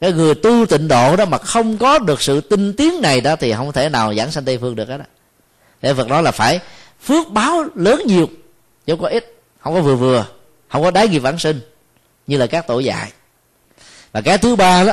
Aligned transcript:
cái 0.00 0.12
người 0.12 0.34
tu 0.34 0.66
tịnh 0.66 0.88
độ 0.88 1.16
đó 1.16 1.24
mà 1.24 1.38
không 1.38 1.78
có 1.78 1.98
được 1.98 2.22
sự 2.22 2.40
tinh 2.40 2.72
tiến 2.72 3.00
này 3.02 3.20
đó 3.20 3.36
thì 3.36 3.52
không 3.52 3.72
thể 3.72 3.88
nào 3.88 4.14
giảng 4.14 4.30
sanh 4.30 4.44
tây 4.44 4.58
phương 4.58 4.76
được 4.76 4.88
hết 4.88 4.98
đó 4.98 5.04
để 5.82 5.94
phật 5.94 6.08
nói 6.08 6.22
là 6.22 6.30
phải 6.30 6.60
phước 7.02 7.30
báo 7.30 7.64
lớn 7.74 8.02
nhiều, 8.06 8.26
chứ 8.86 8.92
không 8.92 9.00
có 9.00 9.08
ít, 9.08 9.34
không 9.60 9.74
có 9.74 9.80
vừa 9.80 9.96
vừa, 9.96 10.26
không 10.68 10.82
có 10.82 10.90
đáy 10.90 11.08
nghiệp 11.08 11.18
vãng 11.18 11.38
sinh, 11.38 11.60
như 12.26 12.36
là 12.36 12.46
các 12.46 12.66
tổ 12.66 12.78
dạy. 12.78 13.12
Và 14.12 14.20
cái 14.20 14.38
thứ 14.38 14.56
ba 14.56 14.84
đó 14.84 14.92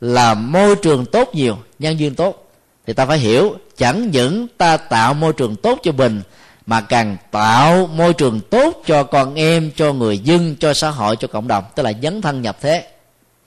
là 0.00 0.34
môi 0.34 0.76
trường 0.76 1.06
tốt 1.06 1.30
nhiều, 1.34 1.58
nhân 1.78 1.98
duyên 1.98 2.14
tốt. 2.14 2.50
Thì 2.86 2.92
ta 2.92 3.06
phải 3.06 3.18
hiểu, 3.18 3.56
chẳng 3.76 4.10
những 4.10 4.46
ta 4.58 4.76
tạo 4.76 5.14
môi 5.14 5.32
trường 5.32 5.56
tốt 5.56 5.78
cho 5.82 5.92
mình, 5.92 6.22
mà 6.66 6.80
càng 6.80 7.16
tạo 7.30 7.86
môi 7.86 8.12
trường 8.12 8.40
tốt 8.40 8.82
cho 8.86 9.02
con 9.02 9.34
em, 9.34 9.70
cho 9.76 9.92
người 9.92 10.18
dân, 10.18 10.56
cho 10.60 10.74
xã 10.74 10.90
hội, 10.90 11.16
cho 11.16 11.28
cộng 11.28 11.48
đồng, 11.48 11.64
tức 11.74 11.82
là 11.82 11.92
dấn 12.02 12.22
thân 12.22 12.42
nhập 12.42 12.56
thế 12.60 12.88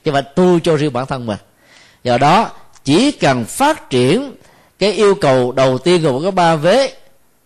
chứ 0.03 0.11
phải 0.11 0.21
tu 0.21 0.59
cho 0.59 0.75
riêng 0.75 0.93
bản 0.93 1.05
thân 1.05 1.25
mình 1.25 1.37
do 2.03 2.17
đó, 2.17 2.51
chỉ 2.83 3.11
cần 3.11 3.45
phát 3.45 3.89
triển 3.89 4.35
cái 4.79 4.91
yêu 4.91 5.15
cầu 5.15 5.51
đầu 5.51 5.77
tiên 5.77 6.03
của 6.03 6.21
các 6.23 6.33
ba 6.33 6.55
vế, 6.55 6.93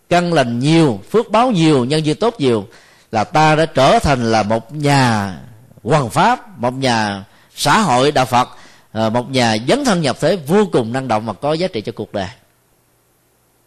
căn 0.08 0.32
lành 0.32 0.58
nhiều, 0.58 1.00
phước 1.10 1.30
báo 1.30 1.50
nhiều, 1.50 1.84
nhân 1.84 2.04
duyên 2.04 2.16
tốt 2.16 2.34
nhiều, 2.38 2.66
là 3.12 3.24
ta 3.24 3.54
đã 3.54 3.66
trở 3.66 3.98
thành 3.98 4.32
là 4.32 4.42
một 4.42 4.74
nhà 4.74 5.34
hoàng 5.82 6.10
pháp, 6.10 6.58
một 6.58 6.74
nhà 6.74 7.24
xã 7.56 7.80
hội 7.80 8.12
đạo 8.12 8.26
phật 8.26 8.48
à, 8.94 9.10
một 9.10 9.30
nhà 9.30 9.56
dấn 9.68 9.84
thân 9.84 10.02
nhập 10.02 10.16
thế 10.20 10.36
vô 10.36 10.66
cùng 10.72 10.92
năng 10.92 11.08
động 11.08 11.26
và 11.26 11.32
có 11.32 11.52
giá 11.52 11.68
trị 11.68 11.80
cho 11.80 11.92
cuộc 11.92 12.12
đời. 12.12 12.28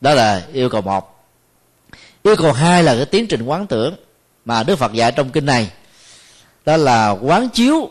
Đó 0.01 0.13
là 0.13 0.41
yêu 0.53 0.69
cầu 0.69 0.81
một. 0.81 1.25
Yêu 2.23 2.35
cầu 2.35 2.51
hai 2.51 2.83
là 2.83 2.95
cái 2.95 3.05
tiến 3.05 3.27
trình 3.27 3.45
quán 3.45 3.67
tưởng 3.67 3.95
mà 4.45 4.63
đức 4.63 4.75
phật 4.75 4.93
dạy 4.93 5.11
trong 5.11 5.29
kinh 5.29 5.45
này. 5.45 5.71
Đó 6.65 6.77
là 6.77 7.09
quán 7.09 7.49
chiếu 7.49 7.89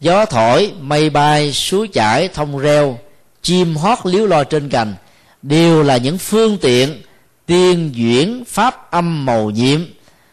gió 0.00 0.26
thổi, 0.26 0.72
mây 0.80 1.10
bay, 1.10 1.52
suối 1.52 1.88
chảy, 1.88 2.28
thông 2.28 2.58
reo, 2.58 2.98
chim 3.42 3.76
hót 3.76 3.98
líu 4.04 4.26
lo 4.26 4.44
trên 4.44 4.68
cành. 4.68 4.94
Đều 5.42 5.82
là 5.82 5.96
những 5.96 6.18
phương 6.18 6.58
tiện 6.58 7.02
tiên 7.46 7.92
duyển 7.96 8.44
pháp 8.46 8.90
âm 8.90 9.26
màu 9.26 9.50
nhiệm. 9.50 9.80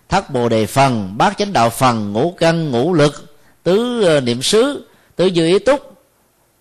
Thất 0.09 0.29
bồ 0.29 0.49
đề 0.49 0.65
phần, 0.65 1.17
bát 1.17 1.37
chánh 1.37 1.53
đạo 1.53 1.69
phần, 1.69 2.13
ngũ 2.13 2.35
căn, 2.37 2.71
ngũ 2.71 2.93
lực, 2.93 3.37
tứ 3.63 4.03
ờ, 4.03 4.19
niệm 4.21 4.41
xứ, 4.41 4.87
tứ 5.15 5.29
dư 5.35 5.45
ý 5.45 5.59
túc, 5.59 5.95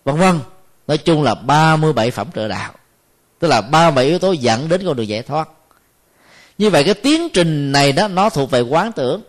vân 0.05 0.17
vân. 0.17 0.39
Nói 0.87 0.97
chung 0.97 1.23
là 1.23 1.35
37 1.35 2.11
phẩm 2.11 2.27
trợ 2.35 2.47
đạo. 2.47 2.73
Tức 3.39 3.47
là 3.47 3.61
37 3.61 4.05
yếu 4.05 4.19
tố 4.19 4.31
dẫn 4.31 4.69
đến 4.69 4.85
con 4.85 4.95
đường 4.95 5.07
giải 5.07 5.21
thoát. 5.23 5.49
Như 6.57 6.69
vậy 6.69 6.83
cái 6.83 6.93
tiến 6.93 7.29
trình 7.29 7.71
này 7.71 7.91
đó, 7.91 8.07
nó 8.07 8.29
thuộc 8.29 8.51
về 8.51 8.61
quán 8.61 8.91
tưởng 8.91 9.21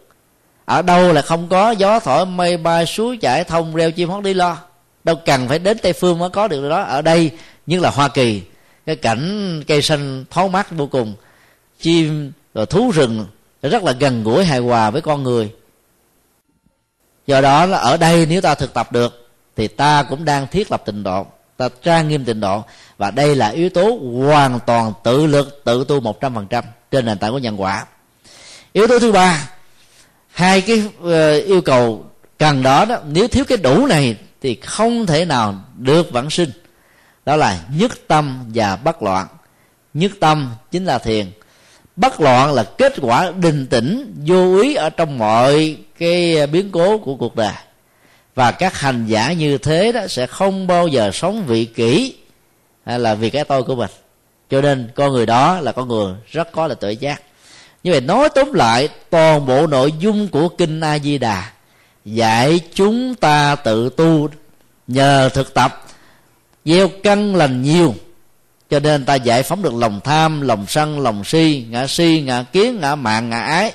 ở 0.64 0.82
đâu 0.82 1.12
là 1.12 1.22
không 1.22 1.48
có 1.48 1.70
gió 1.70 2.00
thổi 2.00 2.26
mây 2.26 2.56
bay, 2.56 2.86
suối 2.86 3.16
chảy, 3.16 3.44
thông 3.44 3.74
reo 3.74 3.90
chim 3.90 4.08
hót 4.08 4.24
đi 4.24 4.34
lo. 4.34 4.58
Đâu 5.04 5.16
cần 5.26 5.48
phải 5.48 5.58
đến 5.58 5.78
tây 5.78 5.92
phương 5.92 6.18
mới 6.18 6.30
có 6.30 6.48
được 6.48 6.68
đó. 6.68 6.82
Ở 6.82 7.02
đây 7.02 7.30
nhưng 7.66 7.82
là 7.82 7.90
hoa 7.90 8.08
kỳ, 8.08 8.42
cái 8.86 8.96
cảnh 8.96 9.62
cây 9.66 9.82
xanh 9.82 10.24
thoáng 10.30 10.52
mát 10.52 10.70
vô 10.70 10.86
cùng. 10.86 11.14
Chim 11.80 12.32
rồi 12.54 12.66
thú 12.66 12.90
rừng 12.90 13.26
rất 13.62 13.82
là 13.82 13.92
gần 13.92 14.24
gũi 14.24 14.44
hài 14.44 14.58
hòa 14.58 14.90
với 14.90 15.02
con 15.02 15.22
người. 15.22 15.52
Do 17.26 17.40
đó 17.40 17.66
là 17.66 17.78
ở 17.78 17.96
đây 17.96 18.26
nếu 18.26 18.40
ta 18.40 18.54
thực 18.54 18.74
tập 18.74 18.92
được, 18.92 19.28
thì 19.56 19.68
ta 19.68 20.02
cũng 20.02 20.24
đang 20.24 20.46
thiết 20.46 20.70
lập 20.70 20.82
tịnh 20.86 21.02
độ, 21.02 21.26
ta 21.56 21.68
trang 21.82 22.08
nghiêm 22.08 22.24
tịnh 22.24 22.40
độ. 22.40 22.64
Và 22.98 23.10
đây 23.10 23.36
là 23.36 23.48
yếu 23.48 23.70
tố 23.70 23.98
hoàn 24.26 24.60
toàn 24.66 24.92
tự 25.04 25.26
lực, 25.26 25.64
tự 25.64 25.84
tu 25.88 26.00
một 26.00 26.20
trăm 26.20 26.34
phần 26.34 26.46
trăm 26.46 26.64
trên 26.90 27.04
nền 27.04 27.18
tảng 27.18 27.32
của 27.32 27.38
nhân 27.38 27.60
quả. 27.60 27.86
Yếu 28.72 28.86
tố 28.86 28.98
thứ 28.98 29.12
ba 29.12 29.50
hai 30.34 30.60
cái 30.60 30.82
ờ, 31.02 31.38
yêu 31.38 31.60
cầu 31.60 32.04
cần 32.38 32.62
đó 32.62 32.84
đó, 32.84 32.98
nếu 33.08 33.28
thiếu 33.28 33.44
cái 33.44 33.58
đủ 33.58 33.86
này 33.86 34.16
thì 34.42 34.54
không 34.54 35.06
thể 35.06 35.24
nào 35.24 35.54
được 35.76 36.12
vãng 36.12 36.30
sinh. 36.30 36.50
Đó 37.24 37.36
là 37.36 37.60
nhất 37.76 37.92
tâm 38.08 38.44
và 38.54 38.76
bất 38.76 39.02
loạn. 39.02 39.26
Nhất 39.94 40.12
tâm 40.20 40.50
chính 40.70 40.84
là 40.84 40.98
thiền. 40.98 41.26
Bất 41.96 42.20
loạn 42.20 42.52
là 42.54 42.64
kết 42.78 42.92
quả 43.00 43.32
đình 43.36 43.66
tĩnh, 43.66 44.14
vô 44.26 44.58
ý 44.60 44.74
ở 44.74 44.90
trong 44.90 45.18
mọi 45.18 45.76
cái 45.98 46.46
biến 46.46 46.70
cố 46.70 46.98
của 46.98 47.14
cuộc 47.16 47.36
đời. 47.36 47.52
Và 48.34 48.50
các 48.50 48.80
hành 48.80 49.06
giả 49.06 49.32
như 49.32 49.58
thế 49.58 49.92
đó 49.92 50.06
sẽ 50.08 50.26
không 50.26 50.66
bao 50.66 50.88
giờ 50.88 51.10
sống 51.12 51.44
vị 51.46 51.64
kỷ, 51.64 52.16
hay 52.86 52.98
là 52.98 53.14
vì 53.14 53.30
cái 53.30 53.44
tôi 53.44 53.62
của 53.62 53.74
mình. 53.74 53.90
Cho 54.50 54.60
nên 54.60 54.88
con 54.94 55.12
người 55.12 55.26
đó 55.26 55.60
là 55.60 55.72
con 55.72 55.88
người 55.88 56.14
rất 56.30 56.52
có 56.52 56.66
là 56.66 56.74
tự 56.74 56.90
giác 56.90 57.22
như 57.84 57.90
vậy 57.90 58.00
nói 58.00 58.28
tóm 58.34 58.52
lại, 58.52 58.88
toàn 59.10 59.46
bộ 59.46 59.66
nội 59.66 59.92
dung 59.98 60.28
của 60.28 60.48
kinh 60.48 60.80
a 60.80 60.98
di 60.98 61.18
đà 61.18 61.50
dạy 62.04 62.60
chúng 62.74 63.14
ta 63.14 63.54
tự 63.54 63.90
tu 63.96 64.28
nhờ 64.86 65.28
thực 65.34 65.54
tập, 65.54 65.86
gieo 66.64 66.88
căn 67.02 67.36
lành 67.36 67.62
nhiều. 67.62 67.94
Cho 68.70 68.80
nên 68.80 69.04
ta 69.04 69.14
giải 69.14 69.42
phóng 69.42 69.62
được 69.62 69.74
lòng 69.74 70.00
tham, 70.04 70.40
lòng 70.40 70.64
sân, 70.68 71.00
lòng 71.00 71.24
si, 71.24 71.66
ngã 71.70 71.86
si, 71.86 72.22
ngã 72.26 72.42
kiến, 72.42 72.78
ngã 72.80 72.94
mạng, 72.94 73.30
ngã 73.30 73.40
ái. 73.40 73.72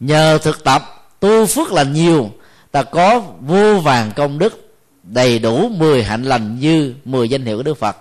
Nhờ 0.00 0.38
thực 0.38 0.64
tập, 0.64 1.10
tu 1.20 1.46
phước 1.46 1.72
lành 1.72 1.92
nhiều, 1.92 2.30
ta 2.70 2.82
có 2.82 3.22
vô 3.40 3.80
vàng 3.80 4.12
công 4.16 4.38
đức, 4.38 4.74
đầy 5.02 5.38
đủ 5.38 5.68
mười 5.68 6.04
hạnh 6.04 6.22
lành 6.22 6.60
như 6.60 6.94
mười 7.04 7.28
danh 7.28 7.44
hiệu 7.44 7.56
của 7.56 7.62
đức 7.62 7.78
phật. 7.78 7.96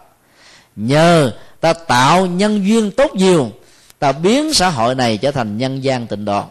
Nhờ 0.76 1.32
ta 1.62 1.74
tạo 1.74 2.26
nhân 2.26 2.66
duyên 2.68 2.92
tốt 2.92 3.16
nhiều 3.16 3.52
ta 4.00 4.12
biến 4.12 4.54
xã 4.54 4.70
hội 4.70 4.96
này 4.96 5.18
trở 5.18 5.32
thành 5.32 5.58
nhân 5.58 5.84
gian 5.84 6.08
tịnh 6.08 6.26
độ. 6.26 6.44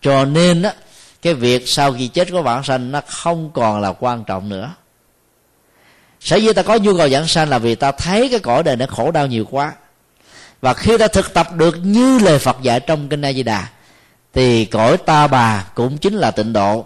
Cho 0.00 0.24
nên 0.24 0.62
á, 0.62 0.74
cái 1.22 1.34
việc 1.34 1.68
sau 1.68 1.92
khi 1.92 2.08
chết 2.08 2.30
của 2.30 2.42
bản 2.42 2.64
sanh 2.64 2.92
nó 2.92 3.00
không 3.06 3.50
còn 3.54 3.80
là 3.80 3.92
quan 3.92 4.24
trọng 4.24 4.48
nữa. 4.48 4.70
Sở 6.20 6.36
dĩ 6.36 6.52
ta 6.52 6.62
có 6.62 6.76
nhu 6.76 6.96
cầu 6.96 7.08
giảng 7.08 7.26
sanh 7.26 7.48
là 7.48 7.58
vì 7.58 7.74
ta 7.74 7.92
thấy 7.92 8.28
cái 8.30 8.38
cõi 8.40 8.62
đời 8.62 8.76
nó 8.76 8.86
khổ 8.86 9.10
đau 9.10 9.26
nhiều 9.26 9.44
quá. 9.50 9.72
Và 10.60 10.74
khi 10.74 10.98
ta 10.98 11.08
thực 11.08 11.34
tập 11.34 11.48
được 11.56 11.76
như 11.82 12.18
lời 12.18 12.38
phật 12.38 12.56
dạy 12.62 12.80
trong 12.80 13.08
kinh 13.08 13.22
a 13.24 13.32
di 13.32 13.42
đà, 13.42 13.68
thì 14.32 14.64
cõi 14.64 14.96
ta 14.96 15.26
bà 15.26 15.66
cũng 15.74 15.98
chính 15.98 16.14
là 16.14 16.30
tịnh 16.30 16.52
độ. 16.52 16.84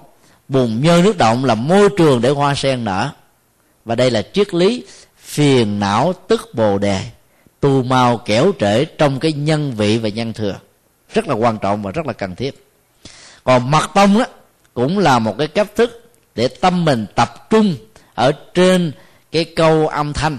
Bùn 0.49 0.83
nhơ 0.83 1.01
nước 1.05 1.19
động 1.19 1.45
là 1.45 1.55
môi 1.55 1.89
trường 1.97 2.21
để 2.21 2.31
hoa 2.31 2.55
sen 2.55 2.85
nở. 2.85 3.11
Và 3.85 3.95
đây 3.95 4.11
là 4.11 4.23
triết 4.33 4.55
lý 4.55 4.85
phiền 5.19 5.81
não 5.81 6.13
tức 6.29 6.51
bồ 6.55 6.79
đề 6.79 7.01
tu 7.65 7.83
mau 7.83 8.17
kẻo 8.17 8.53
trễ 8.61 8.85
trong 8.85 9.21
cái 9.21 9.33
nhân 9.33 9.73
vị 9.77 9.99
và 9.99 10.09
nhân 10.09 10.33
thừa. 10.33 10.57
Rất 11.15 11.29
là 11.29 11.35
quan 11.35 11.59
trọng 11.59 11.83
và 11.83 11.91
rất 11.91 12.07
là 12.07 12.13
cần 12.13 12.35
thiết. 12.35 12.67
Còn 13.45 13.71
mật 13.71 13.91
tông 13.95 14.19
đó 14.19 14.25
cũng 14.75 14.99
là 14.99 15.19
một 15.19 15.35
cái 15.39 15.47
cách 15.47 15.77
thức 15.77 16.11
để 16.35 16.49
tâm 16.49 16.85
mình 16.85 17.07
tập 17.15 17.51
trung 17.51 17.75
ở 18.15 18.33
trên 18.55 18.93
cái 19.33 19.45
câu 19.45 19.89
âm 19.89 20.13
thanh 20.13 20.39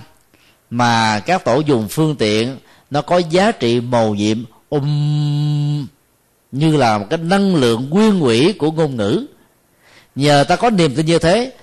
mà 0.70 1.20
các 1.20 1.46
tổ 1.46 1.60
dùng 1.60 1.88
phương 1.88 2.16
tiện 2.16 2.58
nó 2.92 3.02
có 3.02 3.18
giá 3.18 3.52
trị 3.52 3.80
màu 3.80 4.16
nhiệm 4.16 4.44
um 4.70 5.88
như 6.52 6.78
là 6.78 6.98
một 6.98 7.06
cái 7.10 7.20
năng 7.20 7.56
lượng 7.56 7.90
nguyên 7.90 8.24
quỷ 8.24 8.54
của 8.54 8.72
ngôn 8.72 8.96
ngữ. 8.96 9.26
Nhờ 10.16 10.44
ta 10.48 10.56
có 10.56 10.70
niềm 10.70 10.96
tin 10.96 11.06
như 11.06 11.20
thế, 11.20 11.54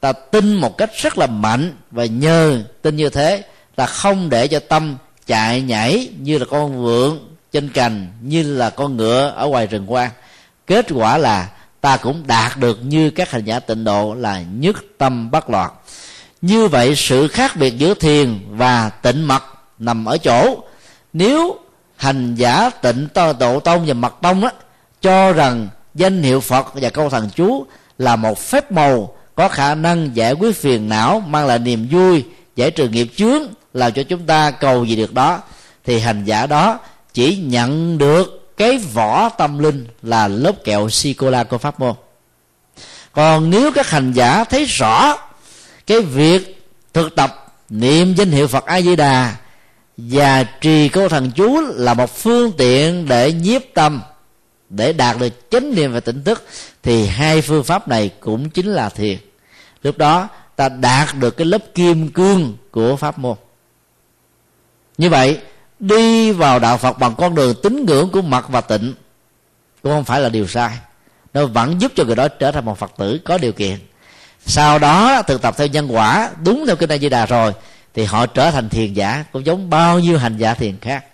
ta 0.00 0.12
tin 0.12 0.54
một 0.54 0.78
cách 0.78 0.90
rất 0.96 1.18
là 1.18 1.26
mạnh 1.26 1.74
và 1.90 2.04
nhờ 2.04 2.62
tin 2.82 2.96
như 2.96 3.08
thế 3.08 3.44
ta 3.80 3.86
không 3.86 4.30
để 4.30 4.48
cho 4.48 4.60
tâm 4.60 4.96
chạy 5.30 5.62
nhảy 5.62 6.08
như 6.18 6.38
là 6.38 6.44
con 6.50 6.82
vượn 6.82 7.28
trên 7.52 7.68
cành, 7.68 8.06
như 8.22 8.42
là 8.42 8.70
con 8.70 8.96
ngựa 8.96 9.32
ở 9.36 9.46
ngoài 9.46 9.66
rừng 9.66 9.86
hoang. 9.86 10.10
Kết 10.66 10.86
quả 10.94 11.18
là 11.18 11.48
ta 11.80 11.96
cũng 11.96 12.26
đạt 12.26 12.56
được 12.56 12.78
như 12.82 13.10
các 13.10 13.30
hành 13.30 13.44
giả 13.44 13.60
tịnh 13.60 13.84
độ 13.84 14.14
là 14.14 14.42
nhất 14.42 14.76
tâm 14.98 15.30
bất 15.30 15.50
loạn. 15.50 15.70
Như 16.42 16.68
vậy, 16.68 16.94
sự 16.96 17.28
khác 17.28 17.56
biệt 17.56 17.78
giữa 17.78 17.94
thiền 17.94 18.38
và 18.50 18.88
tịnh 18.88 19.28
mật 19.28 19.42
nằm 19.78 20.04
ở 20.04 20.18
chỗ, 20.18 20.62
nếu 21.12 21.58
hành 21.96 22.34
giả 22.34 22.70
tịnh 22.70 23.08
to 23.14 23.32
độ 23.32 23.60
tông 23.60 23.86
và 23.86 23.94
mật 23.94 24.14
tông 24.22 24.44
á, 24.44 24.50
cho 25.02 25.32
rằng 25.32 25.68
danh 25.94 26.22
hiệu 26.22 26.40
phật 26.40 26.66
và 26.74 26.90
câu 26.90 27.10
thần 27.10 27.28
chú 27.36 27.66
là 27.98 28.16
một 28.16 28.38
phép 28.38 28.72
màu 28.72 29.14
có 29.34 29.48
khả 29.48 29.74
năng 29.74 30.16
giải 30.16 30.32
quyết 30.32 30.56
phiền 30.56 30.88
não, 30.88 31.20
mang 31.20 31.46
lại 31.46 31.58
niềm 31.58 31.88
vui, 31.90 32.24
giải 32.56 32.70
trừ 32.70 32.88
nghiệp 32.88 33.08
chướng 33.16 33.42
làm 33.74 33.92
cho 33.92 34.02
chúng 34.02 34.26
ta 34.26 34.50
cầu 34.50 34.84
gì 34.84 34.96
được 34.96 35.14
đó, 35.14 35.40
thì 35.84 35.98
hành 35.98 36.24
giả 36.24 36.46
đó 36.46 36.78
chỉ 37.14 37.36
nhận 37.36 37.98
được 37.98 38.52
cái 38.56 38.78
vỏ 38.78 39.28
tâm 39.28 39.58
linh 39.58 39.86
là 40.02 40.28
lớp 40.28 40.64
kẹo 40.64 40.88
sô 40.88 41.10
cô 41.16 41.30
la 41.30 41.44
của 41.44 41.58
pháp 41.58 41.80
môn. 41.80 41.94
Còn 43.12 43.50
nếu 43.50 43.72
các 43.72 43.90
hành 43.90 44.12
giả 44.12 44.44
thấy 44.44 44.64
rõ 44.64 45.18
cái 45.86 46.00
việc 46.00 46.66
thực 46.92 47.16
tập 47.16 47.54
niệm 47.70 48.14
danh 48.14 48.30
hiệu 48.30 48.46
phật 48.46 48.66
a 48.66 48.80
di 48.80 48.96
đà 48.96 49.36
và 49.96 50.44
trì 50.44 50.88
câu 50.88 51.08
thần 51.08 51.30
chú 51.30 51.60
là 51.60 51.94
một 51.94 52.16
phương 52.16 52.52
tiện 52.58 53.08
để 53.08 53.32
nhiếp 53.32 53.62
tâm, 53.74 54.02
để 54.68 54.92
đạt 54.92 55.18
được 55.18 55.50
chánh 55.50 55.74
niệm 55.74 55.92
và 55.92 56.00
tỉnh 56.00 56.24
thức, 56.24 56.46
thì 56.82 57.06
hai 57.06 57.42
phương 57.42 57.64
pháp 57.64 57.88
này 57.88 58.10
cũng 58.20 58.50
chính 58.50 58.66
là 58.66 58.88
thiền. 58.88 59.18
Lúc 59.82 59.98
đó 59.98 60.28
ta 60.56 60.68
đạt 60.68 61.08
được 61.18 61.36
cái 61.36 61.46
lớp 61.46 61.62
kim 61.74 62.08
cương 62.08 62.56
của 62.70 62.96
pháp 62.96 63.18
môn 63.18 63.36
như 65.00 65.10
vậy, 65.10 65.38
đi 65.78 66.32
vào 66.32 66.58
đạo 66.58 66.76
phật 66.76 66.98
bằng 66.98 67.14
con 67.18 67.34
đường 67.34 67.54
tín 67.62 67.84
ngưỡng 67.86 68.10
của 68.10 68.22
mặt 68.22 68.44
và 68.48 68.60
tịnh, 68.60 68.94
cũng 69.82 69.92
không 69.92 70.04
phải 70.04 70.20
là 70.20 70.28
điều 70.28 70.46
sai. 70.46 70.70
Nó 71.34 71.46
vẫn 71.46 71.80
giúp 71.80 71.92
cho 71.96 72.04
người 72.04 72.16
đó 72.16 72.28
trở 72.28 72.52
thành 72.52 72.64
một 72.64 72.78
phật 72.78 72.92
tử 72.98 73.20
có 73.24 73.38
điều 73.38 73.52
kiện. 73.52 73.78
Sau 74.46 74.78
đó, 74.78 75.22
thực 75.22 75.42
tập 75.42 75.54
theo 75.58 75.66
nhân 75.66 75.88
quả, 75.94 76.30
đúng 76.44 76.64
theo 76.66 76.76
kinh 76.76 76.92
a 76.92 76.98
di 76.98 77.08
đà 77.08 77.26
rồi, 77.26 77.52
thì 77.94 78.04
họ 78.04 78.26
trở 78.26 78.50
thành 78.50 78.68
thiền 78.68 78.94
giả, 78.94 79.24
cũng 79.32 79.46
giống 79.46 79.70
bao 79.70 79.98
nhiêu 79.98 80.18
hành 80.18 80.36
giả 80.36 80.54
thiền 80.54 80.78
khác. 80.80 81.04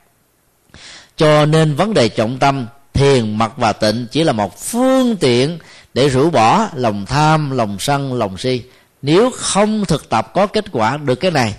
Cho 1.16 1.46
nên 1.46 1.74
vấn 1.74 1.94
đề 1.94 2.08
trọng 2.08 2.38
tâm, 2.38 2.66
thiền 2.92 3.38
mặt 3.38 3.52
và 3.56 3.72
tịnh 3.72 4.06
chỉ 4.10 4.24
là 4.24 4.32
một 4.32 4.58
phương 4.60 5.16
tiện 5.16 5.58
để 5.94 6.08
rũ 6.08 6.30
bỏ 6.30 6.68
lòng 6.74 7.06
tham, 7.06 7.50
lòng 7.50 7.76
sân, 7.80 8.14
lòng 8.14 8.38
si. 8.38 8.62
Nếu 9.02 9.30
không 9.36 9.84
thực 9.84 10.08
tập 10.08 10.30
có 10.34 10.46
kết 10.46 10.64
quả 10.72 10.96
được 10.96 11.14
cái 11.14 11.30
này, 11.30 11.54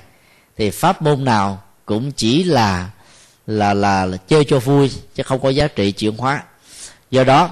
thì 0.57 0.69
pháp 0.69 1.01
môn 1.01 1.25
nào 1.25 1.63
cũng 1.87 2.11
chỉ 2.11 2.43
là 2.43 2.89
là 3.47 3.73
là, 3.73 4.05
là 4.05 4.17
chơi 4.17 4.43
cho 4.43 4.59
vui 4.59 4.91
chứ 5.15 5.23
không 5.23 5.39
có 5.41 5.49
giá 5.49 5.67
trị 5.67 5.91
chuyển 5.91 6.17
hóa. 6.17 6.43
Do 7.11 7.23
đó 7.23 7.49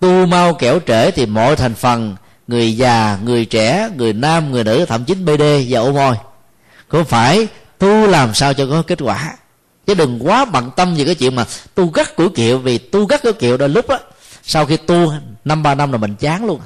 tu 0.00 0.26
mau 0.26 0.54
kẻo 0.54 0.80
trễ 0.86 1.10
thì 1.10 1.26
mọi 1.26 1.56
thành 1.56 1.74
phần 1.74 2.16
người 2.46 2.76
già 2.76 3.18
người 3.24 3.44
trẻ 3.44 3.88
người 3.96 4.12
nam 4.12 4.50
người 4.50 4.64
nữ 4.64 4.84
thậm 4.88 5.04
chí 5.04 5.14
bd 5.14 5.42
và 5.68 5.80
ô 5.80 5.92
môi 5.92 6.16
cũng 6.88 7.04
phải 7.04 7.48
tu 7.78 8.06
làm 8.06 8.34
sao 8.34 8.54
cho 8.54 8.66
có 8.66 8.82
kết 8.86 8.98
quả. 9.02 9.36
Chứ 9.86 9.94
đừng 9.94 10.18
quá 10.26 10.44
bận 10.44 10.70
tâm 10.76 10.94
về 10.94 11.04
cái 11.04 11.14
chuyện 11.14 11.34
mà 11.34 11.44
tu 11.74 11.86
gắt 11.86 12.16
của 12.16 12.28
kiệu 12.28 12.58
vì 12.58 12.78
tu 12.78 13.06
gắt 13.06 13.22
của 13.22 13.32
kiệu 13.32 13.56
đôi 13.56 13.68
lúc 13.68 13.88
á 13.88 13.98
sau 14.42 14.66
khi 14.66 14.76
tu 14.76 15.12
năm 15.44 15.62
ba 15.62 15.74
năm 15.74 15.92
là 15.92 15.98
mình 15.98 16.14
chán 16.14 16.46
luôn. 16.46 16.60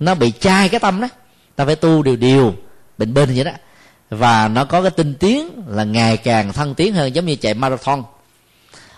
Nó 0.00 0.14
bị 0.14 0.32
chai 0.40 0.68
cái 0.68 0.80
tâm 0.80 1.00
đó. 1.00 1.08
Ta 1.56 1.64
phải 1.64 1.76
tu 1.76 2.02
điều 2.02 2.16
điều 2.16 2.54
bình 2.98 3.14
bình 3.14 3.30
vậy 3.34 3.44
đó 3.44 3.52
và 4.10 4.48
nó 4.48 4.64
có 4.64 4.82
cái 4.82 4.90
tinh 4.90 5.14
tiến 5.14 5.62
là 5.68 5.84
ngày 5.84 6.16
càng 6.16 6.52
thăng 6.52 6.74
tiến 6.74 6.94
hơn, 6.94 7.14
giống 7.14 7.26
như 7.26 7.36
chạy 7.36 7.54
marathon. 7.54 8.02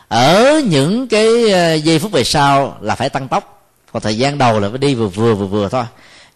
Ở 0.08 0.62
những 0.68 1.08
cái 1.08 1.50
ờ, 1.50 1.74
giây 1.74 1.98
phút 1.98 2.12
về 2.12 2.24
sau 2.24 2.78
là 2.80 2.94
phải 2.94 3.08
tăng 3.08 3.28
tốc. 3.28 3.72
Còn 3.92 4.02
thời 4.02 4.18
gian 4.18 4.38
đầu 4.38 4.60
là 4.60 4.68
phải 4.68 4.78
đi 4.78 4.94
vừa 4.94 5.08
vừa 5.08 5.34
vừa 5.34 5.46
vừa 5.46 5.68
thôi. 5.68 5.84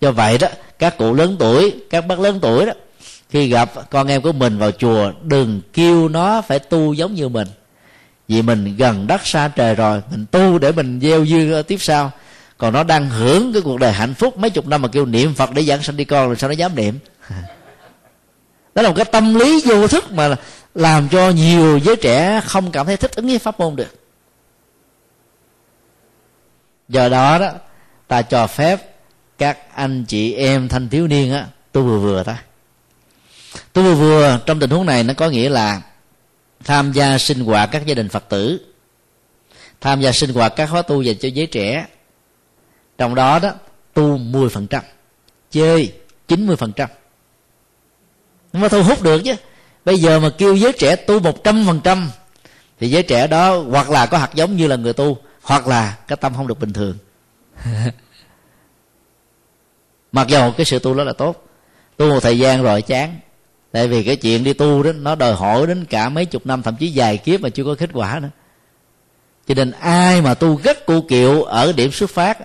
Do 0.00 0.12
vậy 0.12 0.38
đó, 0.38 0.48
các 0.78 0.98
cụ 0.98 1.14
lớn 1.14 1.36
tuổi, 1.38 1.74
các 1.90 2.06
bác 2.06 2.20
lớn 2.20 2.38
tuổi 2.42 2.66
đó, 2.66 2.72
khi 3.30 3.48
gặp 3.48 3.90
con 3.90 4.08
em 4.08 4.22
của 4.22 4.32
mình 4.32 4.58
vào 4.58 4.70
chùa, 4.70 5.12
đừng 5.22 5.60
kêu 5.72 6.08
nó 6.08 6.42
phải 6.42 6.58
tu 6.58 6.92
giống 6.92 7.14
như 7.14 7.28
mình. 7.28 7.48
Vì 8.28 8.42
mình 8.42 8.76
gần 8.76 9.06
đất 9.06 9.26
xa 9.26 9.48
trời 9.48 9.74
rồi, 9.74 10.02
mình 10.10 10.26
tu 10.30 10.58
để 10.58 10.72
mình 10.72 11.00
gieo 11.02 11.26
dư 11.26 11.62
tiếp 11.68 11.76
sau. 11.80 12.10
Còn 12.58 12.72
nó 12.72 12.84
đang 12.84 13.10
hưởng 13.10 13.52
cái 13.52 13.62
cuộc 13.62 13.80
đời 13.80 13.92
hạnh 13.92 14.14
phúc 14.14 14.38
mấy 14.38 14.50
chục 14.50 14.66
năm 14.66 14.82
mà 14.82 14.88
kêu 14.88 15.06
niệm 15.06 15.34
phật 15.34 15.50
để 15.52 15.62
giảng 15.62 15.82
sanh 15.82 15.96
đi 15.96 16.04
con, 16.04 16.26
rồi 16.26 16.36
sao 16.36 16.48
nó 16.48 16.54
dám 16.54 16.76
niệm? 16.76 16.98
đó 18.74 18.82
là 18.82 18.88
một 18.88 18.94
cái 18.96 19.04
tâm 19.04 19.34
lý 19.34 19.62
vô 19.66 19.88
thức 19.88 20.12
mà 20.12 20.36
làm 20.74 21.08
cho 21.08 21.30
nhiều 21.30 21.78
giới 21.78 21.96
trẻ 21.96 22.40
không 22.44 22.70
cảm 22.70 22.86
thấy 22.86 22.96
thích 22.96 23.14
ứng 23.16 23.26
với 23.26 23.38
pháp 23.38 23.60
môn 23.60 23.76
được. 23.76 23.94
Do 26.88 27.08
đó 27.08 27.38
đó 27.38 27.50
ta 28.08 28.22
cho 28.22 28.46
phép 28.46 28.94
các 29.38 29.58
anh 29.74 30.04
chị 30.08 30.34
em 30.34 30.68
thanh 30.68 30.88
thiếu 30.88 31.06
niên 31.06 31.32
á 31.32 31.46
tôi 31.72 31.82
vừa 31.82 31.98
vừa 31.98 32.22
ta, 32.22 32.42
tôi 33.72 33.84
vừa 33.84 33.94
vừa 33.94 34.38
trong 34.46 34.60
tình 34.60 34.70
huống 34.70 34.86
này 34.86 35.02
nó 35.02 35.14
có 35.14 35.30
nghĩa 35.30 35.48
là 35.48 35.82
tham 36.64 36.92
gia 36.92 37.18
sinh 37.18 37.40
hoạt 37.40 37.68
các 37.72 37.86
gia 37.86 37.94
đình 37.94 38.08
phật 38.08 38.28
tử 38.28 38.60
tham 39.84 40.00
gia 40.00 40.12
sinh 40.12 40.30
hoạt 40.34 40.52
các 40.56 40.70
khóa 40.70 40.82
tu 40.82 41.02
dành 41.02 41.16
cho 41.18 41.28
giới 41.28 41.46
trẻ. 41.46 41.86
Trong 42.98 43.14
đó 43.14 43.38
đó 43.38 43.52
tu 43.94 44.18
10% 44.18 44.80
chơi 45.50 45.92
90% 46.28 46.86
nó 48.54 48.60
mới 48.60 48.68
thu 48.68 48.82
hút 48.82 49.02
được 49.02 49.22
chứ. 49.24 49.34
Bây 49.84 49.98
giờ 49.98 50.20
mà 50.20 50.30
kêu 50.38 50.54
giới 50.54 50.72
trẻ 50.72 50.96
tu 50.96 51.20
một 51.20 51.44
trăm 51.44 51.64
phần 51.66 51.80
trăm, 51.84 52.10
thì 52.80 52.90
giới 52.90 53.02
trẻ 53.02 53.26
đó 53.26 53.58
hoặc 53.58 53.90
là 53.90 54.06
có 54.06 54.18
hạt 54.18 54.34
giống 54.34 54.56
như 54.56 54.66
là 54.66 54.76
người 54.76 54.92
tu, 54.92 55.18
hoặc 55.42 55.66
là 55.66 55.98
cái 56.08 56.16
tâm 56.16 56.34
không 56.36 56.46
được 56.46 56.60
bình 56.60 56.72
thường. 56.72 56.98
Mặc 60.12 60.28
dầu 60.28 60.52
cái 60.56 60.64
sự 60.64 60.78
tu 60.78 60.94
đó 60.94 61.04
là 61.04 61.12
tốt, 61.12 61.44
tu 61.96 62.08
một 62.08 62.20
thời 62.20 62.38
gian 62.38 62.62
rồi 62.62 62.82
chán. 62.82 63.16
Tại 63.72 63.88
vì 63.88 64.02
cái 64.02 64.16
chuyện 64.16 64.44
đi 64.44 64.52
tu 64.52 64.82
đó, 64.82 64.92
nó 64.92 65.14
đòi 65.14 65.34
hỏi 65.34 65.66
đến 65.66 65.84
cả 65.84 66.08
mấy 66.08 66.24
chục 66.24 66.46
năm, 66.46 66.62
thậm 66.62 66.76
chí 66.76 66.88
dài 66.88 67.16
kiếp 67.16 67.40
mà 67.40 67.48
chưa 67.48 67.64
có 67.64 67.74
kết 67.78 67.90
quả 67.92 68.20
nữa. 68.22 68.30
Cho 69.46 69.54
nên 69.54 69.70
ai 69.70 70.20
mà 70.20 70.34
tu 70.34 70.60
rất 70.64 70.86
cụ 70.86 71.00
kiệu 71.00 71.42
ở 71.42 71.72
điểm 71.72 71.92
xuất 71.92 72.10
phát, 72.10 72.38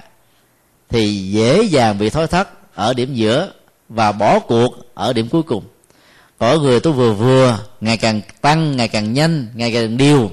thì 0.90 1.32
dễ 1.32 1.64
dàng 1.64 1.98
bị 1.98 2.10
thói 2.10 2.28
thất 2.28 2.76
ở 2.76 2.94
điểm 2.94 3.14
giữa 3.14 3.52
và 3.90 4.12
bỏ 4.12 4.40
cuộc 4.40 4.76
ở 4.94 5.14
điểm 5.14 5.30
cuối 5.30 5.44
cùng 5.44 5.64
cõi 6.40 6.60
người 6.60 6.80
tu 6.80 6.92
vừa 6.92 7.14
vừa, 7.14 7.60
ngày 7.82 7.98
càng 7.98 8.22
tăng, 8.42 8.78
ngày 8.78 8.88
càng 8.88 9.14
nhanh, 9.14 9.48
ngày 9.54 9.74
càng 9.74 9.98
điều 9.98 10.32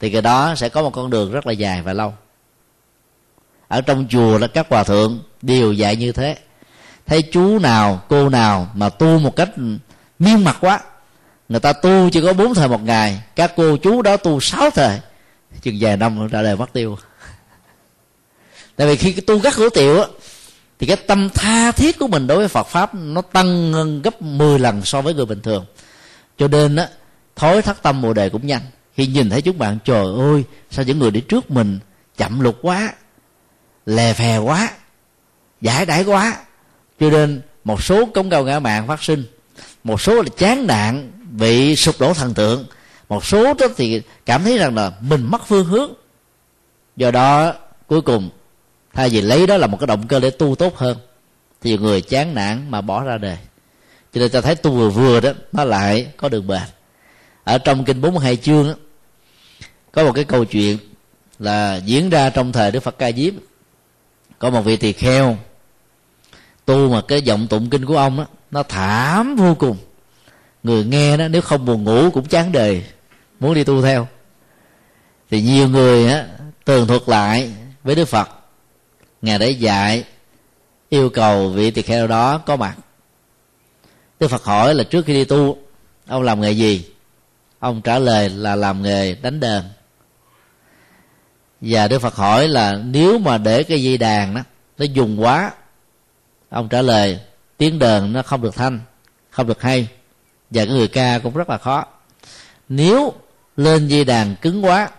thì 0.00 0.10
cái 0.10 0.22
đó 0.22 0.54
sẽ 0.56 0.68
có 0.68 0.82
một 0.82 0.90
con 0.90 1.10
đường 1.10 1.32
rất 1.32 1.46
là 1.46 1.52
dài 1.52 1.82
và 1.82 1.92
lâu. 1.92 2.14
Ở 3.68 3.80
trong 3.80 4.06
chùa 4.10 4.38
là 4.38 4.46
các 4.46 4.66
hòa 4.70 4.84
thượng 4.84 5.22
đều 5.42 5.72
dạy 5.72 5.96
như 5.96 6.12
thế. 6.12 6.36
Thấy 7.06 7.22
chú 7.22 7.58
nào, 7.58 8.00
cô 8.08 8.28
nào 8.28 8.70
mà 8.74 8.88
tu 8.88 9.18
một 9.18 9.36
cách 9.36 9.50
miên 10.18 10.44
mặt 10.44 10.56
quá, 10.60 10.80
người 11.48 11.60
ta 11.60 11.72
tu 11.72 12.10
chỉ 12.10 12.20
có 12.20 12.32
bốn 12.32 12.54
thời 12.54 12.68
một 12.68 12.82
ngày, 12.82 13.22
các 13.36 13.52
cô 13.56 13.76
chú 13.76 14.02
đó 14.02 14.16
tu 14.16 14.40
sáu 14.40 14.70
thời, 14.70 15.00
chừng 15.62 15.76
vài 15.80 15.96
năm 15.96 16.28
ra 16.28 16.42
đời 16.42 16.56
mất 16.56 16.72
tiêu. 16.72 16.98
Tại 18.76 18.86
vì 18.86 18.96
khi 18.96 19.12
cái 19.12 19.22
tu 19.26 19.38
gắt 19.38 19.54
hữu 19.54 19.70
tiểu 19.70 20.00
á 20.00 20.06
thì 20.78 20.86
cái 20.86 20.96
tâm 20.96 21.28
tha 21.34 21.72
thiết 21.72 21.98
của 21.98 22.08
mình 22.08 22.26
đối 22.26 22.38
với 22.38 22.48
Phật 22.48 22.66
pháp 22.66 22.94
nó 22.94 23.22
tăng 23.22 23.72
hơn 23.72 24.02
gấp 24.02 24.22
10 24.22 24.58
lần 24.58 24.84
so 24.84 25.02
với 25.02 25.14
người 25.14 25.26
bình 25.26 25.40
thường. 25.40 25.64
Cho 26.38 26.48
nên 26.48 26.76
á 26.76 26.88
thối 27.36 27.62
thất 27.62 27.82
tâm 27.82 28.02
bồ 28.02 28.12
đề 28.12 28.28
cũng 28.28 28.46
nhanh. 28.46 28.62
Khi 28.94 29.06
nhìn 29.06 29.30
thấy 29.30 29.42
chúng 29.42 29.58
bạn, 29.58 29.78
trời 29.84 30.06
ơi, 30.18 30.44
sao 30.70 30.84
những 30.84 30.98
người 30.98 31.10
đi 31.10 31.20
trước 31.20 31.50
mình 31.50 31.78
chậm 32.16 32.40
lục 32.40 32.58
quá, 32.62 32.92
lè 33.86 34.12
phè 34.12 34.38
quá, 34.38 34.70
giải 35.60 35.86
đãi 35.86 36.04
quá. 36.04 36.36
Cho 37.00 37.10
nên 37.10 37.40
một 37.64 37.82
số 37.82 38.06
công 38.14 38.30
cao 38.30 38.44
ngã 38.44 38.60
mạng 38.60 38.86
phát 38.86 39.02
sinh, 39.02 39.24
một 39.84 40.00
số 40.00 40.22
là 40.22 40.28
chán 40.36 40.66
nạn 40.66 41.10
bị 41.30 41.76
sụp 41.76 42.00
đổ 42.00 42.14
thần 42.14 42.34
tượng, 42.34 42.66
một 43.08 43.24
số 43.24 43.54
đó 43.54 43.66
thì 43.76 44.02
cảm 44.26 44.44
thấy 44.44 44.58
rằng 44.58 44.74
là 44.74 44.92
mình 45.00 45.26
mất 45.30 45.46
phương 45.46 45.66
hướng. 45.66 45.92
Do 46.96 47.10
đó, 47.10 47.52
cuối 47.86 48.00
cùng 48.00 48.30
thay 48.92 49.08
vì 49.08 49.20
lấy 49.20 49.46
đó 49.46 49.56
là 49.56 49.66
một 49.66 49.76
cái 49.80 49.86
động 49.86 50.06
cơ 50.08 50.20
để 50.20 50.30
tu 50.30 50.54
tốt 50.54 50.76
hơn 50.76 50.98
thì 51.60 51.78
người 51.78 52.00
chán 52.00 52.34
nản 52.34 52.70
mà 52.70 52.80
bỏ 52.80 53.04
ra 53.04 53.18
đời. 53.18 53.38
Cho 54.12 54.20
nên 54.20 54.30
ta 54.30 54.40
thấy 54.40 54.54
tu 54.54 54.70
vừa 54.70 54.90
vừa 54.90 55.20
đó 55.20 55.32
nó 55.52 55.64
lại 55.64 56.06
có 56.16 56.28
đường 56.28 56.46
bền. 56.46 56.62
Ở 57.44 57.58
trong 57.58 57.84
kinh 57.84 58.00
42 58.00 58.36
chương 58.36 58.68
đó, 58.68 58.74
có 59.92 60.04
một 60.04 60.12
cái 60.12 60.24
câu 60.24 60.44
chuyện 60.44 60.78
là 61.38 61.76
diễn 61.76 62.10
ra 62.10 62.30
trong 62.30 62.52
thời 62.52 62.70
đức 62.70 62.80
phật 62.80 62.98
ca 62.98 63.12
diếp. 63.12 63.34
Có 64.38 64.50
một 64.50 64.60
vị 64.60 64.76
tỳ 64.76 64.92
kheo 64.92 65.36
tu 66.64 66.88
mà 66.88 67.02
cái 67.08 67.22
giọng 67.22 67.46
tụng 67.46 67.70
kinh 67.70 67.84
của 67.84 67.96
ông 67.96 68.16
đó, 68.16 68.26
nó 68.50 68.62
thảm 68.62 69.36
vô 69.36 69.54
cùng. 69.54 69.76
Người 70.62 70.84
nghe 70.84 71.16
đó 71.16 71.28
nếu 71.28 71.42
không 71.42 71.64
buồn 71.64 71.84
ngủ 71.84 72.10
cũng 72.10 72.24
chán 72.24 72.52
đời 72.52 72.84
muốn 73.40 73.54
đi 73.54 73.64
tu 73.64 73.82
theo. 73.82 74.08
Thì 75.30 75.42
nhiều 75.42 75.68
người 75.68 76.08
á 76.08 76.26
tường 76.64 76.86
thuật 76.86 77.02
lại 77.06 77.52
với 77.84 77.94
đức 77.94 78.04
phật 78.04 78.28
ngài 79.22 79.38
đã 79.38 79.46
dạy 79.46 80.04
yêu 80.88 81.10
cầu 81.10 81.48
vị 81.48 81.70
tỳ 81.70 81.82
kheo 81.82 82.06
đó 82.06 82.38
có 82.38 82.56
mặt. 82.56 82.76
Đức 84.20 84.28
phật 84.28 84.44
hỏi 84.44 84.74
là 84.74 84.84
trước 84.84 85.06
khi 85.06 85.14
đi 85.14 85.24
tu, 85.24 85.58
ông 86.06 86.22
làm 86.22 86.40
nghề 86.40 86.50
gì? 86.50 86.90
Ông 87.58 87.82
trả 87.82 87.98
lời 87.98 88.30
là 88.30 88.56
làm 88.56 88.82
nghề 88.82 89.14
đánh 89.14 89.40
đờn 89.40 89.62
và 91.60 91.88
đức 91.88 91.98
phật 91.98 92.14
hỏi 92.14 92.48
là 92.48 92.80
nếu 92.84 93.18
mà 93.18 93.38
để 93.38 93.62
cái 93.62 93.82
dây 93.82 93.98
đàn 93.98 94.34
đó 94.34 94.40
nó 94.78 94.84
dùng 94.84 95.22
quá, 95.22 95.52
ông 96.50 96.68
trả 96.68 96.82
lời 96.82 97.20
tiếng 97.56 97.78
đờn 97.78 98.12
nó 98.12 98.22
không 98.22 98.42
được 98.42 98.54
thanh, 98.54 98.80
không 99.30 99.46
được 99.46 99.62
hay. 99.62 99.88
Và 100.50 100.64
cái 100.64 100.74
người 100.74 100.88
ca 100.88 101.18
cũng 101.18 101.34
rất 101.34 101.50
là 101.50 101.58
khó. 101.58 101.84
Nếu 102.68 103.12
lên 103.56 103.88
dây 103.88 104.04
đàn 104.04 104.36
cứng 104.36 104.64
quá, 104.64 104.90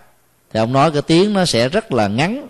thì 0.52 0.60
ông 0.60 0.72
nói 0.72 0.92
cái 0.92 1.02
tiếng 1.02 1.32
nó 1.32 1.44
sẽ 1.44 1.68
rất 1.68 1.92
là 1.92 2.08
ngắn 2.08 2.46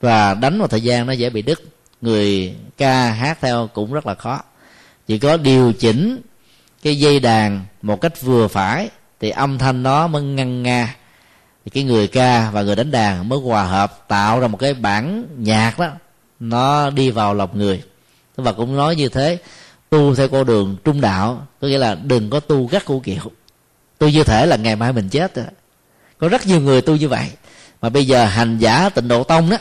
và 0.00 0.34
đánh 0.34 0.58
vào 0.58 0.68
thời 0.68 0.80
gian 0.80 1.06
nó 1.06 1.12
dễ 1.12 1.30
bị 1.30 1.42
đứt. 1.42 1.62
Người 2.00 2.54
ca 2.76 3.10
hát 3.10 3.38
theo 3.40 3.68
cũng 3.74 3.92
rất 3.92 4.06
là 4.06 4.14
khó. 4.14 4.40
Chỉ 5.06 5.18
có 5.18 5.36
điều 5.36 5.72
chỉnh 5.72 6.20
cái 6.82 6.98
dây 6.98 7.20
đàn 7.20 7.64
một 7.82 8.00
cách 8.00 8.22
vừa 8.22 8.48
phải 8.48 8.88
thì 9.20 9.30
âm 9.30 9.58
thanh 9.58 9.82
nó 9.82 10.06
mới 10.06 10.22
ngăn 10.22 10.62
nga. 10.62 10.96
Thì 11.64 11.70
cái 11.70 11.84
người 11.84 12.08
ca 12.08 12.50
và 12.50 12.62
người 12.62 12.76
đánh 12.76 12.90
đàn 12.90 13.28
mới 13.28 13.38
hòa 13.38 13.64
hợp, 13.64 14.08
tạo 14.08 14.40
ra 14.40 14.46
một 14.46 14.58
cái 14.58 14.74
bản 14.74 15.26
nhạc 15.36 15.78
đó. 15.78 15.88
Nó 16.40 16.90
đi 16.90 17.10
vào 17.10 17.34
lòng 17.34 17.50
người. 17.58 17.82
Và 18.36 18.52
cũng 18.52 18.76
nói 18.76 18.96
như 18.96 19.08
thế, 19.08 19.38
tu 19.90 20.14
theo 20.14 20.28
con 20.28 20.46
đường 20.46 20.76
trung 20.84 21.00
đạo, 21.00 21.46
có 21.60 21.68
nghĩa 21.68 21.78
là 21.78 21.94
đừng 21.94 22.30
có 22.30 22.40
tu 22.40 22.66
gắt 22.66 22.84
cũ 22.84 23.00
kiệu. 23.04 23.22
Tu 23.98 24.08
như 24.08 24.24
thể 24.24 24.46
là 24.46 24.56
ngày 24.56 24.76
mai 24.76 24.92
mình 24.92 25.08
chết 25.08 25.34
rồi. 25.34 25.46
có 26.18 26.28
rất 26.28 26.46
nhiều 26.46 26.60
người 26.60 26.82
tu 26.82 26.96
như 26.96 27.08
vậy. 27.08 27.30
Mà 27.82 27.88
bây 27.88 28.06
giờ 28.06 28.24
hành 28.24 28.58
giả 28.58 28.88
tịnh 28.88 29.08
độ 29.08 29.24
tông 29.24 29.50
đó 29.50 29.56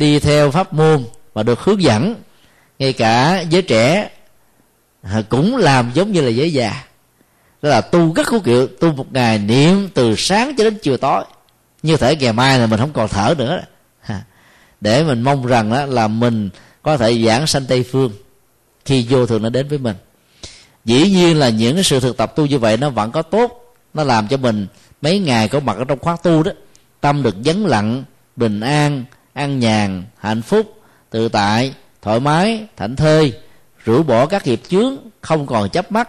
đi 0.00 0.18
theo 0.18 0.50
pháp 0.50 0.72
môn 0.72 1.04
và 1.32 1.42
được 1.42 1.60
hướng 1.60 1.82
dẫn. 1.82 2.14
Ngay 2.78 2.92
cả 2.92 3.40
giới 3.40 3.62
trẻ 3.62 4.10
à, 5.02 5.22
cũng 5.28 5.56
làm 5.56 5.90
giống 5.94 6.12
như 6.12 6.20
là 6.20 6.28
giới 6.28 6.52
già. 6.52 6.84
Đó 7.62 7.68
là 7.68 7.80
tu 7.80 8.14
rất 8.14 8.26
khó 8.26 8.38
kiệu, 8.38 8.66
tu 8.66 8.92
một 8.92 9.12
ngày 9.12 9.38
niệm 9.38 9.88
từ 9.94 10.14
sáng 10.16 10.54
cho 10.58 10.64
đến 10.64 10.78
chiều 10.82 10.96
tối. 10.96 11.24
Như 11.82 11.96
thể 11.96 12.16
ngày 12.16 12.32
mai 12.32 12.58
là 12.58 12.66
mình 12.66 12.80
không 12.80 12.92
còn 12.92 13.08
thở 13.08 13.34
nữa. 13.38 13.60
Để 14.80 15.04
mình 15.04 15.22
mong 15.22 15.46
rằng 15.46 15.70
đó 15.72 15.86
là 15.86 16.08
mình 16.08 16.50
có 16.82 16.96
thể 16.96 17.24
giảng 17.24 17.46
sanh 17.46 17.66
tây 17.66 17.84
phương. 17.90 18.12
Khi 18.84 19.06
vô 19.08 19.26
thường 19.26 19.42
nó 19.42 19.48
đến 19.48 19.68
với 19.68 19.78
mình. 19.78 19.96
Dĩ 20.84 21.10
nhiên 21.10 21.38
là 21.38 21.48
những 21.48 21.74
cái 21.74 21.84
sự 21.84 22.00
thực 22.00 22.16
tập 22.16 22.32
tu 22.36 22.46
như 22.46 22.58
vậy 22.58 22.76
nó 22.76 22.90
vẫn 22.90 23.12
có 23.12 23.22
tốt. 23.22 23.74
Nó 23.94 24.04
làm 24.04 24.28
cho 24.28 24.36
mình 24.36 24.66
mấy 25.02 25.18
ngày 25.18 25.48
có 25.48 25.60
mặt 25.60 25.76
ở 25.76 25.84
trong 25.84 25.98
khóa 25.98 26.16
tu 26.22 26.42
đó. 26.42 26.52
Tâm 27.00 27.22
được 27.22 27.36
vắng 27.44 27.66
lặng, 27.66 28.04
bình 28.36 28.60
an 28.60 29.04
an 29.32 29.58
nhàn, 29.58 30.04
hạnh 30.18 30.42
phúc, 30.42 30.80
tự 31.10 31.28
tại, 31.28 31.74
thoải 32.02 32.20
mái, 32.20 32.66
thảnh 32.76 32.96
thơi, 32.96 33.32
rũ 33.84 34.02
bỏ 34.02 34.26
các 34.26 34.46
nghiệp 34.46 34.60
chướng 34.68 34.96
không 35.20 35.46
còn 35.46 35.70
chấp 35.70 35.92
mắt. 35.92 36.08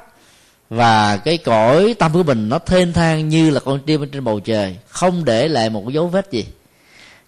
Và 0.70 1.18
cái 1.18 1.38
cõi 1.38 1.96
tâm 2.00 2.14
của 2.14 2.24
mình 2.24 2.50
nó 2.50 2.60
thênh 2.60 2.94
thang 2.94 3.30
như 3.30 3.50
là 3.50 3.60
con 3.60 3.80
chim 3.80 4.10
trên 4.12 4.24
bầu 4.24 4.40
trời, 4.40 4.78
không 4.88 5.26
để 5.26 5.48
lại 5.48 5.70
một 5.70 5.90
dấu 5.90 6.08
vết 6.08 6.32
gì. 6.32 6.46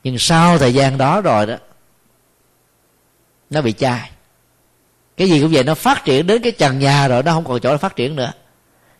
Nhưng 0.03 0.17
sau 0.17 0.57
thời 0.57 0.73
gian 0.73 0.97
đó 0.97 1.21
rồi 1.21 1.45
đó, 1.45 1.55
nó 3.49 3.61
bị 3.61 3.71
chai. 3.71 4.09
Cái 5.17 5.29
gì 5.29 5.41
cũng 5.41 5.51
vậy, 5.51 5.63
nó 5.63 5.75
phát 5.75 6.05
triển 6.05 6.27
đến 6.27 6.41
cái 6.41 6.51
trần 6.51 6.79
nhà 6.79 7.07
rồi, 7.07 7.23
nó 7.23 7.31
không 7.33 7.43
còn 7.43 7.59
chỗ 7.59 7.71
để 7.71 7.77
phát 7.77 7.95
triển 7.95 8.15
nữa. 8.15 8.31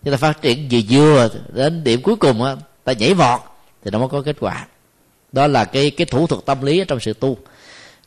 Chúng 0.03 0.13
ta 0.13 0.17
phát 0.17 0.41
triển 0.41 0.69
vừa 0.69 0.81
vừa 0.89 1.29
đến 1.53 1.83
điểm 1.83 2.01
cuối 2.01 2.15
cùng 2.15 2.43
á, 2.43 2.55
ta 2.83 2.93
nhảy 2.93 3.13
vọt 3.13 3.41
thì 3.83 3.91
nó 3.91 4.00
mới 4.00 4.07
có 4.07 4.21
kết 4.21 4.35
quả 4.39 4.67
đó 5.33 5.47
là 5.47 5.65
cái 5.65 5.91
cái 5.91 6.05
thủ 6.05 6.27
thuật 6.27 6.45
tâm 6.45 6.61
lý 6.61 6.83
trong 6.87 6.99
sự 6.99 7.13
tu. 7.13 7.37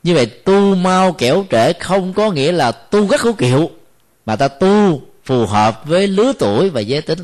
Như 0.02 0.14
vậy 0.14 0.26
tu 0.26 0.75
mau 0.75 1.12
kẻo 1.12 1.45
trễ 1.50 1.73
không 1.73 2.12
có 2.12 2.30
nghĩa 2.30 2.52
là 2.52 2.73
tu 2.73 3.09
rất 3.09 3.21
hữu 3.21 3.33
kiệu 3.33 3.71
mà 4.26 4.37
ta 4.37 4.49
tu 4.49 5.02
phù 5.25 5.47
hợp 5.47 5.83
với 5.85 6.09
lứa 6.09 6.33
tuổi 6.38 6.71
và 6.71 6.80
giới 6.80 7.02
tính. 7.02 7.18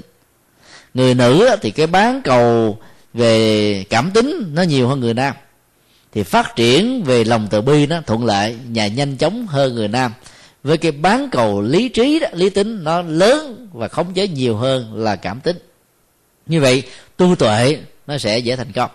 Người 0.94 1.14
nữ 1.14 1.56
thì 1.60 1.70
cái 1.70 1.86
bán 1.86 2.20
cầu 2.24 2.78
về 3.14 3.84
cảm 3.90 4.10
tính 4.10 4.50
nó 4.54 4.62
nhiều 4.62 4.88
hơn 4.88 5.00
người 5.00 5.14
nam. 5.14 5.34
Thì 6.12 6.22
phát 6.22 6.56
triển 6.56 7.02
về 7.02 7.24
lòng 7.24 7.48
từ 7.50 7.60
bi 7.60 7.86
nó 7.86 8.00
thuận 8.06 8.24
lợi 8.24 8.56
và 8.74 8.86
nhanh 8.86 9.16
chóng 9.16 9.46
hơn 9.46 9.74
người 9.74 9.88
nam. 9.88 10.12
Với 10.62 10.76
cái 10.76 10.92
bán 10.92 11.28
cầu 11.32 11.60
lý 11.60 11.88
trí 11.88 12.18
đó, 12.18 12.28
lý 12.32 12.50
tính 12.50 12.84
nó 12.84 13.02
lớn 13.02 13.68
và 13.72 13.88
khống 13.88 14.14
chế 14.14 14.28
nhiều 14.28 14.56
hơn 14.56 14.94
là 14.94 15.16
cảm 15.16 15.40
tính. 15.40 15.56
Như 16.46 16.60
vậy 16.60 16.82
tu 17.16 17.34
tuệ 17.36 17.78
nó 18.06 18.18
sẽ 18.18 18.38
dễ 18.38 18.56
thành 18.56 18.72
công 18.72 18.90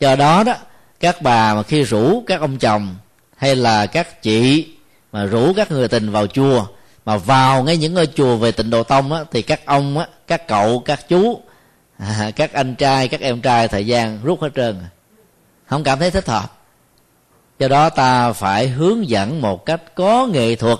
do 0.00 0.16
đó 0.16 0.42
đó 0.44 0.54
các 1.00 1.22
bà 1.22 1.54
mà 1.54 1.62
khi 1.62 1.82
rủ 1.82 2.22
các 2.26 2.40
ông 2.40 2.58
chồng 2.58 2.96
hay 3.36 3.56
là 3.56 3.86
các 3.86 4.22
chị 4.22 4.68
mà 5.12 5.24
rủ 5.24 5.52
các 5.56 5.70
người 5.70 5.88
tình 5.88 6.10
vào 6.10 6.26
chùa 6.26 6.66
mà 7.04 7.16
vào 7.16 7.62
ngay 7.62 7.76
những 7.76 7.94
ngôi 7.94 8.06
chùa 8.06 8.36
về 8.36 8.52
tịnh 8.52 8.70
độ 8.70 8.82
tông 8.82 9.12
á, 9.12 9.20
thì 9.30 9.42
các 9.42 9.66
ông 9.66 9.98
á, 9.98 10.06
các 10.26 10.48
cậu 10.48 10.82
các 10.84 11.08
chú 11.08 11.40
à, 11.98 12.30
các 12.36 12.52
anh 12.52 12.74
trai 12.74 13.08
các 13.08 13.20
em 13.20 13.40
trai 13.40 13.68
thời 13.68 13.86
gian 13.86 14.18
rút 14.22 14.42
hết 14.42 14.48
trơn 14.54 14.78
à. 14.80 14.88
không 15.66 15.84
cảm 15.84 15.98
thấy 15.98 16.10
thích 16.10 16.28
hợp. 16.28 16.52
Do 17.58 17.68
đó 17.68 17.90
ta 17.90 18.32
phải 18.32 18.68
hướng 18.68 19.08
dẫn 19.08 19.40
một 19.40 19.66
cách 19.66 19.94
có 19.94 20.26
nghệ 20.26 20.56
thuật 20.56 20.78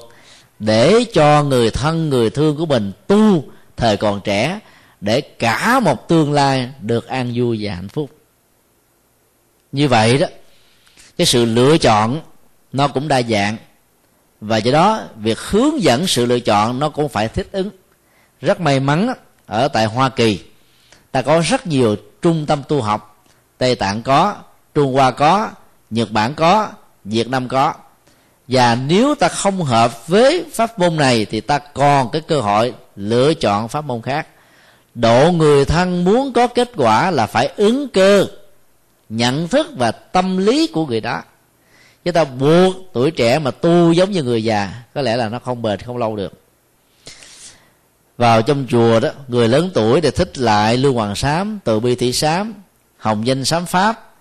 để 0.58 1.04
cho 1.12 1.42
người 1.42 1.70
thân 1.70 2.08
người 2.08 2.30
thương 2.30 2.56
của 2.56 2.66
mình 2.66 2.92
tu 3.06 3.44
thời 3.76 3.96
còn 3.96 4.20
trẻ 4.20 4.60
để 5.00 5.20
cả 5.20 5.80
một 5.80 6.08
tương 6.08 6.32
lai 6.32 6.70
được 6.80 7.08
an 7.08 7.32
vui 7.34 7.58
và 7.60 7.74
hạnh 7.74 7.88
phúc 7.88 8.10
như 9.72 9.88
vậy 9.88 10.18
đó, 10.18 10.26
cái 11.18 11.26
sự 11.26 11.44
lựa 11.44 11.78
chọn 11.78 12.20
nó 12.72 12.88
cũng 12.88 13.08
đa 13.08 13.22
dạng. 13.22 13.56
Và 14.40 14.56
do 14.56 14.72
đó, 14.72 15.02
việc 15.16 15.38
hướng 15.38 15.82
dẫn 15.82 16.06
sự 16.06 16.26
lựa 16.26 16.40
chọn 16.40 16.78
nó 16.78 16.88
cũng 16.88 17.08
phải 17.08 17.28
thích 17.28 17.48
ứng. 17.52 17.70
Rất 18.40 18.60
may 18.60 18.80
mắn 18.80 19.14
ở 19.46 19.68
tại 19.68 19.86
hoa 19.86 20.08
kỳ, 20.08 20.40
ta 21.10 21.22
có 21.22 21.40
rất 21.40 21.66
nhiều 21.66 21.96
trung 22.22 22.46
tâm 22.46 22.62
tu 22.68 22.82
học. 22.82 23.26
Tây 23.58 23.74
tạng 23.74 24.02
có, 24.02 24.34
trung 24.74 24.92
hoa 24.92 25.10
có, 25.10 25.50
nhật 25.90 26.10
bản 26.10 26.34
có, 26.34 26.68
việt 27.04 27.28
nam 27.28 27.48
có. 27.48 27.74
Và 28.48 28.74
nếu 28.74 29.14
ta 29.14 29.28
không 29.28 29.62
hợp 29.62 30.08
với 30.08 30.44
pháp 30.52 30.78
môn 30.78 30.96
này 30.96 31.24
thì 31.24 31.40
ta 31.40 31.58
còn 31.58 32.10
cái 32.10 32.22
cơ 32.28 32.40
hội 32.40 32.74
lựa 32.96 33.34
chọn 33.34 33.68
pháp 33.68 33.84
môn 33.84 34.02
khác. 34.02 34.26
Độ 34.94 35.32
người 35.32 35.64
thân 35.64 36.04
muốn 36.04 36.32
có 36.32 36.46
kết 36.46 36.70
quả 36.76 37.10
là 37.10 37.26
phải 37.26 37.50
ứng 37.56 37.88
cơ 37.88 38.26
nhận 39.08 39.48
thức 39.48 39.66
và 39.76 39.90
tâm 39.90 40.36
lý 40.36 40.66
của 40.66 40.86
người 40.86 41.00
đó. 41.00 41.22
Chúng 42.04 42.14
ta 42.14 42.24
buộc 42.24 42.74
tuổi 42.92 43.10
trẻ 43.10 43.38
mà 43.38 43.50
tu 43.50 43.92
giống 43.92 44.10
như 44.10 44.22
người 44.22 44.44
già, 44.44 44.82
có 44.94 45.02
lẽ 45.02 45.16
là 45.16 45.28
nó 45.28 45.38
không 45.38 45.62
bền, 45.62 45.80
không 45.80 45.96
lâu 45.96 46.16
được. 46.16 46.32
Vào 48.18 48.42
trong 48.42 48.66
chùa 48.68 49.00
đó, 49.00 49.10
người 49.28 49.48
lớn 49.48 49.70
tuổi 49.74 50.00
thì 50.00 50.10
thích 50.10 50.38
lại 50.38 50.76
lưu 50.76 50.94
hoàng 50.94 51.16
sám, 51.16 51.58
từ 51.64 51.80
bi 51.80 51.94
thị 51.94 52.12
sám, 52.12 52.54
hồng 52.98 53.26
danh 53.26 53.44
sám 53.44 53.66
pháp, 53.66 54.14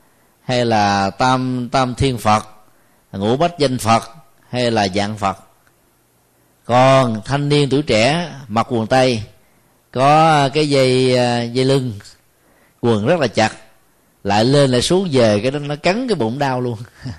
hay 0.44 0.66
là 0.66 1.10
tam 1.10 1.70
tam 1.72 1.96
thiên 1.96 2.18
phật, 2.18 2.48
ngũ 3.12 3.38
bách 3.38 3.60
danh 3.60 3.78
phật, 3.78 4.04
hay 4.50 4.72
là 4.72 4.88
dạng 4.88 5.18
phật. 5.18 5.38
Còn 6.66 7.22
thanh 7.26 7.50
niên 7.50 7.70
tuổi 7.70 7.82
trẻ 7.82 8.32
mặc 8.48 8.68
quần 8.70 8.88
tây, 8.88 9.24
có 9.92 10.50
cái 10.54 10.70
dây 10.70 11.18
à, 11.18 11.44
dây 11.44 11.66
lưng, 11.66 11.94
quần 12.82 13.06
rất 13.06 13.20
là 13.20 13.28
chặt 13.28 13.52
lại 14.26 14.46
lên 14.46 14.72
lại 14.72 14.82
xuống 14.82 15.10
về 15.12 15.40
cái 15.40 15.52
đó 15.52 15.60
nó 15.60 15.76
cắn 15.76 16.08
cái 16.08 16.16
bụng 16.16 16.40
đau 16.40 16.62
luôn. 16.62 16.78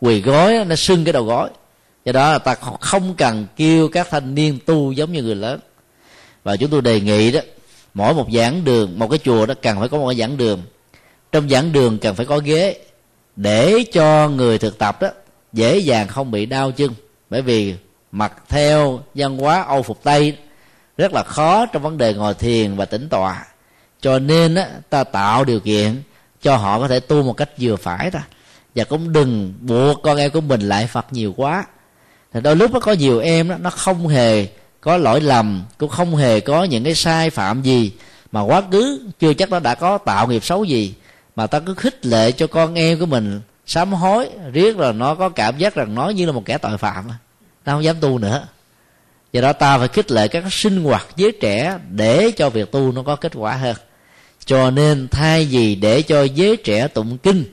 Quỳ 0.00 0.20
gối 0.20 0.64
nó 0.64 0.76
sưng 0.76 1.04
cái 1.04 1.12
đầu 1.12 1.24
gối. 1.24 1.50
Do 2.04 2.12
đó 2.12 2.32
là 2.32 2.38
ta 2.38 2.54
không 2.80 3.14
cần 3.14 3.46
kêu 3.56 3.88
các 3.88 4.08
thanh 4.10 4.34
niên 4.34 4.58
tu 4.66 4.92
giống 4.92 5.12
như 5.12 5.22
người 5.22 5.34
lớn. 5.34 5.60
Và 6.44 6.56
chúng 6.56 6.70
tôi 6.70 6.82
đề 6.82 7.00
nghị 7.00 7.32
đó 7.32 7.40
mỗi 7.94 8.14
một 8.14 8.26
giảng 8.32 8.64
đường 8.64 8.98
một 8.98 9.08
cái 9.08 9.18
chùa 9.18 9.46
đó 9.46 9.54
cần 9.62 9.78
phải 9.78 9.88
có 9.88 9.98
một 9.98 10.08
cái 10.08 10.18
giảng 10.18 10.36
đường. 10.36 10.62
Trong 11.32 11.48
giảng 11.48 11.72
đường 11.72 11.98
cần 11.98 12.14
phải 12.14 12.26
có 12.26 12.38
ghế 12.38 12.78
để 13.36 13.84
cho 13.92 14.28
người 14.28 14.58
thực 14.58 14.78
tập 14.78 15.02
đó 15.02 15.08
dễ 15.52 15.78
dàng 15.78 16.08
không 16.08 16.30
bị 16.30 16.46
đau 16.46 16.70
chân. 16.70 16.90
Bởi 17.30 17.42
vì 17.42 17.74
mặc 18.12 18.32
theo 18.48 19.00
văn 19.14 19.38
hóa 19.38 19.62
âu 19.62 19.82
phục 19.82 20.02
tây 20.02 20.36
rất 20.96 21.12
là 21.12 21.22
khó 21.22 21.66
trong 21.66 21.82
vấn 21.82 21.98
đề 21.98 22.14
ngồi 22.14 22.34
thiền 22.34 22.76
và 22.76 22.84
tĩnh 22.84 23.08
tọa. 23.08 23.46
Cho 24.00 24.18
nên 24.18 24.54
á, 24.54 24.68
ta 24.90 25.04
tạo 25.04 25.44
điều 25.44 25.60
kiện 25.60 26.02
cho 26.42 26.56
họ 26.56 26.78
có 26.78 26.88
thể 26.88 27.00
tu 27.00 27.22
một 27.22 27.32
cách 27.32 27.50
vừa 27.58 27.76
phải 27.76 28.10
thôi 28.10 28.22
và 28.74 28.84
cũng 28.84 29.12
đừng 29.12 29.54
buộc 29.60 30.02
con 30.02 30.16
em 30.16 30.30
của 30.30 30.40
mình 30.40 30.60
lại 30.60 30.86
phật 30.86 31.06
nhiều 31.12 31.34
quá. 31.36 31.64
Thì 32.32 32.40
đôi 32.40 32.56
lúc 32.56 32.72
nó 32.72 32.80
có 32.80 32.92
nhiều 32.92 33.20
em 33.20 33.48
đó, 33.48 33.56
nó 33.60 33.70
không 33.70 34.08
hề 34.08 34.48
có 34.80 34.96
lỗi 34.96 35.20
lầm 35.20 35.64
cũng 35.78 35.88
không 35.88 36.16
hề 36.16 36.40
có 36.40 36.64
những 36.64 36.84
cái 36.84 36.94
sai 36.94 37.30
phạm 37.30 37.62
gì 37.62 37.92
mà 38.32 38.40
quá 38.40 38.62
khứ 38.72 39.08
chưa 39.20 39.34
chắc 39.34 39.50
nó 39.50 39.60
đã 39.60 39.74
có 39.74 39.98
tạo 39.98 40.28
nghiệp 40.28 40.44
xấu 40.44 40.64
gì. 40.64 40.94
Mà 41.36 41.46
ta 41.46 41.60
cứ 41.60 41.74
khích 41.74 42.06
lệ 42.06 42.32
cho 42.32 42.46
con 42.46 42.74
em 42.74 43.00
của 43.00 43.06
mình 43.06 43.40
sám 43.66 43.92
hối 43.92 44.30
riết 44.52 44.76
rồi 44.76 44.92
nó 44.92 45.14
có 45.14 45.28
cảm 45.28 45.58
giác 45.58 45.74
rằng 45.74 45.94
nó 45.94 46.08
như 46.08 46.26
là 46.26 46.32
một 46.32 46.42
kẻ 46.44 46.58
tội 46.58 46.78
phạm. 46.78 47.08
Nó 47.66 47.72
không 47.72 47.84
dám 47.84 47.96
tu 48.00 48.18
nữa. 48.18 48.46
Do 49.32 49.40
đó 49.40 49.52
ta 49.52 49.78
phải 49.78 49.88
khích 49.88 50.10
lệ 50.10 50.28
các 50.28 50.44
sinh 50.50 50.84
hoạt 50.84 51.06
giới 51.16 51.32
trẻ 51.40 51.78
để 51.90 52.30
cho 52.36 52.50
việc 52.50 52.72
tu 52.72 52.92
nó 52.92 53.02
có 53.02 53.16
kết 53.16 53.32
quả 53.34 53.52
hơn 53.52 53.76
cho 54.44 54.70
nên 54.70 55.08
thay 55.08 55.44
vì 55.44 55.74
để 55.74 56.02
cho 56.02 56.22
giới 56.22 56.56
trẻ 56.56 56.88
tụng 56.88 57.18
kinh, 57.18 57.44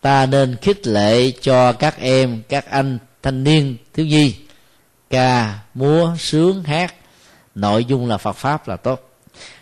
ta 0.00 0.26
nên 0.26 0.56
khích 0.56 0.86
lệ 0.86 1.30
cho 1.30 1.72
các 1.72 1.98
em, 1.98 2.42
các 2.48 2.70
anh 2.70 2.98
thanh 3.22 3.44
niên 3.44 3.76
thiếu 3.94 4.06
nhi, 4.06 4.34
ca, 5.10 5.58
múa, 5.74 6.16
sướng, 6.18 6.62
hát. 6.62 6.94
Nội 7.54 7.84
dung 7.84 8.08
là 8.08 8.18
phật 8.18 8.36
pháp 8.36 8.68
là 8.68 8.76
tốt. 8.76 9.10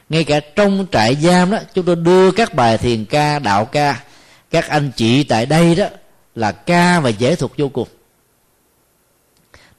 Ngay 0.08 0.24
cả 0.24 0.40
trong 0.56 0.86
trại 0.92 1.14
giam 1.14 1.50
đó, 1.50 1.58
chúng 1.74 1.84
tôi 1.84 1.96
đưa 1.96 2.30
các 2.30 2.54
bài 2.54 2.78
thiền 2.78 3.04
ca, 3.04 3.38
đạo 3.38 3.64
ca, 3.64 4.00
các 4.50 4.68
anh 4.68 4.90
chị 4.96 5.24
tại 5.24 5.46
đây 5.46 5.74
đó, 5.74 5.86
là 6.34 6.52
ca 6.52 7.00
và 7.00 7.10
dễ 7.10 7.36
thuộc 7.36 7.52
vô 7.56 7.68
cùng. 7.68 7.88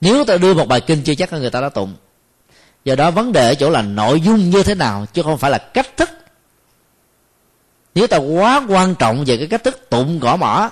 Nếu 0.00 0.24
ta 0.24 0.36
đưa 0.36 0.54
một 0.54 0.68
bài 0.68 0.80
kinh 0.80 1.02
chưa 1.02 1.14
chắc 1.14 1.32
là 1.32 1.38
người 1.38 1.50
ta 1.50 1.60
đã 1.60 1.68
tụng. 1.68 1.94
Do 2.84 2.96
đó 2.96 3.10
vấn 3.10 3.32
đề 3.32 3.48
ở 3.48 3.54
chỗ 3.54 3.70
là 3.70 3.82
nội 3.82 4.20
dung 4.20 4.50
như 4.50 4.62
thế 4.62 4.74
nào, 4.74 5.06
chứ 5.12 5.22
không 5.22 5.38
phải 5.38 5.50
là 5.50 5.58
cách 5.58 5.96
thức 5.96 6.10
nếu 7.94 8.06
ta 8.06 8.16
quá 8.16 8.66
quan 8.68 8.94
trọng 8.94 9.24
về 9.24 9.36
cái 9.36 9.46
cách 9.46 9.64
thức 9.64 9.86
tụng 9.90 10.20
gõ 10.20 10.36
mỏ 10.36 10.70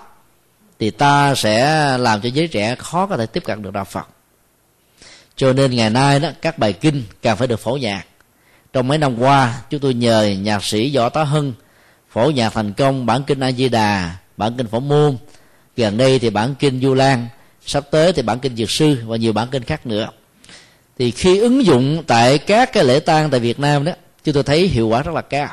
thì 0.79 0.91
ta 0.91 1.35
sẽ 1.35 1.85
làm 1.99 2.21
cho 2.21 2.29
giới 2.29 2.49
trẻ 2.49 2.75
khó 2.75 3.07
có 3.07 3.17
thể 3.17 3.27
tiếp 3.27 3.43
cận 3.45 3.63
được 3.63 3.73
đạo 3.73 3.85
phật. 3.85 4.09
Cho 5.37 5.53
nên 5.53 5.71
ngày 5.77 5.91
nay 5.91 6.21
đó, 6.21 6.29
các 6.43 6.59
bài 6.59 6.73
kinh 6.73 7.03
càng 7.23 7.37
phải 7.37 7.49
được 7.49 7.61
phổ 7.61 7.77
nhạc. 7.77 8.05
Trong 8.73 8.89
mấy 8.89 8.99
năm 8.99 9.19
qua, 9.19 9.61
chúng 9.71 9.81
tôi 9.81 9.95
nhờ 9.95 10.35
nhạc 10.41 10.65
sĩ 10.65 10.97
võ 10.97 11.09
tá 11.09 11.25
hưng 11.25 11.53
phổ 12.11 12.31
nhạc 12.31 12.53
thành 12.53 12.73
công 12.73 13.07
bản 13.07 13.23
kinh 13.25 13.41
a 13.41 13.53
di 13.53 13.69
đà, 13.69 14.17
bản 14.37 14.55
kinh 14.57 14.67
phổ 14.67 14.81
môn. 14.81 15.17
Gần 15.77 15.97
đây 15.97 16.19
thì 16.19 16.31
bản 16.31 16.55
kinh 16.55 16.81
du 16.81 16.95
lan, 16.95 17.29
sắp 17.67 17.85
tới 17.91 18.13
thì 18.13 18.23
bản 18.23 18.39
kinh 18.39 18.57
dược 18.57 18.71
sư 18.71 18.97
và 19.07 19.17
nhiều 19.17 19.33
bản 19.33 19.49
kinh 19.49 19.63
khác 19.63 19.87
nữa. 19.87 20.09
Thì 20.99 21.11
khi 21.11 21.39
ứng 21.39 21.65
dụng 21.65 22.03
tại 22.07 22.39
các 22.39 22.73
cái 22.73 22.85
lễ 22.85 23.01
tang 23.01 23.31
tại 23.31 23.41
việt 23.41 23.61
nam 23.61 23.85
đó, 23.85 23.93
chúng 24.25 24.35
tôi 24.35 24.43
thấy 24.43 24.69
hiệu 24.69 24.89
quả 24.89 25.03
rất 25.03 25.15
là 25.15 25.23
cao 25.23 25.49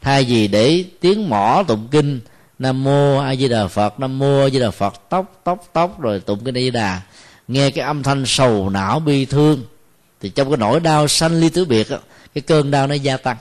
thay 0.00 0.24
vì 0.24 0.48
để 0.48 0.84
tiếng 1.00 1.28
mỏ 1.28 1.62
tụng 1.68 1.88
kinh, 1.90 2.20
nam 2.58 2.84
mô 2.84 3.18
a 3.18 3.36
di 3.36 3.48
đà 3.48 3.66
phật, 3.66 4.00
nam 4.00 4.18
mô 4.18 4.40
a 4.40 4.50
di 4.50 4.58
đà 4.58 4.70
phật, 4.70 4.94
tóc 5.08 5.40
tóc 5.44 5.68
tóc, 5.72 6.00
rồi 6.00 6.20
tụng 6.20 6.44
kinh 6.44 6.56
a 6.56 6.60
di 6.60 6.70
đà 6.70 7.00
nghe 7.48 7.70
cái 7.70 7.84
âm 7.84 8.02
thanh 8.02 8.26
sầu 8.26 8.70
não 8.70 9.00
bi 9.00 9.24
thương, 9.24 9.62
thì 10.20 10.28
trong 10.28 10.50
cái 10.50 10.56
nỗi 10.56 10.80
đau 10.80 11.08
sanh 11.08 11.40
ly 11.40 11.48
tử 11.48 11.64
biệt 11.64 11.88
cái 12.34 12.42
cơn 12.42 12.70
đau 12.70 12.86
nó 12.86 12.94
gia 12.94 13.16
tăng. 13.16 13.36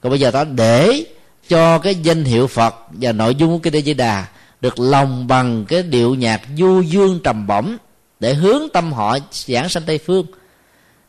Còn 0.00 0.10
bây 0.10 0.20
giờ 0.20 0.30
ta 0.30 0.44
để 0.44 1.04
cho 1.48 1.78
cái 1.78 1.94
danh 1.94 2.24
hiệu 2.24 2.46
phật 2.46 2.74
và 2.90 3.12
nội 3.12 3.34
dung 3.34 3.50
của 3.50 3.58
kinh 3.58 3.76
a 3.76 3.80
di 3.80 3.94
đà 3.94 4.26
được 4.60 4.80
lòng 4.80 5.26
bằng 5.26 5.64
cái 5.68 5.82
điệu 5.82 6.14
nhạc 6.14 6.42
du 6.58 6.80
dương 6.80 7.20
trầm 7.24 7.46
bổng 7.46 7.76
để 8.20 8.34
hướng 8.34 8.68
tâm 8.72 8.92
họ 8.92 9.18
giảng 9.30 9.68
sanh 9.68 9.82
tây 9.86 9.98
phương. 9.98 10.26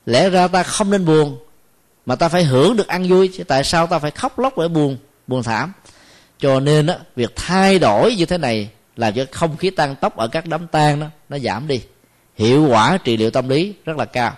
Lẽ 0.06 0.30
ra 0.30 0.48
ta 0.48 0.64
không 0.64 0.90
nên 0.90 1.06
buồn 1.06 1.38
mà 2.06 2.16
ta 2.16 2.30
phải 2.30 2.44
hưởng 2.44 2.76
được 2.76 2.88
ăn 2.88 3.10
vui, 3.10 3.30
chứ 3.38 3.44
tại 3.44 3.64
sao 3.64 3.88
ta 3.88 4.00
phải 4.00 4.12
khóc 4.12 4.40
lóc 4.40 4.58
để 4.58 4.68
buồn 4.68 4.98
buồn 5.28 5.44
thảm? 5.44 5.74
Cho 6.40 6.60
nên 6.60 6.88
á, 6.88 6.98
việc 7.16 7.36
thay 7.36 7.80
đổi 7.80 8.16
như 8.16 8.26
thế 8.26 8.38
này 8.38 8.70
làm 8.96 9.14
cho 9.14 9.26
không 9.32 9.58
khí 9.58 9.70
tăng 9.70 9.96
tốc 9.96 10.18
ở 10.18 10.28
các 10.28 10.46
đám 10.46 10.68
tang 10.68 11.00
đó, 11.00 11.08
nó 11.30 11.40
giảm 11.40 11.68
đi. 11.68 11.82
Hiệu 12.36 12.68
quả 12.70 12.98
trị 12.98 13.18
liệu 13.18 13.32
tâm 13.32 13.50
lý 13.50 13.74
rất 13.86 13.98
là 13.98 14.06
cao. 14.06 14.34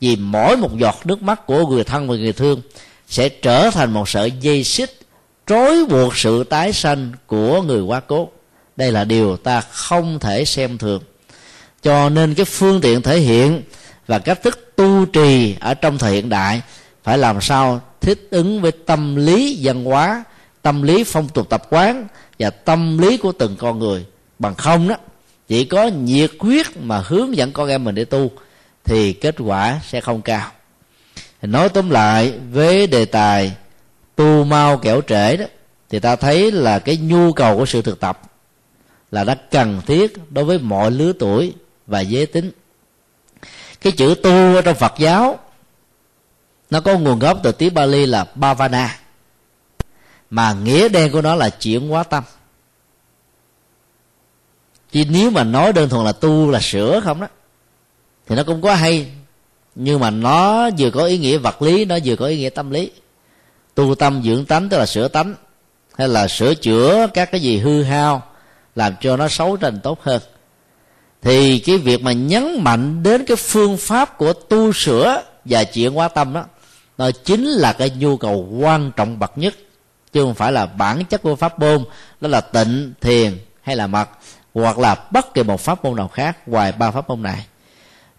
Vì 0.00 0.16
mỗi 0.16 0.56
một 0.56 0.78
giọt 0.78 0.96
nước 1.04 1.22
mắt 1.22 1.46
của 1.46 1.66
người 1.66 1.84
thân 1.84 2.08
và 2.08 2.16
người 2.16 2.32
thương 2.32 2.60
sẽ 3.08 3.28
trở 3.28 3.70
thành 3.70 3.92
một 3.92 4.08
sợi 4.08 4.30
dây 4.30 4.64
xích 4.64 4.98
trói 5.46 5.84
buộc 5.84 6.16
sự 6.16 6.44
tái 6.44 6.72
sanh 6.72 7.12
của 7.26 7.62
người 7.62 7.80
quá 7.80 8.00
cố. 8.00 8.28
Đây 8.76 8.92
là 8.92 9.04
điều 9.04 9.36
ta 9.36 9.60
không 9.60 10.18
thể 10.18 10.44
xem 10.44 10.78
thường. 10.78 11.02
Cho 11.82 12.08
nên 12.08 12.34
cái 12.34 12.44
phương 12.44 12.80
tiện 12.80 13.02
thể 13.02 13.18
hiện 13.18 13.62
và 14.06 14.18
cách 14.18 14.42
thức 14.42 14.72
tu 14.76 15.04
trì 15.06 15.56
ở 15.60 15.74
trong 15.74 15.98
thời 15.98 16.12
hiện 16.12 16.28
đại 16.28 16.62
phải 17.08 17.18
làm 17.18 17.40
sao 17.40 17.80
thích 18.00 18.28
ứng 18.30 18.60
với 18.60 18.72
tâm 18.72 19.16
lý 19.16 19.58
văn 19.62 19.84
hóa, 19.84 20.24
tâm 20.62 20.82
lý 20.82 21.04
phong 21.04 21.28
tục 21.28 21.48
tập 21.48 21.62
quán 21.70 22.06
và 22.38 22.50
tâm 22.50 22.98
lý 22.98 23.16
của 23.16 23.32
từng 23.32 23.56
con 23.58 23.78
người. 23.78 24.06
Bằng 24.38 24.54
không 24.54 24.88
đó, 24.88 24.96
chỉ 25.48 25.64
có 25.64 25.86
nhiệt 25.86 26.30
huyết 26.38 26.66
mà 26.76 27.02
hướng 27.06 27.36
dẫn 27.36 27.52
con 27.52 27.68
em 27.68 27.84
mình 27.84 27.94
để 27.94 28.04
tu 28.04 28.30
thì 28.84 29.12
kết 29.12 29.34
quả 29.38 29.80
sẽ 29.88 30.00
không 30.00 30.22
cao. 30.22 30.50
Nói 31.42 31.68
tóm 31.68 31.90
lại, 31.90 32.32
với 32.52 32.86
đề 32.86 33.04
tài 33.04 33.52
tu 34.16 34.44
mau 34.44 34.76
kẻo 34.76 35.00
trễ 35.00 35.36
đó, 35.36 35.44
thì 35.90 36.00
ta 36.00 36.16
thấy 36.16 36.52
là 36.52 36.78
cái 36.78 36.96
nhu 36.96 37.32
cầu 37.32 37.56
của 37.56 37.66
sự 37.66 37.82
thực 37.82 38.00
tập 38.00 38.22
là 39.10 39.24
đã 39.24 39.34
cần 39.34 39.80
thiết 39.86 40.12
đối 40.30 40.44
với 40.44 40.58
mọi 40.58 40.90
lứa 40.90 41.12
tuổi 41.18 41.54
và 41.86 42.00
giới 42.00 42.26
tính. 42.26 42.50
Cái 43.80 43.92
chữ 43.92 44.14
tu 44.22 44.30
ở 44.30 44.62
trong 44.62 44.74
phật 44.74 44.94
giáo 44.98 45.38
nó 46.70 46.80
có 46.80 46.98
nguồn 46.98 47.18
gốc 47.18 47.38
từ 47.42 47.52
tiếng 47.52 47.74
Bali 47.74 48.06
là 48.06 48.26
Bhavana. 48.34 48.98
Mà 50.30 50.52
nghĩa 50.52 50.88
đen 50.88 51.12
của 51.12 51.22
nó 51.22 51.34
là 51.34 51.50
chuyển 51.50 51.88
hóa 51.88 52.02
tâm. 52.02 52.24
Chứ 54.92 55.04
nếu 55.10 55.30
mà 55.30 55.44
nói 55.44 55.72
đơn 55.72 55.88
thuần 55.88 56.04
là 56.04 56.12
tu 56.12 56.50
là 56.50 56.60
sửa 56.60 57.00
không 57.04 57.20
đó, 57.20 57.26
thì 58.26 58.36
nó 58.36 58.42
cũng 58.42 58.62
có 58.62 58.74
hay. 58.74 59.10
Nhưng 59.74 60.00
mà 60.00 60.10
nó 60.10 60.70
vừa 60.78 60.90
có 60.90 61.04
ý 61.04 61.18
nghĩa 61.18 61.38
vật 61.38 61.62
lý, 61.62 61.84
nó 61.84 61.98
vừa 62.04 62.16
có 62.16 62.26
ý 62.26 62.38
nghĩa 62.38 62.50
tâm 62.50 62.70
lý. 62.70 62.90
Tu 63.74 63.94
tâm 63.94 64.22
dưỡng 64.24 64.44
tánh 64.44 64.68
tức 64.68 64.78
là 64.78 64.86
sửa 64.86 65.08
tánh, 65.08 65.34
hay 65.98 66.08
là 66.08 66.28
sửa 66.28 66.54
chữa 66.54 67.06
các 67.14 67.30
cái 67.32 67.40
gì 67.40 67.58
hư 67.58 67.82
hao, 67.82 68.22
làm 68.74 68.94
cho 69.00 69.16
nó 69.16 69.28
xấu 69.28 69.56
thành 69.56 69.80
tốt 69.80 70.02
hơn. 70.02 70.20
Thì 71.22 71.58
cái 71.58 71.78
việc 71.78 72.02
mà 72.02 72.12
nhấn 72.12 72.64
mạnh 72.64 73.02
đến 73.02 73.24
cái 73.26 73.36
phương 73.36 73.76
pháp 73.76 74.18
của 74.18 74.32
tu 74.32 74.72
sửa 74.72 75.22
và 75.44 75.64
chuyển 75.64 75.92
hóa 75.92 76.08
tâm 76.08 76.32
đó 76.32 76.44
nó 76.98 77.10
chính 77.10 77.44
là 77.44 77.72
cái 77.72 77.90
nhu 77.90 78.16
cầu 78.16 78.48
quan 78.60 78.92
trọng 78.96 79.18
bậc 79.18 79.38
nhất, 79.38 79.54
chứ 80.12 80.22
không 80.22 80.34
phải 80.34 80.52
là 80.52 80.66
bản 80.66 81.04
chất 81.04 81.22
của 81.22 81.36
pháp 81.36 81.58
môn, 81.58 81.84
đó 82.20 82.28
là 82.28 82.40
tịnh, 82.40 82.92
thiền 83.00 83.38
hay 83.62 83.76
là 83.76 83.86
mật, 83.86 84.08
hoặc 84.54 84.78
là 84.78 84.94
bất 85.10 85.34
kỳ 85.34 85.42
một 85.42 85.60
pháp 85.60 85.84
môn 85.84 85.96
nào 85.96 86.08
khác 86.08 86.48
ngoài 86.48 86.72
ba 86.72 86.90
pháp 86.90 87.08
môn 87.08 87.22
này. 87.22 87.46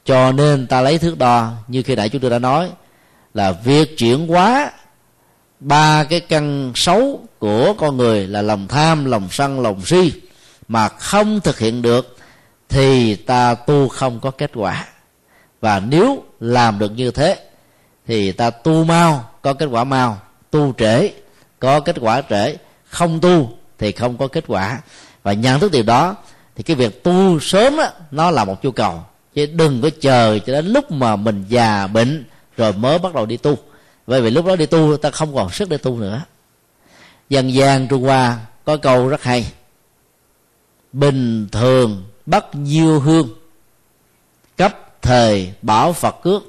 Cho 0.06 0.32
nên 0.32 0.68
ta 0.68 0.82
lấy 0.82 0.98
thước 0.98 1.18
đo, 1.18 1.52
như 1.68 1.84
khi 1.84 1.96
nãy 1.96 2.10
chúng 2.10 2.22
tôi 2.22 2.32
đã 2.32 2.40
nói, 2.40 2.70
là 3.34 3.52
việc 3.52 3.98
chuyển 3.98 4.28
hóa 4.28 4.72
ba 5.60 6.04
cái 6.04 6.20
căn 6.20 6.72
xấu 6.76 7.20
của 7.40 7.74
con 7.78 7.98
người 7.98 8.28
là 8.28 8.42
lòng 8.42 8.68
tham, 8.68 9.06
lòng 9.06 9.28
sân, 9.32 9.60
lòng 9.60 9.86
si, 9.86 10.12
mà 10.68 10.88
không 10.88 11.40
thực 11.40 11.60
hiện 11.60 11.82
được, 11.82 12.18
thì 12.70 13.16
ta 13.16 13.56
tu 13.56 13.88
không 13.88 14.20
có 14.20 14.32
kết 14.32 14.52
quả. 14.54 14.86
Và 15.62 15.80
nếu 15.80 16.24
làm 16.40 16.80
được 16.80 16.92
như 16.92 17.12
thế 17.12 17.49
thì 18.10 18.32
ta 18.32 18.50
tu 18.50 18.84
mau 18.84 19.30
có 19.42 19.54
kết 19.54 19.66
quả 19.66 19.84
mau. 19.84 20.18
Tu 20.52 20.74
trễ 20.78 21.12
có 21.60 21.80
kết 21.80 21.96
quả 22.00 22.22
trễ. 22.30 22.56
Không 22.86 23.20
tu 23.20 23.50
thì 23.78 23.92
không 23.92 24.18
có 24.18 24.28
kết 24.28 24.44
quả. 24.48 24.82
Và 25.24 25.34
nhận 25.34 25.60
thức 25.60 25.72
điều 25.72 25.84
đó 25.84 26.16
thì 26.56 26.64
cái 26.64 26.76
việc 26.76 27.04
tu 27.04 27.40
sớm 27.40 27.78
đó, 27.78 27.90
nó 28.12 28.32
là 28.32 28.46
một 28.46 28.66
nhu 28.66 28.72
cầu. 28.72 29.04
Chứ 29.34 29.46
đừng 29.46 29.82
có 29.82 29.90
chờ 30.02 30.40
cho 30.40 30.54
đến 30.54 30.66
lúc 30.66 30.92
mà 30.92 31.16
mình 31.16 31.46
già 31.50 31.88
bệnh 31.88 32.26
rồi 32.58 32.74
mới 32.74 33.00
bắt 33.00 33.14
đầu 33.14 33.26
đi 33.26 33.38
tu. 33.38 33.58
Bởi 34.08 34.22
vì 34.22 34.30
lúc 34.30 34.46
đó 34.46 34.56
đi 34.56 34.66
tu 34.66 34.98
ta 34.98 35.12
không 35.12 35.36
còn 35.36 35.50
sức 35.50 35.70
để 35.70 35.78
tu 35.78 35.98
nữa. 35.98 36.22
Dân 37.30 37.54
gian 37.54 37.88
trung 37.88 38.04
hoa 38.04 38.40
có 38.66 38.78
câu 38.78 39.08
rất 39.08 39.24
hay. 39.24 39.52
Bình 40.94 41.48
thường 41.52 42.04
bắt 42.26 42.46
nhiêu 42.54 43.00
hương 43.00 43.30
cấp 44.58 45.02
thời 45.02 45.54
bảo 45.62 45.94
phật 45.94 46.16
cước 46.22 46.44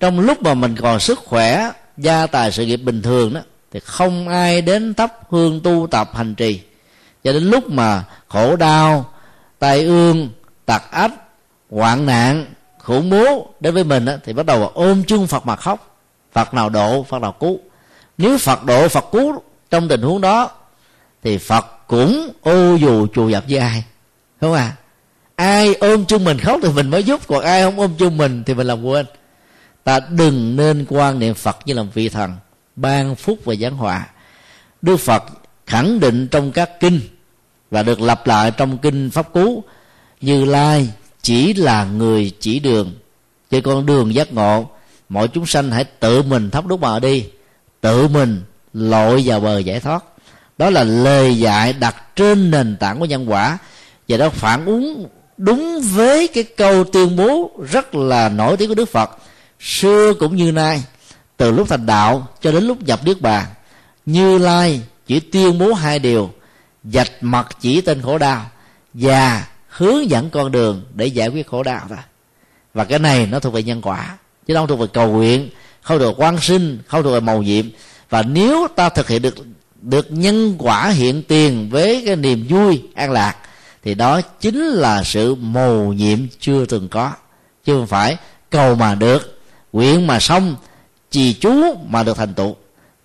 trong 0.00 0.20
lúc 0.20 0.42
mà 0.42 0.54
mình 0.54 0.76
còn 0.76 1.00
sức 1.00 1.18
khỏe 1.18 1.70
gia 1.96 2.26
tài 2.26 2.52
sự 2.52 2.66
nghiệp 2.66 2.76
bình 2.76 3.02
thường 3.02 3.34
đó 3.34 3.40
thì 3.72 3.80
không 3.80 4.28
ai 4.28 4.62
đến 4.62 4.94
thắp 4.94 5.12
hương 5.30 5.60
tu 5.60 5.86
tập 5.90 6.10
hành 6.14 6.34
trì. 6.34 6.60
Cho 7.24 7.32
đến 7.32 7.42
lúc 7.42 7.70
mà 7.70 8.04
khổ 8.28 8.56
đau 8.56 9.12
tai 9.58 9.84
ương 9.84 10.30
tật 10.66 10.82
ách 10.90 11.12
hoạn 11.70 12.06
nạn 12.06 12.46
khủng 12.78 13.10
bố 13.10 13.48
đến 13.60 13.74
với 13.74 13.84
mình 13.84 14.04
đó, 14.04 14.12
thì 14.24 14.32
bắt 14.32 14.46
đầu 14.46 14.70
ôm 14.74 15.02
chung 15.06 15.26
phật 15.26 15.46
mà 15.46 15.56
khóc. 15.56 15.98
Phật 16.32 16.54
nào 16.54 16.68
độ 16.68 17.02
phật 17.02 17.18
nào 17.22 17.32
cứu. 17.32 17.58
Nếu 18.18 18.38
phật 18.38 18.64
độ 18.64 18.88
phật 18.88 19.04
cứu 19.12 19.42
trong 19.70 19.88
tình 19.88 20.02
huống 20.02 20.20
đó 20.20 20.50
thì 21.22 21.38
phật 21.38 21.66
cũng 21.86 22.32
ô 22.42 22.74
dù 22.74 23.06
chù 23.06 23.28
dập 23.28 23.44
với 23.48 23.58
ai. 23.58 23.84
Không 24.40 24.52
à 24.52 24.72
ai 25.34 25.74
ôm 25.74 26.04
chung 26.04 26.24
mình 26.24 26.38
khóc 26.38 26.60
thì 26.62 26.68
mình 26.68 26.90
mới 26.90 27.04
giúp 27.04 27.20
còn 27.28 27.40
ai 27.40 27.62
không 27.62 27.80
ôm 27.80 27.94
chung 27.98 28.16
mình 28.16 28.42
thì 28.46 28.54
mình 28.54 28.66
làm 28.66 28.84
quên 28.84 29.06
ta 29.84 30.00
đừng 30.10 30.56
nên 30.56 30.86
quan 30.88 31.18
niệm 31.18 31.34
phật 31.34 31.58
như 31.64 31.74
là 31.74 31.82
vị 31.82 32.08
thần, 32.08 32.32
ban 32.76 33.14
phúc 33.14 33.38
và 33.44 33.54
giáng 33.54 33.76
họa 33.76 34.06
đức 34.82 34.96
phật 34.96 35.24
khẳng 35.66 36.00
định 36.00 36.28
trong 36.28 36.52
các 36.52 36.80
kinh 36.80 37.00
và 37.70 37.82
được 37.82 38.00
lặp 38.00 38.26
lại 38.26 38.50
trong 38.50 38.78
kinh 38.78 39.10
pháp 39.10 39.32
cú, 39.32 39.64
như 40.20 40.44
lai 40.44 40.88
chỉ 41.22 41.54
là 41.54 41.84
người 41.84 42.32
chỉ 42.40 42.58
đường. 42.58 42.92
Trên 43.50 43.62
con 43.62 43.86
đường 43.86 44.14
giác 44.14 44.32
ngộ 44.32 44.70
mọi 45.08 45.28
chúng 45.28 45.46
sanh 45.46 45.70
hãy 45.70 45.84
tự 45.84 46.22
mình 46.22 46.50
thắp 46.50 46.66
đốt 46.66 46.80
bờ 46.80 47.00
đi, 47.00 47.24
tự 47.80 48.08
mình 48.08 48.42
lội 48.72 49.22
vào 49.24 49.40
bờ 49.40 49.58
giải 49.58 49.80
thoát. 49.80 50.04
Đó 50.58 50.70
là 50.70 50.84
lời 50.84 51.38
dạy 51.38 51.72
đặt 51.72 52.16
trên 52.16 52.50
nền 52.50 52.76
tảng 52.80 52.98
của 53.00 53.04
nhân 53.04 53.30
quả, 53.30 53.58
và 54.08 54.16
đó 54.16 54.28
phản 54.28 54.66
ứng 54.66 55.06
đúng 55.36 55.80
với 55.80 56.28
cái 56.28 56.44
câu 56.44 56.84
tuyên 56.84 57.16
bố 57.16 57.50
rất 57.70 57.94
là 57.94 58.28
nổi 58.28 58.56
tiếng 58.56 58.68
của 58.68 58.74
đức 58.74 58.88
phật 58.88 59.10
xưa 59.60 60.14
cũng 60.14 60.36
như 60.36 60.52
nay 60.52 60.84
từ 61.36 61.50
lúc 61.50 61.68
thành 61.68 61.86
đạo 61.86 62.28
cho 62.40 62.52
đến 62.52 62.64
lúc 62.64 62.82
nhập 62.82 63.00
niết 63.04 63.20
bàn, 63.20 63.46
như 64.06 64.38
lai 64.38 64.80
chỉ 65.06 65.20
tuyên 65.20 65.58
bố 65.58 65.72
hai 65.72 65.98
điều, 65.98 66.30
dạch 66.84 67.10
mặt 67.20 67.48
chỉ 67.60 67.80
tên 67.80 68.02
khổ 68.02 68.18
đau 68.18 68.46
và 68.94 69.46
hướng 69.68 70.10
dẫn 70.10 70.30
con 70.30 70.52
đường 70.52 70.84
để 70.94 71.06
giải 71.06 71.28
quyết 71.28 71.46
khổ 71.46 71.62
đau 71.62 71.80
thôi. 71.88 71.98
Và 72.74 72.84
cái 72.84 72.98
này 72.98 73.26
nó 73.26 73.38
thuộc 73.38 73.52
về 73.54 73.62
nhân 73.62 73.82
quả, 73.82 74.16
chứ 74.46 74.54
không 74.54 74.66
thuộc 74.66 74.78
về 74.78 74.86
cầu 74.92 75.12
nguyện, 75.12 75.50
không 75.82 75.98
thuộc 75.98 76.18
về 76.18 76.24
quan 76.24 76.40
sinh, 76.40 76.78
không 76.86 77.02
thuộc 77.02 77.12
về 77.12 77.20
màu 77.20 77.42
nhiệm. 77.42 77.66
Và 78.10 78.22
nếu 78.22 78.66
ta 78.76 78.88
thực 78.88 79.08
hiện 79.08 79.22
được 79.22 79.34
được 79.82 80.06
nhân 80.10 80.54
quả 80.58 80.88
hiện 80.88 81.22
tiền 81.22 81.68
với 81.70 82.02
cái 82.06 82.16
niềm 82.16 82.46
vui, 82.48 82.82
an 82.94 83.10
lạc, 83.10 83.36
thì 83.82 83.94
đó 83.94 84.20
chính 84.20 84.60
là 84.64 85.02
sự 85.04 85.34
mầu 85.34 85.92
nhiệm 85.92 86.18
chưa 86.40 86.64
từng 86.64 86.88
có, 86.88 87.12
chứ 87.64 87.74
không 87.74 87.86
phải 87.86 88.16
cầu 88.50 88.74
mà 88.74 88.94
được 88.94 89.39
nguyện 89.72 90.06
mà 90.06 90.20
xong 90.20 90.56
trì 91.10 91.32
chú 91.32 91.76
mà 91.88 92.02
được 92.02 92.16
thành 92.16 92.34
tựu. 92.34 92.56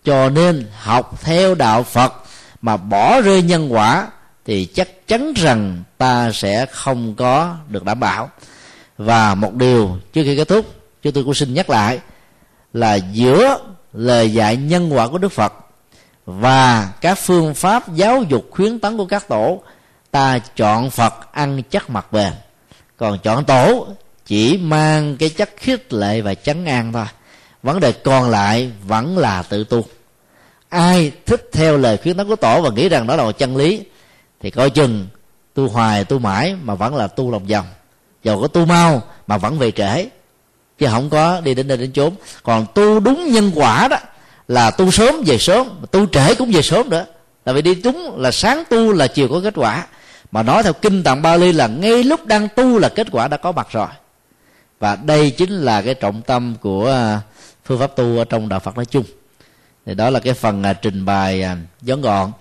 Cho 0.04 0.30
nên 0.30 0.68
học 0.80 1.20
theo 1.24 1.56
đạo 1.56 1.84
phật 1.84 2.14
mà 2.62 2.78
bỏ 2.78 3.22
rơi 3.22 3.42
nhân 3.42 3.74
quả 3.74 4.08
thì 4.46 4.66
chắc 4.66 5.08
chắn 5.08 5.34
rằng 5.34 5.84
ta 5.98 6.32
sẽ 6.32 6.66
không 6.66 7.16
có 7.16 7.56
được 7.68 7.84
đảm 7.84 8.00
bảo. 8.00 8.30
Và 8.98 9.36
một 9.36 9.54
điều 9.54 9.98
trước 10.14 10.22
khi 10.24 10.38
kết 10.38 10.48
thúc 10.48 10.66
chúng 11.02 11.14
tôi 11.14 11.24
cũng 11.24 11.34
xin 11.34 11.54
nhắc 11.54 11.70
lại, 11.70 12.00
là 12.74 12.96
giữa 12.96 13.58
lời 13.94 14.34
dạy 14.34 14.58
nhân 14.58 14.94
quả 14.94 15.08
của 15.08 15.18
đức 15.18 15.32
phật 15.32 15.54
và 16.26 16.90
các 17.02 17.16
phương 17.16 17.54
pháp 17.54 17.94
giáo 17.96 18.24
dục 18.24 18.46
khuyến 18.52 18.80
tấn 18.80 18.98
của 18.98 19.06
các 19.06 19.28
tổ, 19.28 19.62
ta 20.12 20.40
chọn 20.40 20.90
phật 20.90 21.34
ăn 21.34 21.62
chắc 21.70 21.90
mặt 21.90 22.12
bền. 22.12 22.34
Còn 22.98 23.20
chọn 23.20 23.46
tổ 23.46 23.88
chỉ 24.26 24.58
mang 24.58 25.18
cái 25.18 25.30
chất 25.30 25.50
khích 25.58 25.94
lệ 25.94 26.22
và 26.22 26.34
chấn 26.34 26.66
an 26.66 26.94
thôi. 26.94 27.06
Vấn 27.64 27.80
đề 27.80 27.92
còn 27.92 28.30
lại 28.30 28.72
vẫn 28.88 29.18
là 29.18 29.44
tự 29.44 29.64
tu. 29.64 29.86
Ai 30.70 31.12
thích 31.26 31.50
theo 31.52 31.78
lời 31.78 31.98
khuyến 32.04 32.18
tấn 32.18 32.28
của 32.28 32.36
tổ 32.36 32.62
và 32.62 32.70
nghĩ 32.70 32.90
rằng 32.90 33.08
đó 33.08 33.16
là 33.16 33.24
một 33.24 33.38
chân 33.38 33.58
lý, 33.58 33.82
thì 34.42 34.52
coi 34.52 34.70
chừng 34.70 35.08
tu 35.54 35.68
hoài 35.68 36.04
tu 36.04 36.20
mãi 36.20 36.56
mà 36.64 36.76
vẫn 36.76 36.96
là 36.96 37.08
tu 37.08 37.32
lòng 37.32 37.46
vòng. 37.46 37.66
Dầu 38.24 38.42
có 38.42 38.48
tu 38.48 38.66
mau 38.66 39.02
mà 39.28 39.38
vẫn 39.38 39.60
về 39.60 39.72
trễ, 39.72 40.06
chứ 40.80 40.88
không 40.92 41.10
có 41.10 41.42
đi 41.42 41.54
đến 41.54 41.68
đây 41.68 41.78
đến 41.78 41.92
chốn. 41.92 42.14
Còn 42.44 42.66
tu 42.76 43.00
đúng 43.00 43.32
nhân 43.32 43.52
quả 43.56 43.88
đó 43.88 43.98
là 44.48 44.72
tu 44.72 44.92
sớm 44.92 45.16
về 45.26 45.38
sớm 45.38 45.70
tu 45.92 46.06
trễ 46.06 46.36
cũng 46.36 46.52
về 46.52 46.62
sớm 46.62 46.90
nữa. 46.90 47.06
Là 47.46 47.54
vì 47.54 47.62
đi 47.62 47.76
đúng 47.76 48.16
là 48.18 48.32
sáng 48.32 48.64
tu 48.70 48.92
là 48.92 49.08
chiều 49.08 49.28
có 49.28 49.42
kết 49.44 49.54
quả. 49.58 49.88
Mà 50.32 50.44
nói 50.44 50.64
theo 50.64 50.74
kinh 50.74 51.04
tạng 51.04 51.22
Bali 51.22 51.52
là 51.52 51.68
ngay 51.68 52.04
lúc 52.04 52.26
đang 52.26 52.48
tu 52.56 52.80
là 52.80 52.90
kết 52.90 53.08
quả 53.12 53.28
đã 53.28 53.38
có 53.38 53.52
mặt 53.52 53.68
rồi 53.72 53.88
và 54.80 54.96
đây 54.96 55.32
chính 55.32 55.52
là 55.52 55.82
cái 55.82 55.94
trọng 55.94 56.22
tâm 56.22 56.56
của 56.62 56.92
à, 56.92 57.22
phương 57.66 57.80
pháp 57.80 57.96
tu 57.96 58.18
ở 58.18 58.26
trong 58.26 58.50
đạo 58.50 58.60
Phật 58.60 58.76
nói 58.76 58.86
chung. 58.86 59.06
Thì 59.86 59.94
đó 59.94 60.10
là 60.10 60.20
cái 60.20 60.34
phần 60.34 60.64
à, 60.64 60.74
trình 60.74 61.06
bày 61.06 61.42
à, 61.42 61.58
ngắn 61.82 62.02
gọn 62.02 62.32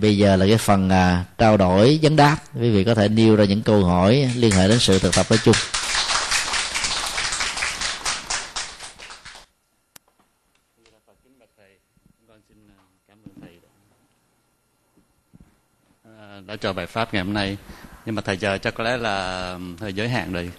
bây 0.00 0.18
giờ 0.18 0.36
là 0.36 0.46
cái 0.46 0.58
phần 0.58 0.90
trao 1.38 1.56
đổi, 1.56 1.98
vấn 2.02 2.16
đáp. 2.16 2.36
Quý 2.60 2.70
vị 2.70 2.84
có 2.84 2.94
thể 2.94 3.08
nêu 3.08 3.36
ra 3.36 3.44
những 3.44 3.62
câu 3.62 3.84
hỏi 3.84 4.30
liên 4.36 4.50
hệ 4.50 4.68
đến 4.68 4.78
sự 4.78 4.98
thực 4.98 5.14
tập 5.14 5.26
nói 5.30 5.38
chung. 5.44 5.56
Đã 16.46 16.56
cho 16.56 16.72
bài 16.72 16.86
pháp 16.86 17.14
ngày 17.14 17.22
hôm 17.24 17.34
nay. 17.34 17.56
Nhưng 18.06 18.14
mà 18.14 18.22
thầy, 18.22 18.36
giờ 18.36 18.58
chắc 18.58 18.74
có 18.74 18.84
lẽ 18.84 18.96
là 18.96 19.48
ừ, 19.52 19.58
hơi 19.80 19.92
giới 19.92 20.08
hạn 20.08 20.32
rồi 20.32 20.50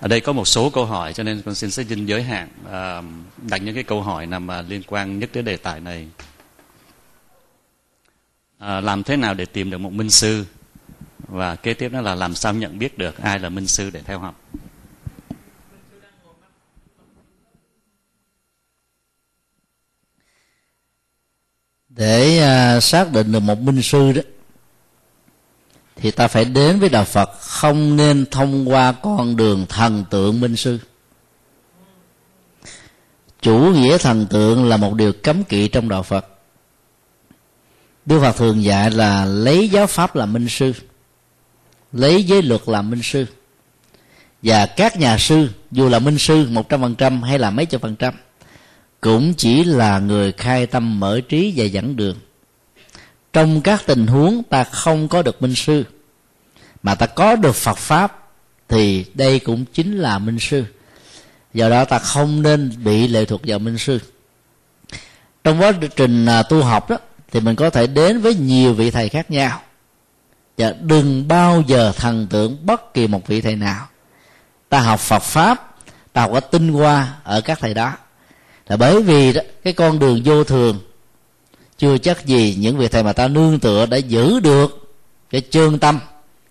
ở 0.00 0.08
đây 0.08 0.20
có 0.20 0.32
một 0.32 0.48
số 0.48 0.70
câu 0.70 0.84
hỏi 0.86 1.12
cho 1.12 1.22
nên 1.22 1.42
con 1.42 1.54
xin 1.54 1.70
sẽ 1.70 1.84
xin 1.84 2.06
giới 2.06 2.22
hạn 2.22 2.48
à, 2.70 3.02
đặt 3.36 3.58
những 3.58 3.74
cái 3.74 3.84
câu 3.84 4.02
hỏi 4.02 4.26
nằm 4.26 4.46
mà 4.46 4.62
liên 4.62 4.82
quan 4.86 5.18
nhất 5.18 5.30
đến 5.32 5.44
đề 5.44 5.56
tài 5.56 5.80
này. 5.80 6.08
À, 8.58 8.80
làm 8.80 9.02
thế 9.02 9.16
nào 9.16 9.34
để 9.34 9.44
tìm 9.44 9.70
được 9.70 9.78
một 9.78 9.92
minh 9.92 10.10
sư? 10.10 10.44
Và 11.18 11.56
kế 11.56 11.74
tiếp 11.74 11.88
đó 11.88 12.00
là 12.00 12.14
làm 12.14 12.34
sao 12.34 12.54
nhận 12.54 12.78
biết 12.78 12.98
được 12.98 13.18
ai 13.22 13.38
là 13.38 13.48
minh 13.48 13.66
sư 13.66 13.90
để 13.90 14.02
theo 14.04 14.18
học? 14.18 14.40
Để 21.88 22.38
uh, 22.76 22.82
xác 22.82 23.12
định 23.12 23.32
được 23.32 23.40
một 23.40 23.58
minh 23.58 23.82
sư 23.82 24.12
đó 24.12 24.22
thì 26.00 26.10
ta 26.10 26.28
phải 26.28 26.44
đến 26.44 26.80
với 26.80 26.88
đạo 26.88 27.04
phật, 27.04 27.30
không 27.40 27.96
nên 27.96 28.26
thông 28.30 28.68
qua 28.68 28.92
con 28.92 29.36
đường 29.36 29.66
thần 29.68 30.04
tượng 30.10 30.40
minh 30.40 30.56
sư. 30.56 30.78
Chủ 33.42 33.58
nghĩa 33.58 33.98
thần 33.98 34.26
tượng 34.26 34.64
là 34.64 34.76
một 34.76 34.94
điều 34.94 35.12
cấm 35.12 35.44
kỵ 35.44 35.68
trong 35.68 35.88
đạo 35.88 36.02
phật. 36.02 36.26
Đức 38.06 38.20
phật 38.20 38.36
thường 38.36 38.64
dạy 38.64 38.90
là 38.90 39.24
lấy 39.24 39.68
giáo 39.68 39.86
pháp 39.86 40.16
làm 40.16 40.32
minh 40.32 40.48
sư, 40.48 40.72
lấy 41.92 42.22
giới 42.22 42.42
luật 42.42 42.60
làm 42.66 42.90
minh 42.90 43.02
sư. 43.02 43.26
Và 44.42 44.66
các 44.66 44.96
nhà 44.96 45.18
sư, 45.18 45.48
dù 45.70 45.88
là 45.88 45.98
minh 45.98 46.18
sư 46.18 46.46
một 46.50 46.68
trăm 46.68 46.80
phần 46.80 46.94
trăm 46.94 47.22
hay 47.22 47.38
là 47.38 47.50
mấy 47.50 47.66
chục 47.66 47.82
phần 47.82 47.96
trăm, 47.96 48.14
cũng 49.00 49.34
chỉ 49.34 49.64
là 49.64 49.98
người 49.98 50.32
khai 50.32 50.66
tâm 50.66 51.00
mở 51.00 51.20
trí 51.28 51.52
và 51.56 51.64
dẫn 51.64 51.96
đường 51.96 52.16
trong 53.32 53.60
các 53.60 53.82
tình 53.86 54.06
huống 54.06 54.42
ta 54.42 54.64
không 54.64 55.08
có 55.08 55.22
được 55.22 55.42
minh 55.42 55.54
sư 55.54 55.84
mà 56.82 56.94
ta 56.94 57.06
có 57.06 57.36
được 57.36 57.56
phật 57.56 57.78
pháp 57.78 58.20
thì 58.68 59.04
đây 59.14 59.38
cũng 59.38 59.64
chính 59.64 59.98
là 59.98 60.18
minh 60.18 60.38
sư. 60.38 60.64
Do 61.54 61.68
đó 61.68 61.84
ta 61.84 61.98
không 61.98 62.42
nên 62.42 62.72
bị 62.84 63.08
lệ 63.08 63.24
thuộc 63.24 63.40
vào 63.44 63.58
minh 63.58 63.78
sư. 63.78 64.00
Trong 65.44 65.60
quá 65.60 65.72
trình 65.96 66.26
à, 66.26 66.42
tu 66.42 66.62
học 66.62 66.90
đó 66.90 66.98
thì 67.30 67.40
mình 67.40 67.56
có 67.56 67.70
thể 67.70 67.86
đến 67.86 68.20
với 68.20 68.34
nhiều 68.34 68.74
vị 68.74 68.90
thầy 68.90 69.08
khác 69.08 69.30
nhau. 69.30 69.60
Và 70.58 70.74
đừng 70.80 71.28
bao 71.28 71.62
giờ 71.66 71.92
thần 71.96 72.26
tượng 72.26 72.66
bất 72.66 72.94
kỳ 72.94 73.06
một 73.06 73.26
vị 73.26 73.40
thầy 73.40 73.56
nào. 73.56 73.86
Ta 74.68 74.80
học 74.80 75.00
phật 75.00 75.22
pháp 75.22 75.76
ta 76.12 76.20
học 76.20 76.30
có 76.32 76.40
tinh 76.40 76.72
hoa 76.72 77.14
ở 77.24 77.40
các 77.40 77.58
thầy 77.60 77.74
đó. 77.74 77.92
Là 78.68 78.76
bởi 78.76 79.02
vì 79.02 79.32
đó, 79.32 79.40
cái 79.64 79.72
con 79.72 79.98
đường 79.98 80.22
vô 80.24 80.44
thường 80.44 80.78
chưa 81.80 81.98
chắc 81.98 82.26
gì 82.26 82.56
những 82.58 82.76
vị 82.76 82.88
thầy 82.88 83.02
mà 83.02 83.12
ta 83.12 83.28
nương 83.28 83.58
tựa 83.58 83.86
đã 83.86 83.96
giữ 83.96 84.40
được 84.40 84.92
cái 85.30 85.42
chương 85.50 85.78
tâm 85.78 85.98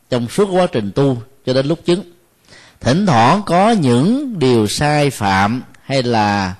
trong 0.09 0.27
suốt 0.29 0.49
quá 0.51 0.67
trình 0.71 0.91
tu 0.95 1.21
cho 1.45 1.53
đến 1.53 1.65
lúc 1.65 1.79
chứng. 1.85 2.03
Thỉnh 2.79 3.05
thoảng 3.05 3.41
có 3.45 3.71
những 3.71 4.39
điều 4.39 4.67
sai 4.67 5.09
phạm 5.09 5.63
hay 5.83 6.03
là 6.03 6.55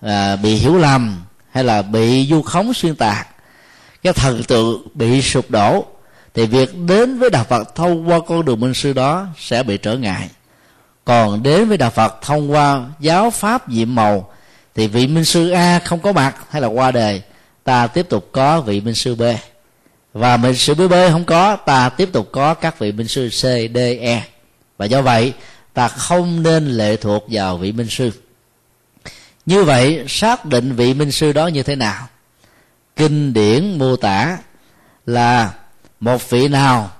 à, 0.00 0.36
bị 0.36 0.54
hiểu 0.54 0.78
lầm 0.78 1.22
hay 1.50 1.64
là 1.64 1.82
bị 1.82 2.26
du 2.30 2.42
khống 2.42 2.74
xuyên 2.74 2.96
tạc 2.96 3.28
cái 4.02 4.12
thần 4.12 4.42
tượng 4.42 4.86
bị 4.94 5.22
sụp 5.22 5.50
đổ 5.50 5.84
thì 6.34 6.46
việc 6.46 6.78
đến 6.86 7.18
với 7.18 7.30
đạo 7.30 7.44
phật 7.44 7.74
thông 7.74 8.08
qua 8.08 8.20
con 8.26 8.44
đường 8.44 8.60
minh 8.60 8.74
sư 8.74 8.92
đó 8.92 9.26
sẽ 9.38 9.62
bị 9.62 9.76
trở 9.76 9.96
ngại. 9.96 10.28
Còn 11.04 11.42
đến 11.42 11.68
với 11.68 11.78
đạo 11.78 11.90
phật 11.90 12.22
thông 12.22 12.52
qua 12.52 12.84
giáo 13.00 13.30
pháp 13.30 13.68
nhiệm 13.68 13.94
màu 13.94 14.30
thì 14.74 14.86
vị 14.86 15.06
minh 15.06 15.24
sư 15.24 15.50
a 15.50 15.78
không 15.78 16.00
có 16.00 16.12
mặt 16.12 16.36
hay 16.50 16.62
là 16.62 16.68
qua 16.68 16.90
đề 16.90 17.22
ta 17.64 17.86
tiếp 17.86 18.08
tục 18.08 18.28
có 18.32 18.60
vị 18.60 18.80
minh 18.80 18.94
sư 18.94 19.14
b. 19.14 19.22
Và 20.12 20.36
minh 20.36 20.54
sư 20.54 20.74
b 20.74 20.80
b 20.90 20.94
không 21.10 21.24
có, 21.24 21.56
ta 21.56 21.88
tiếp 21.88 22.08
tục 22.12 22.28
có 22.32 22.54
các 22.54 22.78
vị 22.78 22.92
minh 22.92 23.08
sư 23.08 23.28
c, 23.28 23.42
d 23.74 23.78
e. 24.00 24.22
Và 24.78 24.86
do 24.86 25.02
vậy, 25.02 25.32
ta 25.74 25.88
không 25.88 26.42
nên 26.42 26.66
lệ 26.66 26.96
thuộc 26.96 27.24
vào 27.30 27.56
vị 27.56 27.72
minh 27.72 27.88
sư. 27.90 28.10
Như 29.46 29.64
vậy, 29.64 30.04
xác 30.08 30.44
định 30.44 30.72
vị 30.72 30.94
minh 30.94 31.12
sư 31.12 31.32
đó 31.32 31.46
như 31.46 31.62
thế 31.62 31.76
nào? 31.76 32.08
Kinh 32.96 33.32
điển 33.32 33.78
mô 33.78 33.96
tả 33.96 34.38
là 35.06 35.54
một 36.00 36.30
vị 36.30 36.48
nào 36.48 36.90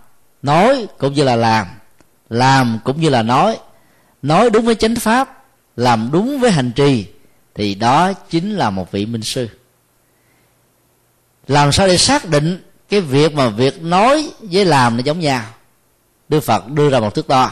nói 0.43 0.87
cũng 0.99 1.13
như 1.13 1.25
là 1.25 1.37
làm 1.37 1.67
làm 2.31 2.79
cũng 2.85 3.01
như 3.01 3.09
là 3.09 3.23
nói. 3.23 3.59
Nói 4.23 4.51
đúng 4.51 4.65
với 4.65 4.75
chánh 4.75 4.97
pháp, 4.97 5.45
làm 5.77 6.09
đúng 6.13 6.41
với 6.41 6.51
hành 6.51 6.73
trì, 6.73 7.07
thì 7.55 7.75
đó 7.75 8.13
chính 8.13 8.55
là 8.55 8.71
một 8.71 8.93
vị 8.93 9.07
minh 9.07 9.23
sư 9.23 9.49
làm 11.49 11.73
sao 11.73 11.87
để 11.87 11.97
xác 11.97 12.29
định 12.29 12.63
cái 12.89 13.01
việc 13.01 13.35
mà 13.35 13.49
việc 13.49 13.83
nói 13.83 14.31
với 14.41 14.65
làm 14.65 14.97
nó 14.97 15.03
giống 15.03 15.21
nhau? 15.21 15.43
Đức 16.29 16.41
phật 16.41 16.69
đưa 16.69 16.91
ra 16.91 17.01
một 17.01 17.15
thước 17.15 17.29
đo 17.29 17.51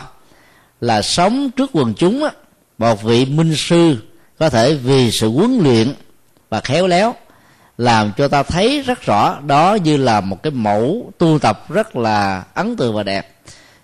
là 0.80 1.02
sống 1.02 1.50
trước 1.50 1.70
quần 1.72 1.94
chúng 1.94 2.24
á, 2.24 2.30
một 2.78 3.02
vị 3.02 3.24
minh 3.24 3.54
sư 3.56 3.96
có 4.38 4.50
thể 4.50 4.74
vì 4.74 5.10
sự 5.10 5.30
huấn 5.30 5.58
luyện 5.58 5.94
và 6.50 6.60
khéo 6.60 6.86
léo 6.86 7.14
làm 7.78 8.12
cho 8.16 8.28
ta 8.28 8.42
thấy 8.42 8.82
rất 8.82 9.02
rõ 9.02 9.40
đó 9.46 9.78
như 9.84 9.96
là 9.96 10.20
một 10.20 10.42
cái 10.42 10.50
mẫu 10.50 11.12
tu 11.18 11.38
tập 11.38 11.70
rất 11.70 11.96
là 11.96 12.44
ấn 12.54 12.76
tượng 12.76 12.94
và 12.94 13.02
đẹp. 13.02 13.34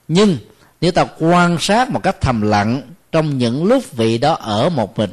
Nhưng 0.08 0.38
nếu 0.80 0.92
ta 0.92 1.06
quan 1.18 1.58
sát 1.60 1.90
một 1.90 2.02
cách 2.02 2.20
thầm 2.20 2.42
lặng 2.42 2.82
trong 3.12 3.38
những 3.38 3.64
lúc 3.64 3.92
vị 3.92 4.18
đó 4.18 4.34
ở 4.34 4.68
một 4.68 4.98
mình 4.98 5.10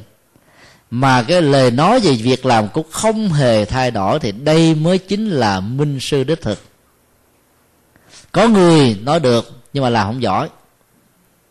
mà 0.91 1.23
cái 1.23 1.41
lời 1.41 1.71
nói 1.71 1.99
về 1.99 2.11
việc 2.11 2.45
làm 2.45 2.67
cũng 2.67 2.91
không 2.91 3.29
hề 3.29 3.65
thay 3.65 3.91
đổi 3.91 4.19
thì 4.19 4.31
đây 4.31 4.75
mới 4.75 4.97
chính 4.97 5.29
là 5.29 5.59
minh 5.59 5.99
sư 5.99 6.23
đích 6.23 6.41
thực. 6.41 6.59
Có 8.31 8.47
người 8.47 8.97
nói 9.03 9.19
được 9.19 9.61
nhưng 9.73 9.83
mà 9.83 9.89
làm 9.89 10.07
không 10.07 10.21
giỏi. 10.21 10.49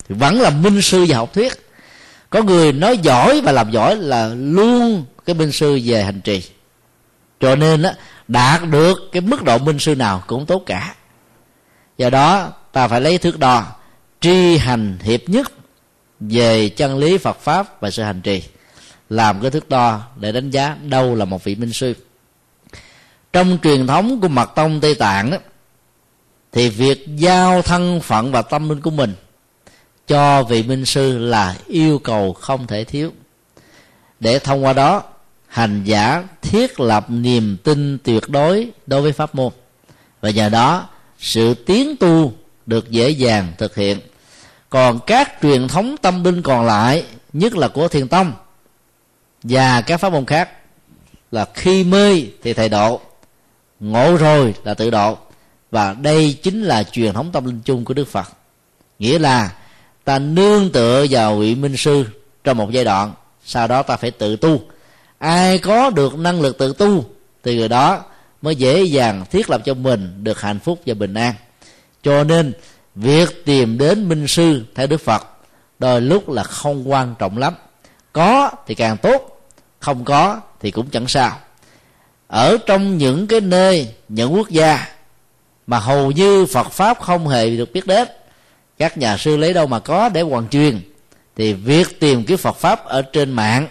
Thì 0.09 0.15
vẫn 0.15 0.41
là 0.41 0.51
minh 0.51 0.83
sư 0.83 1.05
và 1.09 1.17
học 1.17 1.33
thuyết. 1.33 1.53
Có 2.31 2.43
người 2.43 2.73
nói 2.73 2.99
giỏi 2.99 3.41
và 3.41 3.53
làm 3.53 3.71
giỏi 3.71 3.97
là 3.97 4.29
luôn 4.35 5.05
cái 5.25 5.35
minh 5.35 5.53
sư 5.53 5.79
về 5.85 6.03
hành 6.03 6.21
trì. 6.21 6.43
Cho 7.41 7.57
nên 7.57 7.83
á, 7.83 7.95
đạt 8.29 8.61
được 8.71 8.99
cái 9.13 9.21
mức 9.23 9.43
độ 9.43 9.59
minh 9.59 9.79
sư 9.79 9.95
nào 9.95 10.23
cũng 10.27 10.47
tốt 10.47 10.63
cả. 10.67 10.95
Do 11.99 12.11
đó, 12.11 12.53
ta 12.73 12.89
phải 12.89 13.01
lấy 13.01 13.19
thước 13.19 13.39
đo, 13.39 13.67
tri 14.21 14.57
hành 14.57 14.99
hiệp 15.03 15.29
nhất 15.29 15.53
về 16.21 16.69
chân 16.69 16.99
lý 16.99 17.19
phật 17.19 17.41
pháp 17.41 17.81
và 17.81 17.91
sự 17.91 18.03
hành 18.03 18.21
trì 18.21 18.43
làm 19.11 19.41
cái 19.41 19.51
thước 19.51 19.69
đo 19.69 20.03
để 20.17 20.33
đánh 20.33 20.51
giá 20.51 20.77
đâu 20.83 21.15
là 21.15 21.25
một 21.25 21.45
vị 21.45 21.55
minh 21.55 21.73
sư. 21.73 21.95
Trong 23.33 23.59
truyền 23.63 23.87
thống 23.87 24.21
của 24.21 24.29
mật 24.29 24.55
tông 24.55 24.81
tây 24.81 24.95
tạng 24.95 25.31
đó 25.31 25.37
thì 26.53 26.69
việc 26.69 27.07
giao 27.17 27.63
thân 27.63 28.01
phận 28.01 28.33
và 28.33 28.43
tâm 28.43 28.69
linh 28.69 28.81
của 28.81 28.91
mình 28.91 29.15
cho 30.07 30.43
vị 30.43 30.63
minh 30.63 30.85
sư 30.85 31.19
là 31.19 31.57
yêu 31.67 31.99
cầu 31.99 32.33
không 32.33 32.67
thể 32.67 32.85
thiếu. 32.85 33.13
Để 34.21 34.39
thông 34.39 34.65
qua 34.65 34.73
đó, 34.73 35.03
hành 35.49 35.85
giả 35.85 36.25
thiết 36.43 36.81
lập 36.81 37.07
niềm 37.09 37.57
tin 37.65 37.99
tuyệt 37.99 38.29
đối 38.29 38.71
đối 38.87 39.03
với 39.03 39.13
pháp 39.13 39.35
môn. 39.35 39.53
Và 40.21 40.31
nhờ 40.31 40.49
đó, 40.49 40.89
sự 41.19 41.55
tiến 41.55 41.97
tu 41.97 42.33
được 42.67 42.91
dễ 42.91 43.11
dàng 43.11 43.53
thực 43.59 43.77
hiện. 43.77 44.01
Còn 44.71 45.01
các 45.07 45.33
truyền 45.43 45.69
thống 45.69 45.97
tâm 46.03 46.25
linh 46.25 46.43
còn 46.43 46.67
lại, 46.67 47.05
nhất 47.33 47.57
là 47.57 47.69
của 47.69 47.89
thiền 47.89 48.09
tông 48.09 48.33
và 49.45 49.81
các 49.81 49.97
pháp 49.97 50.13
môn 50.13 50.27
khác 50.27 50.51
là 51.31 51.47
khi 51.55 51.85
mê 51.85 52.23
thì 52.43 52.53
thầy 52.53 52.69
độ, 52.69 53.01
ngộ 53.81 54.17
rồi 54.17 54.55
là 54.65 54.75
tự 54.75 54.91
độ. 54.91 55.19
Và 55.71 55.95
đây 55.95 56.39
chính 56.43 56.63
là 56.63 56.83
truyền 56.83 57.13
thống 57.13 57.33
tâm 57.33 57.45
linh 57.45 57.61
chung 57.65 57.85
của 57.85 57.95
đức 57.95 58.09
phật. 58.09 58.29
Nghĩa 58.99 59.19
là 59.19 59.53
ta 60.05 60.19
nương 60.19 60.73
tựa 60.73 61.07
vào 61.11 61.37
vị 61.37 61.55
minh 61.55 61.77
sư 61.77 62.05
trong 62.45 62.57
một 62.57 62.71
giai 62.71 62.85
đoạn, 62.85 63.13
sau 63.45 63.69
đó 63.69 63.83
ta 63.83 63.97
phải 63.97 64.11
tự 64.11 64.37
tu. 64.37 64.61
Ai 65.19 65.59
có 65.59 65.91
được 65.91 66.19
năng 66.19 66.41
lực 66.41 66.59
tự 66.59 66.73
tu 66.79 67.05
thì 67.43 67.57
người 67.57 67.69
đó 67.69 68.05
mới 68.43 68.57
dễ 68.57 68.83
dàng 68.83 69.25
thiết 69.31 69.51
lập 69.51 69.61
cho 69.65 69.75
mình 69.75 70.25
được 70.25 70.41
hạnh 70.41 70.59
phúc 70.59 70.81
và 70.87 70.95
bình 70.95 71.15
an. 71.15 71.35
Cho 72.03 72.25
nên, 72.25 72.53
việc 72.95 73.45
tìm 73.45 73.79
đến 73.79 74.09
minh 74.09 74.27
sư 74.29 74.65
theo 74.75 74.87
đức 74.87 75.01
phật 75.01 75.27
đôi 75.79 76.01
lúc 76.01 76.31
là 76.31 76.43
không 76.43 76.91
quan 76.91 77.15
trọng 77.19 77.39
lắm. 77.39 77.55
Có 78.13 78.51
thì 78.67 78.75
càng 78.75 78.97
tốt 78.97 79.34
không 79.85 80.05
có 80.05 80.41
thì 80.61 80.71
cũng 80.71 80.91
chẳng 80.91 81.09
sao. 81.09 81.39
Ở 82.27 82.57
trong 82.67 82.99
những 82.99 83.27
cái 83.27 83.41
nơi, 83.41 83.95
những 84.09 84.35
quốc 84.35 84.49
gia 84.49 84.87
mà 85.67 85.79
hầu 85.79 86.11
như 86.11 86.47
phật 86.47 86.71
pháp 86.71 87.01
không 87.01 87.29
hề 87.29 87.57
được 87.57 87.73
biết 87.73 87.87
đến, 87.87 88.09
các 88.79 88.99
nhà 88.99 89.17
sư 89.17 89.37
lấy 89.37 89.53
đâu 89.53 89.67
mà 89.67 89.79
có 89.79 90.09
để 90.09 90.21
hoàn 90.21 90.49
truyền, 90.49 90.81
thì 91.37 91.53
việc 91.53 92.01
tìm 92.01 92.25
kiếm 92.25 92.37
phật 92.37 92.57
pháp 92.57 92.85
ở 92.85 93.03
trên 93.03 93.33
mạng 93.33 93.69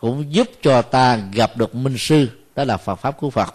cũng 0.00 0.34
giúp 0.34 0.50
cho 0.62 0.82
ta 0.82 1.18
gặp 1.32 1.56
được 1.56 1.74
minh 1.74 1.98
sư, 1.98 2.28
đó 2.56 2.64
là 2.64 2.76
phật 2.76 2.96
pháp 2.96 3.16
của 3.20 3.30
phật. 3.30 3.54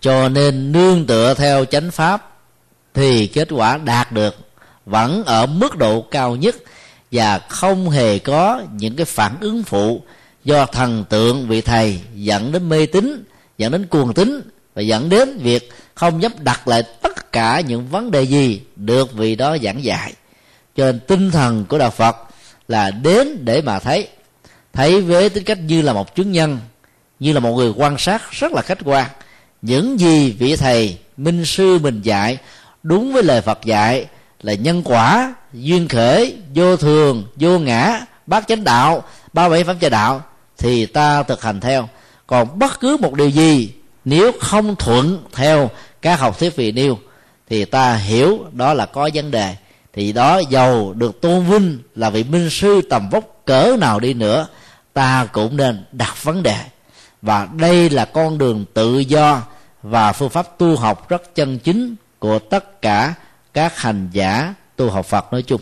Cho 0.00 0.28
nên 0.28 0.72
nương 0.72 1.06
tựa 1.06 1.34
theo 1.34 1.64
chánh 1.64 1.90
pháp 1.90 2.30
thì 2.94 3.26
kết 3.26 3.48
quả 3.50 3.76
đạt 3.76 4.12
được 4.12 4.36
vẫn 4.86 5.24
ở 5.24 5.46
mức 5.46 5.76
độ 5.76 6.00
cao 6.10 6.36
nhất 6.36 6.56
và 7.12 7.38
không 7.38 7.90
hề 7.90 8.18
có 8.18 8.62
những 8.72 8.96
cái 8.96 9.04
phản 9.04 9.36
ứng 9.40 9.62
phụ 9.62 10.02
do 10.44 10.66
thần 10.66 11.04
tượng 11.08 11.48
vị 11.48 11.60
thầy 11.60 12.00
dẫn 12.14 12.52
đến 12.52 12.68
mê 12.68 12.86
tín, 12.86 13.24
dẫn 13.58 13.72
đến 13.72 13.86
cuồng 13.86 14.14
tín 14.14 14.50
và 14.74 14.82
dẫn 14.82 15.08
đến 15.08 15.38
việc 15.38 15.68
không 15.94 16.22
dám 16.22 16.32
đặt 16.38 16.68
lại 16.68 16.82
tất 17.02 17.32
cả 17.32 17.60
những 17.60 17.88
vấn 17.88 18.10
đề 18.10 18.22
gì 18.22 18.60
được 18.76 19.12
vị 19.12 19.36
đó 19.36 19.56
giảng 19.62 19.84
dạy. 19.84 20.12
Cho 20.76 20.84
nên 20.84 21.00
tinh 21.00 21.30
thần 21.30 21.64
của 21.68 21.78
đạo 21.78 21.90
phật 21.90 22.16
là 22.68 22.90
đến 22.90 23.44
để 23.44 23.62
mà 23.62 23.78
thấy. 23.78 24.08
Thấy 24.72 25.00
với 25.00 25.28
tính 25.28 25.44
cách 25.44 25.58
như 25.58 25.82
là 25.82 25.92
một 25.92 26.14
chứng 26.14 26.32
nhân, 26.32 26.58
như 27.20 27.32
là 27.32 27.40
một 27.40 27.56
người 27.56 27.72
quan 27.76 27.98
sát 27.98 28.30
rất 28.30 28.52
là 28.52 28.62
khách 28.62 28.78
quan. 28.84 29.06
Những 29.62 30.00
gì 30.00 30.32
vị 30.32 30.56
thầy, 30.56 30.98
minh 31.16 31.44
sư 31.44 31.78
mình 31.78 32.02
dạy 32.02 32.38
đúng 32.82 33.12
với 33.12 33.22
lời 33.22 33.40
phật 33.40 33.64
dạy 33.64 34.06
là 34.42 34.54
nhân 34.54 34.82
quả, 34.84 35.34
duyên 35.52 35.88
khởi, 35.88 36.36
vô 36.54 36.76
thường, 36.76 37.24
vô 37.36 37.58
ngã, 37.58 38.00
bát 38.26 38.44
chánh 38.48 38.64
đạo, 38.64 39.04
ba 39.32 39.48
bảy 39.48 39.64
pháp 39.64 39.76
trà 39.80 39.88
đạo 39.88 40.22
thì 40.58 40.86
ta 40.86 41.22
thực 41.22 41.42
hành 41.42 41.60
theo. 41.60 41.88
Còn 42.26 42.58
bất 42.58 42.80
cứ 42.80 42.96
một 43.00 43.14
điều 43.14 43.28
gì, 43.28 43.72
nếu 44.04 44.32
không 44.40 44.76
thuận 44.76 45.24
theo 45.32 45.70
các 46.02 46.20
học 46.20 46.38
thuyết 46.38 46.56
vị 46.56 46.72
nêu, 46.72 46.98
thì 47.48 47.64
ta 47.64 47.94
hiểu 47.94 48.44
đó 48.52 48.74
là 48.74 48.86
có 48.86 49.10
vấn 49.14 49.30
đề. 49.30 49.56
Thì 49.92 50.12
đó 50.12 50.40
giàu 50.50 50.92
được 50.96 51.20
tôn 51.20 51.46
vinh 51.46 51.78
là 51.94 52.10
vị 52.10 52.24
minh 52.24 52.50
sư 52.50 52.80
tầm 52.90 53.10
vóc 53.10 53.42
cỡ 53.44 53.76
nào 53.80 54.00
đi 54.00 54.14
nữa, 54.14 54.46
ta 54.92 55.28
cũng 55.32 55.56
nên 55.56 55.84
đặt 55.92 56.24
vấn 56.24 56.42
đề. 56.42 56.58
Và 57.22 57.48
đây 57.56 57.90
là 57.90 58.04
con 58.04 58.38
đường 58.38 58.64
tự 58.74 58.98
do 58.98 59.42
và 59.82 60.12
phương 60.12 60.30
pháp 60.30 60.58
tu 60.58 60.76
học 60.76 61.08
rất 61.08 61.34
chân 61.34 61.58
chính 61.58 61.96
của 62.18 62.38
tất 62.38 62.82
cả 62.82 63.14
các 63.54 63.78
hành 63.78 64.08
giả 64.12 64.54
tu 64.76 64.90
học 64.90 65.06
Phật 65.06 65.32
nói 65.32 65.42
chung. 65.42 65.60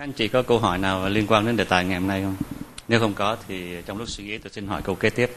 Các 0.00 0.04
anh 0.04 0.12
chị 0.12 0.28
có 0.28 0.42
câu 0.42 0.58
hỏi 0.58 0.78
nào 0.78 1.08
liên 1.08 1.26
quan 1.26 1.46
đến 1.46 1.56
đề 1.56 1.64
tài 1.64 1.84
ngày 1.84 1.98
hôm 1.98 2.08
nay 2.08 2.22
không? 2.22 2.36
Nếu 2.88 3.00
không 3.00 3.14
có 3.14 3.36
thì 3.48 3.82
trong 3.86 3.98
lúc 3.98 4.08
suy 4.08 4.24
nghĩ 4.24 4.38
tôi 4.38 4.50
xin 4.52 4.66
hỏi 4.66 4.82
câu 4.82 4.94
kế 4.94 5.10
tiếp. 5.10 5.30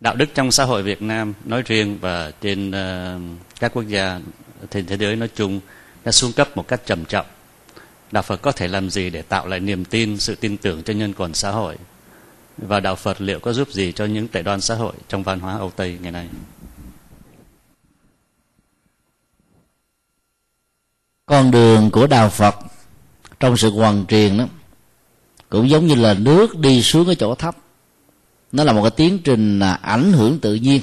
Đạo 0.00 0.14
đức 0.16 0.26
trong 0.34 0.52
xã 0.52 0.64
hội 0.64 0.82
Việt 0.82 1.02
Nam 1.02 1.34
nói 1.44 1.62
riêng 1.62 1.98
và 2.00 2.30
trên 2.40 2.70
ờ, 2.70 3.18
các 3.60 3.72
quốc 3.74 3.82
gia 3.82 4.20
trên 4.70 4.86
thế 4.86 4.96
giới 4.96 5.16
nói 5.16 5.28
chung 5.34 5.60
đã 6.04 6.12
xuống 6.12 6.32
cấp 6.32 6.56
một 6.56 6.68
cách 6.68 6.80
trầm 6.86 7.04
trọng. 7.04 7.26
Đạo 8.12 8.22
Phật 8.22 8.42
có 8.42 8.52
thể 8.52 8.68
làm 8.68 8.90
gì 8.90 9.10
để 9.10 9.22
tạo 9.22 9.46
lại 9.46 9.60
niềm 9.60 9.84
tin, 9.84 10.18
sự 10.18 10.34
tin 10.34 10.56
tưởng 10.56 10.82
cho 10.82 10.94
nhân 10.94 11.12
quần 11.16 11.34
xã 11.34 11.50
hội? 11.50 11.76
Và 12.58 12.80
Đạo 12.80 12.96
Phật 12.96 13.20
liệu 13.20 13.40
có 13.40 13.52
giúp 13.52 13.68
gì 13.72 13.92
cho 13.92 14.04
những 14.04 14.28
tệ 14.28 14.42
đoan 14.42 14.60
xã 14.60 14.74
hội 14.74 14.94
trong 15.08 15.22
văn 15.22 15.40
hóa 15.40 15.56
Âu 15.58 15.70
Tây 15.76 15.98
ngày 16.02 16.12
nay? 16.12 16.28
Con 21.26 21.50
đường 21.50 21.90
của 21.90 22.06
Đạo 22.06 22.28
Phật 22.28 22.56
trong 23.40 23.56
sự 23.56 23.70
hoàn 23.70 24.06
truyền 24.06 24.38
đó, 24.38 24.44
cũng 25.48 25.68
giống 25.70 25.86
như 25.86 25.94
là 25.94 26.14
nước 26.14 26.58
đi 26.58 26.82
xuống 26.82 27.06
cái 27.06 27.14
chỗ 27.14 27.34
thấp. 27.34 27.56
Nó 28.52 28.64
là 28.64 28.72
một 28.72 28.82
cái 28.82 28.90
tiến 28.90 29.18
trình 29.24 29.58
là 29.58 29.74
ảnh 29.74 30.12
hưởng 30.12 30.38
tự 30.38 30.54
nhiên, 30.54 30.82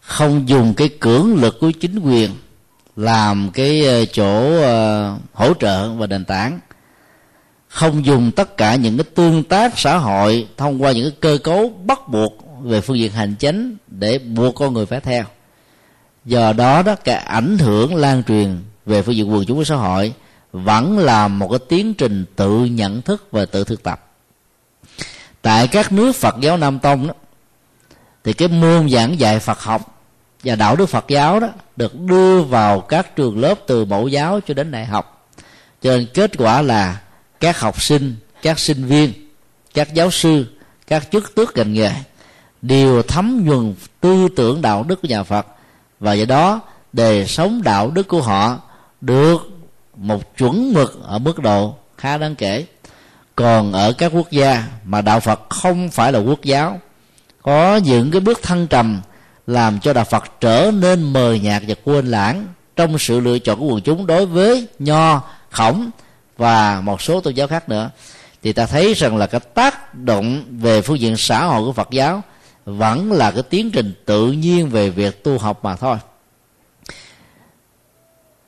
không 0.00 0.48
dùng 0.48 0.74
cái 0.74 0.88
cưỡng 0.88 1.34
lực 1.34 1.56
của 1.60 1.70
chính 1.70 1.98
quyền 1.98 2.30
làm 2.96 3.50
cái 3.54 3.86
ờ, 3.86 4.04
chỗ 4.04 4.62
ờ, 4.62 5.16
hỗ 5.32 5.54
trợ 5.54 5.94
và 5.94 6.06
nền 6.06 6.24
tảng, 6.24 6.60
không 7.68 8.06
dùng 8.06 8.30
tất 8.36 8.56
cả 8.56 8.74
những 8.74 8.96
cái 8.96 9.04
tương 9.14 9.44
tác 9.44 9.78
xã 9.78 9.98
hội 9.98 10.46
thông 10.56 10.82
qua 10.82 10.92
những 10.92 11.04
cái 11.04 11.18
cơ 11.20 11.38
cấu 11.44 11.68
bắt 11.84 12.08
buộc 12.08 12.32
về 12.62 12.80
phương 12.80 12.98
diện 12.98 13.12
hành 13.12 13.34
chính 13.34 13.76
để 13.86 14.18
buộc 14.18 14.54
con 14.54 14.74
người 14.74 14.86
phải 14.86 15.00
theo. 15.00 15.24
Do 16.24 16.52
đó 16.52 16.82
đó, 16.82 16.94
cái 17.04 17.14
ảnh 17.14 17.58
hưởng 17.58 17.94
lan 17.94 18.22
truyền 18.24 18.58
về 18.86 19.02
phương 19.02 19.14
diện 19.14 19.32
quần 19.32 19.44
chúng 19.46 19.58
của 19.58 19.64
xã 19.64 19.76
hội 19.76 20.14
vẫn 20.52 20.98
là 20.98 21.28
một 21.28 21.48
cái 21.48 21.58
tiến 21.68 21.94
trình 21.94 22.24
tự 22.36 22.64
nhận 22.64 23.02
thức 23.02 23.28
và 23.30 23.44
tự 23.44 23.64
thực 23.64 23.82
tập. 23.82 24.10
Tại 25.42 25.68
các 25.68 25.92
nước 25.92 26.16
phật 26.16 26.34
giáo 26.40 26.56
nam 26.56 26.78
tông 26.78 27.06
đó, 27.06 27.14
thì 28.24 28.32
cái 28.32 28.48
môn 28.48 28.90
giảng 28.90 29.20
dạy 29.20 29.38
phật 29.38 29.60
học 29.60 30.04
và 30.44 30.56
đạo 30.56 30.76
đức 30.76 30.86
phật 30.86 31.04
giáo 31.08 31.40
đó 31.40 31.48
được 31.76 32.00
đưa 32.00 32.42
vào 32.42 32.80
các 32.80 33.16
trường 33.16 33.40
lớp 33.40 33.54
từ 33.66 33.84
mẫu 33.84 34.08
giáo 34.08 34.40
cho 34.46 34.54
đến 34.54 34.70
đại 34.70 34.86
học. 34.86 35.28
Cho 35.82 35.90
nên 35.90 36.06
kết 36.14 36.30
quả 36.38 36.62
là 36.62 37.00
các 37.40 37.60
học 37.60 37.82
sinh, 37.82 38.16
các 38.42 38.58
sinh 38.58 38.84
viên, 38.84 39.12
các 39.74 39.94
giáo 39.94 40.10
sư, 40.10 40.46
các 40.86 41.10
chức 41.10 41.34
tước 41.34 41.56
ngành 41.56 41.72
nghề 41.72 41.90
đều 42.62 43.02
thấm 43.02 43.44
nhuần 43.44 43.74
tư 44.00 44.28
tưởng 44.36 44.62
đạo 44.62 44.82
đức 44.82 45.02
của 45.02 45.08
nhà 45.08 45.22
phật 45.22 45.46
và 46.00 46.12
do 46.12 46.24
đó 46.24 46.60
đời 46.92 47.26
sống 47.26 47.62
đạo 47.62 47.90
đức 47.90 48.08
của 48.08 48.22
họ 48.22 48.60
được 49.02 49.50
một 49.96 50.36
chuẩn 50.36 50.72
mực 50.72 51.02
ở 51.02 51.18
mức 51.18 51.38
độ 51.38 51.74
khá 51.98 52.18
đáng 52.18 52.34
kể. 52.34 52.66
Còn 53.36 53.72
ở 53.72 53.92
các 53.92 54.12
quốc 54.14 54.30
gia 54.30 54.64
mà 54.84 55.00
đạo 55.00 55.20
phật 55.20 55.40
không 55.50 55.90
phải 55.90 56.12
là 56.12 56.18
quốc 56.18 56.42
giáo, 56.42 56.80
có 57.42 57.76
những 57.76 58.10
cái 58.10 58.20
bước 58.20 58.42
thăng 58.42 58.66
trầm 58.66 59.00
làm 59.46 59.80
cho 59.80 59.92
đạo 59.92 60.04
phật 60.04 60.24
trở 60.40 60.70
nên 60.74 61.12
mờ 61.12 61.34
nhạt 61.34 61.62
và 61.68 61.74
quên 61.84 62.06
lãng 62.06 62.46
trong 62.76 62.98
sự 62.98 63.20
lựa 63.20 63.38
chọn 63.38 63.58
của 63.58 63.66
quần 63.66 63.80
chúng 63.82 64.06
đối 64.06 64.26
với 64.26 64.68
nho, 64.78 65.22
khổng 65.50 65.90
và 66.36 66.80
một 66.80 67.02
số 67.02 67.20
tôn 67.20 67.34
giáo 67.34 67.48
khác 67.48 67.68
nữa. 67.68 67.90
Thì 68.42 68.52
ta 68.52 68.66
thấy 68.66 68.94
rằng 68.94 69.16
là 69.16 69.26
cái 69.26 69.40
tác 69.40 69.94
động 69.94 70.44
về 70.50 70.82
phương 70.82 71.00
diện 71.00 71.16
xã 71.16 71.44
hội 71.44 71.64
của 71.64 71.72
phật 71.72 71.90
giáo 71.90 72.22
vẫn 72.64 73.12
là 73.12 73.30
cái 73.30 73.42
tiến 73.42 73.70
trình 73.70 73.94
tự 74.04 74.32
nhiên 74.32 74.68
về 74.68 74.90
việc 74.90 75.24
tu 75.24 75.38
học 75.38 75.64
mà 75.64 75.76
thôi. 75.76 75.96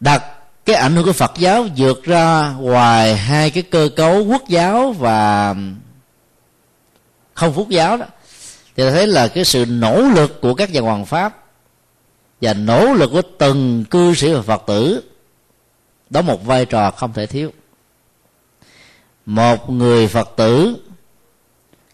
Đặt 0.00 0.22
cái 0.64 0.76
ảnh 0.76 0.94
hưởng 0.96 1.04
của 1.04 1.12
phật 1.12 1.32
giáo 1.38 1.66
vượt 1.76 2.04
ra 2.04 2.50
ngoài 2.58 3.16
hai 3.16 3.50
cái 3.50 3.62
cơ 3.62 3.88
cấu 3.96 4.24
quốc 4.24 4.48
giáo 4.48 4.92
và 4.92 5.54
không 7.34 7.54
phúc 7.54 7.68
giáo 7.68 7.96
đó. 7.96 8.06
Thì 8.76 8.84
ta 8.84 8.90
thấy 8.90 9.06
là 9.06 9.28
cái 9.28 9.44
sự 9.44 9.64
nỗ 9.68 10.02
lực 10.02 10.40
của 10.40 10.54
các 10.54 10.70
nhà 10.70 10.80
hoàng 10.80 11.06
pháp 11.06 11.44
và 12.40 12.52
nỗ 12.52 12.92
lực 12.92 13.10
của 13.12 13.22
từng 13.38 13.84
cư 13.84 14.14
sĩ 14.14 14.32
và 14.32 14.42
phật 14.42 14.62
tử 14.66 15.02
đó 16.10 16.22
một 16.22 16.44
vai 16.44 16.66
trò 16.66 16.90
không 16.90 17.12
thể 17.12 17.26
thiếu. 17.26 17.52
Một 19.26 19.70
người 19.70 20.08
phật 20.08 20.30
tử 20.36 20.76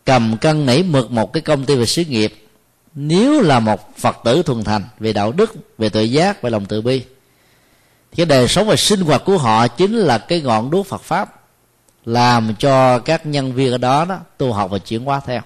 cầm 0.05 0.37
cân 0.41 0.67
nảy 0.67 0.83
mực 0.83 1.11
một 1.11 1.33
cái 1.33 1.41
công 1.41 1.65
ty 1.65 1.77
về 1.77 1.87
sự 1.87 2.05
nghiệp, 2.05 2.47
nếu 2.95 3.41
là 3.41 3.61
một 3.61 3.97
phật 3.97 4.17
tử 4.25 4.43
thuần 4.43 4.65
thành 4.65 4.83
về 4.99 5.13
đạo 5.13 5.33
đức, 5.33 5.55
về 5.79 5.89
tự 5.89 6.03
giác, 6.03 6.43
về 6.43 6.51
lòng 6.51 6.67
từ 6.67 6.83
bi 6.83 7.03
cái 8.17 8.27
đời 8.27 8.49
sống 8.49 8.67
và 8.67 8.77
sinh 8.77 9.01
hoạt 9.01 9.23
của 9.25 9.39
họ 9.39 9.69
chính 9.69 9.95
là 9.95 10.19
cái 10.19 10.41
ngọn 10.41 10.71
đuốc 10.71 10.87
Phật 10.87 11.03
pháp, 11.03 11.41
làm 12.05 12.55
cho 12.59 12.99
các 12.99 13.27
nhân 13.27 13.53
viên 13.53 13.73
ở 13.73 13.79
đó 13.79 14.05
đó 14.05 14.19
tu 14.39 14.53
học 14.53 14.71
và 14.71 14.79
chuyển 14.79 15.05
hóa 15.05 15.21
theo. 15.27 15.41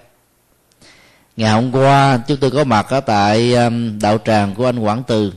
Ngày 1.37 1.51
hôm 1.51 1.71
qua, 1.71 2.19
chúng 2.27 2.37
tôi 2.37 2.51
có 2.51 2.63
mặt 2.63 2.89
ở 2.89 2.99
tại 2.99 3.53
um, 3.53 3.99
đạo 3.99 4.17
tràng 4.25 4.55
của 4.55 4.65
anh 4.65 4.79
Quảng 4.79 5.03
Từ. 5.07 5.33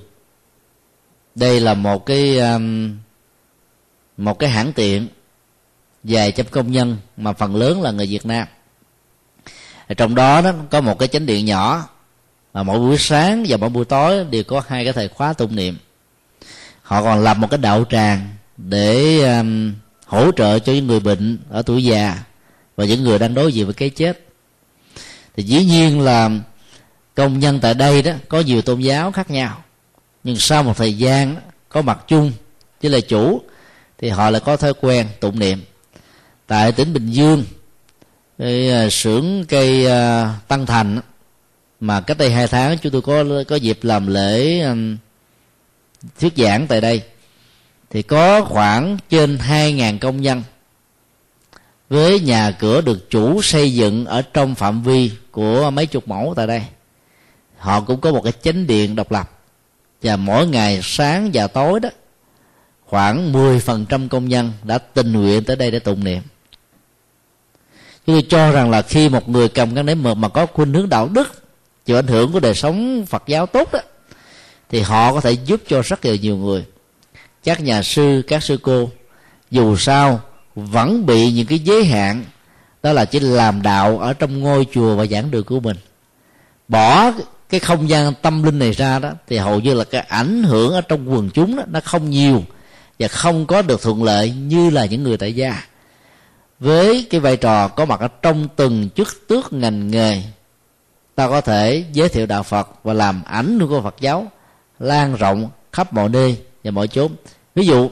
Đây 1.34 1.60
là 1.60 1.74
một 1.74 2.06
cái 2.06 2.38
um, 2.38 2.96
một 4.16 4.38
cái 4.38 4.50
hãng 4.50 4.72
tiện 4.72 5.08
vài 6.04 6.32
trăm 6.32 6.46
công 6.50 6.72
nhân, 6.72 6.96
mà 7.16 7.32
phần 7.32 7.56
lớn 7.56 7.82
là 7.82 7.90
người 7.90 8.06
Việt 8.06 8.26
Nam. 8.26 8.48
Trong 9.96 10.14
đó 10.14 10.40
đó, 10.40 10.52
có 10.70 10.80
một 10.80 10.98
cái 10.98 11.08
chánh 11.08 11.26
điện 11.26 11.44
nhỏ, 11.44 11.88
mà 12.52 12.62
mỗi 12.62 12.78
buổi 12.78 12.98
sáng 12.98 13.44
và 13.48 13.56
mỗi 13.56 13.68
buổi 13.68 13.84
tối 13.84 14.24
đều 14.24 14.44
có 14.44 14.62
hai 14.66 14.84
cái 14.84 14.92
thời 14.92 15.08
khóa 15.08 15.32
tụng 15.32 15.56
niệm 15.56 15.78
họ 16.88 17.02
còn 17.02 17.22
lập 17.24 17.36
một 17.36 17.50
cái 17.50 17.58
đạo 17.58 17.84
tràng 17.90 18.28
để 18.56 19.20
um, 19.38 19.72
hỗ 20.06 20.32
trợ 20.32 20.58
cho 20.58 20.72
những 20.72 20.86
người 20.86 21.00
bệnh 21.00 21.38
ở 21.50 21.62
tuổi 21.62 21.84
già 21.84 22.18
và 22.76 22.84
những 22.84 23.02
người 23.02 23.18
đang 23.18 23.34
đối 23.34 23.52
diện 23.52 23.64
với 23.66 23.74
cái 23.74 23.90
chết. 23.90 24.20
Thì 25.36 25.42
dĩ 25.42 25.64
nhiên 25.64 26.00
là 26.00 26.30
công 27.14 27.38
nhân 27.38 27.60
tại 27.60 27.74
đây 27.74 28.02
đó 28.02 28.12
có 28.28 28.40
nhiều 28.40 28.62
tôn 28.62 28.80
giáo 28.80 29.12
khác 29.12 29.30
nhau 29.30 29.62
nhưng 30.24 30.36
sau 30.36 30.62
một 30.62 30.76
thời 30.76 30.98
gian 30.98 31.36
có 31.68 31.82
mặt 31.82 31.98
chung 32.08 32.32
với 32.82 32.90
là 32.90 33.00
chủ 33.00 33.42
thì 33.98 34.08
họ 34.08 34.30
lại 34.30 34.40
có 34.44 34.56
thói 34.56 34.74
quen 34.80 35.06
tụng 35.20 35.38
niệm. 35.38 35.60
Tại 36.46 36.72
tỉnh 36.72 36.92
bình 36.92 37.10
dương 37.10 37.44
cái 38.38 38.70
à, 38.70 38.90
xưởng 38.90 39.44
cây 39.48 39.86
à, 39.86 40.34
tăng 40.48 40.66
thành 40.66 41.00
mà 41.80 42.00
cách 42.00 42.18
đây 42.18 42.30
hai 42.30 42.46
tháng 42.46 42.78
chúng 42.78 42.92
tôi 42.92 43.02
có 43.02 43.24
có 43.48 43.56
dịp 43.56 43.78
làm 43.82 44.06
lễ 44.06 44.60
um, 44.60 44.96
thuyết 46.20 46.32
giảng 46.36 46.66
tại 46.66 46.80
đây, 46.80 47.02
thì 47.90 48.02
có 48.02 48.44
khoảng 48.44 48.98
trên 49.08 49.36
2.000 49.36 49.98
công 49.98 50.22
nhân. 50.22 50.42
Với 51.88 52.20
nhà 52.20 52.50
cửa 52.50 52.80
được 52.80 53.10
chủ 53.10 53.42
xây 53.42 53.74
dựng 53.74 54.04
ở 54.04 54.22
trong 54.22 54.54
phạm 54.54 54.82
vi 54.82 55.10
của 55.30 55.70
mấy 55.70 55.86
chục 55.86 56.08
mẫu 56.08 56.34
tại 56.36 56.46
đây, 56.46 56.62
họ 57.58 57.80
cũng 57.80 58.00
có 58.00 58.12
một 58.12 58.20
cái 58.24 58.32
chánh 58.42 58.66
điện 58.66 58.96
độc 58.96 59.12
lập. 59.12 59.30
Và 60.02 60.16
mỗi 60.16 60.46
ngày 60.46 60.80
sáng 60.82 61.30
và 61.34 61.46
tối 61.46 61.80
đó, 61.80 61.88
khoảng 62.86 63.32
10% 63.32 64.08
công 64.08 64.28
nhân 64.28 64.52
đã 64.62 64.78
tình 64.78 65.12
nguyện 65.12 65.44
tới 65.44 65.56
đây 65.56 65.70
để 65.70 65.78
tụng 65.78 66.04
niệm. 66.04 66.22
Chúng 68.06 68.14
tôi 68.16 68.26
cho 68.28 68.52
rằng 68.52 68.70
là 68.70 68.82
khi 68.82 69.08
một 69.08 69.28
người 69.28 69.48
cầm 69.48 69.74
cái 69.74 69.84
nến 69.84 70.02
mực 70.02 70.16
mà 70.16 70.28
có 70.28 70.46
khuynh 70.46 70.74
hướng 70.74 70.88
đạo 70.88 71.08
đức, 71.08 71.42
chịu 71.84 71.98
ảnh 71.98 72.06
hưởng 72.06 72.32
của 72.32 72.40
đời 72.40 72.54
sống 72.54 73.06
phật 73.06 73.22
giáo 73.26 73.46
tốt 73.46 73.72
đó 73.72 73.78
thì 74.68 74.80
họ 74.80 75.12
có 75.12 75.20
thể 75.20 75.32
giúp 75.32 75.62
cho 75.68 75.82
rất 75.82 76.04
là 76.04 76.14
nhiều 76.14 76.36
người. 76.36 76.64
Các 77.44 77.60
nhà 77.60 77.82
sư 77.82 78.22
các 78.26 78.42
sư 78.42 78.58
cô 78.62 78.90
dù 79.50 79.76
sao 79.76 80.20
vẫn 80.54 81.06
bị 81.06 81.32
những 81.32 81.46
cái 81.46 81.58
giới 81.58 81.84
hạn 81.84 82.24
đó 82.82 82.92
là 82.92 83.04
chỉ 83.04 83.20
làm 83.20 83.62
đạo 83.62 83.98
ở 83.98 84.12
trong 84.12 84.40
ngôi 84.40 84.66
chùa 84.72 84.96
và 84.96 85.06
giảng 85.06 85.30
đường 85.30 85.44
của 85.44 85.60
mình. 85.60 85.76
Bỏ 86.68 87.12
cái 87.48 87.60
không 87.60 87.88
gian 87.88 88.12
tâm 88.22 88.42
linh 88.42 88.58
này 88.58 88.72
ra 88.72 88.98
đó 88.98 89.10
thì 89.26 89.36
hầu 89.36 89.60
như 89.60 89.74
là 89.74 89.84
cái 89.84 90.00
ảnh 90.00 90.42
hưởng 90.42 90.72
ở 90.72 90.80
trong 90.80 91.12
quần 91.12 91.30
chúng 91.30 91.56
đó, 91.56 91.62
nó 91.66 91.80
không 91.84 92.10
nhiều 92.10 92.44
và 92.98 93.08
không 93.08 93.46
có 93.46 93.62
được 93.62 93.82
thuận 93.82 94.04
lợi 94.04 94.30
như 94.30 94.70
là 94.70 94.84
những 94.84 95.02
người 95.02 95.16
tại 95.16 95.34
gia. 95.34 95.64
Với 96.60 97.06
cái 97.10 97.20
vai 97.20 97.36
trò 97.36 97.68
có 97.68 97.84
mặt 97.84 98.00
ở 98.00 98.08
trong 98.08 98.48
từng 98.56 98.88
chức 98.96 99.08
tước 99.28 99.52
ngành 99.52 99.90
nghề 99.90 100.22
ta 101.14 101.28
có 101.28 101.40
thể 101.40 101.84
giới 101.92 102.08
thiệu 102.08 102.26
đạo 102.26 102.42
phật 102.42 102.70
và 102.84 102.92
làm 102.92 103.22
ảnh 103.24 103.58
hưởng 103.60 103.68
của 103.68 103.82
phật 103.82 103.96
giáo 104.00 104.26
lan 104.78 105.14
rộng 105.14 105.50
khắp 105.72 105.92
mọi 105.92 106.08
nơi 106.08 106.36
và 106.64 106.70
mọi 106.70 106.88
chốn. 106.88 107.12
Ví 107.54 107.66
dụ, 107.66 107.90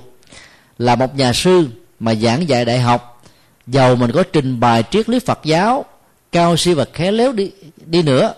là 0.78 0.96
một 0.96 1.16
nhà 1.16 1.32
sư 1.32 1.68
mà 2.00 2.14
giảng 2.14 2.48
dạy 2.48 2.64
đại 2.64 2.80
học, 2.80 3.22
giàu 3.66 3.96
mình 3.96 4.12
có 4.12 4.22
trình 4.32 4.60
bày 4.60 4.84
triết 4.90 5.08
lý 5.08 5.18
phật 5.18 5.40
giáo, 5.44 5.84
cao 6.32 6.56
siêu 6.56 6.74
và 6.76 6.84
khéo 6.92 7.12
léo 7.12 7.32
đi 7.32 7.50
đi 7.86 8.02
nữa, 8.02 8.34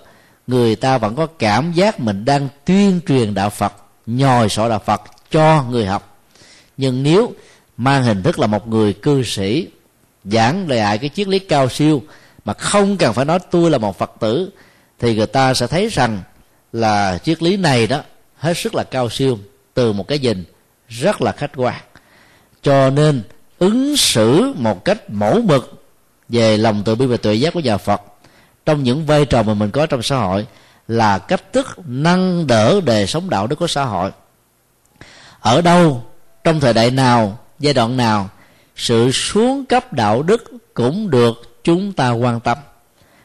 người 0.46 0.76
ta 0.76 0.98
vẫn 0.98 1.14
có 1.14 1.26
cảm 1.26 1.72
giác 1.72 2.00
mình 2.00 2.24
đang 2.24 2.48
tuyên 2.64 3.00
truyền 3.08 3.34
đạo 3.34 3.50
phật 3.50 3.72
nhòi 4.06 4.48
sọ 4.48 4.68
đạo 4.68 4.82
phật 4.87 5.02
cho 5.30 5.64
người 5.70 5.87
học. 5.87 6.18
Nhưng 6.76 7.02
nếu 7.02 7.32
mang 7.76 8.04
hình 8.04 8.22
thức 8.22 8.38
là 8.38 8.46
một 8.46 8.68
người 8.68 8.92
cư 8.92 9.22
sĩ 9.22 9.68
giảng 10.24 10.68
lại 10.68 10.98
cái 10.98 11.11
triết 11.14 11.28
lý 11.28 11.38
cao 11.38 11.68
siêu 11.68 12.02
mà 12.44 12.52
không 12.52 12.96
cần 12.96 13.14
phải 13.14 13.24
nói 13.24 13.38
tôi 13.50 13.70
là 13.70 13.78
một 13.78 13.98
phật 13.98 14.12
tử, 14.20 14.50
thì 14.98 15.14
người 15.14 15.26
ta 15.26 15.54
sẽ 15.54 15.66
thấy 15.66 15.88
rằng 15.88 16.22
là 16.72 17.18
triết 17.24 17.42
lý 17.42 17.56
này 17.56 17.87
đó 17.87 18.02
hết 18.38 18.55
sức 18.55 18.74
là 18.74 18.85
cao 18.85 19.11
siêu 19.11 19.38
từ 19.74 19.92
một 19.92 20.09
cái 20.09 20.18
nhìn 20.18 20.44
rất 20.88 21.22
là 21.22 21.33
khách 21.33 21.51
quan. 21.57 21.83
Cho 22.62 22.90
nên 22.90 23.22
ứng 23.59 23.96
xử 23.96 24.53
một 24.57 24.85
cách 24.85 25.11
mẫu 25.11 25.40
mực 25.40 25.85
về 26.29 26.57
lòng 26.57 26.83
từ 26.85 26.94
bi 26.94 27.07
và 27.07 27.16
tuệ 27.16 27.35
giác 27.35 27.55
của 27.55 27.61
nhà 27.61 27.77
Phật 27.77 28.03
trong 28.66 28.83
những 28.83 29.07
vai 29.07 29.24
trò 29.24 29.42
mà 29.42 29.55
mình 29.55 29.70
có 29.70 29.87
trong 29.87 30.03
xã 30.03 30.16
hội 30.16 30.46
là 30.88 31.18
cách 31.18 31.53
thức 31.53 31.66
nâng 31.87 32.46
đỡ 32.46 32.81
đời 32.85 33.07
sống 33.07 33.31
đạo 33.31 33.46
đức 33.46 33.57
của 33.57 33.66
xã 33.66 33.85
hội. 33.85 34.11
Ở 35.40 35.61
đâu, 35.61 36.05
trong 36.44 36.61
thời 36.61 36.72
đại 36.72 36.90
nào, 36.90 37.38
giai 37.59 37.74
đoạn 37.74 37.96
nào, 37.96 38.29
sự 38.77 39.11
xuống 39.12 39.64
cấp 39.64 39.92
đạo 39.92 40.22
đức 40.22 40.44
cũng 40.74 41.11
được 41.11 41.61
chúng 41.64 41.92
ta 41.92 42.11
quan 42.11 42.40
tâm. 42.40 42.59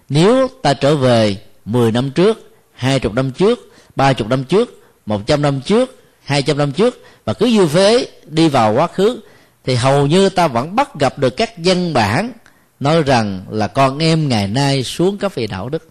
Nếu 0.09 0.47
ta 0.61 0.73
trở 0.73 0.95
về 0.95 1.37
10 1.65 1.91
năm 1.91 2.11
trước 2.11 2.51
20 2.73 3.11
năm 3.15 3.31
trước 3.31 3.59
30 3.95 4.27
năm 4.29 4.43
trước 4.43 4.82
100 5.05 5.41
năm 5.41 5.61
trước 5.61 6.03
200 6.23 6.57
năm 6.57 6.71
trước, 6.71 7.03
và 7.25 7.33
cứ 7.33 7.45
như 7.45 7.67
thế 7.73 8.07
đi 8.25 8.49
vào 8.49 8.73
quá 8.73 8.87
khứ, 8.87 9.19
thì 9.65 9.75
hầu 9.75 10.07
như 10.07 10.29
ta 10.29 10.47
vẫn 10.47 10.75
bắt 10.75 10.99
gặp 10.99 11.19
được 11.19 11.37
các 11.37 11.53
văn 11.57 11.93
bản 11.93 12.31
nói 12.79 13.03
rằng 13.03 13.45
là 13.49 13.67
con 13.67 13.97
em 13.97 14.29
ngày 14.29 14.47
nay 14.47 14.83
xuống 14.83 15.17
cấp 15.17 15.35
về 15.35 15.47
đạo 15.47 15.69
đức. 15.69 15.89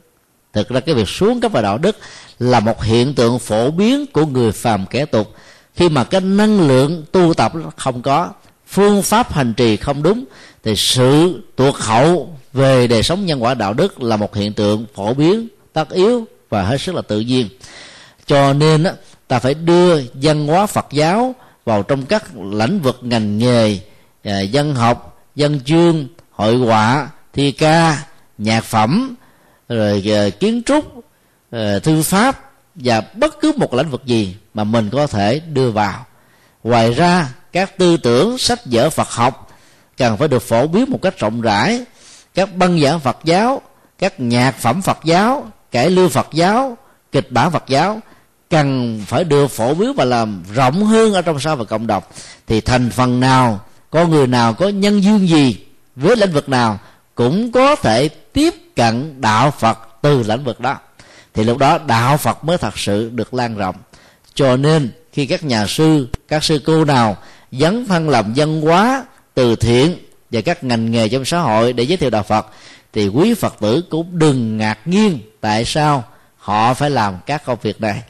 Thực 0.52 0.68
ra 0.68 0.80
cái 0.80 0.94
việc 0.94 1.08
xuống 1.08 1.40
cấp 1.40 1.52
về 1.52 1.62
đạo 1.62 1.78
đức 1.78 1.96
là 2.38 2.60
một 2.60 2.82
hiện 2.82 3.14
tượng 3.14 3.38
phổ 3.38 3.70
biến 3.70 4.06
của 4.06 4.26
người 4.26 4.52
phàm 4.52 4.86
kẻ 4.86 5.04
tục. 5.04 5.34
Khi 5.74 5.88
mà 5.88 6.04
cái 6.04 6.20
năng 6.20 6.68
lượng 6.68 7.04
tu 7.12 7.34
tập 7.34 7.52
không 7.76 8.02
có, 8.02 8.30
phương 8.68 9.02
pháp 9.02 9.32
hành 9.32 9.54
trì 9.54 9.76
không 9.76 10.02
đúng, 10.02 10.24
thì 10.64 10.76
sự 10.76 11.42
tuột 11.56 11.74
hậu 11.74 12.38
về 12.52 12.86
đời 12.86 13.02
sống 13.02 13.26
nhân 13.26 13.42
quả 13.42 13.54
đạo 13.54 13.74
đức 13.74 14.02
là 14.02 14.16
một 14.16 14.34
hiện 14.36 14.52
tượng 14.52 14.86
phổ 14.94 15.14
biến, 15.14 15.48
tất 15.72 15.90
yếu 15.90 16.24
và 16.48 16.62
hết 16.62 16.80
sức 16.80 16.94
là 16.94 17.02
tự 17.02 17.20
nhiên 17.20 17.48
cho 18.26 18.52
nên 18.52 18.86
ta 19.28 19.38
phải 19.38 19.54
đưa 19.54 20.00
văn 20.14 20.46
hóa 20.46 20.66
phật 20.66 20.86
giáo 20.90 21.34
vào 21.64 21.82
trong 21.82 22.06
các 22.06 22.24
lĩnh 22.36 22.80
vực 22.80 22.98
ngành 23.02 23.38
nghề 23.38 23.78
à, 24.24 24.40
dân 24.40 24.74
học 24.74 25.12
dân 25.34 25.60
chương, 25.60 26.06
hội 26.30 26.56
họa, 26.56 27.10
thi 27.32 27.52
ca, 27.52 28.02
nhạc 28.38 28.64
phẩm, 28.64 29.14
rồi 29.68 30.04
à, 30.14 30.28
kiến 30.40 30.62
trúc 30.66 31.04
à, 31.50 31.78
thư 31.82 32.02
pháp 32.02 32.50
và 32.74 33.00
bất 33.14 33.40
cứ 33.40 33.52
một 33.56 33.74
lĩnh 33.74 33.90
vực 33.90 34.04
gì 34.04 34.36
mà 34.54 34.64
mình 34.64 34.90
có 34.92 35.06
thể 35.06 35.40
đưa 35.40 35.70
vào. 35.70 36.06
Ngoài 36.64 36.92
ra, 36.92 37.28
các 37.52 37.78
tư 37.78 37.96
tưởng, 37.96 38.38
sách 38.38 38.60
vở 38.64 38.90
phật 38.90 39.08
học 39.10 39.48
cần 39.96 40.16
phải 40.16 40.28
được 40.28 40.42
phổ 40.42 40.66
biến 40.66 40.84
một 40.90 40.98
cách 41.02 41.18
rộng 41.18 41.40
rãi. 41.40 41.84
Các 42.34 42.56
băng 42.56 42.80
giảng 42.80 43.00
phật 43.00 43.18
giáo, 43.24 43.62
các 43.98 44.20
nhạc 44.20 44.58
phẩm 44.58 44.82
phật 44.82 44.98
giáo, 45.04 45.46
cải 45.70 45.90
lưu 45.90 46.08
phật 46.08 46.28
giáo 46.32 46.76
kịch 47.12 47.32
bản 47.32 47.50
phật 47.50 47.64
giáo, 47.68 48.00
cần 48.50 49.00
phải 49.06 49.24
được 49.24 49.50
phổ 49.50 49.74
biến 49.74 49.92
và 49.94 50.04
làm 50.04 50.42
rộng 50.54 50.84
hơn 50.84 51.14
ở 51.14 51.22
trong 51.22 51.40
xã 51.40 51.54
hội 51.54 51.66
cộng 51.66 51.86
đồng, 51.86 52.02
thì 52.46 52.60
thành 52.60 52.90
phần 52.90 53.20
nào 53.20 53.60
con 53.90 54.10
người 54.10 54.26
nào, 54.26 54.54
có 54.54 54.68
nhân 54.68 55.02
duyên 55.02 55.28
gì 55.28 55.56
với 55.96 56.16
lĩnh 56.16 56.32
vực 56.32 56.48
nào 56.48 56.78
cũng 57.14 57.52
có 57.52 57.76
thể 57.76 58.08
tiếp 58.08 58.54
cận 58.76 59.20
đạo 59.20 59.50
phật 59.50 59.78
từ 60.02 60.22
lĩnh 60.22 60.44
vực 60.44 60.60
đó. 60.60 60.76
Thì 61.34 61.44
lúc 61.44 61.58
đó 61.58 61.78
đạo 61.86 62.16
phật 62.16 62.44
mới 62.44 62.58
thật 62.58 62.78
sự 62.78 63.10
được 63.10 63.34
lan 63.34 63.56
rộng. 63.56 63.76
Cho 64.34 64.56
nên 64.56 64.90
khi 65.12 65.26
các 65.26 65.44
nhà 65.44 65.66
sư, 65.66 66.08
các 66.28 66.44
sư 66.44 66.60
cô 66.66 66.84
nào 66.84 67.16
dấn 67.52 67.86
thân 67.86 68.08
làm 68.08 68.34
dân 68.34 68.60
hóa 68.60 69.04
từ 69.34 69.56
thiện 69.56 69.96
và 70.30 70.40
các 70.40 70.64
ngành 70.64 70.90
nghề 70.90 71.08
trong 71.08 71.24
xã 71.24 71.38
hội 71.38 71.72
để 71.72 71.84
giới 71.84 71.96
thiệu 71.96 72.10
đạo 72.10 72.22
phật, 72.22 72.46
thì 72.92 73.08
quý 73.08 73.34
phật 73.34 73.54
tử 73.60 73.82
cũng 73.90 74.18
đừng 74.18 74.56
ngạc 74.56 74.78
nhiên 74.84 75.18
tại 75.40 75.64
sao 75.64 76.04
họ 76.42 76.74
phải 76.74 76.90
làm 76.90 77.18
các 77.26 77.44
công 77.44 77.58
việc 77.62 77.80
này. 77.80 78.02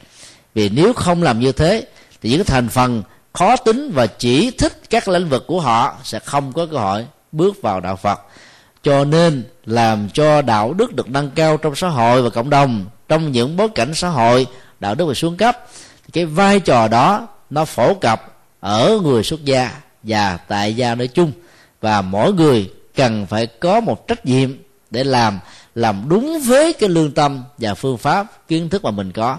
Vì 0.55 0.69
nếu 0.69 0.93
không 0.93 1.23
làm 1.23 1.39
như 1.39 1.51
thế, 1.51 1.85
thì 2.21 2.29
những 2.29 2.43
thành 2.43 2.69
phần 2.69 3.03
khó 3.33 3.55
tính 3.55 3.91
và 3.93 4.07
chỉ 4.07 4.51
thích 4.51 4.81
các 4.89 5.07
lĩnh 5.07 5.29
vực 5.29 5.43
của 5.47 5.61
họ 5.61 5.95
sẽ 6.03 6.19
không 6.19 6.53
có 6.53 6.65
cơ 6.71 6.77
hội 6.77 7.05
bước 7.31 7.61
vào 7.61 7.79
đạo 7.79 7.95
phật. 7.95 8.21
Cho 8.83 9.05
nên 9.05 9.43
làm 9.65 10.09
cho 10.13 10.41
đạo 10.41 10.73
đức 10.73 10.93
được 10.93 11.09
nâng 11.09 11.31
cao 11.31 11.57
trong 11.57 11.75
xã 11.75 11.87
hội 11.87 12.21
và 12.21 12.29
cộng 12.29 12.49
đồng, 12.49 12.85
trong 13.09 13.31
những 13.31 13.57
bối 13.57 13.69
cảnh 13.75 13.93
xã 13.93 14.09
hội, 14.09 14.47
đạo 14.79 14.95
đức 14.95 15.05
bị 15.05 15.13
xuống 15.13 15.37
cấp 15.37 15.67
cái 16.13 16.25
vai 16.25 16.59
trò 16.59 16.87
đó 16.87 17.27
nó 17.49 17.65
phổ 17.65 17.93
cập 17.93 18.37
ở 18.59 18.99
người 19.03 19.23
xuất 19.23 19.45
gia 19.45 19.71
và 20.03 20.37
tại 20.47 20.75
gia 20.75 20.95
nói 20.95 21.07
chung. 21.07 21.31
Và 21.81 22.01
mỗi 22.01 22.33
người 22.33 22.71
cần 22.95 23.25
phải 23.25 23.47
có 23.47 23.79
một 23.79 24.07
trách 24.07 24.25
nhiệm 24.25 24.57
để 24.91 25.03
làm 25.03 25.39
làm 25.75 26.05
đúng 26.09 26.39
với 26.45 26.73
cái 26.73 26.89
lương 26.89 27.11
tâm 27.11 27.43
và 27.57 27.73
phương 27.73 27.97
pháp, 27.97 28.47
kiến 28.47 28.69
thức 28.69 28.83
mà 28.83 28.91
mình 28.91 29.11
có. 29.11 29.37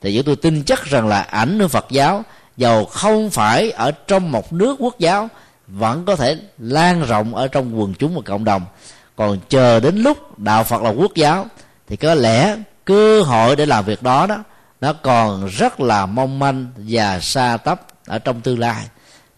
Thì 0.00 0.16
chúng 0.16 0.24
tôi 0.24 0.36
tin 0.36 0.62
chắc 0.62 0.84
rằng 0.84 1.08
là 1.08 1.20
ảnh 1.20 1.58
hưởng 1.58 1.68
Phật 1.68 1.86
giáo, 1.90 2.22
dầu 2.56 2.84
không 2.84 3.30
phải 3.30 3.70
ở 3.70 3.90
trong 3.90 4.32
một 4.32 4.52
nước 4.52 4.76
quốc 4.78 4.98
giáo, 4.98 5.28
vẫn 5.66 6.04
có 6.04 6.16
thể 6.16 6.36
lan 6.58 7.02
rộng 7.02 7.34
ở 7.34 7.48
trong 7.48 7.80
quần 7.80 7.94
chúng 7.94 8.14
và 8.14 8.20
cộng 8.24 8.44
đồng. 8.44 8.62
Còn 9.16 9.38
chờ 9.48 9.80
đến 9.80 9.96
lúc 9.96 10.38
đạo 10.38 10.64
Phật 10.64 10.82
là 10.82 10.90
quốc 10.90 11.14
giáo, 11.14 11.46
thì 11.88 11.96
có 11.96 12.14
lẽ 12.14 12.56
cơ 12.84 13.22
hội 13.22 13.56
để 13.56 13.66
làm 13.66 13.84
việc 13.84 14.02
đó 14.02 14.26
đó, 14.26 14.44
nó 14.80 14.92
còn 14.92 15.46
rất 15.46 15.80
là 15.80 16.06
mong 16.06 16.38
manh 16.38 16.66
và 16.76 17.20
xa 17.20 17.56
tấp 17.56 17.82
ở 18.06 18.18
trong 18.18 18.40
tương 18.40 18.58
lai. 18.58 18.84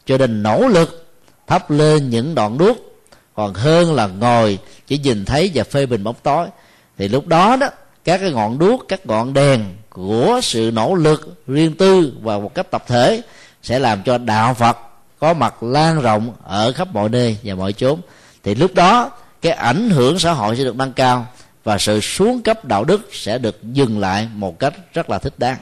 Cho 0.06 0.18
nên 0.18 0.42
nỗ 0.42 0.68
lực 0.68 1.06
thắp 1.46 1.70
lên 1.70 2.11
những 2.11 2.34
đoạn 2.34 2.58
đuốc 2.58 2.88
còn 3.38 3.55
hơn 3.55 3.95
là 3.95 4.07
ngồi, 4.07 4.59
chỉ 4.86 4.99
nhìn 4.99 5.24
thấy 5.24 5.51
và 5.55 5.64
phê 5.64 5.86
bình 5.86 6.05
bóng 6.05 6.14
tối. 6.22 6.47
Thì 6.99 7.09
lúc 7.09 7.26
đó 7.26 7.57
đó, 7.57 7.68
các 8.05 8.18
cái 8.18 8.32
ngọn 8.32 8.59
đuốc, 8.59 8.84
các 8.89 9.07
ngọn 9.07 9.34
đèn 9.34 9.64
của 9.91 10.41
sự 10.43 10.70
nỗ 10.74 10.95
lực 10.95 11.45
riêng 11.47 11.76
tư 11.76 12.12
và 12.22 12.39
một 12.39 12.55
cách 12.55 12.70
tập 12.70 12.84
thể 12.86 13.22
sẽ 13.62 13.78
làm 13.78 14.03
cho 14.03 14.18
đạo 14.18 14.55
phật 14.55 14.78
có 15.18 15.34
mặt 15.34 15.62
lan 15.62 16.01
rộng 16.01 16.32
ở 16.45 16.72
khắp 16.72 16.89
mọi 16.93 17.09
nơi 17.09 17.36
và 17.45 17.55
mọi 17.55 17.72
chốn. 17.72 18.01
Thì 18.45 18.55
lúc 18.55 18.74
đó, 18.74 19.11
cái 19.43 19.53
ảnh 19.53 19.91
hưởng 19.91 20.18
xã 20.18 20.32
hội 20.32 20.57
sẽ 20.57 20.64
được 20.64 20.76
nâng 20.76 20.93
cao 20.93 21.26
và 21.64 21.78
sự 21.78 22.01
xuống 22.01 22.43
cấp 22.43 22.64
đạo 22.64 22.84
đức 22.84 23.09
sẽ 23.12 23.39
được 23.39 23.62
dừng 23.62 23.99
lại 23.99 24.28
một 24.34 24.59
cách 24.59 24.74
rất 24.95 25.11
là 25.11 25.18
thích 25.18 25.34
đáng. 25.39 25.57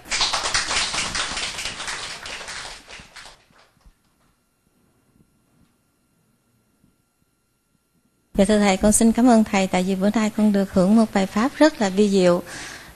Dạ 8.36 8.44
thưa 8.44 8.58
thầy, 8.58 8.76
con 8.76 8.92
xin 8.92 9.12
cảm 9.12 9.28
ơn 9.28 9.44
thầy 9.44 9.66
tại 9.66 9.82
vì 9.82 9.94
bữa 9.94 10.10
nay 10.10 10.30
con 10.36 10.52
được 10.52 10.72
hưởng 10.72 10.96
một 10.96 11.04
bài 11.14 11.26
pháp 11.26 11.52
rất 11.56 11.80
là 11.80 11.88
vi 11.88 12.08
diệu. 12.08 12.42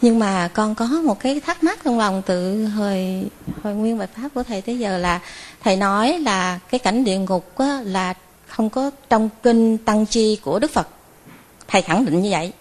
Nhưng 0.01 0.19
mà 0.19 0.49
con 0.55 0.75
có 0.75 0.87
một 0.87 1.21
cái 1.21 1.41
thắc 1.41 1.63
mắc 1.63 1.79
trong 1.85 1.99
lòng 1.99 2.23
từ 2.27 2.67
hồi 2.67 3.25
hồi 3.63 3.75
nguyên 3.75 3.99
bài 3.99 4.09
pháp 4.17 4.29
của 4.35 4.43
thầy 4.43 4.63
tới 4.63 4.79
giờ 4.79 4.99
là 4.99 5.21
thầy 5.61 5.77
nói 5.77 6.19
là 6.19 6.59
cái 6.71 6.79
cảnh 6.79 7.05
địa 7.05 7.19
ngục 7.19 7.59
á, 7.59 7.81
là 7.85 8.15
không 8.47 8.71
có 8.71 8.91
trong 9.09 9.29
kinh 9.43 9.79
tăng 9.79 10.07
chi 10.07 10.41
của 10.45 10.59
đức 10.59 10.71
phật 10.71 10.89
thầy 11.69 11.83
khẳng 11.83 12.05
định 12.05 12.23
như 12.23 12.31
vậy 12.31 12.53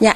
dạ 0.00 0.14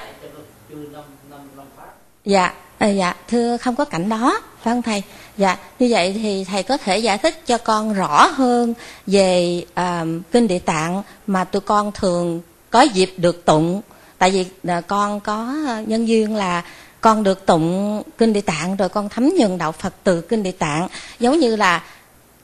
dạ 2.24 2.55
à, 2.78 2.88
dạ 2.88 3.14
thưa 3.28 3.57
không 3.57 3.76
có 3.76 3.84
cảnh 3.84 4.09
đó 4.09 4.40
phải 4.62 4.74
không 4.74 4.82
thầy 4.82 5.02
dạ 5.39 5.57
như 5.78 5.87
vậy 5.91 6.18
thì 6.22 6.45
thầy 6.45 6.62
có 6.62 6.76
thể 6.76 6.99
giải 6.99 7.18
thích 7.18 7.47
cho 7.47 7.59
con 7.59 7.95
rõ 7.95 8.26
hơn 8.26 8.74
về 9.07 9.62
à, 9.74 10.05
kinh 10.32 10.49
địa 10.49 10.59
tạng 10.59 11.03
mà 11.26 11.45
tụi 11.45 11.61
con 11.61 11.93
thường 11.93 12.41
có 12.70 12.82
dịp 12.82 13.14
được 13.16 13.45
tụng. 13.45 13.80
Tại 14.18 14.30
vì 14.30 14.47
uh, 14.78 14.87
con 14.87 15.20
có 15.20 15.55
nhân 15.87 16.09
duyên 16.09 16.37
là 16.37 16.62
con 17.01 17.22
được 17.22 17.47
tụng 17.47 18.03
kinh 18.18 18.32
địa 18.32 18.41
tạng 18.41 18.76
rồi 18.76 18.89
con 18.89 19.09
thấm 19.09 19.30
nhuần 19.39 19.59
đạo 19.59 19.72
phật 19.72 19.95
từ 20.05 20.20
kinh 20.20 20.43
địa 20.43 20.53
tạng. 20.53 20.89
Giống 21.20 21.39
như 21.39 21.57
là 21.57 21.82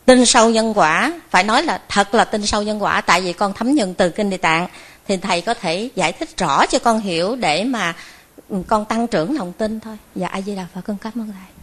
tin 0.05 0.27
sâu 0.27 0.51
nhân 0.51 0.73
quả 0.77 1.13
phải 1.31 1.45
nói 1.45 1.63
là 1.63 1.81
thật 1.89 2.15
là 2.15 2.25
tin 2.25 2.47
sâu 2.47 2.63
nhân 2.63 2.83
quả 2.83 3.01
tại 3.01 3.21
vì 3.21 3.33
con 3.33 3.53
thấm 3.53 3.75
nhuần 3.75 3.95
từ 3.95 4.11
kinh 4.11 4.31
địa 4.31 4.37
tạng. 4.37 4.69
Thì 5.09 5.17
thầy 5.17 5.41
có 5.41 5.55
thể 5.55 5.89
giải 5.95 6.13
thích 6.13 6.37
rõ 6.37 6.67
cho 6.67 6.79
con 6.79 7.01
hiểu 7.01 7.37
để 7.37 7.65
mà 7.65 7.95
ừ, 8.49 8.57
con 8.69 8.85
tăng 8.85 9.07
trưởng 9.07 9.37
lòng 9.37 9.53
tin 9.53 9.81
thôi. 9.81 9.97
Dạ 10.15 10.27
a 10.27 10.41
di 10.41 10.57
đà 10.57 10.67
phật 10.75 10.81
con 10.87 10.97
cảm 11.03 11.13
ơn 11.15 11.33
thầy. 11.33 11.60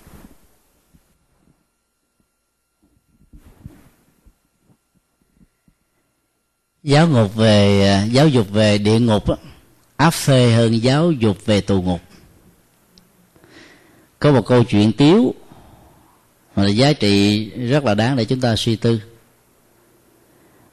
Giáo 6.88 7.07
ngục 7.07 7.35
về 7.35 7.89
à, 7.89 8.05
giáo 8.05 8.27
dục 8.27 8.51
về 8.51 8.77
địa 8.77 8.99
ngục 8.99 9.23
áp 9.97 10.09
phê 10.09 10.51
hơn 10.51 10.83
giáo 10.83 11.11
dục 11.11 11.45
về 11.45 11.61
tù 11.61 11.81
ngục. 11.81 12.01
Có 14.19 14.31
một 14.31 14.45
câu 14.45 14.63
chuyện 14.63 14.91
tiếu 14.91 15.33
mà 16.55 16.63
là 16.63 16.69
giá 16.69 16.93
trị 16.93 17.45
rất 17.49 17.83
là 17.83 17.93
đáng 17.93 18.15
để 18.15 18.25
chúng 18.25 18.41
ta 18.41 18.55
suy 18.55 18.75
tư. 18.75 19.01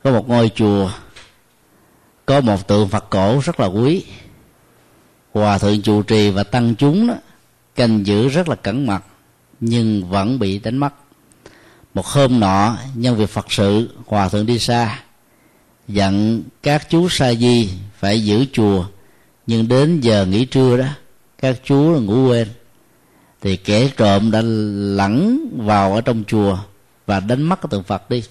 Có 0.03 0.11
một 0.11 0.29
ngôi 0.29 0.51
chùa 0.55 0.91
có 2.27 2.41
một 2.41 2.69
tượng 2.69 2.89
phật 2.89 3.11
cổ 3.11 3.41
rất 3.45 3.61
là 3.61 3.67
quý. 3.67 4.05
Hòa 5.33 5.59
thượng 5.59 5.83
trụ 5.83 6.03
trì 6.03 6.31
và 6.31 6.45
tăng 6.45 6.75
chúng 6.75 7.07
đó, 7.07 7.15
canh 7.75 8.07
giữ 8.07 8.29
rất 8.29 8.49
là 8.49 8.55
cẩn 8.55 8.87
mật 8.87 9.01
nhưng 9.61 10.09
vẫn 10.09 10.39
bị 10.39 10.59
đánh 10.59 10.77
mất. 10.77 10.95
Một 11.95 12.07
hôm 12.07 12.41
nọ 12.41 12.77
nhân 12.95 13.17
việc 13.17 13.31
phật 13.31 13.53
sự 13.53 13.89
hòa 14.07 14.29
thượng 14.29 14.47
đi 14.47 14.59
xa 14.59 15.04
dặn 15.89 16.43
các 16.63 16.91
chú 16.91 17.09
sa 17.09 17.35
di 17.35 17.69
phải 17.99 18.25
giữ 18.25 18.45
chùa, 18.53 18.85
nhưng 19.47 19.69
đến 19.69 20.01
giờ 20.01 20.27
nghỉ 20.27 20.45
trưa 20.45 20.77
đó, 20.77 20.87
các 21.39 21.57
chú 21.65 21.77
ngủ 21.77 22.29
quên. 22.29 22.49
Thì 23.41 23.57
kẻ 23.57 23.89
trộm 23.97 24.31
đã 24.31 24.43
lẳng 24.97 25.39
vào 25.57 25.95
ở 25.95 26.01
trong 26.01 26.25
chùa 26.27 26.59
và 27.07 27.21
đánh 27.21 27.43
mất 27.43 27.61
cái 27.63 27.69
tượng 27.71 27.83
phật 27.83 28.11
đi. 28.11 28.23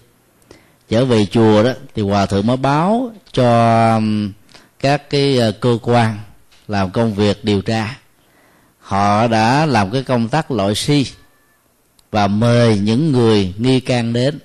Trở 0.89 1.05
về 1.05 1.25
chùa 1.25 1.63
đó, 1.63 1.71
thì 1.95 2.01
hòa 2.01 2.25
thượng 2.25 2.47
mới 2.47 2.57
báo 2.57 3.11
cho 3.31 3.95
um, 3.95 4.31
các 4.79 5.09
cái 5.09 5.37
ờ, 5.37 5.51
cơ 5.51 5.77
quan 5.81 6.19
làm 6.67 6.91
công 6.91 7.13
việc 7.13 7.45
điều 7.45 7.61
tra. 7.61 7.97
Họ 8.79 9.27
đã 9.27 9.65
làm 9.65 9.91
cái 9.91 10.03
công 10.03 10.29
tác 10.29 10.51
loại 10.51 10.75
si 10.75 11.05
và 12.11 12.27
mời 12.27 12.79
những 12.79 13.11
người 13.11 13.53
nghi 13.57 13.79
can 13.79 14.13
đến. 14.13 14.39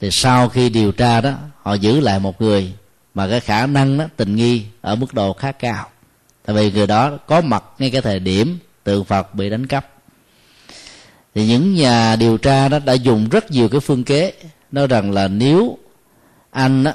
Thì 0.00 0.10
sau 0.10 0.48
khi 0.48 0.68
điều 0.68 0.92
tra 0.92 1.20
đó 1.20 1.34
họ 1.62 1.74
giữ 1.74 2.00
lại 2.00 2.20
một 2.20 2.40
người 2.42 2.72
mà 3.14 3.28
cái 3.28 3.40
khả 3.40 3.66
năng 3.66 3.98
đó, 3.98 4.04
tình 4.16 4.36
nghi 4.36 4.64
ở 4.80 4.94
mức 4.94 5.14
độ 5.14 5.32
khá 5.32 5.52
cao. 5.52 5.88
Tại 6.44 6.56
vì 6.56 6.72
người 6.72 6.86
đó 6.86 7.18
có 7.26 7.40
mặt 7.40 7.64
ngay 7.78 7.90
cái 7.90 8.02
thời 8.02 8.18
điểm 8.20 8.58
tượng 8.84 9.04
phật 9.04 9.34
bị 9.34 9.50
đánh 9.50 9.66
cắp. 9.66 9.88
Thì 11.34 11.46
những 11.46 11.74
nhà 11.74 12.16
điều 12.16 12.38
tra 12.38 12.68
đó 12.68 12.78
đã 12.78 12.92
dùng 12.92 13.28
rất 13.28 13.50
nhiều 13.50 13.68
cái 13.68 13.80
phương 13.80 14.04
kế 14.04 14.32
nói 14.72 14.86
rằng 14.86 15.12
là 15.12 15.28
nếu 15.28 15.78
anh 16.50 16.84
đó, 16.84 16.92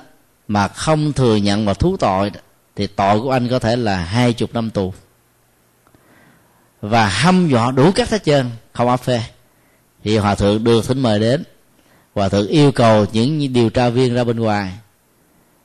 mà 0.48 0.68
không 0.68 1.14
thừa 1.14 1.36
nhận 1.36 1.66
và 1.66 1.74
thú 1.74 1.98
tội 1.98 2.32
thì 2.76 2.88
tội 2.88 3.22
của 3.22 3.32
anh 3.32 3.48
có 3.50 3.60
thể 3.60 3.76
là 3.76 3.96
hai 3.96 4.34
chục 4.34 4.54
năm 4.54 4.70
tù. 4.70 4.94
Và 6.82 7.08
hăm 7.08 7.50
dọa 7.50 7.72
đủ 7.72 7.92
các 7.92 8.10
thế 8.10 8.20
trên 8.20 8.50
không 8.74 8.90
áp 8.90 8.98
phê. 8.98 9.22
Thì 10.04 10.18
hòa 10.18 10.36
thượng 10.36 10.64
đưa 10.64 10.82
thỉnh 10.82 11.00
mời 11.00 11.20
đến 11.20 11.44
hòa 12.18 12.30
thượng 12.30 12.48
yêu 12.48 12.72
cầu 12.72 13.06
những 13.14 13.54
điều 13.54 13.70
tra 13.70 13.90
viên 13.90 14.14
ra 14.14 14.24
bên 14.24 14.40
ngoài. 14.40 14.74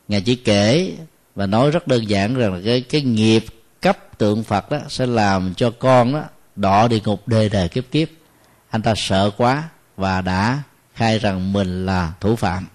Ngài 0.08 0.20
chỉ 0.20 0.34
kể 0.34 0.92
và 1.34 1.46
nói 1.46 1.70
rất 1.70 1.86
đơn 1.86 2.08
giản 2.08 2.34
rằng 2.34 2.54
là 2.54 2.60
cái 2.64 2.80
cái 2.80 3.02
nghiệp 3.02 3.44
cấp 3.80 4.18
tượng 4.18 4.42
phật 4.42 4.70
đó 4.70 4.78
sẽ 4.88 5.06
làm 5.06 5.54
cho 5.54 5.70
con 5.70 6.12
đó 6.12 6.22
đọ 6.56 6.88
địa 6.88 7.00
ngục 7.04 7.28
đề 7.28 7.48
đề 7.48 7.68
kiếp 7.68 7.84
kiếp. 7.90 8.08
Anh 8.70 8.82
ta 8.82 8.94
sợ 8.96 9.30
quá 9.36 9.68
và 9.96 10.20
đã 10.20 10.62
khai 10.94 11.18
rằng 11.18 11.52
mình 11.52 11.86
là 11.86 12.12
thủ 12.20 12.36
phạm. 12.36 12.66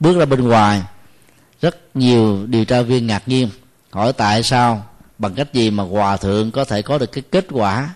Bước 0.00 0.18
ra 0.18 0.24
bên 0.24 0.48
ngoài, 0.48 0.82
rất 1.60 1.76
nhiều 1.94 2.46
điều 2.46 2.64
tra 2.64 2.82
viên 2.82 3.06
ngạc 3.06 3.28
nhiên, 3.28 3.48
hỏi 3.90 4.12
tại 4.12 4.42
sao, 4.42 4.86
bằng 5.18 5.34
cách 5.34 5.54
gì 5.54 5.70
mà 5.70 5.84
hòa 5.84 6.16
thượng 6.16 6.50
có 6.50 6.64
thể 6.64 6.82
có 6.82 6.98
được 6.98 7.12
cái 7.12 7.22
kết 7.30 7.46
quả 7.50 7.94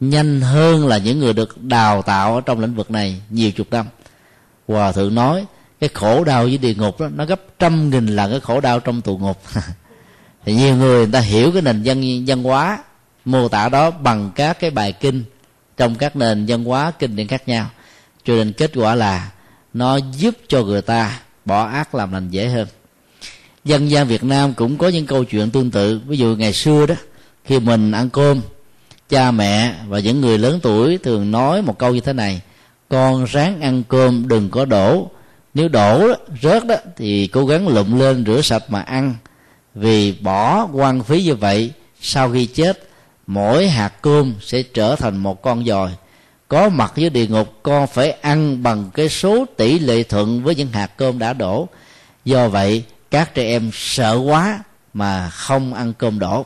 nhanh 0.00 0.40
hơn 0.40 0.86
là 0.86 0.98
những 0.98 1.18
người 1.18 1.32
được 1.32 1.62
đào 1.62 2.02
tạo 2.02 2.34
ở 2.34 2.40
trong 2.40 2.60
lĩnh 2.60 2.74
vực 2.74 2.90
này 2.90 3.22
nhiều 3.30 3.52
chục 3.52 3.66
năm 3.70 3.86
hòa 4.68 4.92
thượng 4.92 5.14
nói, 5.14 5.46
cái 5.80 5.90
khổ 5.94 6.24
đau 6.24 6.42
với 6.42 6.58
địa 6.58 6.74
ngục 6.74 7.00
đó, 7.00 7.08
nó 7.14 7.24
gấp 7.24 7.40
trăm 7.58 7.90
nghìn 7.90 8.06
lần 8.06 8.30
cái 8.30 8.40
khổ 8.40 8.60
đau 8.60 8.80
trong 8.80 9.00
tù 9.00 9.18
ngục. 9.18 9.42
Thì 10.44 10.54
nhiều 10.54 10.76
người 10.76 10.96
người 10.96 11.12
ta 11.12 11.20
hiểu 11.20 11.52
cái 11.52 11.62
nền 11.62 11.82
văn 11.84 12.24
văn 12.26 12.42
hóa 12.42 12.78
mô 13.24 13.48
tả 13.48 13.68
đó 13.68 13.90
bằng 13.90 14.30
các 14.34 14.60
cái 14.60 14.70
bài 14.70 14.92
kinh 14.92 15.24
trong 15.76 15.94
các 15.94 16.16
nền 16.16 16.46
văn 16.48 16.64
hóa 16.64 16.90
kinh 16.98 17.16
điển 17.16 17.26
khác 17.26 17.48
nhau. 17.48 17.70
Cho 18.24 18.34
nên 18.34 18.52
kết 18.52 18.70
quả 18.74 18.94
là 18.94 19.30
nó 19.74 19.96
giúp 19.96 20.34
cho 20.48 20.62
người 20.62 20.82
ta 20.82 21.20
bỏ 21.44 21.66
ác 21.66 21.94
làm 21.94 22.12
lành 22.12 22.30
dễ 22.30 22.48
hơn. 22.48 22.68
Dân 23.64 23.90
gian 23.90 24.06
việt 24.06 24.24
nam 24.24 24.54
cũng 24.54 24.78
có 24.78 24.88
những 24.88 25.06
câu 25.06 25.24
chuyện 25.24 25.50
tương 25.50 25.70
tự. 25.70 26.00
Ví 26.06 26.16
dụ 26.16 26.36
ngày 26.36 26.52
xưa 26.52 26.86
đó, 26.86 26.94
khi 27.44 27.58
mình 27.58 27.92
ăn 27.92 28.10
cơm, 28.10 28.40
cha 29.08 29.30
mẹ 29.30 29.74
và 29.88 29.98
những 29.98 30.20
người 30.20 30.38
lớn 30.38 30.60
tuổi 30.62 30.98
thường 30.98 31.30
nói 31.30 31.62
một 31.62 31.78
câu 31.78 31.94
như 31.94 32.00
thế 32.00 32.12
này 32.12 32.40
con 32.88 33.24
ráng 33.24 33.60
ăn 33.60 33.82
cơm, 33.88 34.28
đừng 34.28 34.50
có 34.50 34.64
đổ. 34.64 35.10
Nếu 35.54 35.68
đổ 35.68 36.08
rớt 36.42 36.66
đó, 36.66 36.74
thì 36.96 37.26
cố 37.26 37.46
gắng 37.46 37.68
lụm 37.68 37.98
lên 37.98 38.24
rửa 38.26 38.40
sạch 38.40 38.64
mà 38.68 38.80
ăn. 38.80 39.14
Vì 39.74 40.12
bỏ 40.12 40.68
quan 40.72 41.02
phí 41.02 41.22
như 41.22 41.34
vậy, 41.34 41.72
sau 42.00 42.32
khi 42.32 42.46
chết, 42.46 42.88
mỗi 43.26 43.68
hạt 43.68 43.92
cơm 44.02 44.34
sẽ 44.40 44.62
trở 44.62 44.96
thành 44.96 45.16
một 45.16 45.42
con 45.42 45.64
dòi. 45.64 45.90
Có 46.48 46.68
mặt 46.68 46.92
với 46.96 47.10
địa 47.10 47.26
ngục, 47.26 47.52
con 47.62 47.86
phải 47.86 48.10
ăn 48.10 48.62
bằng 48.62 48.90
cái 48.94 49.08
số 49.08 49.44
tỷ 49.56 49.78
lệ 49.78 50.02
thuận 50.02 50.42
với 50.42 50.54
những 50.54 50.72
hạt 50.72 50.90
cơm 50.96 51.18
đã 51.18 51.32
đổ. 51.32 51.68
Do 52.24 52.48
vậy, 52.48 52.84
các 53.10 53.34
trẻ 53.34 53.44
em 53.44 53.70
sợ 53.72 54.20
quá 54.26 54.62
mà 54.94 55.30
không 55.30 55.74
ăn 55.74 55.92
cơm 55.98 56.18
đổ. 56.18 56.44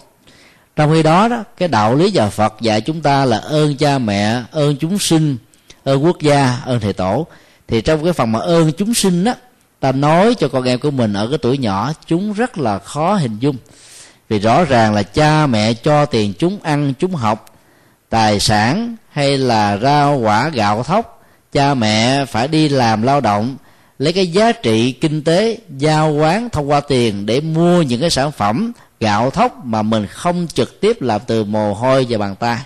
Trong 0.76 0.92
khi 0.92 1.02
đó 1.02 1.28
đó, 1.28 1.44
cái 1.56 1.68
đạo 1.68 1.94
lý 1.94 2.10
nhà 2.10 2.28
phật 2.28 2.54
dạy 2.60 2.80
chúng 2.80 3.00
ta 3.00 3.24
là 3.24 3.38
ơn 3.38 3.76
cha 3.76 3.98
mẹ, 3.98 4.42
ơn 4.50 4.76
chúng 4.76 4.98
sinh 4.98 5.36
ơn 5.84 6.04
quốc 6.04 6.20
gia 6.20 6.60
ơn 6.64 6.80
thầy 6.80 6.92
tổ. 6.92 7.26
Thì 7.68 7.80
trong 7.80 8.04
cái 8.04 8.12
phần 8.12 8.32
mà 8.32 8.38
ơn 8.38 8.72
chúng 8.72 8.94
sinh 8.94 9.24
đó 9.24 9.34
ta 9.80 9.92
nói 9.92 10.34
cho 10.34 10.48
con 10.48 10.64
em 10.64 10.78
của 10.78 10.90
mình 10.90 11.12
ở 11.12 11.28
cái 11.28 11.38
tuổi 11.38 11.58
nhỏ, 11.58 11.92
chúng 12.06 12.32
rất 12.32 12.58
là 12.58 12.78
khó 12.78 13.14
hình 13.14 13.38
dung. 13.38 13.56
Vì 14.28 14.38
rõ 14.38 14.64
ràng 14.64 14.94
là 14.94 15.02
cha 15.02 15.46
mẹ 15.46 15.74
cho 15.74 16.06
tiền 16.06 16.32
chúng 16.38 16.58
ăn, 16.62 16.92
chúng 16.98 17.14
học 17.14 17.54
tài 18.08 18.40
sản 18.40 18.96
hay 19.10 19.38
là 19.38 19.76
rau 19.76 20.18
quả 20.18 20.48
gạo 20.48 20.82
thóc, 20.82 21.24
cha 21.52 21.74
mẹ 21.74 22.24
phải 22.24 22.48
đi 22.48 22.68
làm 22.68 23.02
lao 23.02 23.20
động, 23.20 23.56
lấy 23.98 24.12
cái 24.12 24.26
giá 24.26 24.52
trị 24.52 24.92
kinh 24.92 25.24
tế, 25.24 25.58
giao 25.78 26.12
quán 26.12 26.50
thông 26.50 26.70
qua 26.70 26.80
tiền 26.80 27.26
để 27.26 27.40
mua 27.40 27.82
những 27.82 28.00
cái 28.00 28.10
sản 28.10 28.32
phẩm 28.32 28.72
gạo 29.00 29.30
thóc 29.30 29.64
mà 29.64 29.82
mình 29.82 30.06
không 30.06 30.46
trực 30.54 30.80
tiếp 30.80 31.02
làm 31.02 31.20
từ 31.26 31.44
mồ 31.44 31.74
hôi 31.74 32.06
và 32.08 32.18
bàn 32.18 32.36
tay. 32.36 32.58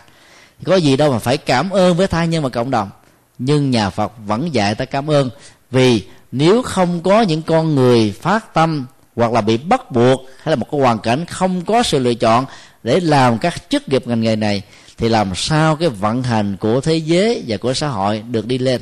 Có 0.64 0.76
gì 0.76 0.96
đâu 0.96 1.12
mà 1.12 1.18
phải 1.18 1.36
cảm 1.36 1.70
ơn 1.70 1.96
với 1.96 2.06
thai 2.06 2.28
nhân 2.28 2.42
và 2.42 2.48
cộng 2.48 2.70
đồng 2.70 2.90
nhưng 3.38 3.70
nhà 3.70 3.90
phật 3.90 4.12
vẫn 4.26 4.54
dạy 4.54 4.74
ta 4.74 4.84
cảm 4.84 5.10
ơn 5.10 5.30
vì 5.70 6.02
nếu 6.32 6.62
không 6.62 7.02
có 7.02 7.22
những 7.22 7.42
con 7.42 7.74
người 7.74 8.14
phát 8.20 8.54
tâm 8.54 8.86
hoặc 9.16 9.32
là 9.32 9.40
bị 9.40 9.56
bắt 9.56 9.90
buộc 9.90 10.20
hay 10.42 10.52
là 10.52 10.56
một 10.56 10.66
cái 10.70 10.80
hoàn 10.80 10.98
cảnh 10.98 11.26
không 11.26 11.64
có 11.64 11.82
sự 11.82 11.98
lựa 11.98 12.14
chọn 12.14 12.44
để 12.82 13.00
làm 13.00 13.38
các 13.38 13.54
chức 13.70 13.88
nghiệp 13.88 14.06
ngành 14.06 14.20
nghề 14.20 14.36
này, 14.36 14.62
thì 14.98 15.08
làm 15.08 15.34
sao 15.34 15.76
cái 15.76 15.88
vận 15.88 16.22
hành 16.22 16.56
của 16.56 16.80
thế 16.80 16.96
giới 16.96 17.44
và 17.46 17.56
của 17.56 17.74
xã 17.74 17.88
hội 17.88 18.22
được 18.30 18.46
đi 18.46 18.58
lên? 18.58 18.80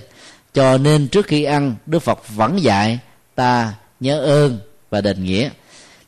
Cho 0.54 0.78
nên 0.78 1.08
trước 1.08 1.26
khi 1.26 1.44
ăn, 1.44 1.74
đức 1.86 1.98
phật 1.98 2.28
vẫn 2.28 2.62
dạy 2.62 2.98
ta 3.34 3.72
nhớ 4.00 4.20
ơn 4.20 4.58
và 4.90 5.00
đền 5.00 5.24
nghĩa. 5.24 5.50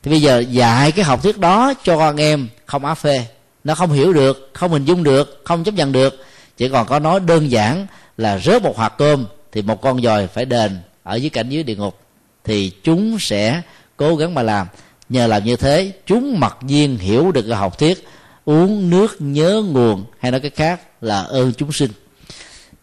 Thì 0.03 0.11
bây 0.11 0.22
giờ 0.22 0.38
dạy 0.38 0.92
cái 0.92 1.05
học 1.05 1.22
thuyết 1.22 1.38
đó 1.38 1.74
cho 1.84 1.99
con 1.99 2.16
em 2.16 2.49
không 2.66 2.84
áp 2.84 2.94
phê. 2.94 3.26
Nó 3.64 3.74
không 3.74 3.92
hiểu 3.92 4.12
được, 4.12 4.51
không 4.53 4.72
hình 4.72 4.84
dung 4.84 5.03
được, 5.03 5.42
không 5.44 5.64
chấp 5.64 5.74
nhận 5.74 5.92
được. 5.92 6.24
Chỉ 6.57 6.68
còn 6.68 6.86
có 6.86 6.99
nói 6.99 7.20
đơn 7.20 7.51
giản 7.51 7.86
là 8.16 8.38
rớt 8.38 8.62
một 8.62 8.78
hạt 8.78 8.92
cơm, 8.98 9.26
thì 9.52 9.62
một 9.62 9.80
con 9.80 10.02
dòi 10.02 10.26
phải 10.26 10.44
đền 10.44 10.78
ở 11.02 11.14
dưới 11.14 11.30
cảnh 11.30 11.48
dưới 11.48 11.62
địa 11.62 11.76
ngục, 11.76 11.98
thì 12.44 12.72
chúng 12.82 13.18
sẽ 13.18 13.62
cố 13.96 14.16
gắng 14.16 14.34
mà 14.34 14.42
làm. 14.42 14.66
Nhờ 15.08 15.26
làm 15.26 15.44
như 15.44 15.56
thế, 15.56 15.92
chúng 16.06 16.40
mặc 16.40 16.56
nhiên 16.60 16.98
hiểu 16.98 17.32
được 17.32 17.42
cái 17.42 17.56
học 17.56 17.78
thuyết, 17.78 18.04
uống 18.44 18.90
nước 18.90 19.16
nhớ 19.18 19.62
nguồn, 19.68 20.04
hay 20.18 20.30
nói 20.30 20.40
cái 20.40 20.50
khác 20.50 20.80
là 21.00 21.22
ơn 21.22 21.52
chúng 21.52 21.72
sinh. 21.72 21.90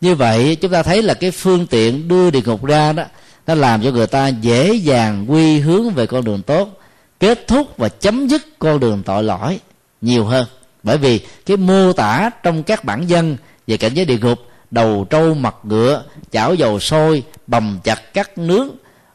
Như 0.02 0.16
vậy, 0.16 0.56
chúng 0.56 0.72
ta 0.72 0.84
thấy 0.84 1.02
là 1.02 1.14
cái 1.14 1.32
phương 1.32 1.68
tiện 1.68 2.08
đưa 2.08 2.32
địa 2.32 2.42
ngục 2.46 2.66
ra 2.66 2.94
đó, 2.94 3.04
nó 3.48 3.56
làm 3.56 3.84
cho 3.84 3.92
người 3.92 4.08
ta 4.08 4.28
dễ 4.28 4.74
dàng 4.74 5.26
quy 5.32 5.60
hướng 5.60 5.90
về 5.90 6.06
con 6.06 6.24
đường 6.24 6.42
tốt, 6.42 6.80
kết 7.20 7.48
thúc 7.48 7.78
và 7.78 7.90
chấm 7.90 8.28
dứt 8.28 8.60
con 8.60 8.80
đường 8.80 9.04
tội 9.06 9.24
lỗi 9.24 9.60
nhiều 10.02 10.26
hơn. 10.26 10.46
Bởi 10.84 10.98
vì 10.98 11.20
cái 11.46 11.58
mô 11.58 11.94
tả 11.94 12.30
trong 12.44 12.64
các 12.64 12.84
bản 12.84 13.10
dân 13.10 13.38
về 13.68 13.78
cảnh 13.78 13.94
giới 13.94 14.06
địa 14.06 14.18
ngục 14.18 14.40
đầu 14.74 15.08
trâu 15.10 15.34
mặt 15.34 15.56
ngựa, 15.64 16.04
chảo 16.32 16.54
dầu 16.54 16.80
sôi, 16.80 17.24
bầm 17.48 17.80
chặt 17.84 18.14
cắt 18.14 18.38
nướng 18.38 18.70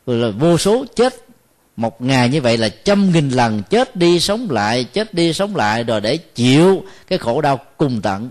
rồi 0.06 0.16
là 0.16 0.30
vô 0.30 0.58
số 0.58 0.84
chết. 0.96 1.14
Một 1.76 2.02
ngày 2.02 2.28
như 2.28 2.40
vậy 2.40 2.56
là 2.56 2.68
trăm 2.68 3.12
nghìn 3.12 3.28
lần 3.28 3.62
chết 3.62 3.96
đi 3.96 4.20
sống 4.20 4.50
lại, 4.50 4.84
chết 4.84 5.14
đi 5.14 5.32
sống 5.32 5.56
lại 5.56 5.84
rồi 5.84 6.00
để 6.00 6.16
chịu 6.16 6.82
cái 7.06 7.18
khổ 7.18 7.40
đau 7.40 7.60
cùng 7.76 8.00
tận. 8.02 8.30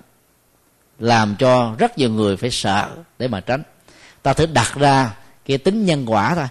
Làm 0.99 1.35
cho 1.39 1.75
rất 1.77 1.97
nhiều 1.97 2.09
người 2.09 2.37
phải 2.37 2.51
sợ 2.51 2.89
để 3.19 3.27
mà 3.27 3.39
tránh. 3.39 3.63
Ta 4.21 4.33
thử 4.33 4.45
đặt 4.45 4.75
ra 4.75 5.15
cái 5.45 5.57
tính 5.57 5.85
nhân 5.85 6.05
quả 6.07 6.35
thôi. 6.35 6.47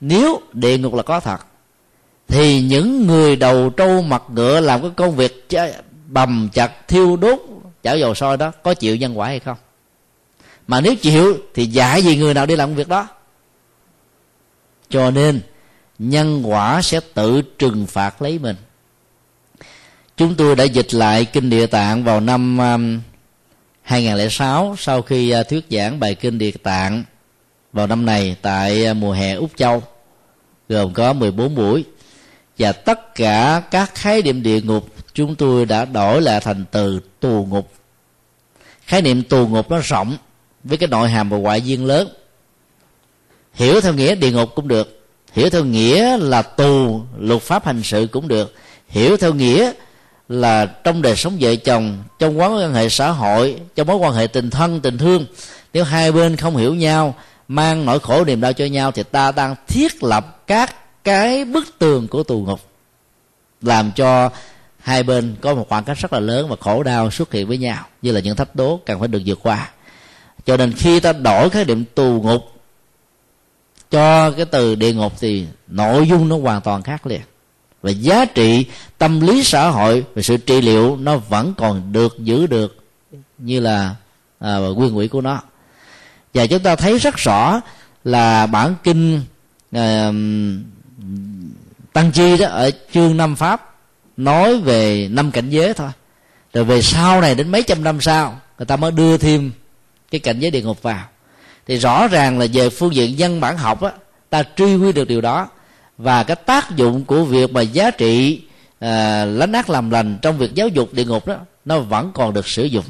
Nếu 0.00 0.40
địa 0.52 0.78
ngục 0.78 0.94
là 0.94 1.02
có 1.02 1.20
thật, 1.20 1.46
thì 2.28 2.62
những 2.62 3.06
người 3.06 3.36
đầu 3.36 3.70
trâu 3.70 4.02
mặt 4.02 4.22
ngựa 4.32 4.60
làm 4.60 4.82
cái 4.82 4.90
công 4.96 5.16
việc 5.16 5.48
bầm 6.06 6.48
chặt, 6.52 6.88
thiêu 6.88 7.16
đốt 7.16 7.38
chảo 7.82 7.98
dầu 7.98 8.14
sôi 8.14 8.36
đó 8.36 8.52
có 8.62 8.74
chịu 8.74 8.96
nhân 8.96 9.18
quả 9.18 9.26
hay 9.26 9.40
không? 9.40 9.56
Mà 10.68 10.80
nếu 10.80 10.94
chịu 10.96 11.38
thì 11.54 11.66
dạy 11.66 12.02
gì 12.02 12.16
người 12.16 12.34
nào 12.34 12.46
đi 12.46 12.56
làm 12.56 12.74
việc 12.74 12.88
đó? 12.88 13.08
Cho 14.88 15.10
nên, 15.10 15.40
nhân 15.98 16.42
quả 16.44 16.82
sẽ 16.82 17.00
tự 17.14 17.42
trừng 17.42 17.86
phạt 17.86 18.22
lấy 18.22 18.38
mình. 18.38 18.56
Chúng 20.16 20.34
tôi 20.34 20.56
đã 20.56 20.64
dịch 20.64 20.94
lại 20.94 21.24
kinh 21.24 21.50
địa 21.50 21.66
tạng 21.66 22.04
vào 22.04 22.20
năm 22.20 22.58
um, 22.58 23.00
2006 23.82 24.74
sau 24.78 25.02
khi 25.02 25.34
uh, 25.40 25.48
thuyết 25.48 25.66
giảng 25.70 26.00
bài 26.00 26.14
kinh 26.14 26.38
địa 26.38 26.50
tạng 26.50 27.04
vào 27.72 27.86
năm 27.86 28.06
này 28.06 28.36
tại 28.42 28.90
uh, 28.90 28.96
mùa 28.96 29.12
hè 29.12 29.32
Úc 29.32 29.50
Châu, 29.56 29.82
gồm 30.68 30.92
có 30.92 31.12
14 31.12 31.54
buổi. 31.54 31.84
Và 32.58 32.72
tất 32.72 33.14
cả 33.14 33.62
các 33.70 33.94
khái 33.94 34.22
niệm 34.22 34.42
địa 34.42 34.60
ngục 34.60 34.88
chúng 35.14 35.34
tôi 35.34 35.66
đã 35.66 35.84
đổi 35.84 36.22
lại 36.22 36.40
thành 36.40 36.64
từ 36.70 37.00
tù 37.20 37.46
ngục. 37.50 37.72
Khái 38.86 39.02
niệm 39.02 39.22
tù 39.22 39.46
ngục 39.46 39.70
nó 39.70 39.80
rộng 39.84 40.16
với 40.64 40.78
cái 40.78 40.88
nội 40.88 41.08
hàm 41.08 41.30
và 41.30 41.38
ngoại 41.38 41.62
duyên 41.62 41.84
lớn. 41.84 42.08
Hiểu 43.52 43.80
theo 43.80 43.94
nghĩa 43.94 44.14
địa 44.14 44.32
ngục 44.32 44.50
cũng 44.54 44.68
được, 44.68 45.00
hiểu 45.32 45.50
theo 45.50 45.64
nghĩa 45.64 46.16
là 46.16 46.42
tù, 46.42 47.00
luật 47.18 47.42
pháp 47.42 47.66
hành 47.66 47.82
sự 47.82 48.08
cũng 48.12 48.28
được. 48.28 48.54
Hiểu 48.88 49.16
theo 49.16 49.34
nghĩa 49.34 49.72
là 50.28 50.66
trong 50.66 51.02
đời 51.02 51.16
sống 51.16 51.36
vợ 51.40 51.54
chồng, 51.56 51.98
trong 52.18 52.38
mối 52.38 52.62
quan 52.62 52.74
hệ 52.74 52.88
xã 52.88 53.10
hội, 53.10 53.56
trong 53.74 53.86
mối 53.86 53.96
quan 53.96 54.14
hệ 54.14 54.26
tình 54.26 54.50
thân, 54.50 54.80
tình 54.80 54.98
thương, 54.98 55.26
nếu 55.72 55.84
hai 55.84 56.12
bên 56.12 56.36
không 56.36 56.56
hiểu 56.56 56.74
nhau, 56.74 57.14
mang 57.48 57.84
nỗi 57.84 58.00
khổ 58.00 58.24
niềm 58.24 58.40
đau 58.40 58.52
cho 58.52 58.64
nhau 58.64 58.92
thì 58.92 59.02
ta 59.02 59.32
đang 59.32 59.54
thiết 59.68 60.02
lập 60.02 60.46
các 60.46 60.74
cái 61.04 61.44
bức 61.44 61.78
tường 61.78 62.08
của 62.08 62.22
tù 62.22 62.40
ngục, 62.40 62.60
làm 63.62 63.92
cho 63.92 64.30
hai 64.78 65.02
bên 65.02 65.36
có 65.40 65.54
một 65.54 65.68
khoảng 65.68 65.84
cách 65.84 65.98
rất 65.98 66.12
là 66.12 66.20
lớn 66.20 66.48
và 66.48 66.56
khổ 66.60 66.82
đau 66.82 67.10
xuất 67.10 67.32
hiện 67.32 67.48
với 67.48 67.58
nhau. 67.58 67.84
Như 68.02 68.12
là 68.12 68.20
những 68.20 68.36
thách 68.36 68.54
đố 68.54 68.80
cần 68.86 68.98
phải 68.98 69.08
được 69.08 69.22
vượt 69.26 69.38
qua 69.42 69.70
cho 70.48 70.56
nên 70.56 70.72
khi 70.72 71.00
ta 71.00 71.12
đổi 71.12 71.50
khái 71.50 71.64
niệm 71.64 71.84
tù 71.94 72.22
ngục 72.22 72.42
cho 73.90 74.30
cái 74.30 74.44
từ 74.44 74.74
địa 74.74 74.92
ngục 74.92 75.12
thì 75.20 75.46
nội 75.66 76.08
dung 76.08 76.28
nó 76.28 76.38
hoàn 76.38 76.60
toàn 76.60 76.82
khác 76.82 77.06
liền. 77.06 77.20
Và 77.82 77.90
giá 77.90 78.24
trị 78.24 78.66
tâm 78.98 79.20
lý 79.20 79.44
xã 79.44 79.68
hội 79.68 80.04
và 80.14 80.22
sự 80.22 80.36
trị 80.36 80.60
liệu 80.60 80.96
nó 80.96 81.16
vẫn 81.16 81.54
còn 81.56 81.92
được 81.92 82.16
giữ 82.18 82.46
được 82.46 82.76
như 83.38 83.60
là 83.60 83.94
à, 84.38 84.56
nguyên 84.56 84.94
quỹ 84.94 85.08
của 85.08 85.20
nó. 85.20 85.40
Và 86.34 86.46
chúng 86.46 86.62
ta 86.62 86.76
thấy 86.76 86.98
rất 86.98 87.16
rõ 87.16 87.60
là 88.04 88.46
bản 88.46 88.74
kinh 88.84 89.20
à, 89.72 90.12
tăng 91.92 92.12
chi 92.12 92.36
đó 92.36 92.46
ở 92.46 92.70
chương 92.92 93.16
năm 93.16 93.36
pháp 93.36 93.74
nói 94.16 94.60
về 94.60 95.08
năm 95.10 95.30
cảnh 95.30 95.50
giới 95.50 95.74
thôi. 95.74 95.90
Rồi 96.52 96.64
về 96.64 96.82
sau 96.82 97.20
này 97.20 97.34
đến 97.34 97.48
mấy 97.48 97.62
trăm 97.62 97.84
năm 97.84 98.00
sau 98.00 98.40
người 98.58 98.66
ta 98.66 98.76
mới 98.76 98.90
đưa 98.90 99.16
thêm 99.16 99.52
cái 100.10 100.18
cảnh 100.18 100.40
giới 100.40 100.50
địa 100.50 100.62
ngục 100.62 100.82
vào. 100.82 101.04
Thì 101.66 101.76
rõ 101.76 102.08
ràng 102.08 102.38
là 102.38 102.46
về 102.52 102.70
phương 102.70 102.94
diện 102.94 103.18
dân 103.18 103.40
bản 103.40 103.56
học 103.56 103.82
á 103.82 103.90
ta 104.30 104.42
truy 104.56 104.76
quy 104.76 104.92
được 104.92 105.08
điều 105.08 105.20
đó. 105.20 105.48
Và 105.98 106.22
cái 106.22 106.36
tác 106.36 106.76
dụng 106.76 107.04
của 107.04 107.24
việc 107.24 107.52
mà 107.52 107.60
giá 107.60 107.90
trị 107.90 108.40
à, 108.78 109.24
lánh 109.24 109.52
ác 109.52 109.70
làm 109.70 109.90
lành 109.90 110.18
trong 110.22 110.38
việc 110.38 110.54
giáo 110.54 110.68
dục 110.68 110.94
địa 110.94 111.04
ngục 111.04 111.26
đó 111.26 111.36
nó 111.64 111.78
vẫn 111.78 112.10
còn 112.14 112.34
được 112.34 112.48
sử 112.48 112.64
dụng. 112.64 112.84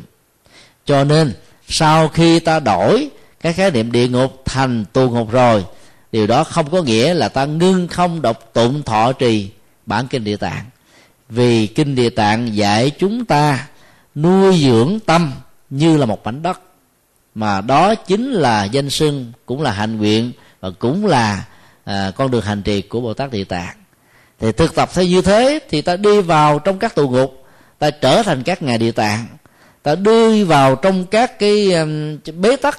Cho 0.84 1.04
nên 1.04 1.32
sau 1.68 2.08
khi 2.08 2.40
ta 2.40 2.60
đổi 2.60 3.08
cái 3.40 3.52
khái 3.52 3.70
niệm 3.70 3.92
địa 3.92 4.08
ngục 4.08 4.42
thành 4.44 4.84
tù 4.84 5.10
ngục 5.10 5.30
rồi 5.30 5.64
điều 6.12 6.26
đó 6.26 6.44
không 6.44 6.70
có 6.70 6.82
nghĩa 6.82 7.14
là 7.14 7.28
ta 7.28 7.44
ngưng 7.44 7.88
không 7.88 8.22
đọc 8.22 8.50
tụng 8.52 8.82
thọ 8.82 9.12
trì 9.12 9.50
bản 9.86 10.06
kinh 10.06 10.24
địa 10.24 10.36
tạng. 10.36 10.64
Vì 11.28 11.66
kinh 11.66 11.94
địa 11.94 12.10
tạng 12.10 12.56
dạy 12.56 12.90
chúng 12.98 13.24
ta 13.24 13.66
nuôi 14.14 14.58
dưỡng 14.62 14.98
tâm 15.06 15.32
như 15.70 15.96
là 15.96 16.06
một 16.06 16.24
mảnh 16.24 16.42
đất 16.42 16.60
mà 17.38 17.60
đó 17.60 17.94
chính 17.94 18.32
là 18.32 18.64
danh 18.64 18.90
sưng 18.90 19.32
cũng 19.46 19.62
là 19.62 19.70
hạnh 19.70 19.96
nguyện 19.96 20.32
và 20.60 20.70
cũng 20.78 21.06
là 21.06 21.44
à, 21.84 22.12
con 22.16 22.30
đường 22.30 22.42
hành 22.42 22.62
trì 22.62 22.82
của 22.82 23.00
bồ 23.00 23.14
tát 23.14 23.30
địa 23.30 23.44
tạng. 23.44 23.76
Thì 24.40 24.52
thực 24.52 24.74
tập 24.74 24.90
theo 24.94 25.04
như 25.04 25.22
thế 25.22 25.58
thì 25.70 25.82
ta 25.82 25.96
đi 25.96 26.20
vào 26.20 26.58
trong 26.58 26.78
các 26.78 26.94
tù 26.94 27.08
ngục 27.08 27.46
ta 27.78 27.90
trở 27.90 28.22
thành 28.22 28.42
các 28.42 28.62
ngài 28.62 28.78
địa 28.78 28.92
tạng. 28.92 29.26
Ta 29.82 29.94
đi 29.94 30.44
vào 30.44 30.76
trong 30.76 31.06
các 31.06 31.38
cái 31.38 31.72
um, 31.72 32.18
bế 32.40 32.56
tắc 32.56 32.78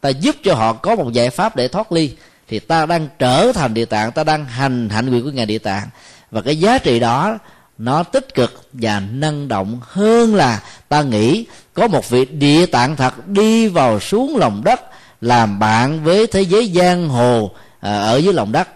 ta 0.00 0.08
giúp 0.08 0.36
cho 0.44 0.54
họ 0.54 0.72
có 0.72 0.96
một 0.96 1.12
giải 1.12 1.30
pháp 1.30 1.56
để 1.56 1.68
thoát 1.68 1.92
ly 1.92 2.16
thì 2.48 2.58
ta 2.58 2.86
đang 2.86 3.08
trở 3.18 3.52
thành 3.52 3.74
địa 3.74 3.84
tạng 3.84 4.12
ta 4.12 4.24
đang 4.24 4.44
hành 4.44 4.88
hạnh 4.88 5.10
nguyện 5.10 5.24
của 5.24 5.30
ngài 5.30 5.46
địa 5.46 5.58
tạng. 5.58 5.88
Và 6.30 6.42
cái 6.42 6.58
giá 6.58 6.78
trị 6.78 7.00
đó 7.00 7.38
nó 7.80 8.02
tích 8.02 8.34
cực 8.34 8.68
và 8.72 9.00
năng 9.00 9.48
động 9.48 9.80
hơn 9.82 10.34
là 10.34 10.62
ta 10.88 11.02
nghĩ. 11.02 11.46
Có 11.74 11.88
một 11.88 12.10
vị 12.10 12.24
địa 12.24 12.66
tạng 12.66 12.96
thật 12.96 13.28
đi 13.28 13.68
vào 13.68 14.00
xuống 14.00 14.36
lòng 14.36 14.62
đất, 14.64 14.80
làm 15.20 15.58
bạn 15.58 16.04
với 16.04 16.26
thế 16.26 16.42
giới 16.42 16.72
giang 16.74 17.08
hồ 17.08 17.50
à, 17.80 18.00
ở 18.00 18.16
dưới 18.16 18.32
lòng 18.32 18.52
đất. 18.52 18.68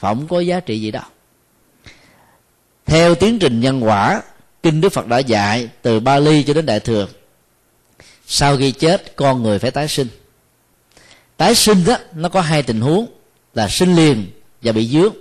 Không 0.00 0.26
có 0.28 0.40
giá 0.40 0.60
trị 0.60 0.80
gì 0.80 0.90
đâu. 0.90 1.02
Theo 2.86 3.14
tiến 3.14 3.38
trình 3.38 3.60
nhân 3.60 3.84
quả, 3.84 4.22
kinh 4.62 4.80
đức 4.80 4.92
phật 4.92 5.06
đã 5.06 5.18
dạy 5.18 5.68
từ 5.82 6.00
ba 6.00 6.18
ly 6.18 6.42
cho 6.42 6.54
đến 6.54 6.66
đại 6.66 6.80
thừa, 6.80 7.06
sau 8.26 8.56
khi 8.56 8.72
chết, 8.72 9.16
con 9.16 9.42
người 9.42 9.58
phải 9.58 9.70
tái 9.70 9.88
sinh. 9.88 10.08
Tái 11.36 11.54
sinh 11.54 11.84
đó, 11.84 11.96
nó 12.14 12.28
có 12.28 12.40
hai 12.40 12.62
tình 12.62 12.80
huống 12.80 13.06
là 13.54 13.68
sinh 13.68 13.96
liền 13.96 14.26
và 14.62 14.72
bị 14.72 14.88
dướng. 14.88 15.14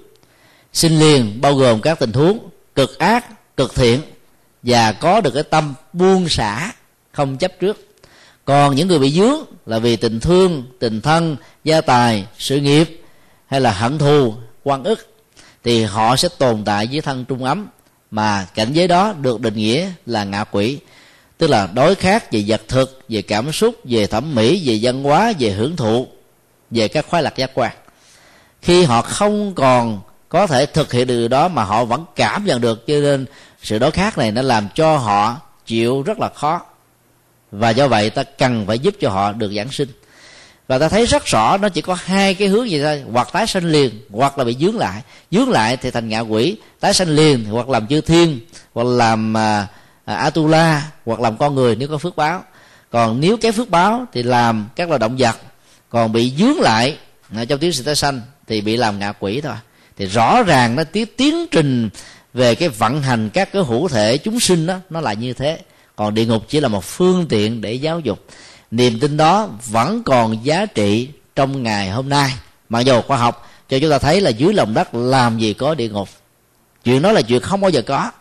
Sinh 0.74 1.00
liền 1.00 1.42
bao 1.42 1.56
gồm 1.56 1.82
các 1.82 2.00
tình 2.00 2.14
huống 2.14 2.51
cực 2.76 3.00
ác, 3.00 3.56
cực 3.58 3.76
thiện 3.76 4.02
và 4.64 4.92
có 4.92 5.22
được 5.22 5.32
cái 5.34 5.44
tâm 5.44 5.74
buông 5.94 6.30
xả, 6.30 6.72
không 7.12 7.38
chấp 7.38 7.52
trước. 7.60 7.88
Còn 8.46 8.76
những 8.76 8.88
người 8.88 9.00
bị 9.00 9.12
dướng 9.12 9.46
là 9.66 9.80
vì 9.80 9.96
tình 9.96 10.20
thương, 10.20 10.64
tình 10.80 11.02
thân, 11.02 11.36
gia 11.64 11.82
tài, 11.82 12.26
sự 12.38 12.58
nghiệp 12.58 13.02
hay 13.48 13.62
là 13.62 13.72
hận 13.72 13.98
thù 13.98 14.34
quan 14.64 14.84
ức 14.84 15.14
thì 15.64 15.84
họ 15.84 16.16
sẽ 16.16 16.30
tồn 16.38 16.64
tại 16.66 16.88
dưới 16.88 17.02
thân 17.02 17.26
trung 17.26 17.44
ấm 17.44 17.68
mà 18.12 18.48
cảnh 18.56 18.74
giới 18.74 18.88
đó 18.88 19.14
được 19.14 19.42
định 19.42 19.56
nghĩa 19.56 19.92
là 20.06 20.24
ngạ 20.24 20.44
quỷ. 20.44 20.80
Tức 21.38 21.50
là 21.50 21.70
đối 21.74 21.96
khác 21.96 22.32
về 22.32 22.44
vật 22.48 22.62
thực, 22.68 23.02
về 23.10 23.22
cảm 23.22 23.52
xúc, 23.52 23.76
về 23.84 24.08
thẩm 24.08 24.36
mỹ, 24.36 24.62
về 24.66 24.80
văn 24.82 25.04
hóa, 25.04 25.34
về 25.40 25.50
hưởng 25.50 25.76
thụ, 25.76 26.08
về 26.72 26.88
các 26.88 27.06
khoái 27.10 27.24
lạc 27.24 27.36
giác 27.36 27.52
quan. 27.54 27.72
Khi 28.62 28.84
họ 28.84 29.02
không 29.02 29.56
còn 29.56 30.02
có 30.32 30.48
thể 30.48 30.66
thực 30.66 30.92
hiện 30.92 31.08
được 31.08 31.18
điều 31.18 31.28
đó 31.28 31.48
mà 31.48 31.64
họ 31.64 31.86
vẫn 31.86 32.06
cảm 32.16 32.46
nhận 32.46 32.62
được 32.62 32.88
cho 32.88 32.94
nên 32.94 33.26
sự 33.64 33.80
đối 33.80 33.92
khác 33.92 34.18
này 34.18 34.32
nó 34.32 34.42
làm 34.42 34.68
cho 34.76 34.98
họ 34.98 35.40
chịu 35.66 36.02
rất 36.02 36.20
là 36.20 36.30
khó. 36.36 36.62
Và 37.52 37.70
do 37.70 37.88
vậy 37.88 38.10
ta 38.10 38.24
cần 38.24 38.68
phải 38.68 38.80
giúp 38.80 38.96
cho 39.02 39.10
họ 39.10 39.32
được 39.32 39.52
giảng 39.56 39.72
sinh. 39.72 39.90
Và 40.68 40.80
ta 40.80 40.90
thấy 40.90 41.06
rất 41.06 41.26
rõ 41.26 41.58
nó 41.58 41.70
chỉ 41.70 41.82
có 41.82 41.98
hai 42.04 42.34
cái 42.34 42.48
hướng 42.48 42.70
gì 42.70 42.82
thôi 42.82 43.04
hoặc 43.12 43.30
tái 43.34 43.48
sanh 43.48 43.66
liền 43.66 44.02
hoặc 44.12 44.38
là 44.38 44.44
bị 44.44 44.58
dướng 44.60 44.78
lại. 44.78 45.02
Dướng 45.32 45.50
lại 45.50 45.78
thì 45.78 45.92
thành 45.92 46.10
ngạ 46.10 46.20
quỷ 46.20 46.58
tái 46.80 46.94
sanh 46.94 47.10
liền 47.10 47.46
hoặc 47.46 47.70
làm 47.70 47.88
chư 47.88 48.02
thiên 48.02 48.40
hoặc 48.74 48.84
làm 48.84 49.38
à, 49.38 49.68
à, 50.06 50.16
atula 50.16 50.92
hoặc 51.06 51.20
làm 51.20 51.38
con 51.38 51.56
người 51.56 51.76
nếu 51.76 51.88
có 51.88 51.98
phước 51.98 52.16
báo. 52.16 52.44
Còn 52.92 53.20
nếu 53.20 53.38
cái 53.38 53.52
phước 53.52 53.70
báo 53.70 54.06
thì 54.14 54.24
làm 54.24 54.68
các 54.76 54.90
loài 54.90 55.00
động 55.00 55.16
vật 55.18 55.36
còn 55.90 56.12
bị 56.12 56.34
dướng 56.38 56.60
lại 56.60 56.98
à, 57.36 57.46
trong 57.46 57.60
tiếng 57.60 57.74
sự 57.74 57.84
tái 57.84 57.96
sanh 57.96 58.22
thì 58.48 58.62
bị 58.62 58.78
làm 58.78 59.00
ngạ 59.00 59.12
quỷ 59.20 59.42
thôi 59.42 59.56
thì 60.02 60.08
rõ 60.08 60.44
ràng 60.44 60.76
nó 60.76 60.84
tiến 60.84 61.06
tiến 61.18 61.48
trình 61.52 61.90
về 62.34 62.56
cái 62.56 62.70
vận 62.70 63.02
hành 63.02 63.30
các 63.30 63.52
cái 63.52 63.64
hữu 63.64 63.88
thể 63.88 64.18
chúng 64.18 64.40
sinh 64.40 64.68
đó, 64.68 64.76
nó 64.90 65.02
là 65.02 65.14
như 65.14 65.34
thế. 65.34 65.60
Còn 65.96 66.14
địa 66.14 66.26
ngục 66.26 66.44
chỉ 66.48 66.60
là 66.60 66.68
một 66.68 66.84
phương 66.84 67.28
tiện 67.30 67.62
để 67.62 67.74
giáo 67.74 68.00
dục. 68.00 68.26
Niềm 68.72 69.00
tin 69.00 69.18
đó 69.18 69.50
vẫn 69.66 70.04
còn 70.04 70.46
giá 70.46 70.66
trị 70.66 71.10
trong 71.36 71.64
ngày 71.64 71.90
hôm 71.90 72.10
nay. 72.10 72.34
Mặc 72.70 72.80
dù 72.80 73.02
khoa 73.02 73.18
học 73.18 73.50
cho 73.70 73.80
chúng 73.80 73.92
ta 73.92 74.00
thấy 74.00 74.22
là 74.22 74.30
dưới 74.30 74.54
lòng 74.54 74.74
đất 74.74 74.96
làm 74.96 75.40
gì 75.40 75.54
có 75.54 75.76
địa 75.76 75.90
ngục. 75.90 76.10
Chuyện 76.84 77.02
đó 77.02 77.12
là 77.12 77.22
chuyện 77.22 77.42
không 77.42 77.62
bao 77.62 77.70
giờ 77.72 77.82
có. 77.82 78.12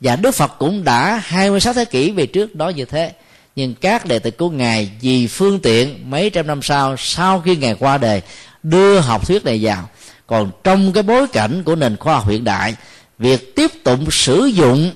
Và 0.00 0.16
Đức 0.16 0.34
Phật 0.34 0.52
cũng 0.58 0.84
đã 0.84 1.20
26 1.24 1.74
thế 1.74 1.84
kỷ 1.84 2.10
về 2.10 2.26
trước 2.26 2.54
đó 2.54 2.68
như 2.68 2.84
thế. 2.84 3.12
Nhưng 3.56 3.74
các 3.74 4.06
đệ 4.06 4.18
tử 4.18 4.30
của 4.30 4.50
ngài 4.50 4.90
vì 5.00 5.26
phương 5.26 5.60
tiện 5.60 6.10
mấy 6.10 6.30
trăm 6.30 6.46
năm 6.46 6.62
sau 6.62 6.96
sau 6.96 7.40
khi 7.40 7.56
ngài 7.56 7.74
qua 7.74 7.98
đời, 7.98 8.22
đưa 8.62 9.00
học 9.00 9.26
thuyết 9.26 9.44
này 9.44 9.58
vào 9.62 9.88
còn 10.26 10.50
trong 10.64 10.92
cái 10.92 11.02
bối 11.02 11.26
cảnh 11.26 11.62
của 11.62 11.76
nền 11.76 11.96
khoa 11.96 12.14
học 12.14 12.28
hiện 12.28 12.44
đại 12.44 12.74
việc 13.18 13.56
tiếp 13.56 13.70
tục 13.84 13.98
sử 14.10 14.44
dụng 14.44 14.90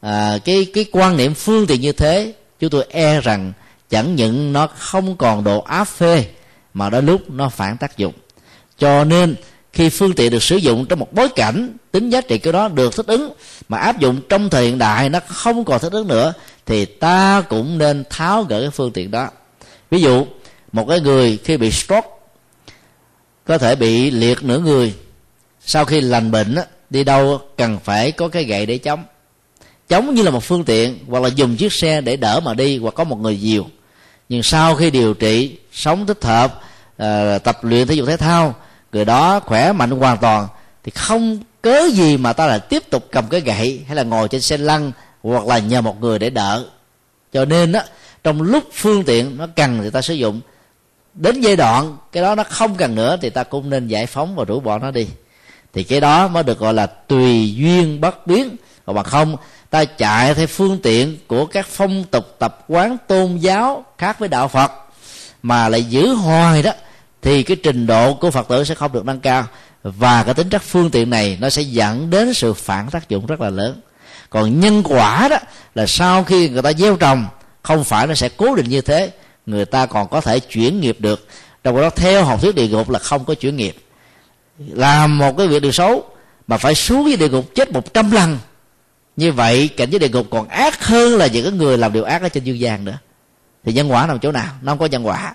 à, 0.00 0.38
cái 0.44 0.66
cái 0.74 0.84
quan 0.92 1.16
niệm 1.16 1.34
phương 1.34 1.66
tiện 1.66 1.80
như 1.80 1.92
thế 1.92 2.32
chúng 2.60 2.70
tôi 2.70 2.84
e 2.90 3.20
rằng 3.20 3.52
chẳng 3.90 4.14
những 4.14 4.52
nó 4.52 4.66
không 4.66 5.16
còn 5.16 5.44
độ 5.44 5.60
áp 5.60 5.84
phê 5.84 6.24
mà 6.74 6.90
đôi 6.90 7.02
lúc 7.02 7.30
nó 7.30 7.48
phản 7.48 7.76
tác 7.76 7.96
dụng. 7.96 8.12
Cho 8.78 9.04
nên 9.04 9.34
khi 9.72 9.88
phương 9.88 10.12
tiện 10.12 10.32
được 10.32 10.42
sử 10.42 10.56
dụng 10.56 10.86
trong 10.86 10.98
một 10.98 11.12
bối 11.12 11.28
cảnh 11.28 11.76
tính 11.92 12.10
giá 12.10 12.20
trị 12.20 12.38
của 12.38 12.52
nó 12.52 12.68
được 12.68 12.96
thích 12.96 13.06
ứng 13.06 13.32
mà 13.68 13.78
áp 13.78 13.98
dụng 13.98 14.20
trong 14.28 14.50
thời 14.50 14.64
hiện 14.64 14.78
đại 14.78 15.08
nó 15.08 15.20
không 15.26 15.64
còn 15.64 15.80
thích 15.80 15.92
ứng 15.92 16.08
nữa 16.08 16.32
thì 16.66 16.84
ta 16.84 17.42
cũng 17.48 17.78
nên 17.78 18.04
tháo 18.10 18.42
gỡ 18.42 18.60
cái 18.60 18.70
phương 18.70 18.92
tiện 18.92 19.10
đó. 19.10 19.28
Ví 19.90 20.00
dụ 20.00 20.26
một 20.72 20.86
cái 20.88 21.00
người 21.00 21.38
khi 21.44 21.56
bị 21.56 21.70
stroke 21.70 22.08
có 23.46 23.58
thể 23.58 23.76
bị 23.76 24.10
liệt 24.10 24.42
nửa 24.42 24.58
người. 24.58 24.94
Sau 25.60 25.84
khi 25.84 26.00
lành 26.00 26.30
bệnh 26.30 26.54
á, 26.54 26.64
đi 26.90 27.04
đâu 27.04 27.40
cần 27.56 27.78
phải 27.84 28.12
có 28.12 28.28
cái 28.28 28.44
gậy 28.44 28.66
để 28.66 28.78
chống. 28.78 29.04
Chống 29.88 30.14
như 30.14 30.22
là 30.22 30.30
một 30.30 30.44
phương 30.44 30.64
tiện 30.64 30.98
hoặc 31.08 31.22
là 31.22 31.28
dùng 31.28 31.56
chiếc 31.56 31.72
xe 31.72 32.00
để 32.00 32.16
đỡ 32.16 32.40
mà 32.40 32.54
đi 32.54 32.78
hoặc 32.78 32.94
có 32.94 33.04
một 33.04 33.18
người 33.18 33.40
dìu. 33.40 33.66
Nhưng 34.28 34.42
sau 34.42 34.74
khi 34.74 34.90
điều 34.90 35.14
trị 35.14 35.56
sống 35.72 36.06
thích 36.06 36.24
hợp 36.24 36.60
ờ, 36.96 37.38
tập 37.38 37.64
luyện 37.64 37.86
thể 37.86 37.94
dục 37.94 38.08
thể 38.08 38.16
thao 38.16 38.54
người 38.92 39.04
đó 39.04 39.40
khỏe 39.40 39.72
mạnh 39.72 39.90
hoàn 39.90 40.18
toàn 40.18 40.48
thì 40.84 40.92
không 40.94 41.38
cớ 41.62 41.88
gì 41.92 42.16
mà 42.16 42.32
ta 42.32 42.46
lại 42.46 42.60
tiếp 42.60 42.82
tục 42.90 43.08
cầm 43.10 43.28
cái 43.28 43.40
gậy 43.40 43.80
hay 43.86 43.96
là 43.96 44.02
ngồi 44.02 44.28
trên 44.28 44.40
xe 44.40 44.56
lăn 44.56 44.92
hoặc 45.22 45.46
là 45.46 45.58
nhờ 45.58 45.80
một 45.80 46.00
người 46.00 46.18
để 46.18 46.30
đỡ. 46.30 46.64
Cho 47.32 47.44
nên 47.44 47.72
á 47.72 47.84
trong 48.24 48.42
lúc 48.42 48.64
phương 48.72 49.04
tiện 49.04 49.36
nó 49.36 49.46
cần 49.56 49.80
thì 49.82 49.90
ta 49.90 50.02
sử 50.02 50.14
dụng 50.14 50.40
đến 51.16 51.40
giai 51.40 51.56
đoạn 51.56 51.96
cái 52.12 52.22
đó 52.22 52.34
nó 52.34 52.44
không 52.44 52.74
cần 52.74 52.94
nữa 52.94 53.16
thì 53.22 53.30
ta 53.30 53.42
cũng 53.42 53.70
nên 53.70 53.88
giải 53.88 54.06
phóng 54.06 54.34
và 54.34 54.44
rũ 54.44 54.60
bỏ 54.60 54.78
nó 54.78 54.90
đi. 54.90 55.06
Thì 55.72 55.84
cái 55.84 56.00
đó 56.00 56.28
mới 56.28 56.42
được 56.42 56.58
gọi 56.58 56.74
là 56.74 56.86
tùy 56.86 57.54
duyên 57.54 58.00
bất 58.00 58.26
biến. 58.26 58.56
Còn 58.86 58.96
bằng 58.96 59.04
không, 59.04 59.36
ta 59.70 59.84
chạy 59.84 60.34
theo 60.34 60.46
phương 60.46 60.78
tiện 60.82 61.16
của 61.26 61.46
các 61.46 61.66
phong 61.66 62.04
tục 62.04 62.36
tập 62.38 62.64
quán 62.68 62.96
tôn 63.06 63.36
giáo 63.36 63.84
khác 63.98 64.18
với 64.18 64.28
đạo 64.28 64.48
phật 64.48 64.72
mà 65.42 65.68
lại 65.68 65.84
giữ 65.84 66.14
hoài 66.14 66.62
đó, 66.62 66.72
thì 67.22 67.42
cái 67.42 67.56
trình 67.62 67.86
độ 67.86 68.14
của 68.14 68.30
phật 68.30 68.48
tử 68.48 68.64
sẽ 68.64 68.74
không 68.74 68.92
được 68.92 69.04
nâng 69.04 69.20
cao. 69.20 69.44
Và 69.82 70.22
cái 70.22 70.34
tính 70.34 70.48
chất 70.48 70.62
phương 70.62 70.90
tiện 70.90 71.10
này 71.10 71.38
nó 71.40 71.50
sẽ 71.50 71.62
dẫn 71.62 72.10
đến 72.10 72.34
sự 72.34 72.54
phản 72.54 72.90
tác 72.90 73.08
dụng 73.08 73.26
rất 73.26 73.40
là 73.40 73.50
lớn. 73.50 73.80
Còn 74.30 74.60
nhân 74.60 74.82
quả 74.84 75.28
đó 75.28 75.36
là 75.74 75.86
sau 75.86 76.24
khi 76.24 76.48
người 76.48 76.62
ta 76.62 76.72
gieo 76.72 76.96
trồng, 76.96 77.26
không 77.62 77.84
phải 77.84 78.06
nó 78.06 78.14
sẽ 78.14 78.28
cố 78.28 78.54
định 78.54 78.68
như 78.68 78.80
thế 78.80 79.10
người 79.46 79.64
ta 79.64 79.86
còn 79.86 80.08
có 80.08 80.20
thể 80.20 80.40
chuyển 80.40 80.80
nghiệp 80.80 80.96
được. 81.00 81.28
Trong 81.64 81.76
đó 81.76 81.90
theo 81.90 82.24
học 82.24 82.40
thuyết 82.40 82.54
địa 82.54 82.68
ngục 82.68 82.90
là 82.90 82.98
không 82.98 83.24
có 83.24 83.34
chuyển 83.34 83.56
nghiệp. 83.56 83.76
Làm 84.58 85.18
một 85.18 85.36
cái 85.38 85.48
việc 85.48 85.62
điều 85.62 85.72
xấu 85.72 86.04
mà 86.46 86.56
phải 86.56 86.74
xuống 86.74 87.04
với 87.04 87.16
địa 87.16 87.28
ngục 87.28 87.54
chết 87.54 87.72
một 87.72 87.94
trăm 87.94 88.10
lần. 88.10 88.38
Như 89.16 89.32
vậy 89.32 89.68
cảnh 89.68 89.90
giới 89.90 89.98
địa 89.98 90.08
ngục 90.08 90.26
còn 90.30 90.48
ác 90.48 90.84
hơn 90.84 91.16
là 91.16 91.26
những 91.26 91.44
cái 91.44 91.52
người 91.52 91.78
làm 91.78 91.92
điều 91.92 92.04
ác 92.04 92.22
ở 92.22 92.28
trên 92.28 92.44
dương 92.44 92.60
gian 92.60 92.84
nữa. 92.84 92.98
Thì 93.64 93.72
nhân 93.72 93.92
quả 93.92 94.06
nằm 94.06 94.18
chỗ 94.18 94.32
nào? 94.32 94.52
Nó 94.62 94.72
không 94.72 94.78
có 94.78 94.86
nhân 94.86 95.06
quả. 95.06 95.34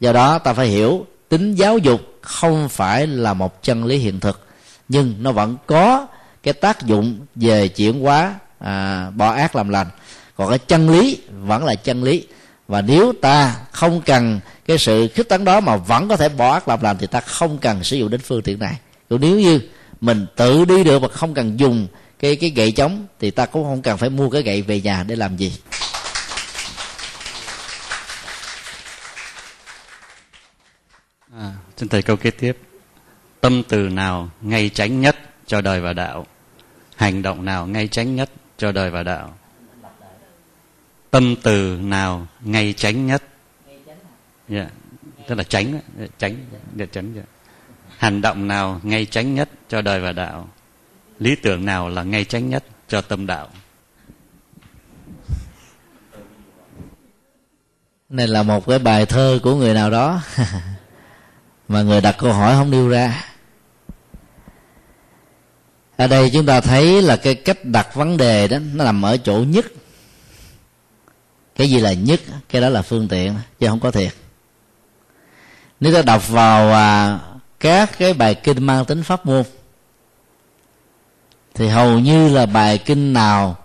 Do 0.00 0.12
đó 0.12 0.38
ta 0.38 0.52
phải 0.52 0.66
hiểu 0.66 1.06
tính 1.28 1.54
giáo 1.54 1.78
dục 1.78 2.00
không 2.20 2.68
phải 2.68 3.06
là 3.06 3.34
một 3.34 3.62
chân 3.62 3.84
lý 3.84 3.96
hiện 3.96 4.20
thực. 4.20 4.46
Nhưng 4.88 5.14
nó 5.20 5.32
vẫn 5.32 5.56
có 5.66 6.06
cái 6.42 6.54
tác 6.54 6.86
dụng 6.86 7.18
về 7.34 7.68
chuyển 7.68 8.00
hóa 8.00 8.34
à, 8.58 9.10
bỏ 9.10 9.32
ác 9.32 9.56
làm 9.56 9.68
lành. 9.68 9.86
Còn 10.36 10.48
cái 10.48 10.58
chân 10.58 10.90
lý 10.90 11.18
vẫn 11.30 11.64
là 11.64 11.74
chân 11.74 12.04
lý 12.04 12.26
và 12.70 12.82
nếu 12.82 13.12
ta 13.20 13.56
không 13.72 14.02
cần 14.06 14.40
cái 14.66 14.78
sự 14.78 15.08
khích 15.14 15.28
tấn 15.28 15.44
đó 15.44 15.60
mà 15.60 15.76
vẫn 15.76 16.08
có 16.08 16.16
thể 16.16 16.28
bỏ 16.28 16.52
ác 16.52 16.68
làm 16.68 16.82
lành 16.82 16.96
thì 16.98 17.06
ta 17.06 17.20
không 17.20 17.58
cần 17.58 17.84
sử 17.84 17.96
dụng 17.96 18.10
đến 18.10 18.20
phương 18.20 18.42
tiện 18.42 18.58
này. 18.58 18.78
Còn 19.08 19.20
nếu 19.20 19.40
như 19.40 19.60
mình 20.00 20.26
tự 20.36 20.64
đi 20.64 20.84
được 20.84 21.02
mà 21.02 21.08
không 21.08 21.34
cần 21.34 21.60
dùng 21.60 21.86
cái 22.18 22.36
cái 22.36 22.50
gậy 22.50 22.72
chống 22.72 23.06
thì 23.20 23.30
ta 23.30 23.46
cũng 23.46 23.64
không 23.64 23.82
cần 23.82 23.98
phải 23.98 24.10
mua 24.10 24.30
cái 24.30 24.42
gậy 24.42 24.62
về 24.62 24.80
nhà 24.80 25.04
để 25.08 25.16
làm 25.16 25.36
gì. 25.36 25.52
À, 31.38 31.52
xin 31.76 31.88
thầy 31.88 32.02
câu 32.02 32.16
kế 32.16 32.30
tiếp. 32.30 32.58
Tâm 33.40 33.62
từ 33.68 33.88
nào 33.88 34.30
ngay 34.40 34.70
tránh 34.74 35.00
nhất 35.00 35.16
cho 35.46 35.60
đời 35.60 35.80
và 35.80 35.92
đạo? 35.92 36.26
Hành 36.96 37.22
động 37.22 37.44
nào 37.44 37.66
ngay 37.66 37.88
tránh 37.88 38.16
nhất 38.16 38.30
cho 38.58 38.72
đời 38.72 38.90
và 38.90 39.02
đạo? 39.02 39.39
Tâm 41.10 41.34
từ 41.42 41.78
nào 41.82 42.26
ngay 42.40 42.74
tránh 42.76 43.06
nhất? 43.06 43.22
Yeah. 43.66 43.88
Dạ, 44.48 44.68
tức 45.28 45.34
là 45.34 45.42
tránh 45.42 45.80
tránh 46.18 46.36
để 46.74 46.86
tránh 46.92 47.14
yeah. 47.14 47.26
hành 47.98 48.20
động 48.20 48.48
nào 48.48 48.80
ngay 48.82 49.06
tránh 49.06 49.34
nhất 49.34 49.48
cho 49.68 49.82
đời 49.82 50.00
và 50.00 50.12
đạo? 50.12 50.48
Lý 51.18 51.36
tưởng 51.36 51.64
nào 51.64 51.88
là 51.88 52.02
ngay 52.02 52.24
tránh 52.24 52.48
nhất 52.48 52.64
cho 52.88 53.00
tâm 53.00 53.26
đạo? 53.26 53.48
Này 58.08 58.28
là 58.28 58.42
một 58.42 58.66
cái 58.66 58.78
bài 58.78 59.06
thơ 59.06 59.38
của 59.42 59.54
người 59.54 59.74
nào 59.74 59.90
đó. 59.90 60.20
Mà 61.68 61.82
người 61.82 62.00
đặt 62.00 62.16
câu 62.18 62.32
hỏi 62.32 62.54
không 62.54 62.70
nêu 62.70 62.88
ra. 62.88 63.24
Ở 65.96 66.06
đây 66.06 66.30
chúng 66.32 66.46
ta 66.46 66.60
thấy 66.60 67.02
là 67.02 67.16
cái 67.16 67.34
cách 67.34 67.64
đặt 67.64 67.94
vấn 67.94 68.16
đề 68.16 68.48
đó 68.48 68.58
nó 68.74 68.84
nằm 68.84 69.02
ở 69.02 69.16
chỗ 69.16 69.44
nhất 69.48 69.64
cái 71.60 71.70
gì 71.70 71.80
là 71.80 71.92
nhất 71.92 72.20
cái 72.48 72.62
đó 72.62 72.68
là 72.68 72.82
phương 72.82 73.08
tiện 73.08 73.34
chứ 73.58 73.66
không 73.68 73.80
có 73.80 73.90
thiệt. 73.90 74.12
Nếu 75.80 75.94
ta 75.94 76.02
đọc 76.02 76.28
vào 76.28 76.72
à, 76.72 77.18
các 77.60 77.98
cái 77.98 78.14
bài 78.14 78.34
kinh 78.34 78.66
mang 78.66 78.84
tính 78.84 79.02
pháp 79.02 79.26
môn 79.26 79.42
thì 81.54 81.68
hầu 81.68 81.98
như 81.98 82.28
là 82.28 82.46
bài 82.46 82.78
kinh 82.78 83.12
nào 83.12 83.56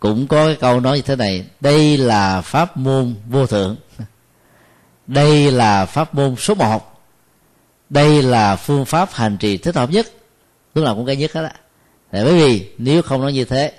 cũng 0.00 0.26
có 0.26 0.46
cái 0.46 0.56
câu 0.60 0.80
nói 0.80 0.96
như 0.96 1.02
thế 1.02 1.16
này 1.16 1.46
đây 1.60 1.96
là 1.96 2.40
pháp 2.40 2.76
môn 2.76 3.14
vô 3.28 3.46
thượng 3.46 3.76
đây 5.06 5.50
là 5.50 5.86
pháp 5.86 6.14
môn 6.14 6.36
số 6.36 6.54
một 6.54 7.02
đây 7.90 8.22
là 8.22 8.56
phương 8.56 8.84
pháp 8.84 9.10
hành 9.12 9.36
trì 9.38 9.56
thích 9.56 9.74
hợp 9.74 9.90
nhất. 9.90 10.06
Lúc 10.74 10.84
nào 10.84 10.94
cũng 10.94 11.06
cái 11.06 11.16
nhất 11.16 11.32
hết 11.32 11.42
á. 11.42 11.54
Bởi 12.12 12.34
vì 12.34 12.70
nếu 12.78 13.02
không 13.02 13.20
nói 13.20 13.32
như 13.32 13.44
thế 13.44 13.72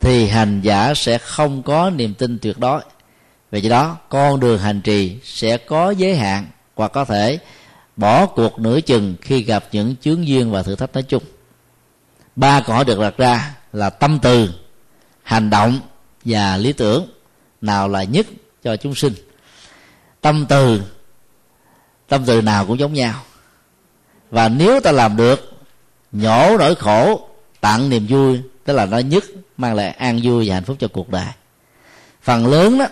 thì 0.00 0.26
hành 0.26 0.60
giả 0.60 0.94
sẽ 0.94 1.18
không 1.18 1.62
có 1.62 1.90
niềm 1.90 2.14
tin 2.14 2.38
tuyệt 2.38 2.58
đối. 2.58 2.80
Vì 3.50 3.60
vậy 3.60 3.70
đó, 3.70 3.96
con 4.08 4.40
đường 4.40 4.58
hành 4.58 4.80
trì 4.80 5.18
sẽ 5.24 5.56
có 5.56 5.90
giới 5.90 6.16
hạn 6.16 6.46
hoặc 6.76 6.92
có 6.92 7.04
thể 7.04 7.38
bỏ 7.96 8.26
cuộc 8.26 8.58
nửa 8.58 8.80
chừng 8.80 9.14
khi 9.20 9.42
gặp 9.42 9.64
những 9.72 9.96
chướng 10.00 10.28
duyên 10.28 10.50
và 10.50 10.62
thử 10.62 10.76
thách 10.76 10.92
nói 10.92 11.02
chung. 11.02 11.22
Ba 12.36 12.60
câu 12.60 12.76
hỏi 12.76 12.84
được 12.84 12.98
đặt 12.98 13.16
ra 13.16 13.54
là 13.72 13.90
tâm 13.90 14.18
từ, 14.22 14.50
hành 15.22 15.50
động 15.50 15.80
và 16.24 16.56
lý 16.56 16.72
tưởng 16.72 17.10
nào 17.60 17.88
là 17.88 18.02
nhất 18.04 18.26
cho 18.62 18.76
chúng 18.76 18.94
sinh. 18.94 19.12
Tâm 20.20 20.46
từ 20.48 20.82
tâm 22.08 22.24
từ 22.26 22.42
nào 22.42 22.66
cũng 22.66 22.78
giống 22.78 22.92
nhau. 22.92 23.22
Và 24.30 24.48
nếu 24.48 24.80
ta 24.80 24.92
làm 24.92 25.16
được, 25.16 25.52
nhổ 26.12 26.56
nỗi 26.58 26.74
khổ, 26.74 27.28
tặng 27.60 27.90
niềm 27.90 28.06
vui 28.08 28.40
tức 28.68 28.74
là 28.74 28.86
nó 28.86 28.98
nhất 28.98 29.24
mang 29.56 29.74
lại 29.74 29.90
an 29.90 30.20
vui 30.22 30.48
và 30.48 30.54
hạnh 30.54 30.64
phúc 30.64 30.76
cho 30.80 30.88
cuộc 30.88 31.10
đời. 31.10 31.26
Phần 32.22 32.46
lớn 32.46 32.78
đó 32.78 32.86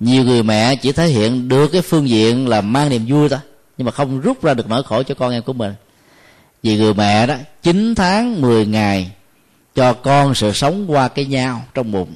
nhiều 0.00 0.24
người 0.24 0.42
mẹ 0.42 0.76
chỉ 0.76 0.92
thể 0.92 1.06
hiện 1.06 1.48
được 1.48 1.68
cái 1.72 1.82
phương 1.82 2.08
diện 2.08 2.48
là 2.48 2.60
mang 2.60 2.88
niềm 2.88 3.06
vui 3.08 3.28
thôi 3.28 3.38
nhưng 3.78 3.84
mà 3.84 3.90
không 3.90 4.20
rút 4.20 4.44
ra 4.44 4.54
được 4.54 4.68
nỗi 4.68 4.82
khổ 4.82 5.02
cho 5.02 5.14
con 5.14 5.32
em 5.32 5.42
của 5.42 5.52
mình. 5.52 5.74
Vì 6.62 6.76
người 6.76 6.94
mẹ 6.94 7.26
đó 7.26 7.34
9 7.62 7.94
tháng 7.94 8.40
10 8.40 8.66
ngày 8.66 9.10
cho 9.74 9.92
con 9.92 10.34
sự 10.34 10.52
sống 10.52 10.84
qua 10.88 11.08
cái 11.08 11.24
nhau 11.24 11.62
trong 11.74 11.92
bụng. 11.92 12.14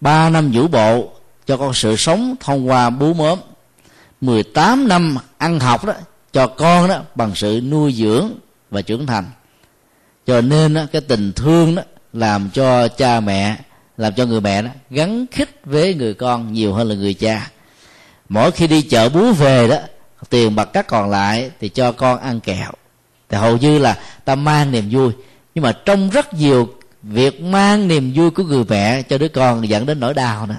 Ba 0.00 0.28
năm 0.28 0.50
vũ 0.52 0.68
bộ 0.68 1.10
cho 1.46 1.56
con 1.56 1.74
sự 1.74 1.96
sống 1.96 2.34
thông 2.40 2.68
qua 2.68 2.90
bú 2.90 3.14
mớm. 3.14 3.38
18 4.20 4.88
năm 4.88 5.16
ăn 5.38 5.60
học 5.60 5.84
đó 5.84 5.92
cho 6.32 6.46
con 6.46 6.88
đó 6.88 7.02
bằng 7.14 7.34
sự 7.34 7.60
nuôi 7.70 7.92
dưỡng 7.92 8.30
và 8.70 8.82
trưởng 8.82 9.06
thành. 9.06 9.24
Cho 10.26 10.40
nên 10.40 10.74
đó, 10.74 10.82
cái 10.92 11.00
tình 11.00 11.32
thương 11.32 11.74
đó 11.74 11.82
làm 12.12 12.50
cho 12.50 12.88
cha 12.88 13.20
mẹ, 13.20 13.56
làm 13.96 14.14
cho 14.14 14.26
người 14.26 14.40
mẹ 14.40 14.62
đó 14.62 14.70
gắn 14.90 15.26
khích 15.30 15.60
với 15.64 15.94
người 15.94 16.14
con 16.14 16.52
nhiều 16.52 16.74
hơn 16.74 16.88
là 16.88 16.94
người 16.94 17.14
cha. 17.14 17.50
Mỗi 18.28 18.50
khi 18.50 18.66
đi 18.66 18.82
chợ 18.82 19.08
búa 19.08 19.32
về 19.32 19.68
đó, 19.68 19.76
tiền 20.30 20.54
bạc 20.54 20.64
cắt 20.64 20.86
còn 20.86 21.10
lại 21.10 21.50
thì 21.60 21.68
cho 21.68 21.92
con 21.92 22.20
ăn 22.20 22.40
kẹo. 22.40 22.72
Thì 23.28 23.38
hầu 23.38 23.56
như 23.56 23.78
là 23.78 23.98
ta 24.24 24.34
mang 24.34 24.70
niềm 24.70 24.88
vui. 24.90 25.12
Nhưng 25.54 25.64
mà 25.64 25.72
trong 25.72 26.10
rất 26.10 26.34
nhiều 26.34 26.68
việc 27.02 27.40
mang 27.40 27.88
niềm 27.88 28.12
vui 28.14 28.30
của 28.30 28.42
người 28.42 28.64
mẹ 28.68 29.02
cho 29.02 29.18
đứa 29.18 29.28
con 29.28 29.68
dẫn 29.68 29.86
đến 29.86 30.00
nỗi 30.00 30.14
đau 30.14 30.46
nữa. 30.46 30.58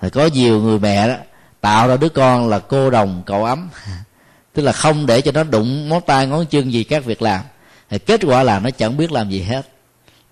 Thì 0.00 0.10
có 0.10 0.26
nhiều 0.26 0.60
người 0.60 0.78
mẹ 0.78 1.08
đó 1.08 1.14
tạo 1.60 1.88
ra 1.88 1.96
đứa 1.96 2.08
con 2.08 2.48
là 2.48 2.58
cô 2.58 2.90
đồng, 2.90 3.22
cậu 3.26 3.44
ấm. 3.44 3.68
Tức 4.52 4.62
là 4.62 4.72
không 4.72 5.06
để 5.06 5.20
cho 5.20 5.32
nó 5.32 5.44
đụng 5.44 5.88
móng 5.88 6.02
tay, 6.06 6.26
ngón 6.26 6.46
chân 6.46 6.72
gì 6.72 6.84
các 6.84 7.04
việc 7.04 7.22
làm. 7.22 7.40
Thì 7.90 7.98
kết 7.98 8.20
quả 8.24 8.42
là 8.42 8.58
nó 8.58 8.70
chẳng 8.70 8.96
biết 8.96 9.12
làm 9.12 9.30
gì 9.30 9.42
hết 9.42 9.62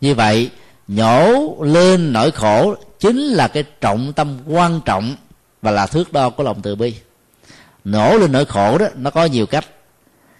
như 0.00 0.14
vậy, 0.14 0.50
nhổ 0.88 1.56
lên 1.62 2.12
nỗi 2.12 2.30
khổ 2.30 2.74
chính 3.00 3.18
là 3.18 3.48
cái 3.48 3.64
trọng 3.80 4.12
tâm 4.12 4.38
quan 4.46 4.80
trọng 4.84 5.16
và 5.62 5.70
là 5.70 5.86
thước 5.86 6.12
đo 6.12 6.30
của 6.30 6.42
lòng 6.42 6.62
từ 6.62 6.74
bi. 6.74 6.94
Nổ 7.84 8.18
lên 8.18 8.32
nỗi 8.32 8.44
khổ 8.44 8.78
đó, 8.78 8.86
nó 8.96 9.10
có 9.10 9.24
nhiều 9.24 9.46
cách. 9.46 9.66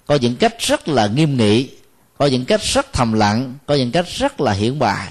Có 0.06 0.14
những 0.14 0.36
cách 0.36 0.54
rất 0.58 0.88
là 0.88 1.06
nghiêm 1.06 1.36
nghị, 1.36 1.70
có 2.18 2.26
những 2.26 2.44
cách 2.44 2.62
rất 2.62 2.92
thầm 2.92 3.12
lặng, 3.12 3.54
có 3.66 3.74
những 3.74 3.92
cách 3.92 4.06
rất 4.08 4.40
là 4.40 4.52
hiển 4.52 4.78
bài. 4.78 5.08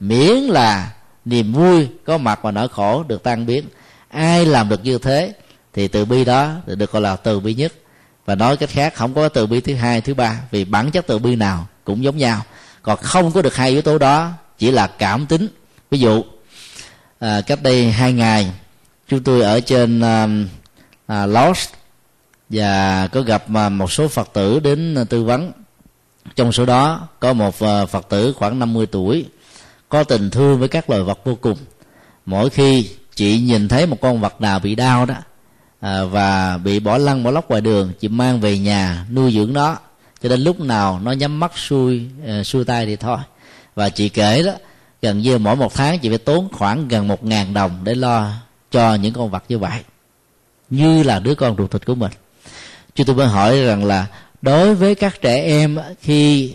Miễn 0.00 0.36
là 0.36 0.92
niềm 1.24 1.52
vui 1.52 1.88
có 2.04 2.18
mặt 2.18 2.38
và 2.42 2.50
nỗi 2.50 2.68
khổ 2.68 3.02
được 3.02 3.22
tan 3.22 3.46
biến. 3.46 3.64
Ai 4.08 4.46
làm 4.46 4.68
được 4.68 4.84
như 4.84 4.98
thế 4.98 5.32
thì 5.72 5.88
từ 5.88 6.04
bi 6.04 6.24
đó 6.24 6.52
được 6.66 6.92
gọi 6.92 7.02
là 7.02 7.16
từ 7.16 7.40
bi 7.40 7.54
nhất. 7.54 7.72
Và 8.24 8.34
nói 8.34 8.56
cách 8.56 8.70
khác, 8.70 8.94
không 8.94 9.14
có 9.14 9.28
từ 9.28 9.46
bi 9.46 9.60
thứ 9.60 9.74
hai, 9.74 10.00
thứ 10.00 10.14
ba, 10.14 10.40
vì 10.50 10.64
bản 10.64 10.90
chất 10.90 11.06
từ 11.06 11.18
bi 11.18 11.36
nào 11.36 11.66
cũng 11.84 12.04
giống 12.04 12.16
nhau 12.16 12.42
còn 12.86 12.98
không 12.98 13.32
có 13.32 13.42
được 13.42 13.56
hai 13.56 13.70
yếu 13.70 13.82
tố 13.82 13.98
đó 13.98 14.32
chỉ 14.58 14.70
là 14.70 14.86
cảm 14.86 15.26
tính. 15.26 15.48
Ví 15.90 15.98
dụ 15.98 16.24
à, 17.18 17.40
cách 17.40 17.62
đây 17.62 17.92
hai 17.92 18.12
ngày 18.12 18.52
chúng 19.08 19.22
tôi 19.22 19.42
ở 19.42 19.60
trên 19.60 20.00
à, 20.00 20.28
à, 21.06 21.26
Lost 21.26 21.70
và 22.48 23.06
có 23.12 23.20
gặp 23.20 23.44
à, 23.54 23.68
một 23.68 23.92
số 23.92 24.08
phật 24.08 24.30
tử 24.32 24.60
đến 24.60 24.94
à, 24.94 25.04
tư 25.04 25.24
vấn. 25.24 25.52
Trong 26.36 26.52
số 26.52 26.66
đó 26.66 27.08
có 27.20 27.32
một 27.32 27.60
à, 27.60 27.86
phật 27.86 28.08
tử 28.08 28.32
khoảng 28.36 28.58
50 28.58 28.86
tuổi 28.86 29.24
có 29.88 30.04
tình 30.04 30.30
thương 30.30 30.58
với 30.58 30.68
các 30.68 30.90
loài 30.90 31.02
vật 31.02 31.18
vô 31.24 31.34
cùng. 31.34 31.58
Mỗi 32.26 32.50
khi 32.50 32.90
chị 33.14 33.40
nhìn 33.40 33.68
thấy 33.68 33.86
một 33.86 34.00
con 34.00 34.20
vật 34.20 34.40
nào 34.40 34.58
bị 34.58 34.74
đau 34.74 35.06
đó 35.06 35.14
à, 35.80 36.04
và 36.04 36.58
bị 36.58 36.80
bỏ 36.80 36.98
lăn 36.98 37.22
bỏ 37.22 37.30
lóc 37.30 37.48
ngoài 37.50 37.60
đường 37.60 37.92
chị 38.00 38.08
mang 38.08 38.40
về 38.40 38.58
nhà 38.58 39.06
nuôi 39.12 39.32
dưỡng 39.32 39.52
nó 39.52 39.76
cho 40.22 40.28
đến 40.28 40.40
lúc 40.40 40.60
nào 40.60 41.00
nó 41.02 41.12
nhắm 41.12 41.40
mắt 41.40 41.58
xuôi 41.58 42.08
uh, 42.40 42.46
xuôi 42.46 42.64
tay 42.64 42.86
thì 42.86 42.96
thôi. 42.96 43.18
Và 43.74 43.88
chị 43.88 44.08
kể 44.08 44.42
đó 44.42 44.52
gần 45.02 45.18
như 45.18 45.38
mỗi 45.38 45.56
một 45.56 45.74
tháng 45.74 45.98
chị 45.98 46.08
phải 46.08 46.18
tốn 46.18 46.48
khoảng 46.52 46.88
gần 46.88 47.08
một 47.08 47.24
ngàn 47.24 47.54
đồng 47.54 47.78
để 47.84 47.94
lo 47.94 48.32
cho 48.70 48.94
những 48.94 49.12
con 49.12 49.30
vật 49.30 49.44
như 49.48 49.58
vậy. 49.58 49.80
Như 50.70 51.02
là 51.02 51.18
đứa 51.18 51.34
con 51.34 51.56
ruột 51.56 51.70
thịt 51.70 51.86
của 51.86 51.94
mình. 51.94 52.12
Chúng 52.94 53.06
tôi 53.06 53.16
mới 53.16 53.26
hỏi 53.26 53.60
rằng 53.60 53.84
là 53.84 54.06
đối 54.42 54.74
với 54.74 54.94
các 54.94 55.20
trẻ 55.20 55.42
em 55.42 55.78
khi 56.00 56.54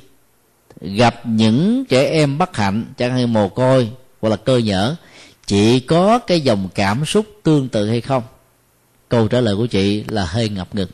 gặp 0.82 1.26
những 1.26 1.86
trẻ 1.86 2.10
em 2.10 2.38
bất 2.38 2.58
hạnh 2.58 2.86
chẳng 2.98 3.12
hạn 3.12 3.34
mồ 3.34 3.50
côi 3.50 3.90
hoặc 4.22 4.30
là 4.30 4.36
cơ 4.36 4.58
nhở 4.58 4.96
chị 5.46 5.80
có 5.80 6.20
cái 6.20 6.42
dòng 6.42 6.70
cảm 6.76 7.06
xúc 7.06 7.26
tương 7.44 7.70
tự 7.70 7.90
hay 7.90 8.02
không? 8.02 8.24
Câu 9.10 9.28
trả 9.28 9.42
lời 9.42 9.56
của 9.56 9.66
chị 9.66 10.04
là 10.08 10.26
hơi 10.26 10.50
ngập 10.50 10.76
ngừng 10.76 10.90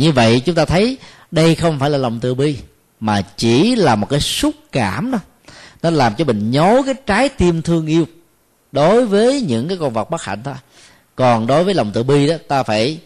như 0.00 0.12
vậy 0.12 0.40
chúng 0.40 0.54
ta 0.54 0.64
thấy 0.64 0.98
đây 1.30 1.54
không 1.54 1.78
phải 1.78 1.90
là 1.90 1.98
lòng 1.98 2.20
từ 2.20 2.34
bi 2.34 2.56
mà 3.00 3.22
chỉ 3.36 3.76
là 3.76 3.96
một 3.96 4.08
cái 4.10 4.20
xúc 4.20 4.54
cảm 4.72 5.10
đó. 5.10 5.18
Nó 5.82 5.90
làm 5.90 6.14
cho 6.14 6.24
mình 6.24 6.50
nhố 6.50 6.82
cái 6.82 6.94
trái 7.06 7.28
tim 7.28 7.62
thương 7.62 7.86
yêu 7.86 8.04
đối 8.72 9.06
với 9.06 9.40
những 9.40 9.68
cái 9.68 9.76
con 9.80 9.92
vật 9.92 10.10
bất 10.10 10.22
hạnh 10.22 10.42
thôi. 10.44 10.54
Còn 11.16 11.46
đối 11.46 11.64
với 11.64 11.74
lòng 11.74 11.90
từ 11.94 12.02
bi 12.02 12.26
đó 12.26 12.34
ta 12.48 12.62
phải 12.62 12.98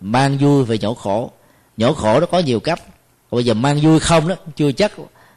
mang 0.00 0.38
vui 0.38 0.64
về 0.64 0.78
nhổ 0.78 0.94
khổ. 0.94 1.30
Nhổ 1.76 1.92
khổ 1.92 2.20
nó 2.20 2.26
có 2.26 2.38
nhiều 2.38 2.60
cách. 2.60 2.82
Còn 3.30 3.38
bây 3.38 3.44
giờ 3.44 3.54
mang 3.54 3.80
vui 3.80 4.00
không 4.00 4.28
đó 4.28 4.34
chưa 4.56 4.72
chắc 4.72 4.92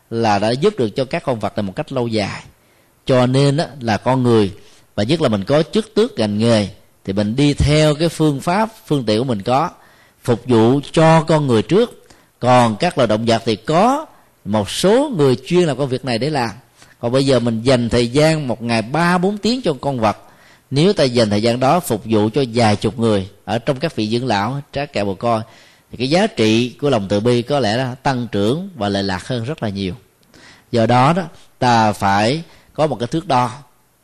là 0.09 0.39
đã 0.39 0.51
giúp 0.51 0.73
được 0.77 0.89
cho 0.89 1.05
các 1.05 1.23
con 1.23 1.39
vật 1.39 1.55
này 1.55 1.63
một 1.63 1.73
cách 1.75 1.91
lâu 1.91 2.07
dài. 2.07 2.43
Cho 3.05 3.25
nên 3.25 3.57
đó, 3.57 3.65
là 3.79 3.97
con 3.97 4.23
người 4.23 4.51
và 4.95 5.03
nhất 5.03 5.21
là 5.21 5.29
mình 5.29 5.43
có 5.43 5.63
chức 5.63 5.93
tước 5.95 6.19
ngành 6.19 6.37
nghề 6.37 6.67
thì 7.05 7.13
mình 7.13 7.35
đi 7.35 7.53
theo 7.53 7.95
cái 7.95 8.09
phương 8.09 8.41
pháp 8.41 8.69
phương 8.85 9.05
tiện 9.05 9.19
của 9.19 9.23
mình 9.25 9.41
có 9.41 9.69
phục 10.25 10.41
vụ 10.45 10.79
cho 10.91 11.23
con 11.23 11.47
người 11.47 11.61
trước. 11.61 12.07
Còn 12.39 12.75
các 12.75 12.97
loài 12.97 13.07
động 13.07 13.25
vật 13.25 13.41
thì 13.45 13.55
có 13.55 14.05
một 14.45 14.69
số 14.69 15.11
người 15.17 15.35
chuyên 15.47 15.67
làm 15.67 15.77
công 15.77 15.89
việc 15.89 16.05
này 16.05 16.17
để 16.17 16.29
làm. 16.29 16.49
Còn 16.99 17.11
bây 17.11 17.25
giờ 17.25 17.39
mình 17.39 17.61
dành 17.61 17.89
thời 17.89 18.07
gian 18.07 18.47
một 18.47 18.61
ngày 18.61 18.81
ba 18.81 19.17
bốn 19.17 19.37
tiếng 19.37 19.61
cho 19.61 19.73
con 19.81 19.99
vật. 19.99 20.17
Nếu 20.71 20.93
ta 20.93 21.03
dành 21.03 21.29
thời 21.29 21.41
gian 21.41 21.59
đó 21.59 21.79
phục 21.79 22.01
vụ 22.05 22.29
cho 22.33 22.43
vài 22.53 22.75
chục 22.75 22.99
người 22.99 23.29
ở 23.45 23.59
trong 23.59 23.79
các 23.79 23.95
vị 23.95 24.09
dưỡng 24.09 24.27
lão 24.27 24.61
trá 24.71 24.85
kẹo 24.85 25.05
bồ 25.05 25.13
coi 25.13 25.41
thì 25.91 25.97
cái 25.97 26.09
giá 26.09 26.27
trị 26.27 26.69
của 26.69 26.89
lòng 26.89 27.07
từ 27.09 27.19
bi 27.19 27.41
có 27.41 27.59
lẽ 27.59 27.77
là 27.77 27.95
tăng 27.95 28.27
trưởng 28.31 28.69
và 28.75 28.89
lệ 28.89 29.03
lạc 29.03 29.27
hơn 29.27 29.43
rất 29.43 29.63
là 29.63 29.69
nhiều. 29.69 29.93
Do 30.71 30.85
đó 30.85 31.13
đó 31.13 31.23
ta 31.59 31.93
phải 31.93 32.43
có 32.73 32.87
một 32.87 32.95
cái 32.99 33.07
thước 33.07 33.27
đo 33.27 33.51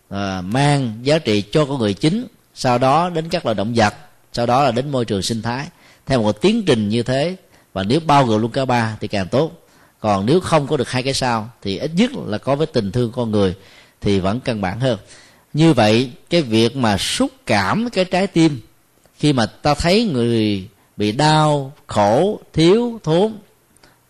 à, 0.10 0.42
mang 0.42 1.00
giá 1.04 1.20
trị 1.20 1.44
cho 1.52 1.66
con 1.66 1.80
người 1.80 1.94
chính 1.94 2.28
sau 2.56 2.78
đó 2.78 3.10
đến 3.10 3.30
các 3.30 3.46
loài 3.46 3.56
động 3.56 3.74
vật 3.76 3.94
sau 4.34 4.46
đó 4.46 4.64
là 4.64 4.72
đến 4.72 4.92
môi 4.92 5.06
trường 5.06 5.22
sinh 5.22 5.42
thái 5.42 5.68
theo 6.06 6.22
một 6.22 6.42
tiến 6.42 6.64
trình 6.66 6.90
như 6.90 7.04
thế 7.04 7.36
và 7.74 7.84
nếu 7.84 8.00
bao 8.00 8.26
gồm 8.26 8.42
luôn 8.42 8.52
cả 8.52 8.66
ba 8.66 8.98
thì 9.02 9.08
càng 9.08 9.28
tốt. 9.28 9.52
Còn 10.00 10.26
nếu 10.26 10.40
không 10.40 10.68
có 10.68 10.78
được 10.78 10.90
hai 10.90 11.04
cái 11.04 11.14
sau 11.14 11.50
thì 11.62 11.78
ít 11.78 11.92
nhất 11.96 12.12
là 12.26 12.38
có 12.38 12.56
với 12.56 12.68
tình 12.68 12.92
thương 12.92 13.12
con 13.12 13.32
người 13.32 13.56
thì 14.02 14.20
vẫn 14.20 14.40
căn 14.40 14.62
bản 14.62 14.80
hơn. 14.80 15.00
Như 15.54 15.74
vậy 15.74 16.12
cái 16.30 16.42
việc 16.42 16.76
mà 16.76 16.98
xúc 16.98 17.32
cảm 17.46 17.90
cái 17.90 18.06
trái 18.06 18.28
tim 18.28 18.60
khi 19.18 19.34
mà 19.34 19.46
ta 19.46 19.74
thấy 19.74 20.06
người 20.06 20.68
bị 20.98 21.12
đau 21.12 21.74
khổ 21.88 22.40
thiếu 22.54 23.00
thốn 23.04 23.34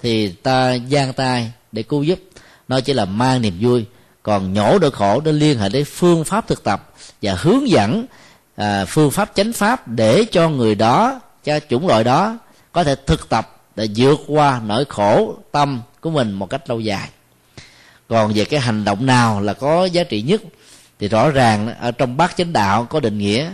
thì 0.02 0.32
ta 0.32 0.78
giang 0.92 1.14
tay 1.14 1.52
để 1.72 1.84
cứu 1.84 2.04
giúp. 2.04 2.20
Nó 2.68 2.80
chỉ 2.80 2.94
là 2.94 3.06
mang 3.06 3.42
niềm 3.42 3.58
vui 3.60 3.86
còn 4.24 4.54
nhổ 4.54 4.80
được 4.80 4.94
khổ 4.94 5.22
để 5.22 5.32
liên 5.32 5.60
hệ 5.60 5.70
đến 5.70 5.86
phương 5.86 6.24
pháp 6.24 6.48
thực 6.48 6.64
tập 6.64 6.94
và 7.22 7.36
hướng 7.40 7.70
dẫn 7.70 8.06
à, 8.56 8.86
phương 8.86 9.12
pháp 9.12 9.32
chánh 9.36 9.54
pháp 9.54 9.88
để 9.88 10.26
cho 10.32 10.50
người 10.50 10.76
đó 10.76 11.20
cho 11.44 11.60
chủng 11.70 11.88
loại 11.88 12.04
đó, 12.04 12.38
có 12.72 12.84
thể 12.84 12.96
thực 13.08 13.30
tập 13.30 13.62
để 13.76 13.88
vượt 13.96 14.20
qua 14.28 14.62
nỗi 14.66 14.86
khổ 14.90 15.36
tâm 15.52 15.82
của 16.02 16.10
mình 16.10 16.32
một 16.32 16.50
cách 16.50 16.70
lâu 16.70 16.80
dài. 16.80 17.10
Còn 18.08 18.34
về 18.34 18.46
cái 18.46 18.60
hành 18.60 18.86
động 18.86 19.06
nào 19.06 19.42
là 19.42 19.54
có 19.54 19.86
giá 19.86 20.04
trị 20.04 20.22
nhất, 20.22 20.42
thì 21.00 21.08
rõ 21.08 21.30
ràng 21.30 21.76
ở 21.80 21.92
trong 21.92 22.18
bát 22.18 22.38
chánh 22.38 22.54
đạo 22.54 22.86
có 22.86 23.00
định 23.00 23.18
nghĩa 23.18 23.52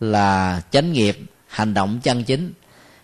là 0.00 0.60
chánh 0.70 0.92
nghiệp, 0.92 1.18
hành 1.48 1.74
động 1.74 2.00
chân 2.02 2.24
chính. 2.24 2.52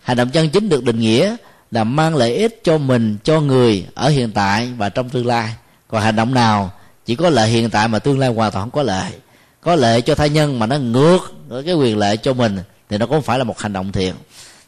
Hành 0.01 0.17
động 0.17 0.29
chân 0.29 0.49
chính 0.49 0.69
được 0.69 0.83
định 0.83 0.99
nghĩa 0.99 1.35
là 1.71 1.83
mang 1.83 2.15
lợi 2.15 2.35
ích 2.35 2.61
cho 2.63 2.77
mình, 2.77 3.17
cho 3.23 3.41
người 3.41 3.85
ở 3.95 4.09
hiện 4.09 4.31
tại 4.31 4.69
và 4.77 4.89
trong 4.89 5.09
tương 5.09 5.25
lai. 5.25 5.55
Còn 5.87 6.01
hành 6.01 6.15
động 6.15 6.33
nào 6.33 6.71
chỉ 7.05 7.15
có 7.15 7.29
lợi 7.29 7.49
hiện 7.49 7.69
tại 7.69 7.87
mà 7.87 7.99
tương 7.99 8.19
lai 8.19 8.29
hoàn 8.29 8.51
toàn 8.51 8.63
không 8.63 8.71
có 8.71 8.83
lợi. 8.83 9.11
Có 9.61 9.75
lợi 9.75 10.01
cho 10.01 10.15
tha 10.15 10.25
nhân 10.25 10.59
mà 10.59 10.65
nó 10.65 10.77
ngược 10.77 11.19
cái 11.65 11.73
quyền 11.73 11.97
lợi 11.97 12.17
cho 12.17 12.33
mình 12.33 12.57
thì 12.91 12.97
nó 12.97 13.05
cũng 13.05 13.21
phải 13.21 13.37
là 13.37 13.43
một 13.43 13.59
hành 13.59 13.73
động 13.73 13.91
thiện. 13.91 14.13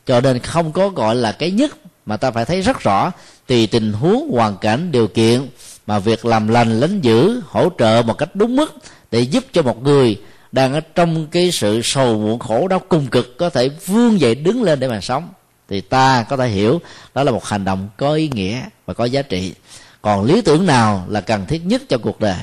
Cho 0.06 0.22
nên 0.22 0.40
không 0.40 0.72
có 0.72 0.90
gọi 0.90 1.16
là 1.16 1.32
cái 1.32 1.52
nhất 1.52 1.78
mà 2.06 2.18
ta 2.18 2.32
phải 2.32 2.46
thấy 2.46 2.62
rất 2.62 2.80
rõ. 2.80 3.12
Tùy 3.48 3.68
tình 3.68 3.94
huống, 3.94 4.30
hoàn 4.32 4.58
cảnh, 4.58 4.92
điều 4.92 5.08
kiện 5.08 5.48
mà 5.88 6.00
việc 6.00 6.26
làm 6.26 6.48
lành 6.48 6.80
lánh 6.80 7.02
giữ, 7.02 7.42
hỗ 7.46 7.70
trợ 7.78 8.04
một 8.06 8.18
cách 8.18 8.30
đúng 8.34 8.56
mức 8.56 8.76
để 9.12 9.20
giúp 9.20 9.46
cho 9.54 9.62
một 9.62 9.84
người 9.84 10.22
đang 10.52 10.74
ở 10.74 10.80
trong 10.96 11.28
cái 11.28 11.52
sự 11.52 11.82
sầu 11.84 12.20
muộn 12.20 12.40
khổ 12.40 12.68
đau 12.68 12.80
cùng 12.80 13.08
cực 13.08 13.38
có 13.38 13.50
thể 13.50 13.70
vươn 13.86 14.20
dậy 14.20 14.36
đứng 14.36 14.64
lên 14.64 14.80
để 14.80 14.88
mà 14.88 15.02
sống. 15.02 15.30
Thì 15.70 15.82
ta 15.82 16.26
có 16.30 16.38
thể 16.38 16.48
hiểu 16.48 16.82
đó 17.14 17.24
là 17.24 17.32
một 17.32 17.46
hành 17.46 17.66
động 17.66 17.90
có 17.98 18.14
ý 18.14 18.30
nghĩa 18.34 18.62
và 18.86 18.94
có 18.94 19.06
giá 19.06 19.22
trị. 19.22 19.54
Còn 20.02 20.24
lý 20.24 20.42
tưởng 20.42 20.66
nào 20.66 21.06
là 21.10 21.22
cần 21.22 21.46
thiết 21.46 21.66
nhất 21.66 21.82
cho 21.90 21.98
cuộc 21.98 22.20
đời? 22.20 22.38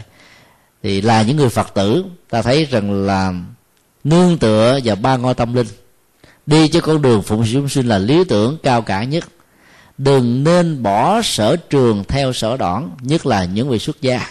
Thì 0.83 1.01
là 1.01 1.23
những 1.23 1.37
người 1.37 1.49
phật 1.49 1.75
tử, 1.75 2.05
ta 2.31 2.43
thấy 2.43 2.65
rằng 2.65 3.07
là 3.07 3.33
nương 4.05 4.39
tựa 4.39 4.79
vào 4.85 4.97
ba 4.97 5.17
ngôi 5.17 5.35
tâm 5.35 5.55
linh. 5.55 5.67
Đi 6.47 6.69
cho 6.69 6.81
con 6.81 7.03
đường 7.03 7.23
phụng 7.23 7.47
sự 7.47 7.53
chúng 7.53 7.69
sinh 7.69 7.89
là 7.89 7.99
lý 7.99 8.25
tưởng 8.25 8.59
cao 8.63 8.83
cả 8.83 9.05
nhất. 9.05 9.25
Đừng 9.99 10.45
nên 10.45 10.83
bỏ 10.83 11.23
sở 11.23 11.57
trường 11.57 12.05
theo 12.09 12.33
sở 12.33 12.57
đoản, 12.57 12.91
nhất 13.01 13.27
là 13.27 13.45
những 13.45 13.69
vị 13.69 13.79
xuất 13.79 14.03
gia. 14.03 14.27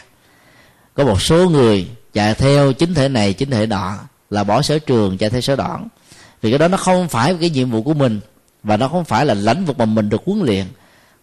Có 0.94 1.04
một 1.04 1.22
số 1.22 1.50
người 1.50 1.88
chạy 2.14 2.34
theo 2.34 2.74
chính 2.74 2.94
thể 2.94 3.10
này, 3.10 3.34
chính 3.34 3.50
thể 3.50 3.66
nọ, 3.66 3.94
là 4.30 4.44
bỏ 4.44 4.62
sở 4.62 4.80
trường 4.80 5.18
chạy 5.18 5.30
theo 5.30 5.42
sở 5.42 5.56
đoản. 5.56 5.88
Vì 6.42 6.52
cái 6.52 6.60
đó 6.60 6.68
nó 6.68 6.78
không 6.78 7.10
phải 7.10 7.36
cái 7.42 7.50
nhiệm 7.50 7.72
vụ 7.72 7.82
của 7.82 7.94
mình, 7.94 8.20
và 8.64 8.78
nó 8.78 8.88
không 8.88 9.06
phải 9.06 9.26
là 9.26 9.34
lãnh 9.34 9.66
vực 9.66 9.78
mà 9.78 9.86
mình 9.86 10.10
được 10.10 10.22
huấn 10.26 10.40
luyện. 10.40 10.66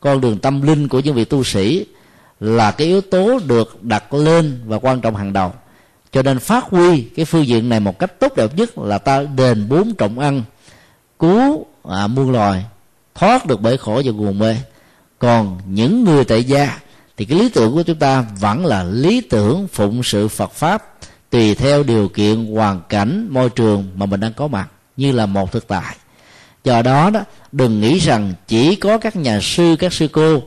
Con 0.00 0.20
đường 0.20 0.38
tâm 0.38 0.62
linh 0.62 0.88
của 0.88 1.00
những 1.00 1.14
vị 1.14 1.24
tu 1.24 1.44
sĩ 1.44 1.86
là 2.40 2.70
cái 2.70 2.86
yếu 2.86 3.00
tố 3.00 3.38
được 3.46 3.82
đặt 3.82 4.14
lên 4.14 4.60
và 4.66 4.78
quan 4.78 5.00
trọng 5.00 5.16
hàng 5.16 5.32
đầu 5.32 5.52
cho 6.12 6.22
nên 6.22 6.38
phát 6.38 6.64
huy 6.64 7.02
cái 7.02 7.24
phương 7.24 7.46
diện 7.46 7.68
này 7.68 7.80
một 7.80 7.98
cách 7.98 8.20
tốt 8.20 8.36
đẹp 8.36 8.54
nhất 8.56 8.78
là 8.78 8.98
ta 8.98 9.22
đền 9.22 9.68
bốn 9.68 9.94
trọng 9.94 10.18
ăn 10.18 10.42
cứu 11.18 11.66
à, 11.88 12.06
muôn 12.06 12.30
loài 12.30 12.64
thoát 13.14 13.46
được 13.46 13.60
bể 13.60 13.76
khổ 13.76 14.02
và 14.04 14.12
nguồn 14.12 14.38
mê. 14.38 14.56
Còn 15.18 15.60
những 15.66 16.04
người 16.04 16.24
tại 16.24 16.44
gia 16.44 16.78
thì 17.16 17.24
cái 17.24 17.38
lý 17.38 17.48
tưởng 17.48 17.74
của 17.74 17.82
chúng 17.82 17.98
ta 17.98 18.24
vẫn 18.40 18.66
là 18.66 18.82
lý 18.82 19.20
tưởng 19.20 19.68
phụng 19.72 20.02
sự 20.02 20.28
phật 20.28 20.52
pháp 20.52 20.84
tùy 21.30 21.54
theo 21.54 21.82
điều 21.82 22.08
kiện 22.08 22.54
hoàn 22.54 22.80
cảnh 22.88 23.28
môi 23.30 23.50
trường 23.50 23.90
mà 23.94 24.06
mình 24.06 24.20
đang 24.20 24.32
có 24.32 24.46
mặt 24.46 24.68
như 24.96 25.12
là 25.12 25.26
một 25.26 25.52
thực 25.52 25.68
tại. 25.68 25.96
Do 26.64 26.82
đó 26.82 27.10
đó 27.10 27.20
đừng 27.52 27.80
nghĩ 27.80 27.98
rằng 27.98 28.32
chỉ 28.48 28.76
có 28.76 28.98
các 28.98 29.16
nhà 29.16 29.38
sư 29.42 29.76
các 29.78 29.92
sư 29.92 30.08
cô 30.12 30.42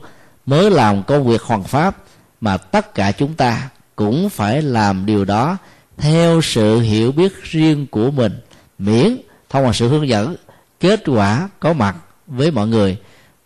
mới 0.46 0.70
làm 0.70 1.02
công 1.02 1.26
việc 1.26 1.42
hoàn 1.42 1.62
pháp 1.64 1.96
mà 2.40 2.56
tất 2.56 2.94
cả 2.94 3.12
chúng 3.12 3.34
ta 3.34 3.68
cũng 4.00 4.28
phải 4.28 4.62
làm 4.62 5.06
điều 5.06 5.24
đó 5.24 5.56
theo 5.96 6.40
sự 6.42 6.80
hiểu 6.80 7.12
biết 7.12 7.42
riêng 7.42 7.86
của 7.86 8.10
mình. 8.10 8.40
Miễn 8.78 9.16
thông 9.50 9.64
qua 9.64 9.72
sự 9.72 9.88
hướng 9.88 10.08
dẫn, 10.08 10.36
kết 10.80 11.02
quả 11.06 11.48
có 11.60 11.72
mặt 11.72 11.96
với 12.26 12.50
mọi 12.50 12.68
người, 12.68 12.96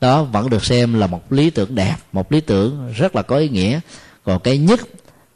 đó 0.01 0.23
vẫn 0.23 0.51
được 0.51 0.65
xem 0.65 0.95
là 0.95 1.07
một 1.07 1.33
lý 1.33 1.51
tưởng 1.51 1.75
đẹp, 1.75 1.97
một 2.13 2.33
lý 2.33 2.41
tưởng 2.41 2.93
rất 2.97 3.17
là 3.17 3.23
có 3.23 3.37
ý 3.37 3.49
nghĩa. 3.49 3.81
Còn 4.25 4.41
cái 4.41 4.59
nhất, 4.59 4.81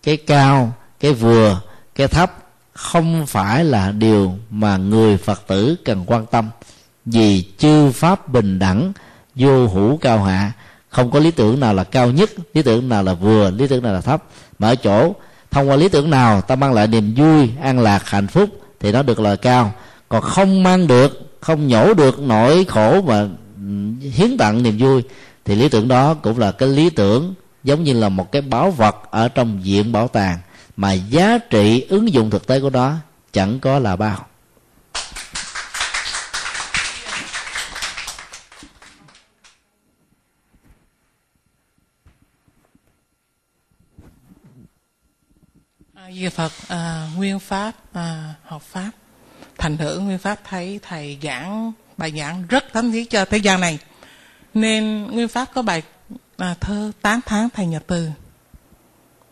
cái 0.03 0.17
cao, 0.17 0.73
cái 1.01 1.13
vừa, 1.13 1.61
cái 1.95 2.09
thấp 2.09 2.33
không 2.73 3.27
phải 3.27 3.65
là 3.65 3.93
điều 3.93 4.35
mà 4.51 4.77
người 4.77 5.17
phật 5.17 5.43
tử 5.47 5.77
cần 5.85 6.05
quan 6.07 6.27
tâm. 6.27 6.51
Vì 7.05 7.45
chư 7.59 7.91
pháp 7.91 8.29
bình 8.29 8.59
đẳng, 8.59 8.93
vô 9.35 9.67
hữu 9.67 9.97
cao 9.97 10.25
hạ, 10.25 10.53
không 10.89 11.11
có 11.11 11.19
lý 11.19 11.31
tưởng 11.31 11.61
nào 11.61 11.75
là 11.75 11.85
cao 11.85 12.11
nhất, 12.11 12.31
lý 12.55 12.63
tưởng 12.63 12.89
nào 12.89 13.03
là 13.03 13.15
vừa, 13.15 13.51
lý 13.51 13.67
tưởng 13.67 13.83
nào 13.83 13.93
là 13.93 14.01
thấp 14.01 14.25
mà 14.59 14.69
ở 14.69 14.75
chỗ. 14.75 15.15
Thông 15.51 15.71
qua 15.71 15.77
lý 15.77 15.89
tưởng 15.89 16.11
nào, 16.11 16.41
ta 16.41 16.57
mang 16.57 16.75
lại 16.75 16.87
niềm 16.87 17.15
vui, 17.15 17.51
an 17.63 17.79
lạc, 17.79 18.09
hạnh 18.09 18.27
phúc, 18.27 18.49
thì 18.81 18.93
nó 18.93 19.03
được 19.03 19.21
lời 19.21 19.37
cao. 19.37 19.73
Còn 20.09 20.23
không 20.23 20.63
mang 20.63 20.87
được, 20.87 21.39
không 21.41 21.69
nhổ 21.69 21.95
được 21.95 22.19
nỗi 22.21 22.65
khổ 22.65 23.01
và 23.05 23.21
ừ, 23.57 24.09
hiến 24.13 24.37
tặng 24.39 24.63
niềm 24.63 24.79
vui, 24.79 25.03
thì 25.45 25.55
lý 25.55 25.69
tưởng 25.69 25.89
đó 25.89 26.15
cũng 26.15 26.39
là 26.39 26.53
cái 26.53 26.69
lý 26.69 26.91
tưởng 26.91 27.35
giống 27.65 27.85
như 27.85 27.93
là 27.93 28.09
một 28.09 28.33
cái 28.33 28.43
bảo 28.43 28.71
vật 28.71 28.97
ở 29.11 29.29
trong 29.29 29.61
viện 29.63 29.93
bảo 29.93 30.09
tàng, 30.09 30.39
mà 30.77 30.93
giá 30.93 31.39
trị 31.51 31.87
ứng 31.89 32.13
dụng 32.13 32.31
thực 32.31 32.47
tế 32.47 32.61
của 32.61 32.71
nó 32.71 32.95
chẳng 33.33 33.61
có 33.61 33.79
là 33.79 33.97
bao. 33.97 34.27
Di 46.19 46.29
Phật 46.29 46.53
à, 46.69 47.09
Nguyên 47.17 47.39
Pháp 47.39 47.73
à, 47.93 48.35
học 48.45 48.63
Pháp. 48.63 48.91
Thành 49.59 49.77
thử 49.77 49.99
Nguyên 49.99 50.19
Pháp 50.19 50.39
thấy 50.45 50.81
thầy 50.83 51.19
giảng 51.23 51.73
bài 51.97 52.13
giảng 52.19 52.47
rất 52.47 52.65
thấm 52.73 52.93
thiết 52.93 53.11
cho 53.11 53.25
thế 53.25 53.39
gian 53.39 53.61
này. 53.61 53.79
Nên 54.55 55.03
Nguyên 55.03 55.29
Pháp 55.29 55.49
có 55.55 55.63
bài 55.63 55.83
à, 56.37 56.55
thơ 56.61 56.93
tám 57.03 57.21
tháng 57.27 57.51
thầy 57.51 57.67
nhật 57.67 57.83
từ. 57.87 58.09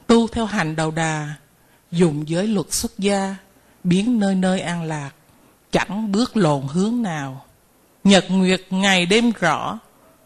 Tu 0.07 0.29
theo 0.29 0.47
hành 0.47 0.77
đầu 0.77 0.91
đà 0.91 1.35
dùng 1.91 2.29
giới 2.29 2.47
luật 2.47 2.73
xuất 2.73 2.99
gia 2.99 3.37
biến 3.85 4.21
nơi 4.21 4.35
nơi 4.35 4.61
an 4.61 4.83
lạc 4.83 5.11
chẳng 5.71 6.13
bước 6.13 6.37
lộn 6.37 6.63
hướng 6.69 7.03
nào. 7.03 7.45
Nhật 8.05 8.25
nguyệt 8.29 8.63
ngày 8.71 9.07
đêm 9.07 9.33
rõ 9.41 9.79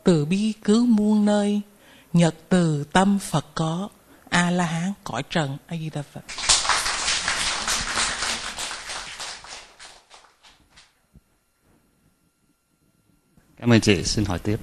từ 0.05 0.25
bi 0.25 0.53
cứu 0.65 0.87
muôn 0.87 1.25
nơi. 1.25 1.61
Nhật 2.13 2.35
từ 2.49 2.85
tâm 2.93 3.19
phật 3.19 3.47
có 3.55 3.89
a 4.31 4.51
la 4.51 4.65
hán 4.65 4.93
cõi 5.05 5.23
trần 5.31 5.57
a 5.67 5.77
di 5.77 5.91
đà 5.91 6.03
phật. 6.03 6.50
Cảm 13.61 13.73
ơn 13.73 13.81
chị. 13.81 14.05
Xin 14.05 14.25
hỏi 14.25 14.39
tiếp. 14.39 14.57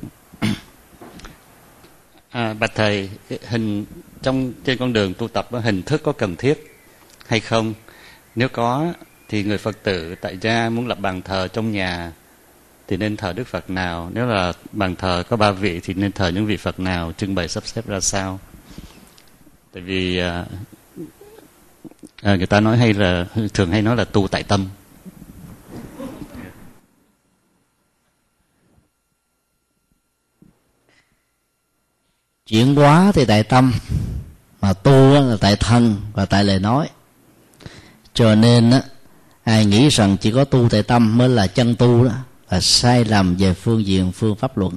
À, 2.30 2.54
bạch 2.54 2.72
thầy 2.76 3.10
hình 3.48 3.86
trong 4.22 4.54
trên 4.64 4.78
con 4.78 4.93
đường 4.93 5.14
tu 5.14 5.28
tập 5.28 5.48
hình 5.52 5.84
thức 5.84 6.02
có 6.04 6.12
cần 6.12 6.36
thiết 6.36 6.78
hay 7.28 7.39
không? 7.39 7.74
Nếu 8.36 8.50
có 8.50 8.93
thì 9.30 9.43
người 9.43 9.58
phật 9.58 9.84
tử 9.84 10.16
tại 10.16 10.38
gia 10.41 10.70
muốn 10.70 10.88
lập 10.88 11.00
bàn 11.00 11.22
thờ 11.22 11.48
trong 11.48 11.72
nhà 11.72 12.12
thì 12.88 12.98
nên 12.98 13.18
thờ 13.18 13.34
đức 13.34 13.48
phật 13.48 13.70
nào? 13.70 14.12
Nếu 14.14 14.26
là 14.26 14.54
bàn 14.72 14.95
thờ 14.95 15.24
có 15.30 15.38
ba 15.38 15.52
vị 15.52 15.80
thì 15.84 15.93
nên 15.93 16.12
thờ 16.12 16.28
những 16.28 16.45
vị 16.45 16.58
phật 16.58 16.80
nào? 16.80 17.14
Trưng 17.18 17.36
bày 17.36 17.48
sắp 17.48 17.68
xếp 17.68 17.88
ra 17.88 18.00
sao? 18.00 18.39
Tại 19.74 19.84
vì 19.84 20.18
à, 20.18 20.45
à, 22.22 22.36
người 22.36 22.48
ta 22.48 22.60
nói 22.60 22.78
hay 22.78 22.93
là 22.93 23.26
thường 23.54 23.72
hay 23.72 23.82
nói 23.82 23.95
là 23.95 24.06
tu 24.06 24.28
tại 24.28 24.43
tâm. 24.43 24.68
Chuyển 32.48 32.76
hóa 32.76 33.12
thì 33.12 33.26
tại 33.26 33.43
tâm 33.43 33.74
mà 34.62 34.74
tu 34.74 35.14
là 35.14 35.38
tại 35.41 35.56
thân 35.56 35.95
và 36.14 36.26
tại 36.26 36.43
lời 36.43 36.60
nói. 36.60 36.89
Cho 38.14 38.36
nên 38.36 38.72
á 38.72 38.82
ai 39.43 39.66
nghĩ 39.66 39.89
rằng 39.89 40.18
chỉ 40.18 40.32
có 40.32 40.43
tu 40.43 40.70
tại 40.70 40.84
tâm 40.84 41.18
mới 41.18 41.30
là 41.30 41.48
chân 41.48 41.76
tu 41.76 42.04
đó 42.04 42.12
là 42.50 42.62
sai 42.62 43.06
lầm 43.06 43.36
về 43.36 43.54
phương 43.54 43.86
diện 43.86 44.12
phương 44.12 44.36
pháp 44.36 44.58
luận. 44.58 44.74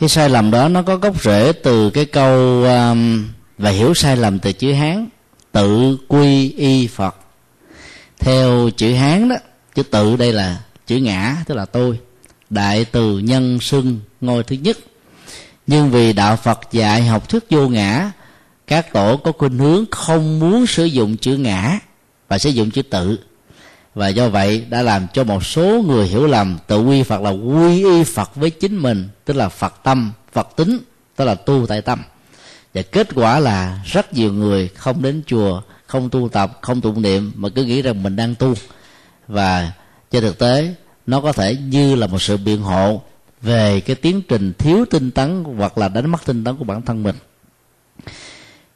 Cái 0.00 0.08
sai 0.08 0.28
lầm 0.28 0.50
đó 0.50 0.68
nó 0.68 0.82
có 0.82 0.96
gốc 0.96 1.22
rễ 1.22 1.52
từ 1.52 1.90
cái 1.90 2.04
câu 2.04 2.64
um, 2.64 3.24
và 3.58 3.70
hiểu 3.70 3.94
sai 3.94 4.16
lầm 4.16 4.38
từ 4.38 4.52
chữ 4.52 4.72
hán 4.72 5.08
tự 5.52 5.98
quy 6.08 6.50
y 6.50 6.86
phật. 6.86 7.16
Theo 8.18 8.70
chữ 8.76 8.94
hán 8.94 9.28
đó 9.28 9.36
chữ 9.74 9.82
tự 9.82 10.16
đây 10.16 10.32
là 10.32 10.60
chữ 10.86 10.96
ngã 10.96 11.36
tức 11.46 11.54
là 11.54 11.64
tôi 11.64 11.98
đại 12.50 12.84
từ 12.84 13.18
nhân 13.18 13.60
xưng 13.60 14.00
ngôi 14.20 14.42
thứ 14.44 14.56
nhất 14.56 14.76
nhưng 15.66 15.90
vì 15.90 16.12
đạo 16.12 16.36
phật 16.36 16.60
dạy 16.72 17.06
học 17.06 17.28
thuyết 17.28 17.44
vô 17.50 17.68
ngã, 17.68 18.10
các 18.66 18.92
tổ 18.92 19.16
có 19.16 19.32
khuynh 19.32 19.58
hướng 19.58 19.84
không 19.90 20.40
muốn 20.40 20.66
sử 20.66 20.84
dụng 20.84 21.16
chữ 21.16 21.36
ngã 21.36 21.78
và 22.28 22.38
sử 22.38 22.50
dụng 22.50 22.70
chữ 22.70 22.82
tự. 22.82 23.18
Và 23.94 24.08
do 24.08 24.28
vậy 24.28 24.64
đã 24.70 24.82
làm 24.82 25.06
cho 25.12 25.24
một 25.24 25.44
số 25.44 25.82
người 25.86 26.06
hiểu 26.06 26.26
lầm 26.26 26.58
tự 26.66 26.80
quy 26.80 27.02
phật 27.02 27.20
là 27.20 27.30
quy 27.30 27.84
y 27.84 28.04
phật 28.04 28.34
với 28.34 28.50
chính 28.50 28.76
mình, 28.76 29.08
tức 29.24 29.36
là 29.36 29.48
phật 29.48 29.74
tâm, 29.82 30.12
phật 30.32 30.48
tính, 30.56 30.78
tức 31.16 31.24
là 31.24 31.34
tu 31.34 31.66
tại 31.66 31.82
tâm. 31.82 32.02
Và 32.74 32.82
kết 32.82 33.08
quả 33.14 33.38
là 33.38 33.80
rất 33.84 34.14
nhiều 34.14 34.32
người 34.32 34.68
không 34.68 35.02
đến 35.02 35.22
chùa, 35.26 35.62
không 35.86 36.10
tu 36.10 36.28
tập, 36.28 36.58
không 36.60 36.80
tụng 36.80 37.02
niệm 37.02 37.32
mà 37.34 37.48
cứ 37.48 37.64
nghĩ 37.64 37.82
rằng 37.82 38.02
mình 38.02 38.16
đang 38.16 38.34
tu. 38.34 38.54
Và 39.28 39.72
trên 40.10 40.22
thực 40.22 40.38
tế, 40.38 40.74
nó 41.06 41.20
có 41.20 41.32
thể 41.32 41.56
như 41.56 41.94
là 41.94 42.06
một 42.06 42.22
sự 42.22 42.36
biện 42.36 42.62
hộ 42.62 43.02
về 43.42 43.80
cái 43.80 43.96
tiến 43.96 44.22
trình 44.28 44.52
thiếu 44.58 44.84
tinh 44.90 45.10
tấn 45.10 45.44
hoặc 45.44 45.78
là 45.78 45.88
đánh 45.88 46.10
mất 46.10 46.24
tinh 46.24 46.44
tấn 46.44 46.56
của 46.56 46.64
bản 46.64 46.82
thân 46.82 47.02
mình. 47.02 47.16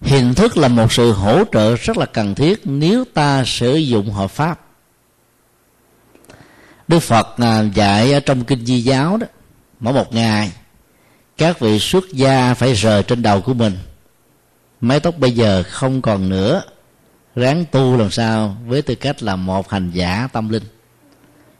Hình 0.01 0.35
thức 0.35 0.57
là 0.57 0.69
một 0.69 0.93
sự 0.93 1.13
hỗ 1.13 1.45
trợ 1.53 1.77
rất 1.77 1.97
là 1.97 2.07
cần 2.07 2.35
thiết 2.35 2.61
nếu 2.65 3.05
ta 3.15 3.45
sử 3.47 3.77
dụng 3.77 4.11
hợp 4.11 4.31
pháp. 4.31 4.61
Đức 6.89 6.99
phật 6.99 7.37
à, 7.39 7.63
dạy 7.75 8.13
ở 8.13 8.21
trong 8.21 8.45
kinh 8.45 8.67
di 8.67 8.81
giáo 8.81 9.17
đó, 9.17 9.27
mỗi 9.81 9.95
một 9.95 10.15
ngày, 10.15 10.53
các 11.37 11.61
vị 11.61 11.79
xuất 11.79 12.05
gia 12.13 12.55
phải 12.55 12.75
rời 12.75 13.03
trên 13.03 13.23
đầu 13.23 13.41
của 13.41 13.55
mình. 13.55 13.79
Mái 14.81 15.01
tóc 15.01 15.19
bây 15.19 15.31
giờ 15.31 15.63
không 15.63 16.03
còn 16.03 16.29
nữa, 16.29 16.63
ráng 17.37 17.65
tu 17.71 17.97
làm 17.97 18.11
sao 18.11 18.57
với 18.67 18.83
tư 18.83 18.95
cách 18.95 19.23
là 19.23 19.37
một 19.37 19.71
hành 19.71 19.91
giả 19.91 20.29
tâm 20.33 20.49
linh 20.49 20.63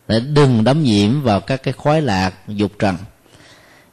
để 0.09 0.21
đừng 0.21 0.65
đắm 0.65 0.83
nhiễm 0.83 1.23
vào 1.23 1.41
các 1.41 1.63
cái 1.63 1.73
khoái 1.73 2.03
lạc, 2.03 2.35
dục 2.49 2.73
trần. 2.79 2.97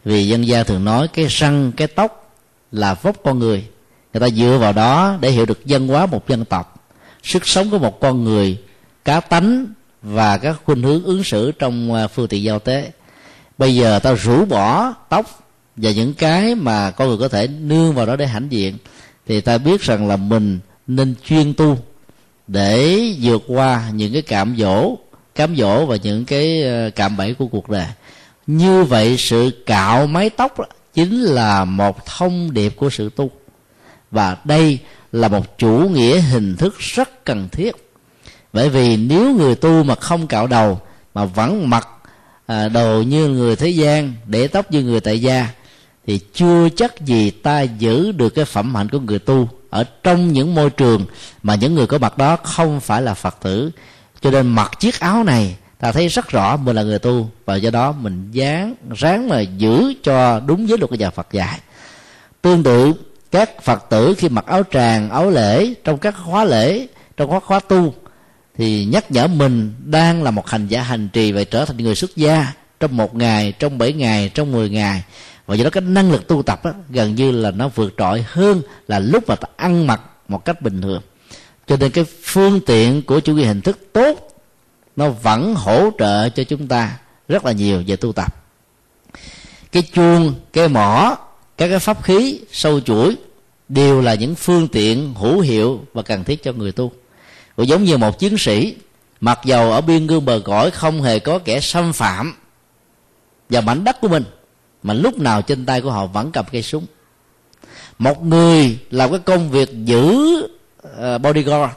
Vì 0.06 0.28
dân 0.28 0.48
gia 0.48 0.64
thường 0.64 0.86
nói 0.86 1.08
cái 1.08 1.26
răng, 1.26 1.72
cái 1.78 1.88
tóc 1.88 2.36
là 2.72 2.94
vóc 2.94 3.16
con 3.24 3.40
người. 3.40 3.66
Người 4.14 4.20
ta 4.22 4.30
dựa 4.30 4.58
vào 4.62 4.74
đó 4.74 5.18
để 5.22 5.32
hiểu 5.32 5.46
được 5.46 5.66
dân 5.66 5.88
hóa 5.88 6.06
một 6.06 6.28
dân 6.28 6.46
tộc. 6.46 6.90
Sức 7.24 7.48
sống 7.48 7.70
của 7.70 7.80
một 7.80 8.00
con 8.00 8.24
người, 8.24 8.58
cá 9.06 9.20
tánh 9.20 9.66
và 10.02 10.38
các 10.38 10.56
khuynh 10.66 10.84
hướng 10.84 11.04
ứng 11.04 11.24
xử 11.24 11.52
trong 11.52 11.94
à, 11.94 12.08
phương 12.08 12.28
tiện 12.28 12.44
giao 12.44 12.60
tế. 12.60 12.92
Bây 13.58 13.76
giờ 13.76 14.00
ta 14.00 14.14
rũ 14.14 14.46
bỏ 14.46 14.94
tóc 15.10 15.44
và 15.76 15.92
những 15.92 16.14
cái 16.14 16.56
mà 16.56 16.92
con 16.92 17.08
người 17.08 17.18
có 17.18 17.28
thể 17.28 17.48
nương 17.48 17.94
vào 17.94 18.06
đó 18.06 18.16
để 18.16 18.28
hãnh 18.28 18.48
diện, 18.50 18.78
thì 19.28 19.42
ta 19.42 19.58
biết 19.58 19.82
rằng 19.82 20.08
là 20.08 20.18
mình 20.18 20.60
nên 20.88 21.16
chuyên 21.26 21.54
tu 21.54 21.78
để 22.48 23.00
vượt 23.22 23.44
qua 23.48 23.90
những 23.94 24.14
cái 24.14 24.22
cảm 24.22 24.56
dỗ 24.58 24.98
cám 25.36 25.56
dỗ 25.56 25.86
và 25.86 25.96
những 25.96 26.26
cái 26.26 26.64
ờ, 26.64 26.90
cạm 26.96 27.18
bẫy 27.18 27.34
của 27.34 27.48
cuộc 27.48 27.70
đời. 27.70 27.88
Như 28.48 28.84
vậy 28.84 29.18
sự 29.18 29.64
cạo 29.66 30.08
mái 30.08 30.30
tóc 30.30 30.56
chính 30.94 31.22
là 31.22 31.66
một 31.66 32.06
thông 32.06 32.54
điệp 32.54 32.70
của 32.70 32.90
sự 32.90 33.10
tu. 33.16 33.32
Và 34.12 34.38
đây 34.44 34.80
là 35.12 35.28
một 35.28 35.58
chủ 35.58 35.90
nghĩa 35.94 36.20
hình 36.20 36.56
thức 36.56 36.80
rất 36.80 37.26
cần 37.26 37.50
thiết. 37.52 37.76
Bởi 38.54 38.70
vì 38.70 38.98
nếu 38.98 39.36
người 39.36 39.56
tu 39.56 39.84
mà 39.84 39.96
không 39.96 40.28
cạo 40.28 40.48
đầu 40.48 40.82
mà 41.14 41.26
vẫn 41.26 41.70
mặc 41.70 41.88
à, 42.46 42.62
ờ, 42.62 42.70
đồ 42.70 43.02
như 43.02 43.28
người 43.28 43.56
thế 43.56 43.70
gian 43.70 44.14
để 44.26 44.48
tóc 44.48 44.72
như 44.72 44.84
người 44.84 45.00
tại 45.00 45.22
gia 45.22 45.48
thì 46.08 46.20
chưa 46.34 46.70
chắc 46.76 47.02
gì 47.02 47.32
ta 47.32 47.62
giữ 47.62 48.12
được 48.12 48.30
cái 48.30 48.46
phẩm 48.46 48.76
hạnh 48.76 48.90
của 48.90 49.00
người 49.00 49.20
tu 49.20 49.50
ở 49.70 49.84
trong 50.04 50.34
những 50.34 50.56
môi 50.56 50.70
trường 50.70 51.06
mà 51.44 51.56
những 51.56 51.76
người 51.76 51.88
có 51.88 51.98
mặt 51.98 52.18
đó 52.18 52.36
không 52.36 52.80
phải 52.80 53.02
là 53.02 53.14
phật 53.14 53.38
tử 53.42 53.72
cho 54.24 54.32
nên 54.32 54.48
mặc 54.48 54.72
chiếc 54.80 55.00
áo 55.00 55.24
này 55.24 55.56
ta 55.80 55.92
thấy 55.92 56.08
rất 56.08 56.30
rõ 56.30 56.58
mình 56.58 56.76
là 56.76 56.84
người 56.84 57.00
tu 57.00 57.30
và 57.46 57.56
do 57.56 57.70
đó 57.70 57.92
mình 57.92 58.32
dán 58.32 58.76
ráng 58.92 59.30
mà 59.30 59.40
giữ 59.42 59.94
cho 60.04 60.40
đúng 60.40 60.66
với 60.68 60.78
luật 60.78 60.90
của 60.90 60.96
nhà 60.96 61.10
phật 61.10 61.28
dạy. 61.32 61.60
Tương 62.42 62.64
tự 62.64 62.94
các 63.32 63.64
phật 63.64 63.86
tử 63.90 64.16
khi 64.18 64.30
mặc 64.30 64.46
áo 64.46 64.64
tràng 64.72 65.10
áo 65.10 65.30
lễ 65.30 65.74
trong 65.84 65.98
các 65.98 66.16
khóa 66.26 66.46
lễ 66.46 66.88
trong 67.18 67.32
các 67.32 67.44
khóa 67.44 67.60
tu 67.60 67.94
thì 68.58 68.86
nhắc 68.86 69.12
nhở 69.12 69.28
mình 69.28 69.74
đang 69.86 70.24
là 70.24 70.32
một 70.32 70.48
hành 70.48 70.68
giả 70.68 70.82
hành 70.82 71.10
trì 71.14 71.32
và 71.32 71.44
trở 71.44 71.66
thành 71.66 71.78
người 71.78 71.96
xuất 71.96 72.16
gia 72.16 72.54
trong 72.80 72.98
một 72.98 73.16
ngày 73.16 73.52
trong 73.52 73.78
bảy 73.78 73.94
ngày 73.94 74.32
trong 74.34 74.52
mười 74.52 74.70
ngày. 74.70 75.04
Và 75.46 75.56
do 75.56 75.64
đó 75.64 75.70
cái 75.70 75.82
năng 75.82 76.12
lực 76.12 76.28
tu 76.28 76.44
tập 76.44 76.66
đó, 76.66 76.72
gần 76.90 77.16
như 77.16 77.32
là 77.32 77.52
nó 77.52 77.70
vượt 77.76 77.94
trội 77.98 78.26
hơn 78.28 78.62
là 78.88 79.00
lúc 79.00 79.30
mà 79.30 79.36
ta 79.36 79.48
ăn 79.56 79.88
mặc 79.88 80.02
một 80.28 80.46
cách 80.46 80.62
bình 80.62 80.82
thường 80.82 81.02
cho 81.74 81.78
nên 81.78 81.92
cái 81.92 82.04
phương 82.24 82.60
tiện 82.62 83.02
của 83.02 83.20
chủ 83.20 83.34
nghĩa 83.34 83.46
hình 83.46 83.62
thức 83.62 83.80
tốt, 83.94 84.28
nó 84.96 85.10
vẫn 85.10 85.56
hỗ 85.56 85.90
trợ 86.00 86.30
cho 86.30 86.44
chúng 86.44 86.68
ta 86.68 86.98
rất 87.28 87.46
là 87.46 87.52
nhiều 87.52 87.84
về 87.88 87.96
tu 87.96 88.12
tập. 88.12 88.36
Cái 89.72 89.84
chuông, 89.94 90.34
cái 90.54 90.68
mỏ, 90.68 91.18
các 91.58 91.68
cái 91.68 91.80
pháp 91.80 92.04
khí, 92.04 92.40
sâu 92.52 92.80
chuỗi 92.80 93.16
đều 93.70 94.02
là 94.02 94.14
những 94.14 94.36
phương 94.36 94.68
tiện 94.68 95.14
hữu 95.14 95.40
hiệu 95.40 95.86
và 95.94 96.02
cần 96.02 96.24
thiết 96.24 96.44
cho 96.44 96.54
người 96.54 96.72
tu. 96.72 96.92
Cũng 97.56 97.68
giống 97.68 97.84
như 97.84 97.98
một 97.98 98.20
chiến 98.20 98.38
sĩ, 98.38 98.76
mặc 99.22 99.40
dầu 99.46 99.72
ở 99.72 99.82
biên 99.82 100.08
cương 100.08 100.26
bờ 100.26 100.42
cõi 100.46 100.72
không 100.72 101.02
hề 101.02 101.20
có 101.20 101.40
kẻ 101.40 101.60
xâm 101.60 101.94
phạm 101.94 102.34
vào 103.50 103.62
mảnh 103.62 103.84
đất 103.84 104.02
của 104.02 104.08
mình, 104.08 104.24
mà 104.84 104.94
lúc 104.94 105.20
nào 105.20 105.42
trên 105.42 105.66
tay 105.66 105.82
của 105.82 105.92
họ 105.92 106.06
vẫn 106.06 106.32
cầm 106.32 106.46
cây 106.52 106.62
súng. 106.62 106.86
Một 108.00 108.24
người 108.24 108.80
làm 108.92 109.10
cái 109.10 109.20
công 109.20 109.50
việc 109.50 109.70
giữ 109.86 110.42
uh, 110.88 111.22
bodyguard 111.22 111.74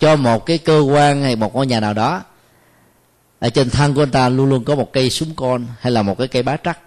cho 0.00 0.16
một 0.16 0.46
cái 0.46 0.58
cơ 0.58 0.80
quan 0.80 1.22
hay 1.22 1.36
một 1.36 1.54
ngôi 1.54 1.66
nhà 1.66 1.80
nào 1.80 1.94
đó. 1.94 2.22
Ở 3.38 3.50
trên 3.50 3.70
thân 3.70 3.94
của 3.94 4.02
anh 4.02 4.10
ta 4.10 4.28
luôn 4.28 4.48
luôn 4.48 4.64
có 4.64 4.74
một 4.74 4.92
cây 4.92 5.10
súng 5.10 5.28
con 5.36 5.66
hay 5.80 5.92
là 5.92 6.02
một 6.02 6.18
cái 6.18 6.28
cây 6.28 6.42
bá 6.42 6.56
trắc. 6.56 6.78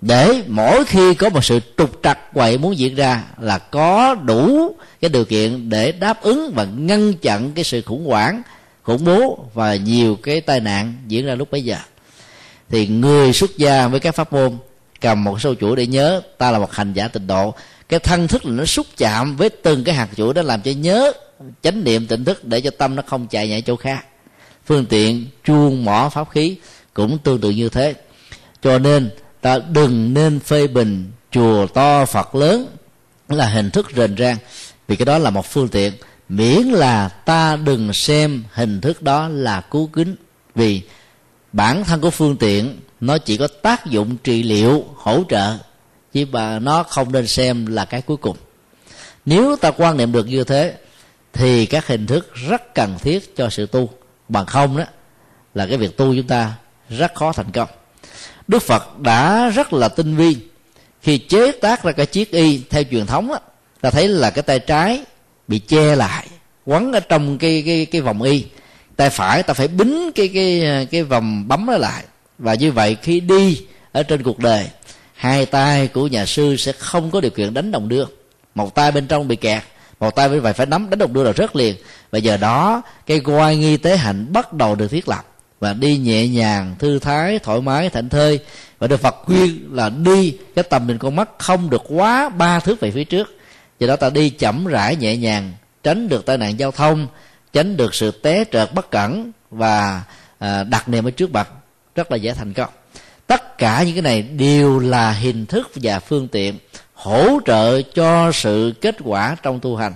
Để 0.00 0.42
mỗi 0.46 0.84
khi 0.84 1.14
có 1.14 1.28
một 1.28 1.44
sự 1.44 1.60
trục 1.76 2.00
trặc 2.02 2.18
quậy 2.34 2.58
muốn 2.58 2.78
diễn 2.78 2.94
ra 2.94 3.24
là 3.38 3.58
có 3.58 4.14
đủ 4.14 4.74
cái 5.00 5.08
điều 5.08 5.24
kiện 5.24 5.68
để 5.68 5.92
đáp 5.92 6.22
ứng 6.22 6.52
và 6.54 6.64
ngăn 6.64 7.14
chặn 7.14 7.52
cái 7.52 7.64
sự 7.64 7.82
khủng 7.82 8.06
hoảng 8.06 8.42
khủng 8.82 9.04
bố 9.04 9.46
và 9.54 9.76
nhiều 9.76 10.16
cái 10.22 10.40
tai 10.40 10.60
nạn 10.60 10.94
diễn 11.08 11.26
ra 11.26 11.34
lúc 11.34 11.50
bấy 11.50 11.64
giờ. 11.64 11.76
Thì 12.68 12.86
người 12.86 13.32
xuất 13.32 13.56
gia 13.56 13.88
với 13.88 14.00
các 14.00 14.14
pháp 14.14 14.32
môn 14.32 14.56
cầm 15.00 15.24
một 15.24 15.40
sâu 15.40 15.54
chuỗi 15.54 15.76
để 15.76 15.86
nhớ 15.86 16.20
ta 16.38 16.50
là 16.50 16.58
một 16.58 16.72
hành 16.72 16.92
giả 16.92 17.08
tịnh 17.08 17.26
độ 17.26 17.54
cái 17.88 18.00
thân 18.00 18.28
thức 18.28 18.44
là 18.44 18.50
nó 18.50 18.64
xúc 18.64 18.86
chạm 18.96 19.36
với 19.36 19.50
từng 19.50 19.84
cái 19.84 19.94
hạt 19.94 20.08
chuỗi 20.16 20.34
đó 20.34 20.42
làm 20.42 20.62
cho 20.62 20.70
nhớ, 20.70 21.12
chánh 21.62 21.84
niệm, 21.84 22.06
tỉnh 22.06 22.24
thức 22.24 22.44
để 22.44 22.60
cho 22.60 22.70
tâm 22.70 22.94
nó 22.96 23.02
không 23.06 23.26
chạy 23.26 23.48
nhảy 23.48 23.62
chỗ 23.62 23.76
khác. 23.76 24.06
Phương 24.66 24.86
tiện, 24.86 25.26
chuông 25.44 25.84
mỏ 25.84 26.08
pháp 26.08 26.30
khí 26.30 26.56
cũng 26.94 27.18
tương 27.18 27.40
tự 27.40 27.50
như 27.50 27.68
thế. 27.68 27.94
Cho 28.62 28.78
nên 28.78 29.10
ta 29.40 29.58
đừng 29.58 30.14
nên 30.14 30.40
phê 30.40 30.66
bình 30.66 31.10
chùa 31.30 31.66
to 31.66 32.04
phật 32.04 32.34
lớn 32.34 32.66
là 33.28 33.46
hình 33.46 33.70
thức 33.70 33.86
rền 33.96 34.16
rang, 34.16 34.36
vì 34.88 34.96
cái 34.96 35.06
đó 35.06 35.18
là 35.18 35.30
một 35.30 35.46
phương 35.46 35.68
tiện. 35.68 35.92
Miễn 36.28 36.62
là 36.62 37.08
ta 37.08 37.56
đừng 37.56 37.92
xem 37.92 38.44
hình 38.52 38.80
thức 38.80 39.02
đó 39.02 39.28
là 39.28 39.60
cứu 39.60 39.86
kính, 39.86 40.16
vì 40.54 40.82
bản 41.52 41.84
thân 41.84 42.00
của 42.00 42.10
phương 42.10 42.36
tiện 42.36 42.80
nó 43.00 43.18
chỉ 43.18 43.36
có 43.36 43.48
tác 43.62 43.86
dụng 43.86 44.16
trị 44.16 44.42
liệu, 44.42 44.84
hỗ 44.96 45.22
trợ 45.28 45.56
chứ 46.12 46.26
mà 46.32 46.58
nó 46.58 46.82
không 46.82 47.12
nên 47.12 47.26
xem 47.26 47.66
là 47.66 47.84
cái 47.84 48.02
cuối 48.02 48.16
cùng. 48.16 48.36
Nếu 49.26 49.56
ta 49.56 49.70
quan 49.70 49.96
niệm 49.96 50.12
được 50.12 50.26
như 50.26 50.44
thế 50.44 50.74
thì 51.32 51.66
các 51.66 51.86
hình 51.86 52.06
thức 52.06 52.34
rất 52.34 52.74
cần 52.74 52.98
thiết 52.98 53.36
cho 53.36 53.50
sự 53.50 53.66
tu. 53.66 53.90
Bằng 54.28 54.46
không 54.46 54.76
đó 54.76 54.84
là 55.54 55.66
cái 55.66 55.76
việc 55.76 55.96
tu 55.96 56.14
chúng 56.14 56.26
ta 56.26 56.52
rất 56.90 57.14
khó 57.14 57.32
thành 57.32 57.52
công. 57.52 57.68
Đức 58.48 58.62
phật 58.62 58.98
đã 59.00 59.48
rất 59.48 59.72
là 59.72 59.88
tinh 59.88 60.16
vi. 60.16 60.36
Khi 61.02 61.18
chế 61.18 61.52
tác 61.52 61.82
ra 61.82 61.92
cái 61.92 62.06
chiếc 62.06 62.30
y 62.30 62.62
theo 62.70 62.82
truyền 62.90 63.06
thống 63.06 63.28
đó, 63.28 63.38
ta 63.80 63.90
thấy 63.90 64.08
là 64.08 64.30
cái 64.30 64.42
tay 64.42 64.58
trái 64.58 65.04
bị 65.48 65.58
che 65.58 65.96
lại 65.96 66.26
quấn 66.64 66.92
ở 66.92 67.00
trong 67.00 67.38
cái 67.38 67.62
cái 67.66 67.86
cái 67.86 68.00
vòng 68.00 68.22
y. 68.22 68.44
Tay 68.96 69.10
phải 69.10 69.42
ta 69.42 69.54
phải 69.54 69.68
bính 69.68 70.12
cái 70.14 70.28
cái 70.34 70.86
cái 70.90 71.02
vòng 71.02 71.48
bấm 71.48 71.66
nó 71.66 71.76
lại. 71.76 72.04
Và 72.38 72.54
như 72.54 72.72
vậy 72.72 72.96
khi 73.02 73.20
đi 73.20 73.62
ở 73.92 74.02
trên 74.02 74.22
cuộc 74.22 74.38
đời 74.38 74.68
hai 75.16 75.46
tay 75.46 75.88
của 75.88 76.06
nhà 76.06 76.26
sư 76.26 76.56
sẽ 76.56 76.72
không 76.72 77.10
có 77.10 77.20
điều 77.20 77.30
kiện 77.30 77.54
đánh 77.54 77.70
đồng 77.70 77.88
đưa. 77.88 78.04
Một 78.54 78.74
tay 78.74 78.92
bên 78.92 79.06
trong 79.06 79.28
bị 79.28 79.36
kẹt 79.36 79.62
một 80.00 80.14
tay 80.14 80.28
bên 80.28 80.42
phải 80.42 80.52
phải 80.52 80.66
nắm 80.66 80.90
đánh 80.90 80.98
đồng 80.98 81.12
đưa 81.12 81.22
là 81.22 81.32
rất 81.32 81.56
liền. 81.56 81.76
Và 82.10 82.18
giờ 82.18 82.36
đó 82.36 82.82
cái 83.06 83.20
quay 83.20 83.56
nghi 83.56 83.76
tế 83.76 83.96
hạnh 83.96 84.32
bắt 84.32 84.52
đầu 84.52 84.74
được 84.74 84.88
thiết 84.88 85.08
lập 85.08 85.24
và 85.60 85.72
đi 85.72 85.98
nhẹ 85.98 86.28
nhàng 86.28 86.74
thư 86.78 86.98
thái 86.98 87.38
thoải 87.38 87.60
mái 87.60 87.90
thảnh 87.90 88.08
thơi. 88.08 88.38
Và 88.78 88.86
được 88.86 89.00
phật 89.00 89.16
khuyên 89.24 89.68
là 89.72 89.88
đi 89.88 90.38
cái 90.54 90.62
tầm 90.62 90.86
nhìn 90.86 90.98
con 90.98 91.16
mắt 91.16 91.28
không 91.38 91.70
được 91.70 91.82
quá 91.88 92.28
ba 92.28 92.60
thước 92.60 92.80
về 92.80 92.90
phía 92.90 93.04
trước. 93.04 93.38
Do 93.78 93.86
đó 93.86 93.96
ta 93.96 94.10
đi 94.10 94.30
chậm 94.30 94.66
rãi 94.66 94.96
nhẹ 94.96 95.16
nhàng 95.16 95.52
tránh 95.82 96.08
được 96.08 96.26
tai 96.26 96.38
nạn 96.38 96.58
giao 96.58 96.70
thông 96.70 97.06
tránh 97.52 97.76
được 97.76 97.94
sự 97.94 98.10
té 98.10 98.44
trợt 98.52 98.74
bất 98.74 98.90
cẩn 98.90 99.32
và 99.50 100.02
à, 100.38 100.64
đặt 100.64 100.88
niềm 100.88 101.08
ở 101.08 101.10
trước 101.10 101.32
mặt. 101.32 101.48
Rất 101.94 102.10
là 102.10 102.16
dễ 102.16 102.32
thành 102.32 102.52
công 102.52 102.68
tất 103.26 103.58
cả 103.58 103.82
những 103.82 103.94
cái 103.94 104.02
này 104.02 104.22
đều 104.22 104.78
là 104.78 105.12
hình 105.12 105.46
thức 105.46 105.70
và 105.74 105.98
phương 106.00 106.28
tiện 106.28 106.58
hỗ 106.94 107.40
trợ 107.46 107.82
cho 107.82 108.32
sự 108.32 108.74
kết 108.80 108.96
quả 109.04 109.36
trong 109.42 109.60
tu 109.60 109.76
hành. 109.76 109.94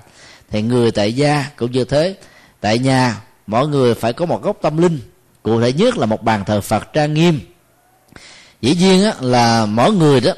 Thì 0.51 0.63
người 0.63 0.91
tại 0.91 1.13
gia 1.13 1.45
cũng 1.57 1.73
như 1.73 1.85
thế. 1.85 2.17
Tại 2.61 2.79
nhà 2.79 3.21
mọi 3.47 3.69
người 3.69 3.95
phải 3.95 4.13
có 4.13 4.27
một 4.27 4.43
góc 4.43 4.57
tâm 4.63 4.77
linh. 4.77 5.01
Cụ 5.43 5.61
thể 5.61 5.73
nhất 5.73 5.99
là 5.99 6.07
một 6.07 6.23
bàn 6.23 6.45
thờ 6.45 6.61
phật 6.61 6.93
trang 6.93 7.15
nghiêm. 7.15 7.41
Dĩ 8.61 8.75
nhiên 8.75 9.05
á, 9.05 9.13
là 9.21 9.67
mỗi 9.67 9.93
người 9.93 10.21
đó 10.21 10.33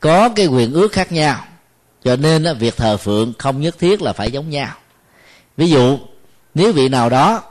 có 0.00 0.28
cái 0.28 0.46
quyền 0.46 0.72
ước 0.72 0.92
khác 0.92 1.12
nhau. 1.12 1.44
Cho 2.04 2.16
nên 2.16 2.44
á, 2.44 2.52
việc 2.52 2.76
thờ 2.76 2.96
phượng 2.96 3.32
không 3.38 3.60
nhất 3.60 3.78
thiết 3.78 4.02
là 4.02 4.12
phải 4.12 4.30
giống 4.30 4.50
nhau. 4.50 4.74
Ví 5.56 5.70
dụ 5.70 5.98
nếu 6.54 6.72
vị 6.72 6.88
nào 6.88 7.10
đó 7.10 7.42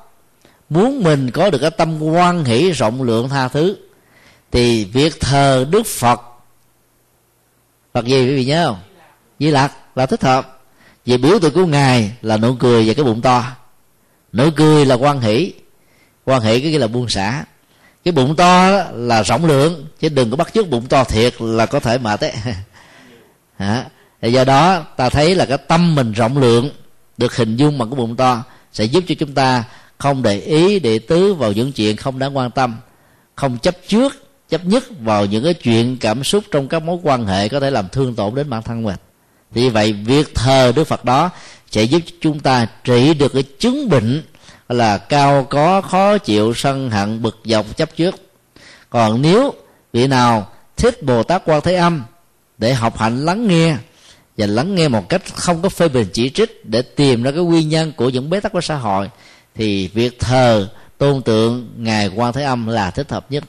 muốn 0.70 1.04
mình 1.04 1.32
có 1.32 1.50
được 1.50 1.60
cái 1.62 1.72
tâm 1.72 2.04
quan 2.04 2.46
hỷ 2.46 2.72
rộng 2.72 3.04
lượng 3.04 3.30
tha 3.30 3.48
thứ 3.48 3.76
thì 4.52 4.86
việc 4.86 5.20
thờ 5.20 5.66
đức 5.72 5.86
phật 5.86 6.22
phật 7.94 8.06
gì 8.06 8.28
quý 8.28 8.36
vị 8.36 8.46
nhớ 8.46 8.66
không? 8.68 8.80
Di 9.40 9.52
lặc, 9.52 9.72
là 9.96 10.06
thích 10.06 10.24
hợp. 10.24 10.62
Vì 11.06 11.18
biểu 11.18 11.40
tượng 11.40 11.54
của 11.54 11.66
ngài 11.66 12.12
là 12.22 12.38
nụ 12.38 12.56
cười 12.60 12.88
và 12.88 12.94
cái 12.94 13.04
bụng 13.06 13.22
to. 13.22 13.44
Nụ 14.34 14.50
cười 14.56 14.86
là 14.86 14.96
quan 14.96 15.22
hỷ. 15.22 15.54
Quan 16.26 16.42
hỷ 16.42 16.62
cái 16.62 16.80
là 16.80 16.88
buông 16.88 17.10
xả. 17.10 17.46
Cái 18.04 18.12
bụng 18.12 18.36
to 18.36 18.84
là 18.94 19.24
rộng 19.24 19.46
lượng, 19.46 19.88
chứ 20.00 20.10
đừng 20.10 20.32
có 20.32 20.38
bắt 20.38 20.54
chước 20.54 20.70
bụng 20.70 20.88
to 20.88 21.04
thiệt 21.04 21.42
là 21.42 21.66
có 21.66 21.80
thể 21.80 21.98
mệt 21.98 22.22
đấy 22.22 22.34
hả? 23.58 23.86
Do 24.22 24.44
đó, 24.44 24.86
ta 24.98 25.10
thấy 25.10 25.36
là 25.36 25.46
cái 25.46 25.58
tâm 25.58 25.96
mình 25.96 26.12
rộng 26.12 26.38
lượng, 26.38 26.70
được 27.18 27.36
hình 27.36 27.56
dung 27.56 27.78
bằng 27.78 27.90
cái 27.90 27.96
bụng 27.96 28.16
to, 28.16 28.44
sẽ 28.74 28.84
giúp 28.84 29.04
cho 29.08 29.16
chúng 29.20 29.34
ta 29.34 29.64
không 29.98 30.24
để 30.24 30.40
ý, 30.40 30.80
để 30.80 31.00
tứ 31.00 31.34
vào 31.34 31.52
những 31.52 31.72
chuyện 31.72 31.98
không 31.98 32.20
đáng 32.20 32.38
quan 32.38 32.52
tâm, 32.52 32.78
không 33.36 33.58
chấp 33.58 33.76
trước 33.88 34.31
chấp 34.52 34.66
nhất 34.66 34.84
vào 35.00 35.26
những 35.26 35.44
cái 35.44 35.54
chuyện 35.54 35.98
cảm 35.98 36.24
xúc 36.24 36.44
trong 36.52 36.68
các 36.68 36.84
mối 36.84 36.98
quan 37.04 37.26
hệ 37.26 37.50
có 37.50 37.60
thể 37.60 37.72
làm 37.72 37.90
thương 37.90 38.16
tổn 38.16 38.36
đến 38.36 38.50
bản 38.50 38.64
thân 38.64 38.84
mình. 38.84 38.96
Vì 39.52 39.70
vậy 39.70 39.94
việc 39.94 40.36
thờ 40.36 40.72
đức 40.76 40.84
phật 40.84 41.06
đó 41.06 41.30
sẽ 41.72 41.84
giúp 41.84 42.02
chúng 42.22 42.40
ta 42.40 42.68
trị 42.84 43.14
được 43.14 43.34
cái 43.34 43.44
chứng 43.44 43.90
bệnh 43.90 44.24
là 44.70 44.98
cao 44.98 45.48
có, 45.50 45.82
khó 45.82 46.18
chịu, 46.18 46.54
sân 46.56 46.90
hận, 46.90 47.22
bực 47.22 47.40
dọc, 47.46 47.78
chấp 47.78 47.96
trước. 47.96 48.16
Còn 48.90 49.22
nếu 49.22 49.54
vị 49.94 50.08
nào 50.08 50.50
thích 50.78 51.04
bồ 51.04 51.24
tát 51.24 51.42
quan 51.46 51.62
thế 51.62 51.76
âm 51.76 52.04
để 52.58 52.74
học 52.74 52.98
hạnh 52.98 53.26
lắng 53.26 53.48
nghe 53.48 53.76
và 54.38 54.46
lắng 54.46 54.76
nghe 54.76 54.88
một 54.88 55.10
cách 55.10 55.22
không 55.36 55.62
có 55.62 55.70
phê 55.70 55.90
bình 55.90 56.08
chỉ 56.14 56.30
trích 56.30 56.66
để 56.66 56.82
tìm 56.82 57.24
ra 57.24 57.32
cái 57.32 57.40
nguyên 57.40 57.70
nhân 57.70 57.94
của 57.98 58.10
những 58.10 58.30
bế 58.30 58.40
tắc 58.40 58.52
của 58.52 58.62
xã 58.62 58.76
hội, 58.76 59.10
thì 59.56 59.88
việc 59.88 60.20
thờ 60.20 60.70
tôn 60.98 61.22
tượng 61.22 61.70
ngài 61.78 62.08
quan 62.08 62.34
thế 62.34 62.44
âm 62.44 62.68
là 62.68 62.92
thích 62.92 63.12
hợp 63.12 63.32
nhất 63.32 63.44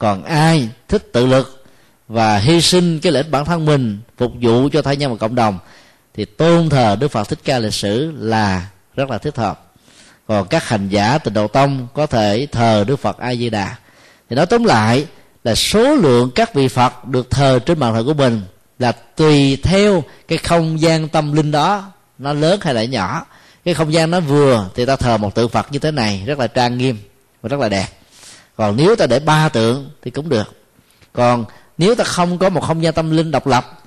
còn 0.00 0.24
ai 0.24 0.68
thích 0.88 1.12
tự 1.12 1.26
lực 1.26 1.64
và 2.08 2.38
hy 2.38 2.60
sinh 2.60 3.00
cái 3.00 3.12
lợi 3.12 3.22
ích 3.22 3.30
bản 3.30 3.44
thân 3.44 3.64
mình 3.64 4.00
phục 4.18 4.32
vụ 4.40 4.68
cho 4.72 4.82
thai 4.82 4.96
nhân 4.96 5.10
và 5.10 5.16
cộng 5.16 5.34
đồng, 5.34 5.58
thì 6.14 6.24
tôn 6.24 6.68
thờ 6.68 6.96
đức 7.00 7.08
phật 7.08 7.28
thích 7.28 7.38
ca 7.44 7.58
lịch 7.58 7.74
sử 7.74 8.12
là 8.18 8.68
rất 8.96 9.10
là 9.10 9.18
thích 9.18 9.36
hợp. 9.36 9.72
Còn 10.26 10.46
các 10.48 10.68
hành 10.68 10.88
giả 10.88 11.18
tịnh 11.18 11.34
độ 11.34 11.48
tông 11.48 11.86
có 11.94 12.06
thể 12.06 12.46
thờ 12.52 12.84
đức 12.86 12.96
phật 12.96 13.18
a 13.18 13.34
di 13.34 13.50
đà 13.50 13.76
thì 14.30 14.36
nói 14.36 14.46
tóm 14.46 14.64
lại 14.64 15.06
là 15.44 15.54
số 15.54 15.94
lượng 15.94 16.30
các 16.34 16.54
vị 16.54 16.68
phật 16.68 17.04
được 17.04 17.30
thờ 17.30 17.58
trên 17.66 17.78
bàn 17.78 17.94
thờ 17.94 18.02
của 18.06 18.14
mình 18.14 18.42
là 18.78 18.92
tùy 18.92 19.56
theo 19.62 20.04
cái 20.28 20.38
không 20.38 20.80
gian 20.80 21.08
tâm 21.08 21.32
linh 21.32 21.50
đó, 21.50 21.92
nó 22.18 22.32
lớn 22.32 22.60
hay 22.62 22.74
là 22.74 22.84
nhỏ. 22.84 23.26
Cái 23.64 23.74
không 23.74 23.92
gian 23.92 24.10
nó 24.10 24.20
vừa 24.20 24.68
thì 24.74 24.86
ta 24.86 24.96
thờ 24.96 25.16
một 25.16 25.34
tượng 25.34 25.48
phật 25.48 25.72
như 25.72 25.78
thế 25.78 25.90
này, 25.90 26.22
rất 26.26 26.38
là 26.38 26.46
trang 26.46 26.78
nghiêm 26.78 26.98
và 27.42 27.48
rất 27.48 27.60
là 27.60 27.68
đẹp 27.68 27.86
còn 28.60 28.76
nếu 28.76 28.96
ta 28.96 29.06
để 29.06 29.20
ba 29.20 29.48
tượng 29.48 29.90
thì 30.02 30.10
cũng 30.10 30.28
được. 30.28 30.54
Còn 31.12 31.44
nếu 31.78 31.94
ta 31.94 32.04
không 32.04 32.38
có 32.38 32.48
một 32.48 32.60
không 32.60 32.82
gian 32.82 32.94
tâm 32.94 33.10
linh 33.10 33.30
độc 33.30 33.46
lập, 33.46 33.78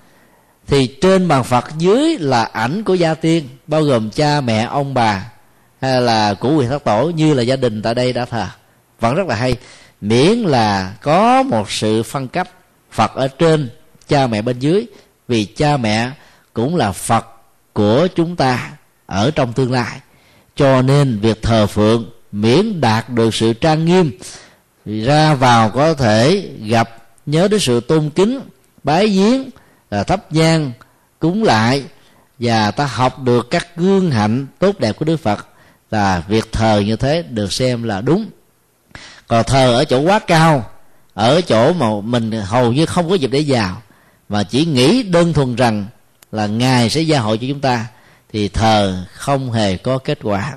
thì 0.68 0.88
trên 0.88 1.28
bàn 1.28 1.44
phật 1.44 1.66
dưới 1.78 2.18
là 2.20 2.44
ảnh 2.44 2.84
của 2.84 2.94
gia 2.94 3.14
tiên, 3.14 3.50
bao 3.68 3.84
gồm 3.84 4.10
cha, 4.10 4.42
mẹ, 4.42 4.64
ông, 4.64 4.94
bà, 4.94 5.32
hay 5.82 6.02
là 6.02 6.34
của 6.34 6.56
quyền 6.56 6.70
thất 6.70 6.84
tổ, 6.84 7.12
như 7.16 7.34
là 7.34 7.44
gia 7.44 7.56
đình 7.56 7.82
tại 7.82 7.96
đây 7.96 8.14
đã 8.14 8.26
thờ. 8.26 8.48
Vẫn 9.00 9.16
rất 9.16 9.28
là 9.28 9.36
hay. 9.36 9.58
Miễn 10.02 10.38
là 10.38 10.94
có 11.02 11.44
một 11.44 11.72
sự 11.72 12.04
phân 12.04 12.28
cấp 12.28 12.50
phật 12.92 13.12
ở 13.16 13.28
trên, 13.28 13.70
cha, 14.08 14.28
mẹ 14.28 14.42
bên 14.42 14.60
dưới, 14.60 14.86
vì 15.28 15.46
cha, 15.46 15.78
mẹ 15.78 16.12
cũng 16.54 16.76
là 16.76 16.92
phật 16.92 17.26
của 17.74 18.08
chúng 18.16 18.36
ta 18.36 18.72
ở 19.06 19.32
trong 19.32 19.54
tương 19.54 19.72
lai. 19.72 20.00
Cho 20.56 20.82
nên 20.82 21.20
việc 21.20 21.42
thờ 21.42 21.68
phượng 21.68 22.10
miễn 22.32 22.82
đạt 22.82 23.10
được 23.10 23.36
sự 23.36 23.54
trang 23.54 23.86
nghiêm 23.86 24.12
ra 24.86 25.34
vào 25.34 25.70
có 25.70 25.94
thể 25.94 26.50
gặp, 26.66 26.90
nhớ 27.26 27.48
đến 27.48 27.60
sự 27.60 27.80
tôn 27.80 28.10
kính, 28.10 28.40
bái 28.84 29.08
giếng 29.08 29.50
là 29.92 30.04
thắp 30.04 30.32
nhang, 30.32 30.72
cúng 31.20 31.44
lại, 31.44 31.84
và 32.40 32.72
ta 32.72 32.86
học 32.86 33.20
được 33.20 33.48
các 33.50 33.76
gương 33.76 34.12
hạnh 34.12 34.48
tốt 34.60 34.80
đẹp 34.80 34.98
của 34.98 35.06
đức 35.06 35.18
phật. 35.18 35.48
Là 35.92 36.24
việc 36.28 36.52
thờ 36.52 36.84
như 36.86 36.96
thế 36.96 37.24
được 37.24 37.54
xem 37.54 37.84
là 37.84 38.02
đúng. 38.02 38.26
Còn 39.28 39.44
thờ 39.44 39.74
ở 39.74 39.86
chỗ 39.86 40.00
quá 40.00 40.20
cao, 40.20 40.70
ở 41.14 41.42
chỗ 41.42 41.74
mà 41.74 41.88
mình 42.04 42.32
hầu 42.32 42.74
như 42.74 42.86
không 42.86 43.10
có 43.10 43.16
dịp 43.16 43.32
để 43.32 43.44
vào, 43.48 43.82
mà 44.30 44.44
chỉ 44.44 44.66
nghĩ 44.66 45.04
đơn 45.04 45.34
thuần 45.34 45.56
rằng 45.56 45.86
là 46.32 46.48
ngài 46.48 46.90
sẽ 46.90 47.02
gia 47.02 47.20
hội 47.20 47.38
cho 47.38 47.48
chúng 47.50 47.60
ta, 47.60 47.86
thì 48.32 48.48
thờ 48.48 49.04
không 49.12 49.52
hề 49.52 49.78
có 49.78 49.98
kết 49.98 50.20
quả. 50.24 50.54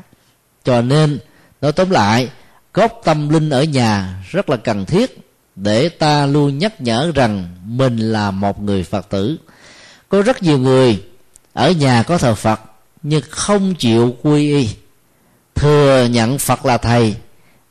Cho 0.65 0.83
nên, 0.83 1.19
nói 1.61 1.73
tóm 1.73 1.91
lại 1.91 2.29
gốc 2.77 3.01
tâm 3.05 3.29
linh 3.29 3.51
ở 3.51 3.65
nhà 3.65 4.23
rất 4.31 4.51
là 4.51 4.57
cần 4.57 4.87
thiết 4.87 5.19
để 5.55 5.89
ta 5.89 6.27
luôn 6.27 6.59
nhắc 6.59 6.81
nhở 6.81 7.13
rằng 7.15 7.57
mình 7.65 7.97
là 7.99 8.31
một 8.31 8.63
người 8.63 8.83
phật 8.83 9.09
tử. 9.09 9.37
Có 10.09 10.23
rất 10.23 10.43
nhiều 10.43 10.59
người 10.59 11.03
ở 11.53 11.71
nhà 11.71 12.03
có 12.03 12.19
thờ 12.19 12.35
phật 12.35 12.61
nhưng 13.03 13.23
không 13.31 13.75
chịu 13.75 14.17
quy 14.23 14.51
y, 14.51 14.69
thừa 15.55 16.09
nhận 16.11 16.39
phật 16.39 16.67
là 16.67 16.79
thầy, 16.79 17.17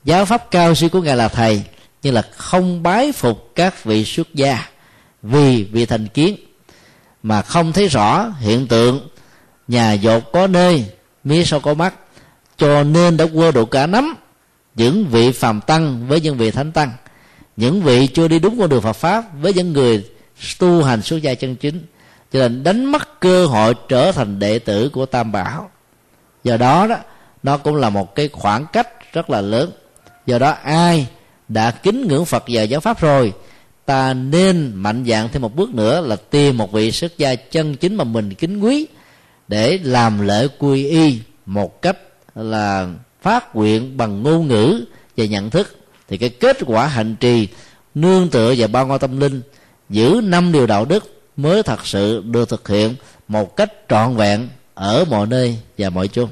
giáo 0.04 0.26
pháp 0.26 0.52
cao 0.52 0.76
siêu 0.76 0.90
của 0.90 1.02
ngài 1.02 1.16
là 1.16 1.28
thầy, 1.28 1.64
nhưng 2.04 2.14
là 2.14 2.22
không 2.36 2.84
bái 2.84 3.12
phục 3.12 3.52
các 3.56 3.84
vị 3.84 4.06
xuất 4.06 4.34
gia 4.34 4.70
vì 5.22 5.64
vị 5.64 5.86
thành 5.86 6.08
kiến. 6.08 6.36
Mà 7.24 7.42
không 7.42 7.74
thấy 7.74 7.88
rõ 7.88 8.30
hiện 8.40 8.68
tượng 8.68 9.08
nhà 9.68 9.94
dột 9.94 10.32
có 10.34 10.48
nơi, 10.48 10.86
mía 11.24 11.44
sau 11.44 11.60
có 11.60 11.74
mắt, 11.74 11.94
cho 12.58 12.84
nên 12.84 13.18
đã 13.18 13.26
quơ 13.34 13.52
độ 13.52 13.66
cả 13.66 13.88
nắm 13.88 14.16
những 14.76 15.08
vị 15.08 15.32
phàm 15.32 15.62
tăng 15.62 16.08
với 16.08 16.22
những 16.22 16.38
vị 16.38 16.52
thánh 16.52 16.72
tăng. 16.72 16.92
Những 17.58 17.82
vị 17.82 18.08
chưa 18.08 18.28
đi 18.28 18.40
đúng 18.40 18.60
con 18.60 18.70
đường 18.70 18.82
Phật 18.82 18.94
pháp 18.94 19.24
với 19.42 19.54
những 19.54 19.74
người 19.74 20.06
tu 20.60 20.84
hành 20.84 21.02
xuất 21.02 21.22
gia 21.22 21.34
chân 21.34 21.56
chính. 21.56 21.86
Cho 22.32 22.40
nên 22.40 22.64
đánh 22.64 22.86
mất 22.86 23.20
cơ 23.20 23.46
hội 23.46 23.74
trở 23.90 24.12
thành 24.12 24.40
đệ 24.40 24.60
tử 24.60 24.90
của 24.90 25.06
Tam 25.06 25.32
Bảo. 25.32 25.70
Do 26.44 26.58
đó 26.58 26.88
đó, 26.88 26.98
nó 27.44 27.58
cũng 27.58 27.76
là 27.76 27.90
một 27.90 28.16
cái 28.16 28.28
khoảng 28.28 28.66
cách 28.74 29.14
rất 29.14 29.30
là 29.30 29.42
lớn. 29.42 29.72
Do 30.26 30.40
đó 30.40 30.50
ai 30.64 31.08
đã 31.48 31.72
kính 31.72 32.08
ngưỡng 32.08 32.26
Phật 32.26 32.44
và 32.48 32.64
giáo 32.64 32.80
pháp 32.80 33.02
rồi, 33.02 33.34
ta 33.86 34.14
nên 34.14 34.72
mạnh 34.76 35.06
dạng 35.08 35.30
thêm 35.30 35.42
một 35.42 35.56
bước 35.56 35.76
nữa 35.76 36.02
là 36.02 36.16
tìm 36.16 36.58
một 36.58 36.72
vị 36.72 36.92
xuất 36.92 37.18
gia 37.18 37.36
chân 37.36 37.76
chính 37.76 37.96
mà 37.96 38.04
mình 38.04 38.34
kính 38.34 38.60
quý 38.60 38.88
để 39.48 39.80
làm 39.84 40.28
lễ 40.28 40.48
quy 40.60 40.88
y 40.88 41.20
một 41.46 41.82
cách 41.82 41.98
là 42.36 42.88
phát 43.26 43.56
nguyện 43.56 43.98
bằng 43.98 44.24
ngôn 44.24 44.48
ngữ 44.48 44.86
và 45.18 45.26
nhận 45.26 45.50
thức, 45.50 45.78
thì 46.08 46.18
cái 46.18 46.30
kết 46.30 46.58
quả 46.66 46.88
hành 46.88 47.16
trì, 47.16 47.48
nương 47.96 48.30
tựa 48.30 48.54
và 48.58 48.68
bao 48.68 48.88
ngôi 48.88 49.00
tâm 49.00 49.20
linh, 49.20 49.42
giữ 49.90 50.22
năm 50.24 50.52
điều 50.52 50.68
đạo 50.68 50.86
đức 50.86 51.22
mới 51.38 51.64
thật 51.64 51.88
sự 51.88 52.24
được 52.26 52.50
thực 52.50 52.68
hiện 52.68 52.96
một 53.28 53.56
cách 53.56 53.72
trọn 53.90 54.16
vẹn 54.16 54.50
ở 54.74 55.06
mọi 55.10 55.28
nơi 55.28 55.58
và 55.78 55.90
mọi 55.90 56.08
chốn 56.08 56.30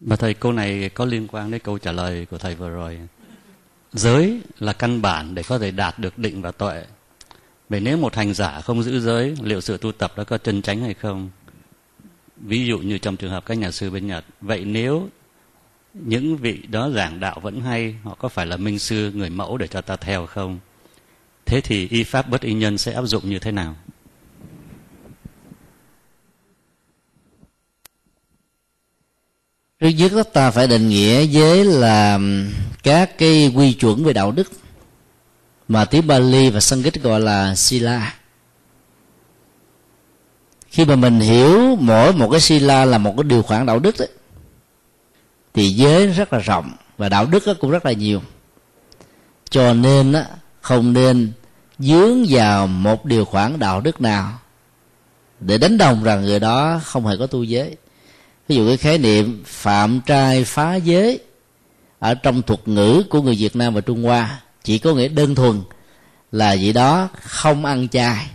Mà 0.00 0.16
thầy, 0.16 0.34
câu 0.34 0.52
này 0.52 0.90
có 0.94 1.04
liên 1.04 1.28
quan 1.30 1.50
đến 1.50 1.60
câu 1.64 1.78
trả 1.78 1.92
lời 1.92 2.26
của 2.30 2.38
thầy 2.38 2.54
vừa 2.54 2.70
rồi. 2.70 2.98
Giới 3.92 4.40
là 4.58 4.72
căn 4.72 5.02
bản 5.02 5.34
để 5.34 5.42
có 5.42 5.58
thể 5.58 5.70
đạt 5.70 5.98
được 5.98 6.18
định 6.18 6.42
và 6.42 6.50
tuệ. 6.50 6.84
Vậy 7.68 7.80
nếu 7.80 7.96
một 7.96 8.14
hành 8.14 8.34
giả 8.34 8.60
không 8.60 8.82
giữ 8.82 9.00
giới, 9.00 9.34
liệu 9.42 9.60
sự 9.60 9.76
tu 9.76 9.92
tập 9.92 10.12
đó 10.16 10.24
có 10.24 10.38
chân 10.38 10.62
chánh 10.62 10.80
hay 10.80 10.94
không? 10.94 11.30
Ví 12.36 12.66
dụ 12.66 12.78
như 12.78 12.98
trong 12.98 13.16
trường 13.16 13.30
hợp 13.30 13.46
các 13.46 13.54
nhà 13.54 13.70
sư 13.70 13.90
bên 13.90 14.06
Nhật. 14.06 14.24
Vậy 14.40 14.64
nếu 14.64 15.08
những 15.94 16.36
vị 16.36 16.58
đó 16.70 16.90
giảng 16.90 17.20
đạo 17.20 17.40
vẫn 17.42 17.60
hay, 17.60 17.94
họ 18.04 18.14
có 18.14 18.28
phải 18.28 18.46
là 18.46 18.56
minh 18.56 18.78
sư, 18.78 19.12
người 19.14 19.30
mẫu 19.30 19.58
để 19.58 19.66
cho 19.66 19.80
ta 19.80 19.96
theo 19.96 20.26
không? 20.26 20.58
Thế 21.46 21.60
thì 21.60 21.88
y 21.88 22.04
pháp 22.04 22.28
bất 22.28 22.40
y 22.40 22.52
nhân 22.52 22.78
sẽ 22.78 22.92
áp 22.92 23.02
dụng 23.02 23.30
như 23.30 23.38
thế 23.38 23.52
nào? 23.52 23.76
trước 29.80 29.88
nhất 30.12 30.28
ta 30.32 30.50
phải 30.50 30.66
định 30.66 30.88
nghĩa 30.88 31.26
với 31.32 31.64
là 31.64 32.20
các 32.82 33.18
cái 33.18 33.52
quy 33.56 33.72
chuẩn 33.72 34.04
về 34.04 34.12
đạo 34.12 34.32
đức 34.32 34.52
mà 35.68 35.84
tiếng 35.84 36.06
Bali 36.06 36.50
và 36.50 36.60
Sanskrit 36.60 37.02
gọi 37.02 37.20
là 37.20 37.54
sila. 37.54 38.14
Khi 40.68 40.84
mà 40.84 40.96
mình 40.96 41.20
hiểu 41.20 41.76
mỗi 41.80 42.12
một 42.12 42.28
cái 42.30 42.40
sila 42.40 42.84
là 42.84 42.98
một 42.98 43.14
cái 43.16 43.24
điều 43.24 43.42
khoản 43.42 43.66
đạo 43.66 43.78
đức 43.78 43.98
ấy, 43.98 44.08
thì 45.54 45.68
giới 45.68 46.06
rất 46.06 46.32
là 46.32 46.38
rộng 46.38 46.72
và 46.98 47.08
đạo 47.08 47.26
đức 47.26 47.44
cũng 47.60 47.70
rất 47.70 47.86
là 47.86 47.92
nhiều. 47.92 48.22
Cho 49.50 49.74
nên 49.74 50.14
không 50.60 50.92
nên 50.92 51.32
dướng 51.78 52.24
vào 52.28 52.66
một 52.66 53.04
điều 53.04 53.24
khoản 53.24 53.58
đạo 53.58 53.80
đức 53.80 54.00
nào 54.00 54.38
để 55.40 55.58
đánh 55.58 55.78
đồng 55.78 56.02
rằng 56.02 56.22
người 56.22 56.40
đó 56.40 56.80
không 56.84 57.06
hề 57.06 57.16
có 57.18 57.26
tu 57.26 57.42
giới. 57.42 57.76
Ví 58.48 58.56
dụ 58.56 58.66
cái 58.66 58.76
khái 58.76 58.98
niệm 58.98 59.42
phạm 59.46 60.00
trai 60.00 60.44
phá 60.44 60.74
giới 60.74 61.18
ở 61.98 62.14
trong 62.14 62.42
thuật 62.42 62.68
ngữ 62.68 63.02
của 63.10 63.22
người 63.22 63.34
việt 63.34 63.56
nam 63.56 63.74
và 63.74 63.80
trung 63.80 64.02
hoa 64.04 64.40
chỉ 64.64 64.78
có 64.78 64.94
nghĩa 64.94 65.08
đơn 65.08 65.34
thuần 65.34 65.62
là 66.32 66.56
vị 66.60 66.72
đó 66.72 67.08
không 67.22 67.64
ăn 67.64 67.88
chay 67.88 68.26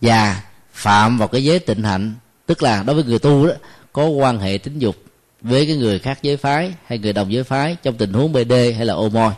và 0.00 0.42
phạm 0.72 1.18
vào 1.18 1.28
cái 1.28 1.44
giới 1.44 1.58
tịnh 1.58 1.82
hạnh. 1.82 2.14
Tức 2.46 2.62
là 2.62 2.82
đối 2.82 2.94
với 2.94 3.04
người 3.04 3.18
tu 3.18 3.46
đó 3.46 3.52
có 3.92 4.06
quan 4.06 4.38
hệ 4.38 4.58
tính 4.58 4.78
dục 4.78 4.96
với 5.40 5.66
cái 5.66 5.76
người 5.76 5.98
khác 5.98 6.18
giới 6.22 6.36
phái 6.36 6.74
hay 6.86 6.98
người 6.98 7.12
đồng 7.12 7.32
giới 7.32 7.44
phái 7.44 7.76
trong 7.82 7.96
tình 7.96 8.12
huống 8.12 8.32
bd 8.32 8.52
hay 8.76 8.86
là 8.86 8.94
ô 8.94 9.08
môi. 9.08 9.32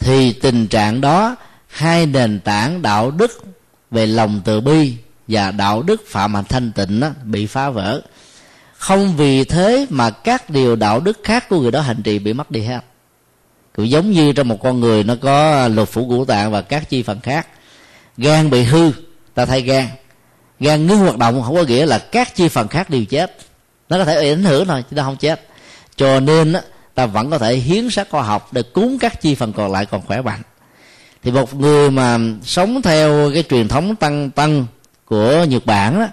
Thì 0.00 0.32
tình 0.32 0.66
trạng 0.66 1.00
đó 1.00 1.36
hai 1.66 2.06
nền 2.06 2.40
tảng 2.40 2.82
đạo 2.82 3.10
đức 3.10 3.30
về 3.90 4.06
lòng 4.06 4.40
từ 4.44 4.60
bi 4.60 4.94
và 5.28 5.50
đạo 5.50 5.82
đức 5.82 6.02
phạm 6.08 6.34
hạnh 6.34 6.44
thanh 6.48 6.72
tịnh 6.72 7.00
đó, 7.00 7.10
bị 7.24 7.46
phá 7.46 7.70
vỡ. 7.70 8.02
Không 8.78 9.16
vì 9.16 9.44
thế 9.44 9.86
mà 9.90 10.10
các 10.10 10.50
điều 10.50 10.76
đạo 10.76 11.00
đức 11.00 11.20
khác 11.24 11.48
của 11.48 11.60
người 11.60 11.70
đó 11.70 11.80
hành 11.80 12.02
trì 12.02 12.18
bị 12.18 12.32
mất 12.32 12.50
đi 12.50 12.60
hết 12.60 12.80
cũng 13.76 13.90
giống 13.90 14.10
như 14.10 14.32
trong 14.32 14.48
một 14.48 14.58
con 14.62 14.80
người 14.80 15.04
nó 15.04 15.14
có 15.20 15.68
lục 15.68 15.88
phủ 15.88 16.06
ngũ 16.06 16.24
tạng 16.24 16.50
và 16.50 16.62
các 16.62 16.88
chi 16.88 17.02
phần 17.02 17.20
khác. 17.20 17.46
Gan 18.16 18.50
bị 18.50 18.62
hư, 18.62 18.92
ta 19.34 19.46
thay 19.46 19.62
gan. 19.62 19.86
Gan 20.60 20.86
ngưng 20.86 20.98
hoạt 20.98 21.18
động 21.18 21.42
không 21.42 21.56
có 21.56 21.62
nghĩa 21.62 21.86
là 21.86 21.98
các 21.98 22.34
chi 22.34 22.48
phần 22.48 22.68
khác 22.68 22.90
đều 22.90 23.04
chết. 23.04 23.36
Nó 23.88 23.98
có 23.98 24.04
thể 24.04 24.28
ảnh 24.28 24.44
hưởng 24.44 24.66
thôi, 24.66 24.84
chứ 24.90 24.96
nó 24.96 25.02
không 25.02 25.16
chết. 25.16 25.48
Cho 25.96 26.20
nên 26.20 26.54
ta 26.94 27.06
vẫn 27.06 27.30
có 27.30 27.38
thể 27.38 27.56
hiến 27.56 27.90
sát 27.90 28.10
khoa 28.10 28.22
học 28.22 28.48
để 28.52 28.62
cúng 28.62 28.98
các 28.98 29.20
chi 29.20 29.34
phần 29.34 29.52
còn 29.52 29.72
lại 29.72 29.86
còn 29.86 30.02
khỏe 30.06 30.22
mạnh. 30.22 30.42
Thì 31.22 31.30
một 31.30 31.54
người 31.54 31.90
mà 31.90 32.18
sống 32.42 32.82
theo 32.82 33.30
cái 33.34 33.44
truyền 33.50 33.68
thống 33.68 33.96
tăng 33.96 34.30
tăng 34.30 34.66
của 35.04 35.44
nhật 35.48 35.66
bản 35.66 36.00
đó 36.00 36.06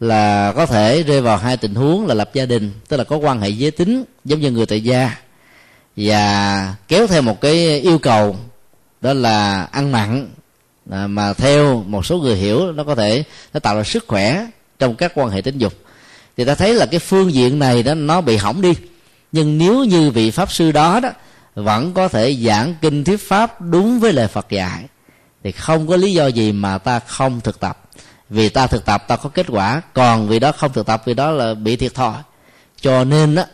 là 0.00 0.52
có 0.56 0.66
thể 0.66 1.02
rơi 1.02 1.20
vào 1.20 1.36
hai 1.36 1.56
tình 1.56 1.74
huống 1.74 2.06
là 2.06 2.14
lập 2.14 2.30
gia 2.32 2.46
đình, 2.46 2.72
tức 2.88 2.96
là 2.96 3.04
có 3.04 3.16
quan 3.16 3.40
hệ 3.40 3.48
giới 3.48 3.70
tính 3.70 4.04
giống 4.24 4.40
như 4.40 4.50
người 4.50 4.66
tại 4.66 4.80
gia 4.80 5.16
và 6.00 6.74
kéo 6.88 7.06
theo 7.06 7.22
một 7.22 7.40
cái 7.40 7.80
yêu 7.80 7.98
cầu, 7.98 8.36
đó 9.00 9.12
là 9.12 9.62
ăn 9.62 9.92
mặn. 9.92 10.28
Mà 10.86 11.32
theo 11.32 11.82
một 11.86 12.06
số 12.06 12.18
người 12.18 12.36
hiểu, 12.36 12.72
nó 12.72 12.84
có 12.84 12.94
thể, 12.94 13.24
nó 13.54 13.60
tạo 13.60 13.76
ra 13.76 13.84
sức 13.84 14.04
khỏe 14.08 14.46
trong 14.78 14.94
các 14.94 15.12
quan 15.14 15.30
hệ 15.30 15.40
tình 15.40 15.58
dục. 15.58 15.72
Thì 16.36 16.44
ta 16.44 16.54
thấy 16.54 16.74
là 16.74 16.86
cái 16.86 17.00
phương 17.00 17.32
diện 17.32 17.58
này 17.58 17.82
đó, 17.82 17.94
nó 17.94 18.20
bị 18.20 18.36
hỏng 18.36 18.62
đi. 18.62 18.72
Nhưng 19.32 19.58
nếu 19.58 19.84
như 19.84 20.10
vị 20.10 20.30
pháp 20.30 20.52
sư 20.52 20.72
đó 20.72 21.00
đó 21.00 21.10
vẫn 21.54 21.94
có 21.94 22.08
thể 22.08 22.34
giảng 22.34 22.74
kinh 22.80 23.04
thuyết 23.04 23.28
pháp 23.28 23.60
đúng 23.60 24.00
với 24.00 24.12
lời 24.12 24.28
Phật 24.28 24.50
dạy, 24.50 24.84
thì 25.44 25.52
không 25.52 25.88
có 25.88 25.96
lý 25.96 26.12
do 26.12 26.26
gì 26.26 26.52
mà 26.52 26.78
ta 26.78 26.98
không 26.98 27.40
thực 27.40 27.60
tập. 27.60 27.80
Vì 28.30 28.48
ta 28.48 28.66
thực 28.66 28.84
tập, 28.84 29.04
ta 29.08 29.16
có 29.16 29.28
kết 29.28 29.46
quả. 29.48 29.82
Còn 29.94 30.28
vì 30.28 30.38
đó 30.38 30.52
không 30.52 30.72
thực 30.72 30.86
tập, 30.86 31.02
vì 31.04 31.14
đó 31.14 31.30
là 31.30 31.54
bị 31.54 31.76
thiệt 31.76 31.94
thòi. 31.94 32.16
Cho 32.80 33.04
nên 33.04 33.34
đó 33.34 33.44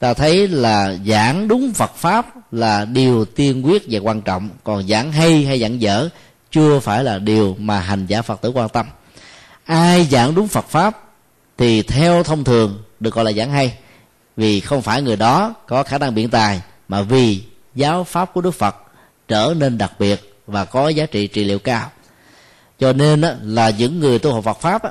ta 0.00 0.14
thấy 0.14 0.48
là 0.48 0.96
giảng 1.06 1.48
đúng 1.48 1.72
Phật 1.74 1.94
pháp 1.94 2.52
là 2.52 2.84
điều 2.84 3.24
tiên 3.24 3.66
quyết 3.66 3.82
và 3.90 4.00
quan 4.00 4.22
trọng. 4.22 4.48
Còn 4.64 4.88
giảng 4.88 5.12
hay 5.12 5.44
hay 5.44 5.60
giảng 5.60 5.80
dở, 5.80 6.08
chưa 6.50 6.80
phải 6.80 7.04
là 7.04 7.18
điều 7.18 7.56
mà 7.58 7.80
hành 7.80 8.06
giả 8.06 8.22
Phật 8.22 8.40
tử 8.40 8.50
quan 8.50 8.68
tâm. 8.68 8.86
Ai 9.64 10.04
giảng 10.04 10.34
đúng 10.34 10.48
Phật 10.48 10.68
pháp 10.68 11.02
thì 11.58 11.82
theo 11.82 12.22
thông 12.22 12.44
thường 12.44 12.82
được 13.00 13.14
gọi 13.14 13.24
là 13.24 13.32
giảng 13.32 13.50
hay. 13.50 13.74
Vì 14.36 14.60
không 14.60 14.82
phải 14.82 15.02
người 15.02 15.16
đó 15.16 15.54
có 15.66 15.82
khả 15.82 15.98
năng 15.98 16.14
biện 16.14 16.30
tài, 16.30 16.62
mà 16.88 17.02
vì 17.02 17.42
giáo 17.74 18.04
pháp 18.04 18.32
của 18.34 18.40
Đức 18.40 18.54
Phật 18.54 18.76
trở 19.28 19.54
nên 19.58 19.78
đặc 19.78 19.92
biệt 19.98 20.34
và 20.46 20.64
có 20.64 20.88
giá 20.88 21.06
trị 21.06 21.26
trị 21.26 21.44
liệu 21.44 21.58
cao. 21.58 21.90
Cho 22.78 22.92
nên 22.92 23.20
là 23.42 23.70
những 23.70 24.00
người 24.00 24.18
tu 24.18 24.32
học 24.32 24.44
Phật 24.44 24.60
pháp 24.60 24.82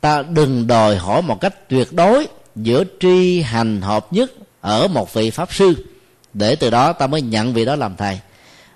ta 0.00 0.22
đừng 0.22 0.66
đòi 0.66 0.96
hỏi 0.96 1.22
một 1.22 1.40
cách 1.40 1.68
tuyệt 1.68 1.92
đối 1.92 2.26
giữa 2.56 2.84
tri 3.00 3.42
hành 3.42 3.80
hợp 3.80 4.12
nhất 4.12 4.30
ở 4.60 4.88
một 4.88 5.14
vị 5.14 5.30
pháp 5.30 5.54
sư, 5.54 5.86
để 6.34 6.56
từ 6.56 6.70
đó 6.70 6.92
ta 6.92 7.06
mới 7.06 7.22
nhận 7.22 7.52
vị 7.52 7.64
đó 7.64 7.76
làm 7.76 7.96
thầy. 7.96 8.20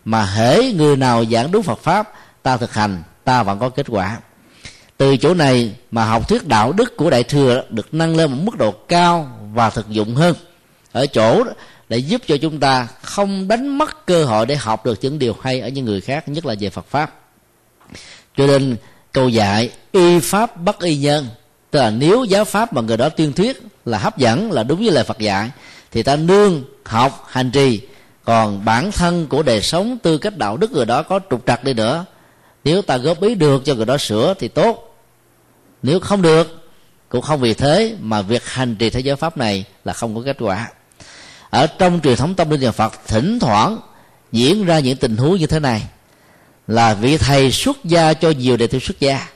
Mà 0.04 0.24
hễ 0.24 0.72
người 0.72 0.96
nào 0.96 1.24
giảng 1.24 1.52
đúng 1.52 1.62
Phật 1.62 1.78
pháp, 1.78 2.12
ta 2.42 2.56
thực 2.56 2.74
hành, 2.74 3.02
ta 3.24 3.42
vẫn 3.42 3.58
có 3.58 3.68
kết 3.68 3.86
quả. 3.88 4.18
Từ 4.96 5.16
chỗ 5.16 5.34
này 5.34 5.72
mà 5.90 6.04
học 6.04 6.28
thuyết 6.28 6.46
đạo 6.46 6.72
đức 6.72 6.96
của 6.96 7.10
đại 7.10 7.22
thừa 7.22 7.64
được 7.70 7.94
nâng 7.94 8.16
lên 8.16 8.30
một 8.30 8.38
mức 8.42 8.58
độ 8.58 8.70
cao 8.70 9.38
và 9.54 9.70
thực 9.70 9.88
dụng 9.88 10.14
hơn. 10.14 10.34
Ở 10.92 11.06
chỗ 11.06 11.44
để 11.88 11.98
giúp 11.98 12.22
cho 12.26 12.36
chúng 12.36 12.60
ta 12.60 12.88
không 13.02 13.48
đánh 13.48 13.78
mất 13.78 14.06
cơ 14.06 14.24
hội 14.24 14.46
để 14.46 14.56
học 14.56 14.86
được 14.86 14.98
những 15.02 15.18
điều 15.18 15.36
hay 15.42 15.60
ở 15.60 15.68
những 15.68 15.84
người 15.84 16.00
khác, 16.00 16.28
nhất 16.28 16.46
là 16.46 16.54
về 16.60 16.70
Phật 16.70 16.86
pháp. 16.86 17.14
Cho 18.36 18.46
nên 18.46 18.76
câu 19.12 19.28
dạy, 19.28 19.70
y 19.92 20.20
pháp 20.20 20.56
bất 20.56 20.80
y 20.80 20.96
nhân 20.96 21.26
tức 21.70 21.78
là 21.78 21.90
nếu 21.90 22.24
giáo 22.24 22.44
pháp 22.44 22.72
mà 22.72 22.82
người 22.82 22.96
đó 22.96 23.08
tuyên 23.08 23.32
thuyết 23.32 23.62
là 23.84 23.98
hấp 23.98 24.18
dẫn, 24.18 24.52
là 24.52 24.62
đúng 24.62 24.80
với 24.80 24.90
lời 24.90 25.04
phật 25.04 25.18
dạy, 25.18 25.50
thì 25.90 26.02
ta 26.02 26.16
nương, 26.16 26.64
học, 26.84 27.24
hành 27.28 27.50
trì. 27.50 27.80
Còn 28.24 28.64
bản 28.64 28.92
thân 28.92 29.26
của 29.26 29.42
đời 29.42 29.62
sống 29.62 29.98
tư 30.02 30.18
cách 30.18 30.38
đạo 30.38 30.56
đức 30.56 30.72
người 30.72 30.86
đó 30.86 31.02
có 31.02 31.20
trục 31.30 31.46
trặc 31.46 31.64
đi 31.64 31.74
nữa. 31.74 32.04
Nếu 32.64 32.82
ta 32.82 32.96
góp 32.96 33.20
ý 33.22 33.34
được 33.34 33.62
cho 33.64 33.74
người 33.74 33.86
đó 33.86 33.98
sửa 33.98 34.34
thì 34.38 34.48
tốt. 34.48 34.96
Nếu 35.82 36.00
không 36.00 36.22
được, 36.22 36.70
cũng 37.08 37.22
không 37.22 37.40
vì 37.40 37.54
thế 37.54 37.96
mà 38.00 38.22
việc 38.22 38.46
hành 38.46 38.76
trì 38.76 38.90
thế 38.90 39.00
giới 39.00 39.16
pháp 39.16 39.36
này 39.36 39.64
là 39.84 39.92
không 39.92 40.14
có 40.14 40.22
kết 40.24 40.36
quả. 40.40 40.70
Ở 41.50 41.66
trong 41.66 42.00
truyền 42.00 42.16
thống 42.16 42.34
tâm 42.34 42.50
linh 42.50 42.60
nhà 42.60 42.72
phật, 42.72 42.92
thỉnh 43.06 43.38
thoảng 43.38 43.78
diễn 44.32 44.64
ra 44.64 44.78
những 44.78 44.96
tình 44.96 45.16
huống 45.16 45.36
như 45.36 45.46
thế 45.46 45.58
này. 45.60 45.82
Là 46.66 46.94
vị 46.94 47.18
thầy 47.18 47.52
xuất 47.52 47.84
gia 47.84 48.14
cho 48.14 48.30
nhiều 48.30 48.56
đệ 48.56 48.66
tử 48.66 48.78
xuất 48.78 49.00
gia. 49.00 49.28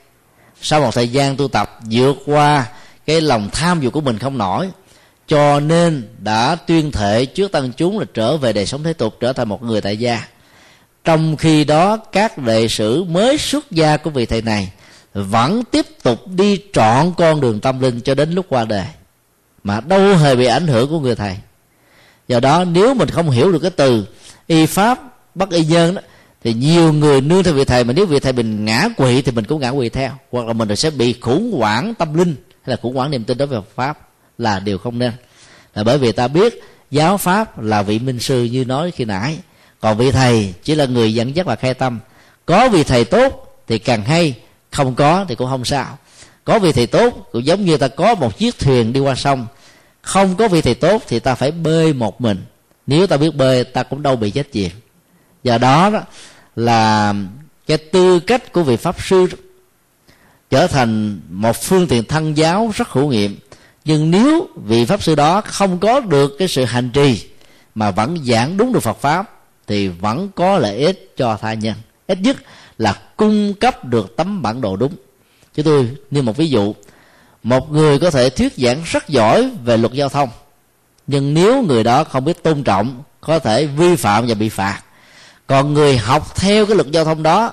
Sau 0.62 0.80
một 0.80 0.94
thời 0.94 1.08
gian 1.08 1.36
tu 1.36 1.48
tập, 1.48 1.78
vượt 1.90 2.16
qua 2.26 2.66
cái 3.06 3.20
lòng 3.20 3.48
tham 3.52 3.80
dục 3.80 3.92
của 3.92 4.00
mình 4.00 4.18
không 4.18 4.38
nổi. 4.38 4.70
Cho 5.28 5.60
nên 5.60 6.08
đã 6.18 6.54
tuyên 6.54 6.92
thệ 6.92 7.26
trước 7.26 7.52
tăng 7.52 7.72
chúng 7.72 7.98
là 7.98 8.04
trở 8.14 8.36
về 8.36 8.52
đời 8.52 8.66
sống 8.66 8.82
thế 8.82 8.92
tục, 8.92 9.16
trở 9.20 9.32
thành 9.32 9.48
một 9.48 9.62
người 9.62 9.80
tại 9.80 9.96
gia. 9.96 10.24
Trong 11.04 11.36
khi 11.36 11.64
đó, 11.64 11.96
các 11.96 12.38
đệ 12.38 12.68
sử 12.68 13.04
mới 13.04 13.38
xuất 13.38 13.70
gia 13.70 13.96
của 13.96 14.10
vị 14.10 14.26
thầy 14.26 14.42
này 14.42 14.72
vẫn 15.14 15.64
tiếp 15.70 15.86
tục 16.02 16.28
đi 16.28 16.60
trọn 16.72 17.12
con 17.16 17.40
đường 17.40 17.60
tâm 17.60 17.80
linh 17.80 18.00
cho 18.00 18.14
đến 18.14 18.32
lúc 18.32 18.46
qua 18.48 18.64
đời, 18.64 18.86
mà 19.64 19.80
đâu 19.80 20.16
hề 20.16 20.36
bị 20.36 20.46
ảnh 20.46 20.66
hưởng 20.66 20.90
của 20.90 21.00
người 21.00 21.14
thầy. 21.14 21.36
Do 22.28 22.40
đó, 22.40 22.64
nếu 22.64 22.94
mình 22.94 23.08
không 23.08 23.30
hiểu 23.30 23.52
được 23.52 23.58
cái 23.58 23.70
từ 23.70 24.06
y 24.46 24.66
pháp 24.66 25.00
bất 25.34 25.50
y 25.50 25.64
nhân 25.64 25.94
đó, 25.94 26.00
thì 26.44 26.54
nhiều 26.54 26.92
người 26.92 27.20
nương 27.20 27.42
theo 27.42 27.54
vị 27.54 27.64
thầy, 27.64 27.84
mà 27.84 27.92
nếu 27.92 28.06
vị 28.06 28.18
thầy 28.18 28.32
mình 28.32 28.64
ngã 28.64 28.88
quỵ 28.96 29.22
thì 29.22 29.32
mình 29.32 29.44
cũng 29.44 29.60
ngã 29.60 29.72
quỵ 29.72 29.88
theo, 29.88 30.10
hoặc 30.30 30.46
là 30.46 30.52
mình 30.52 30.76
sẽ 30.76 30.90
bị 30.90 31.12
khủng 31.20 31.52
hoảng 31.58 31.94
tâm 31.94 32.14
linh 32.14 32.36
hay 32.66 32.76
là 32.76 32.76
khủng 32.82 32.96
hoảng 32.96 33.10
niềm 33.10 33.24
tin 33.24 33.38
đối 33.38 33.48
với 33.48 33.60
Phật 33.60 33.74
pháp 33.74 34.08
là 34.38 34.60
điều 34.60 34.78
không 34.78 34.98
nên. 34.98 35.12
Là 35.74 35.84
bởi 35.84 35.98
vì 35.98 36.12
ta 36.12 36.28
biết 36.28 36.62
giáo 36.90 37.16
pháp 37.16 37.62
là 37.62 37.82
vị 37.82 37.98
minh 37.98 38.20
sư 38.20 38.44
như 38.44 38.64
nói 38.64 38.90
khi 38.90 39.04
nãy. 39.04 39.38
Còn 39.80 39.96
vị 39.96 40.10
thầy 40.10 40.54
chỉ 40.62 40.74
là 40.74 40.84
người 40.84 41.14
dẫn 41.14 41.36
dắt 41.36 41.46
và 41.46 41.56
khai 41.56 41.74
tâm. 41.74 41.98
Có 42.46 42.68
vị 42.68 42.84
thầy 42.84 43.04
tốt 43.04 43.62
thì 43.66 43.78
càng 43.78 44.04
hay 44.04 44.34
không 44.70 44.94
có 44.94 45.24
thì 45.28 45.34
cũng 45.34 45.48
không 45.50 45.64
sao. 45.64 45.98
Có 46.44 46.58
vị 46.58 46.72
thầy 46.72 46.86
tốt 46.86 47.28
cũng 47.32 47.46
giống 47.46 47.64
như 47.64 47.76
ta 47.76 47.88
có 47.88 48.14
một 48.14 48.38
chiếc 48.38 48.58
thuyền 48.58 48.92
đi 48.92 49.00
qua 49.00 49.14
sông. 49.14 49.46
Không 50.02 50.36
có 50.36 50.48
vị 50.48 50.62
thầy 50.62 50.74
tốt 50.74 51.02
thì 51.08 51.18
ta 51.18 51.34
phải 51.34 51.50
bơi 51.50 51.92
một 51.92 52.20
mình. 52.20 52.44
Nếu 52.86 53.06
ta 53.06 53.16
biết 53.16 53.34
bơi 53.34 53.64
ta 53.64 53.82
cũng 53.82 54.02
đâu 54.02 54.16
bị 54.16 54.30
chết 54.30 54.52
chìm 54.52 54.70
do 55.42 55.58
đó, 55.58 55.90
đó 55.90 56.00
là 56.56 57.14
cái 57.66 57.78
tư 57.78 58.20
cách 58.20 58.52
của 58.52 58.62
vị 58.62 58.76
pháp 58.76 58.96
sư 59.02 59.26
trở 60.50 60.66
thành 60.66 61.20
một 61.30 61.56
phương 61.56 61.86
tiện 61.86 62.04
thân 62.04 62.36
giáo 62.36 62.70
rất 62.74 62.88
hữu 62.88 63.08
nghiệm. 63.08 63.38
Nhưng 63.84 64.10
nếu 64.10 64.48
vị 64.56 64.84
pháp 64.84 65.02
sư 65.02 65.14
đó 65.14 65.40
không 65.40 65.78
có 65.78 66.00
được 66.00 66.36
cái 66.38 66.48
sự 66.48 66.64
hành 66.64 66.90
trì 66.90 67.28
mà 67.74 67.90
vẫn 67.90 68.24
giảng 68.24 68.56
đúng 68.56 68.72
được 68.72 68.80
Phật 68.80 69.00
pháp, 69.00 69.30
thì 69.66 69.88
vẫn 69.88 70.28
có 70.34 70.58
lợi 70.58 70.78
ích 70.78 71.12
cho 71.16 71.36
tha 71.36 71.54
nhân. 71.54 71.74
Ít 72.06 72.18
nhất 72.20 72.36
là 72.78 72.98
cung 73.16 73.54
cấp 73.54 73.84
được 73.84 74.16
tấm 74.16 74.42
bản 74.42 74.60
đồ 74.60 74.76
đúng. 74.76 74.92
Chứ 75.54 75.62
tôi 75.62 75.90
như 76.10 76.22
một 76.22 76.36
ví 76.36 76.48
dụ. 76.48 76.74
Một 77.42 77.72
người 77.72 77.98
có 77.98 78.10
thể 78.10 78.30
thuyết 78.30 78.52
giảng 78.56 78.82
rất 78.84 79.08
giỏi 79.08 79.50
về 79.64 79.76
luật 79.76 79.92
giao 79.92 80.08
thông, 80.08 80.28
nhưng 81.06 81.34
nếu 81.34 81.62
người 81.62 81.84
đó 81.84 82.04
không 82.04 82.24
biết 82.24 82.42
tôn 82.42 82.62
trọng, 82.62 83.02
có 83.20 83.38
thể 83.38 83.66
vi 83.66 83.96
phạm 83.96 84.26
và 84.26 84.34
bị 84.34 84.48
phạt. 84.48 84.80
Còn 85.46 85.74
người 85.74 85.96
học 85.98 86.36
theo 86.36 86.66
cái 86.66 86.76
luật 86.76 86.90
giao 86.90 87.04
thông 87.04 87.22
đó 87.22 87.52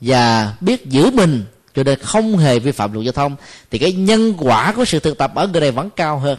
và 0.00 0.54
biết 0.60 0.86
giữ 0.86 1.10
mình 1.10 1.44
cho 1.74 1.82
nên 1.82 1.98
không 1.98 2.36
hề 2.36 2.58
vi 2.58 2.72
phạm 2.72 2.92
luật 2.92 3.04
giao 3.04 3.12
thông, 3.12 3.36
thì 3.70 3.78
cái 3.78 3.92
nhân 3.92 4.34
quả 4.38 4.72
của 4.72 4.84
sự 4.84 5.00
thực 5.00 5.18
tập 5.18 5.32
ở 5.34 5.46
người 5.46 5.60
này 5.60 5.70
vẫn 5.70 5.90
cao 5.96 6.18
hơn. 6.18 6.38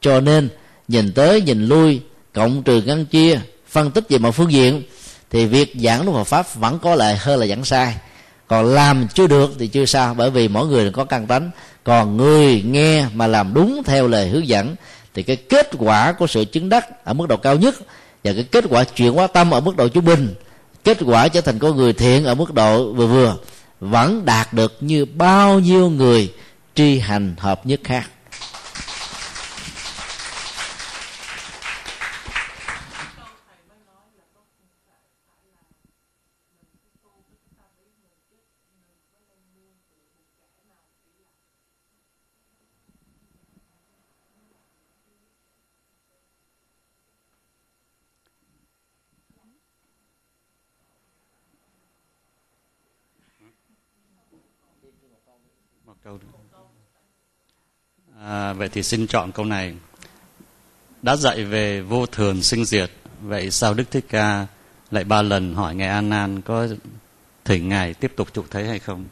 Cho 0.00 0.20
nên, 0.20 0.48
nhìn 0.88 1.12
tới, 1.12 1.42
nhìn 1.42 1.66
lui, 1.66 2.00
cộng 2.32 2.62
trừ 2.62 2.82
ngăn 2.82 3.04
chia, 3.04 3.40
phân 3.68 3.90
tích 3.90 4.04
về 4.08 4.18
mọi 4.18 4.32
phương 4.32 4.52
diện, 4.52 4.82
thì 5.30 5.46
việc 5.46 5.72
giảng 5.82 6.06
đúng 6.06 6.14
Phật 6.14 6.24
pháp 6.24 6.54
vẫn 6.54 6.78
có 6.78 6.94
lợi 6.94 7.16
hơn 7.16 7.40
là 7.40 7.46
giảng 7.46 7.64
sai. 7.64 7.94
Còn 8.46 8.66
làm 8.66 9.08
chưa 9.14 9.26
được 9.26 9.50
thì 9.58 9.66
chưa 9.66 9.84
sao, 9.84 10.14
bởi 10.14 10.30
vì 10.30 10.48
mỗi 10.48 10.66
người 10.66 10.90
có 10.90 11.04
căn 11.04 11.26
tánh. 11.26 11.50
Còn 11.84 12.16
người 12.16 12.62
nghe 12.62 13.06
mà 13.14 13.26
làm 13.26 13.54
đúng 13.54 13.82
theo 13.84 14.08
lời 14.08 14.28
hướng 14.28 14.48
dẫn, 14.48 14.76
thì 15.14 15.22
cái 15.22 15.36
kết 15.36 15.70
quả 15.78 16.12
của 16.12 16.26
sự 16.26 16.44
chứng 16.44 16.68
đắc 16.68 17.04
ở 17.04 17.12
mức 17.12 17.28
độ 17.28 17.36
cao 17.36 17.56
nhất 17.56 17.74
và 18.24 18.32
cái 18.32 18.44
kết 18.50 18.64
quả 18.70 18.84
chuyển 18.84 19.12
hóa 19.12 19.26
tâm 19.26 19.50
ở 19.50 19.60
mức 19.60 19.76
độ 19.76 19.88
trung 19.88 20.04
bình, 20.04 20.34
kết 20.84 20.98
quả 21.06 21.28
trở 21.28 21.40
thành 21.40 21.58
con 21.58 21.76
người 21.76 21.92
thiện 21.92 22.24
ở 22.24 22.34
mức 22.34 22.54
độ 22.54 22.92
vừa 22.92 23.06
vừa 23.06 23.36
vẫn 23.80 24.24
đạt 24.24 24.52
được 24.52 24.76
như 24.80 25.04
bao 25.04 25.60
nhiêu 25.60 25.90
người 25.90 26.34
tri 26.74 26.98
hành 26.98 27.34
hợp 27.38 27.66
nhất 27.66 27.80
khác 27.84 28.10
câu 56.08 56.18
À, 58.48 58.52
vậy 58.52 58.68
thì 58.68 58.82
xin 58.82 59.06
chọn 59.06 59.32
câu 59.32 59.44
này. 59.44 59.74
Đã 61.02 61.16
dạy 61.16 61.44
về 61.44 61.80
vô 61.80 62.06
thường 62.06 62.42
sinh 62.42 62.64
diệt, 62.64 62.90
vậy 63.22 63.50
sao 63.50 63.74
Đức 63.74 63.90
Thích 63.90 64.04
Ca 64.08 64.46
lại 64.90 65.04
ba 65.04 65.22
lần 65.22 65.54
hỏi 65.54 65.74
Ngài 65.74 65.88
An 65.88 66.08
Nan 66.08 66.40
có 66.42 66.68
thỉnh 67.44 67.68
Ngài 67.68 67.94
tiếp 67.94 68.12
tục 68.16 68.28
trục 68.34 68.50
thấy 68.50 68.68
hay 68.68 68.78
không? 68.78 69.04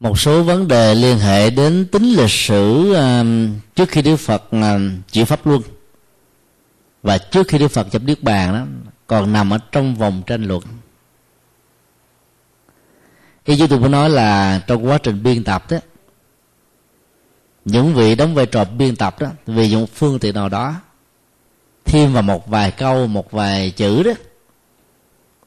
một 0.00 0.18
số 0.18 0.42
vấn 0.42 0.68
đề 0.68 0.94
liên 0.94 1.18
hệ 1.18 1.50
đến 1.50 1.86
tính 1.92 2.02
lịch 2.02 2.30
sử 2.30 2.92
um, 2.94 3.54
trước 3.74 3.88
khi 3.88 4.02
Đức 4.02 4.16
Phật 4.16 4.50
um, 4.50 5.00
chịu 5.10 5.24
pháp 5.24 5.46
luân 5.46 5.62
và 7.02 7.18
trước 7.18 7.48
khi 7.48 7.58
Đức 7.58 7.68
Phật 7.68 7.86
nhập 7.92 8.02
niết 8.04 8.22
bàn 8.22 8.52
đó 8.52 8.66
còn 9.06 9.32
nằm 9.32 9.50
ở 9.50 9.58
trong 9.72 9.94
vòng 9.94 10.22
tranh 10.26 10.44
luận 10.44 10.62
ý 13.44 13.56
chúng 13.58 13.68
tôi 13.68 13.80
muốn 13.80 13.90
nói 13.90 14.10
là 14.10 14.60
trong 14.66 14.86
quá 14.86 14.98
trình 15.02 15.22
biên 15.22 15.44
tập 15.44 15.70
đó 15.70 15.78
những 17.64 17.94
vị 17.94 18.14
đóng 18.14 18.34
vai 18.34 18.46
trò 18.46 18.64
biên 18.64 18.96
tập 18.96 19.20
đó 19.20 19.28
vì 19.46 19.76
một 19.76 19.86
phương 19.94 20.18
tiện 20.18 20.34
nào 20.34 20.48
đó 20.48 20.74
thêm 21.84 22.12
vào 22.12 22.22
một 22.22 22.48
vài 22.48 22.70
câu 22.70 23.06
một 23.06 23.30
vài 23.30 23.70
chữ 23.70 24.02
đó 24.02 24.12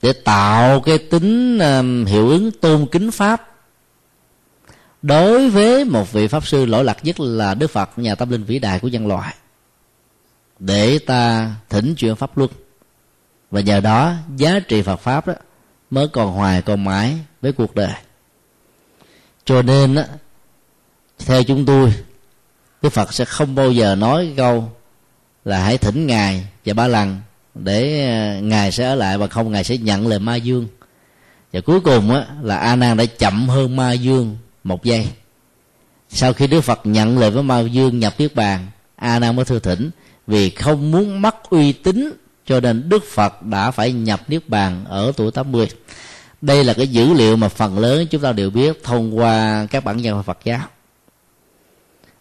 để 0.01 0.13
tạo 0.13 0.81
cái 0.81 0.97
tính 0.97 1.59
um, 1.59 2.05
hiệu 2.05 2.29
ứng 2.29 2.51
tôn 2.51 2.85
kính 2.91 3.11
pháp. 3.11 3.49
Đối 5.01 5.49
với 5.49 5.85
một 5.85 6.11
vị 6.11 6.27
pháp 6.27 6.47
sư 6.47 6.65
lỗi 6.65 6.83
lạc 6.83 6.97
nhất 7.03 7.19
là 7.19 7.53
đức 7.53 7.71
phật 7.71 7.89
nhà 7.95 8.15
tâm 8.15 8.29
linh 8.29 8.43
vĩ 8.43 8.59
đại 8.59 8.79
của 8.79 8.87
nhân 8.87 9.07
loại 9.07 9.35
để 10.59 10.99
ta 10.99 11.51
thỉnh 11.69 11.95
chuyện 11.97 12.15
pháp 12.15 12.37
luân. 12.37 12.51
Và 13.51 13.61
nhờ 13.61 13.79
đó 13.79 14.13
giá 14.35 14.59
trị 14.59 14.81
Phật 14.81 14.99
pháp 14.99 15.27
đó 15.27 15.33
mới 15.93 16.07
còn 16.07 16.33
hoài 16.33 16.61
còn 16.61 16.83
mãi 16.83 17.15
với 17.41 17.51
cuộc 17.51 17.75
đời. 17.75 17.93
Cho 19.45 19.61
nên 19.61 19.95
á 19.95 20.05
theo 21.25 21.43
chúng 21.43 21.65
tôi 21.65 21.93
Đức 22.81 22.89
Phật 22.89 23.13
sẽ 23.13 23.25
không 23.25 23.55
bao 23.55 23.71
giờ 23.71 23.95
nói 23.95 24.33
câu 24.37 24.71
là 25.45 25.63
hãy 25.63 25.77
thỉnh 25.77 26.07
ngài 26.07 26.47
và 26.65 26.73
ba 26.73 26.87
lần 26.87 27.19
để 27.55 28.07
ờ, 28.07 28.41
ngài 28.41 28.71
sẽ 28.71 28.85
ở 28.85 28.95
lại 28.95 29.17
và 29.17 29.27
không 29.27 29.51
ngài 29.51 29.63
sẽ 29.63 29.77
nhận 29.77 30.07
lời 30.07 30.19
ma 30.19 30.35
dương. 30.35 30.67
Và 31.53 31.61
cuối 31.61 31.79
cùng 31.79 32.11
á, 32.11 32.25
là 32.41 32.57
a 32.57 32.75
nan 32.75 32.97
đã 32.97 33.05
chậm 33.05 33.49
hơn 33.49 33.75
ma 33.75 33.91
dương 33.91 34.37
một 34.63 34.83
giây. 34.83 35.07
Sau 36.09 36.33
khi 36.33 36.47
đức 36.47 36.61
phật 36.61 36.79
nhận 36.83 37.19
lời 37.19 37.31
với 37.31 37.43
ma 37.43 37.59
dương 37.59 37.99
nhập 37.99 38.13
niết 38.17 38.35
bàn 38.35 38.67
a 38.95 39.19
nan 39.19 39.35
mới 39.35 39.45
thưa 39.45 39.59
thỉnh 39.59 39.89
vì 40.27 40.49
không 40.49 40.91
muốn 40.91 41.21
mất 41.21 41.49
uy 41.49 41.71
tín 41.71 42.11
cho 42.45 42.59
nên 42.59 42.89
Đức 42.89 43.03
Phật 43.13 43.41
đã 43.41 43.71
phải 43.71 43.91
nhập 43.91 44.21
Niết 44.27 44.49
Bàn 44.49 44.85
ở 44.85 45.11
tuổi 45.17 45.31
80 45.31 45.67
đây 46.43 46.63
là 46.63 46.73
cái 46.73 46.87
dữ 46.87 47.13
liệu 47.13 47.35
mà 47.35 47.49
phần 47.49 47.79
lớn 47.79 48.07
chúng 48.09 48.21
ta 48.21 48.31
đều 48.31 48.49
biết 48.49 48.83
thông 48.83 49.17
qua 49.17 49.65
các 49.69 49.83
bản 49.83 49.99
văn 50.03 50.23
Phật 50.23 50.37
giáo. 50.43 50.67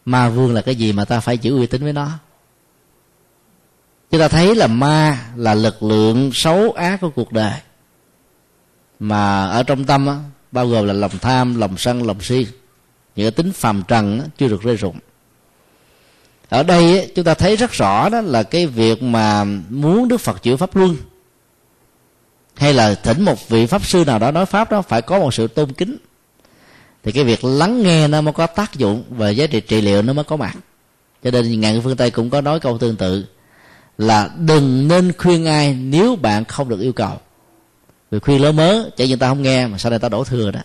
Ma 0.05 0.29
vương 0.29 0.55
là 0.55 0.61
cái 0.61 0.75
gì 0.75 0.93
mà 0.93 1.05
ta 1.05 1.21
phải 1.21 1.39
giữ 1.39 1.57
uy 1.59 1.67
tín 1.67 1.83
với 1.83 1.93
nó? 1.93 2.09
Chúng 4.11 4.21
ta 4.21 4.29
thấy 4.29 4.55
là 4.55 4.67
ma 4.67 5.19
là 5.37 5.55
lực 5.55 5.83
lượng 5.83 6.31
xấu 6.33 6.73
ác 6.73 7.01
của 7.01 7.11
cuộc 7.11 7.33
đời. 7.33 7.61
Mà 8.99 9.47
ở 9.47 9.63
trong 9.63 9.85
tâm 9.85 10.07
á, 10.07 10.17
bao 10.53 10.69
gồm 10.69 10.87
là 10.87 10.93
lòng 10.93 11.19
tham 11.21 11.61
lòng 11.61 11.79
sân 11.79 12.07
lòng 12.07 12.21
si 12.21 12.47
những 13.17 13.25
cái 13.25 13.31
tính 13.31 13.53
phàm 13.53 13.83
trần 13.89 14.21
á, 14.21 14.27
chưa 14.39 14.49
được 14.49 14.63
rơi 14.63 14.77
rụng 14.77 14.97
ở 16.53 16.63
đây 16.63 17.13
chúng 17.15 17.25
ta 17.25 17.35
thấy 17.35 17.57
rất 17.57 17.73
rõ 17.73 18.09
đó 18.09 18.21
là 18.21 18.43
cái 18.43 18.67
việc 18.67 19.03
mà 19.03 19.45
muốn 19.69 20.09
đức 20.09 20.21
phật 20.21 20.43
chữa 20.43 20.57
pháp 20.57 20.77
luân. 20.77 20.97
Hay 22.55 22.75
là 22.75 22.95
thỉnh 22.95 23.23
một 23.23 23.49
vị 23.49 23.67
pháp 23.67 23.87
sư 23.87 24.05
nào 24.05 24.19
đó 24.19 24.31
nói 24.31 24.47
pháp 24.47 24.71
đó 24.71 24.83
phải 24.83 25.03
có 25.03 25.19
một 25.19 25.35
sự 25.35 25.47
tôn 25.47 25.73
kính. 25.73 25.97
Thì 27.03 27.13
cái 27.13 27.25
việc 27.25 27.45
lắng 27.45 27.83
nghe 27.83 28.09
nó 28.09 28.21
mới 28.21 28.33
có 28.33 28.47
tác 28.47 28.75
dụng 28.75 29.05
và 29.11 29.31
giá 29.31 29.47
trị 29.47 29.61
trị 29.61 29.81
liệu 29.81 30.03
nó 30.03 30.13
mới 30.13 30.25
có 30.25 30.37
mặt. 30.37 30.57
Cho 31.25 31.31
nên 31.31 31.61
ngàn 31.61 31.81
phương 31.83 31.97
tây 31.97 32.11
cũng 32.11 32.31
có 32.31 32.41
nói 32.41 32.61
câu 32.61 32.79
tương 32.79 32.97
tự 32.97 33.25
là 33.99 34.31
đừng 34.39 34.89
nên 34.89 35.13
khuyên 35.19 35.47
ai 35.47 35.75
nếu 35.75 36.17
bạn 36.17 36.45
không 36.45 36.69
được 36.69 36.81
yêu 36.81 36.93
cầu. 36.93 37.21
Vì 38.11 38.19
khuyên 38.19 38.43
lớn 38.43 38.57
mớ 38.57 38.91
chạy 38.97 39.09
người 39.09 39.17
ta 39.17 39.29
không 39.29 39.43
nghe 39.43 39.67
mà 39.67 39.79
sau 39.79 39.91
này 39.91 39.99
ta 39.99 40.09
đổ 40.09 40.25
thừa 40.25 40.51
đó. 40.51 40.61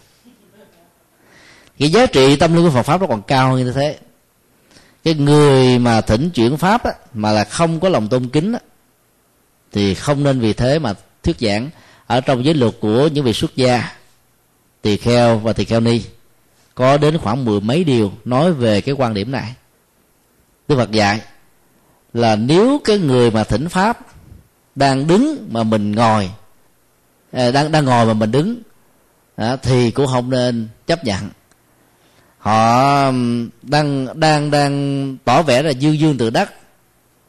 Cái 1.80 1.90
giá 1.90 2.06
trị 2.06 2.36
tâm 2.36 2.56
linh 2.56 2.66
của 2.66 2.72
Phật 2.72 2.84
pháp 2.84 3.02
nó 3.02 3.08
còn 3.08 3.22
cao 3.22 3.58
như 3.58 3.72
thế 3.72 3.98
cái 5.08 5.16
người 5.16 5.80
mà 5.80 6.02
thỉnh 6.02 6.30
chuyển 6.30 6.58
pháp 6.58 6.84
á, 6.84 6.92
mà 7.14 7.32
là 7.32 7.44
không 7.44 7.80
có 7.80 7.90
lòng 7.90 8.08
tôn 8.08 8.28
kính 8.28 8.54
á, 8.54 8.60
thì 9.72 9.94
không 9.94 10.24
nên 10.24 10.40
vì 10.40 10.54
thế 10.54 10.80
mà 10.80 10.94
thuyết 11.24 11.40
giảng 11.40 11.70
ở 12.08 12.22
trong 12.22 12.46
giới 12.46 12.54
luật 12.54 12.74
của 12.82 13.08
những 13.08 13.26
vị 13.26 13.34
xuất 13.34 13.56
gia 13.56 13.92
tỳ 14.82 14.98
kheo 14.98 15.38
và 15.38 15.54
tỳ 15.54 15.66
kheo 15.66 15.80
ni. 15.80 16.02
Có 16.76 16.98
đến 16.98 17.18
khoảng 17.18 17.46
mười 17.46 17.62
mấy 17.62 17.84
điều 17.84 18.12
nói 18.26 18.54
về 18.54 18.82
cái 18.82 18.96
quan 18.98 19.14
điểm 19.14 19.32
này. 19.32 19.54
Đức 20.68 20.76
phật 20.76 20.92
dạy 20.92 21.22
là 22.14 22.36
nếu 22.36 22.82
cái 22.84 22.98
người 22.98 23.32
mà 23.32 23.44
thỉnh 23.44 23.70
pháp 23.70 24.00
đang 24.76 25.08
đứng 25.08 25.48
mà 25.52 25.64
mình 25.64 25.92
ngồi 25.92 26.30
à, 27.32 27.52
đang 27.52 27.72
đang 27.72 27.86
ngồi 27.86 28.06
mà 28.06 28.14
mình 28.14 28.32
đứng 28.32 28.62
à, 29.36 29.56
thì 29.56 29.92
cũng 29.92 30.08
không 30.08 30.30
nên 30.30 30.68
chấp 30.88 31.04
nhận 31.04 31.30
họ 32.48 33.12
đang 33.62 34.20
đang 34.20 34.52
đang 34.52 35.18
tỏ 35.26 35.42
vẻ 35.42 35.62
là 35.62 35.70
dương 35.70 36.00
dương 36.00 36.18
tự 36.18 36.30
đắc 36.30 36.54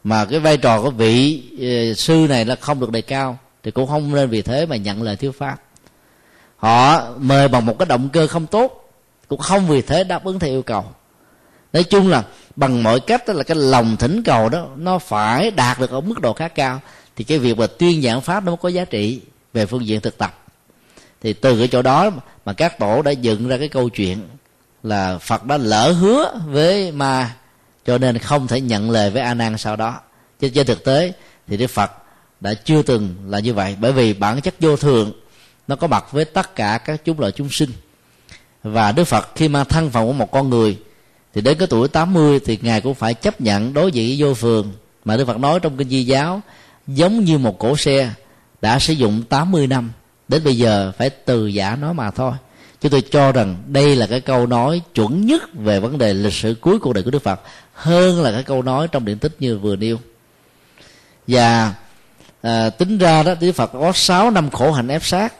mà 0.03 0.25
cái 0.25 0.39
vai 0.39 0.57
trò 0.57 0.81
của 0.81 0.89
vị 0.89 1.43
uh, 1.53 1.97
sư 1.97 2.25
này 2.29 2.45
là 2.45 2.55
không 2.55 2.79
được 2.79 2.91
đề 2.91 3.01
cao 3.01 3.37
thì 3.63 3.71
cũng 3.71 3.87
không 3.87 4.15
nên 4.15 4.29
vì 4.29 4.41
thế 4.41 4.65
mà 4.65 4.75
nhận 4.75 5.01
lời 5.01 5.15
thiếu 5.15 5.31
pháp. 5.31 5.61
Họ 6.57 7.07
mời 7.17 7.47
bằng 7.47 7.65
một 7.65 7.79
cái 7.79 7.85
động 7.85 8.09
cơ 8.13 8.27
không 8.27 8.45
tốt 8.45 8.89
cũng 9.27 9.39
không 9.39 9.67
vì 9.67 9.81
thế 9.81 10.03
đáp 10.03 10.23
ứng 10.23 10.39
theo 10.39 10.49
yêu 10.49 10.61
cầu. 10.61 10.85
Nói 11.73 11.83
chung 11.83 12.09
là 12.09 12.23
bằng 12.55 12.83
mọi 12.83 12.99
cách 12.99 13.23
đó 13.27 13.33
là 13.33 13.43
cái 13.43 13.57
lòng 13.57 13.95
thỉnh 13.97 14.23
cầu 14.23 14.49
đó 14.49 14.67
nó 14.77 14.99
phải 14.99 15.51
đạt 15.51 15.79
được 15.79 15.91
ở 15.91 16.01
mức 16.01 16.21
độ 16.21 16.33
khá 16.33 16.47
cao 16.47 16.79
thì 17.15 17.23
cái 17.23 17.39
việc 17.39 17.57
mà 17.57 17.67
tuyên 17.67 18.01
giảng 18.01 18.21
pháp 18.21 18.43
nó 18.43 18.51
mới 18.51 18.57
có 18.57 18.69
giá 18.69 18.85
trị 18.85 19.21
về 19.53 19.65
phương 19.65 19.87
diện 19.87 20.01
thực 20.01 20.17
tập. 20.17 20.43
Thì 21.21 21.33
từ 21.33 21.59
cái 21.59 21.67
chỗ 21.67 21.81
đó 21.81 22.11
mà 22.45 22.53
các 22.53 22.79
tổ 22.79 23.01
đã 23.01 23.11
dựng 23.11 23.47
ra 23.47 23.57
cái 23.57 23.67
câu 23.67 23.89
chuyện 23.89 24.21
là 24.83 25.17
phật 25.17 25.45
đã 25.45 25.57
lỡ 25.57 25.91
hứa 25.91 26.39
với 26.45 26.91
ma, 26.91 27.35
cho 27.85 27.97
nên 27.97 28.17
không 28.17 28.47
thể 28.47 28.61
nhận 28.61 28.91
lời 28.91 29.09
với 29.09 29.21
a 29.21 29.33
nan 29.33 29.57
sau 29.57 29.75
đó. 29.75 29.99
Chứ 30.39 30.49
trên 30.49 30.67
thực 30.67 30.83
tế 30.83 31.13
thì 31.47 31.57
đức 31.57 31.67
phật 31.67 31.91
đã 32.39 32.53
chưa 32.53 32.81
từng 32.81 33.15
là 33.27 33.39
như 33.39 33.53
vậy. 33.53 33.75
Bởi 33.79 33.91
vì 33.91 34.13
bản 34.13 34.41
chất 34.41 34.55
vô 34.59 34.75
thường, 34.75 35.11
nó 35.67 35.75
có 35.75 35.87
mặt 35.87 36.05
với 36.11 36.25
tất 36.25 36.55
cả 36.55 36.77
các 36.77 37.01
chúng 37.05 37.19
loại 37.19 37.31
chúng 37.31 37.49
sinh. 37.49 37.69
Và 38.63 38.91
Đức 38.91 39.03
Phật 39.03 39.29
khi 39.35 39.47
mang 39.47 39.65
thân 39.65 39.89
phận 39.89 40.07
của 40.07 40.13
một 40.13 40.31
con 40.31 40.49
người, 40.49 40.77
thì 41.33 41.41
đến 41.41 41.57
cái 41.57 41.67
tuổi 41.67 41.87
80 41.87 42.39
thì 42.45 42.59
ngài 42.61 42.81
cũng 42.81 42.95
phải 42.95 43.13
chấp 43.13 43.41
nhận 43.41 43.73
đối 43.73 43.91
diện 43.91 44.07
với 44.07 44.27
vô 44.27 44.33
phường 44.33 44.71
mà 45.05 45.17
Đức 45.17 45.25
Phật 45.25 45.37
nói 45.37 45.59
trong 45.59 45.77
kinh 45.77 45.89
Di 45.89 46.03
giáo, 46.03 46.41
giống 46.87 47.23
như 47.23 47.37
một 47.37 47.59
cổ 47.59 47.77
xe 47.77 48.11
đã 48.61 48.79
sử 48.79 48.93
dụng 48.93 49.23
80 49.23 49.67
năm, 49.67 49.91
đến 50.27 50.43
bây 50.43 50.57
giờ 50.57 50.91
phải 50.97 51.09
từ 51.09 51.47
giả 51.47 51.77
nó 51.81 51.93
mà 51.93 52.11
thôi 52.11 52.31
chúng 52.81 52.91
tôi 52.91 53.01
cho 53.01 53.31
rằng 53.31 53.55
đây 53.67 53.95
là 53.95 54.07
cái 54.07 54.21
câu 54.21 54.47
nói 54.47 54.81
chuẩn 54.95 55.25
nhất 55.25 55.53
về 55.53 55.79
vấn 55.79 55.97
đề 55.97 56.13
lịch 56.13 56.33
sử 56.33 56.55
cuối 56.61 56.79
cuộc 56.79 56.93
đời 56.93 57.03
của 57.03 57.11
Đức 57.11 57.23
Phật 57.23 57.41
hơn 57.73 58.21
là 58.21 58.31
cái 58.31 58.43
câu 58.43 58.61
nói 58.61 58.87
trong 58.87 59.05
điện 59.05 59.17
tích 59.17 59.35
như 59.39 59.57
vừa 59.57 59.75
nêu. 59.75 59.97
Và 61.27 61.73
à, 62.41 62.69
tính 62.69 62.97
ra 62.97 63.23
đó 63.23 63.35
Đức 63.39 63.51
Phật 63.51 63.71
có 63.73 63.91
6 63.95 64.31
năm 64.31 64.49
khổ 64.49 64.71
hạnh 64.71 64.87
ép 64.87 65.05
sát 65.05 65.33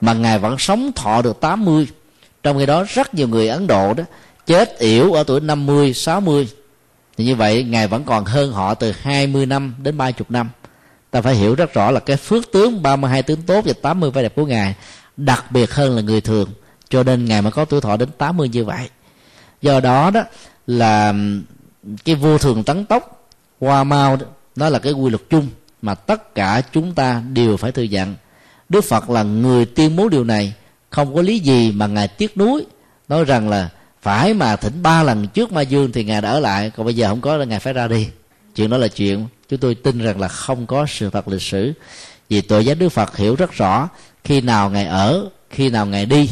mà 0.00 0.12
ngài 0.12 0.38
vẫn 0.38 0.58
sống 0.58 0.92
thọ 0.92 1.22
được 1.22 1.40
80 1.40 1.86
trong 2.42 2.58
khi 2.58 2.66
đó 2.66 2.84
rất 2.88 3.14
nhiều 3.14 3.28
người 3.28 3.48
Ấn 3.48 3.66
Độ 3.66 3.94
đó 3.94 4.04
chết 4.46 4.78
yểu 4.78 5.12
ở 5.12 5.24
tuổi 5.24 5.40
50, 5.40 5.94
60 5.94 6.48
thì 7.16 7.24
như 7.24 7.34
vậy 7.34 7.64
ngài 7.64 7.88
vẫn 7.88 8.04
còn 8.04 8.24
hơn 8.24 8.52
họ 8.52 8.74
từ 8.74 8.92
20 9.00 9.46
năm 9.46 9.74
đến 9.82 9.96
30 9.96 10.26
năm. 10.28 10.50
Ta 11.10 11.20
phải 11.20 11.34
hiểu 11.34 11.54
rất 11.54 11.74
rõ 11.74 11.90
là 11.90 12.00
cái 12.00 12.16
phước 12.16 12.52
tướng 12.52 12.82
32 12.82 13.22
tướng 13.22 13.42
tốt 13.42 13.64
và 13.64 13.72
80 13.82 14.10
vẻ 14.10 14.22
đẹp 14.22 14.34
của 14.36 14.46
ngài 14.46 14.74
đặc 15.16 15.52
biệt 15.52 15.74
hơn 15.74 15.96
là 15.96 16.02
người 16.02 16.20
thường 16.20 16.50
cho 16.92 17.02
nên 17.02 17.24
ngài 17.24 17.42
mới 17.42 17.52
có 17.52 17.64
tuổi 17.64 17.80
thọ 17.80 17.96
đến 17.96 18.08
80 18.18 18.48
như 18.48 18.64
vậy. 18.64 18.88
Do 19.62 19.80
đó 19.80 20.10
đó 20.10 20.24
là 20.66 21.14
cái 22.04 22.14
vô 22.14 22.38
thường 22.38 22.64
tấn 22.64 22.84
tốc 22.84 23.28
qua 23.58 23.84
mau 23.84 24.18
đó, 24.56 24.68
là 24.68 24.78
cái 24.78 24.92
quy 24.92 25.10
luật 25.10 25.22
chung 25.30 25.48
mà 25.82 25.94
tất 25.94 26.34
cả 26.34 26.62
chúng 26.72 26.94
ta 26.94 27.22
đều 27.32 27.56
phải 27.56 27.72
thừa 27.72 27.82
nhận. 27.82 28.14
Đức 28.68 28.84
phật 28.84 29.10
là 29.10 29.22
người 29.22 29.64
tuyên 29.64 29.96
bố 29.96 30.08
điều 30.08 30.24
này 30.24 30.54
không 30.90 31.14
có 31.14 31.22
lý 31.22 31.38
gì 31.38 31.72
mà 31.72 31.86
ngài 31.86 32.08
tiếc 32.08 32.36
nuối 32.36 32.66
nói 33.08 33.24
rằng 33.24 33.48
là 33.48 33.68
phải 34.02 34.34
mà 34.34 34.56
thỉnh 34.56 34.82
ba 34.82 35.02
lần 35.02 35.28
trước 35.28 35.52
ma 35.52 35.60
dương 35.60 35.92
thì 35.92 36.04
ngài 36.04 36.20
đã 36.20 36.30
ở 36.30 36.40
lại 36.40 36.70
còn 36.76 36.86
bây 36.86 36.94
giờ 36.94 37.08
không 37.08 37.20
có 37.20 37.36
là 37.36 37.44
ngài 37.44 37.60
phải 37.60 37.72
ra 37.72 37.88
đi. 37.88 38.08
Chuyện 38.54 38.70
đó 38.70 38.76
là 38.76 38.88
chuyện 38.88 39.26
chúng 39.48 39.58
tôi 39.58 39.74
tin 39.74 39.98
rằng 39.98 40.20
là 40.20 40.28
không 40.28 40.66
có 40.66 40.86
sự 40.88 41.10
thật 41.10 41.28
lịch 41.28 41.42
sử. 41.42 41.72
Vì 42.28 42.40
tội 42.40 42.64
giác 42.64 42.74
đức 42.74 42.88
phật 42.88 43.16
hiểu 43.16 43.34
rất 43.34 43.52
rõ 43.52 43.88
khi 44.24 44.40
nào 44.40 44.70
ngài 44.70 44.86
ở 44.86 45.28
khi 45.50 45.70
nào 45.70 45.86
ngài 45.86 46.06
đi 46.06 46.30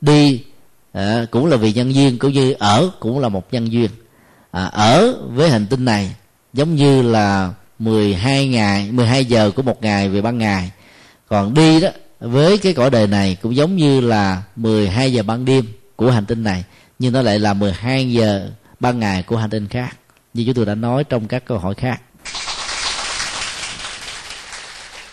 đi 0.00 0.44
à, 0.92 1.26
cũng 1.30 1.46
là 1.46 1.56
vì 1.56 1.72
nhân 1.72 1.94
duyên 1.94 2.18
cũng 2.18 2.32
như 2.32 2.54
ở 2.58 2.90
cũng 3.00 3.18
là 3.18 3.28
một 3.28 3.52
nhân 3.52 3.72
duyên. 3.72 3.90
À, 4.50 4.64
ở 4.64 5.14
với 5.28 5.50
hành 5.50 5.66
tinh 5.66 5.84
này 5.84 6.14
giống 6.52 6.74
như 6.74 7.02
là 7.02 7.52
12 7.78 8.48
ngày 8.48 8.92
12 8.92 9.24
giờ 9.24 9.50
của 9.56 9.62
một 9.62 9.82
ngày 9.82 10.08
về 10.08 10.22
ban 10.22 10.38
ngày. 10.38 10.70
Còn 11.28 11.54
đi 11.54 11.80
đó 11.80 11.88
với 12.20 12.58
cái 12.58 12.72
cõi 12.72 12.90
đời 12.90 13.06
này 13.06 13.36
cũng 13.42 13.56
giống 13.56 13.76
như 13.76 14.00
là 14.00 14.42
12 14.56 15.12
giờ 15.12 15.22
ban 15.22 15.44
đêm 15.44 15.64
của 15.96 16.10
hành 16.10 16.26
tinh 16.26 16.42
này 16.42 16.64
nhưng 16.98 17.12
nó 17.12 17.22
lại 17.22 17.38
là 17.38 17.54
12 17.54 18.12
giờ 18.12 18.50
ban 18.80 18.98
ngày 18.98 19.22
của 19.22 19.36
hành 19.36 19.50
tinh 19.50 19.68
khác. 19.68 19.96
Như 20.34 20.44
chúng 20.46 20.54
tôi 20.54 20.66
đã 20.66 20.74
nói 20.74 21.04
trong 21.04 21.28
các 21.28 21.44
câu 21.44 21.58
hỏi 21.58 21.74
khác. 21.74 22.00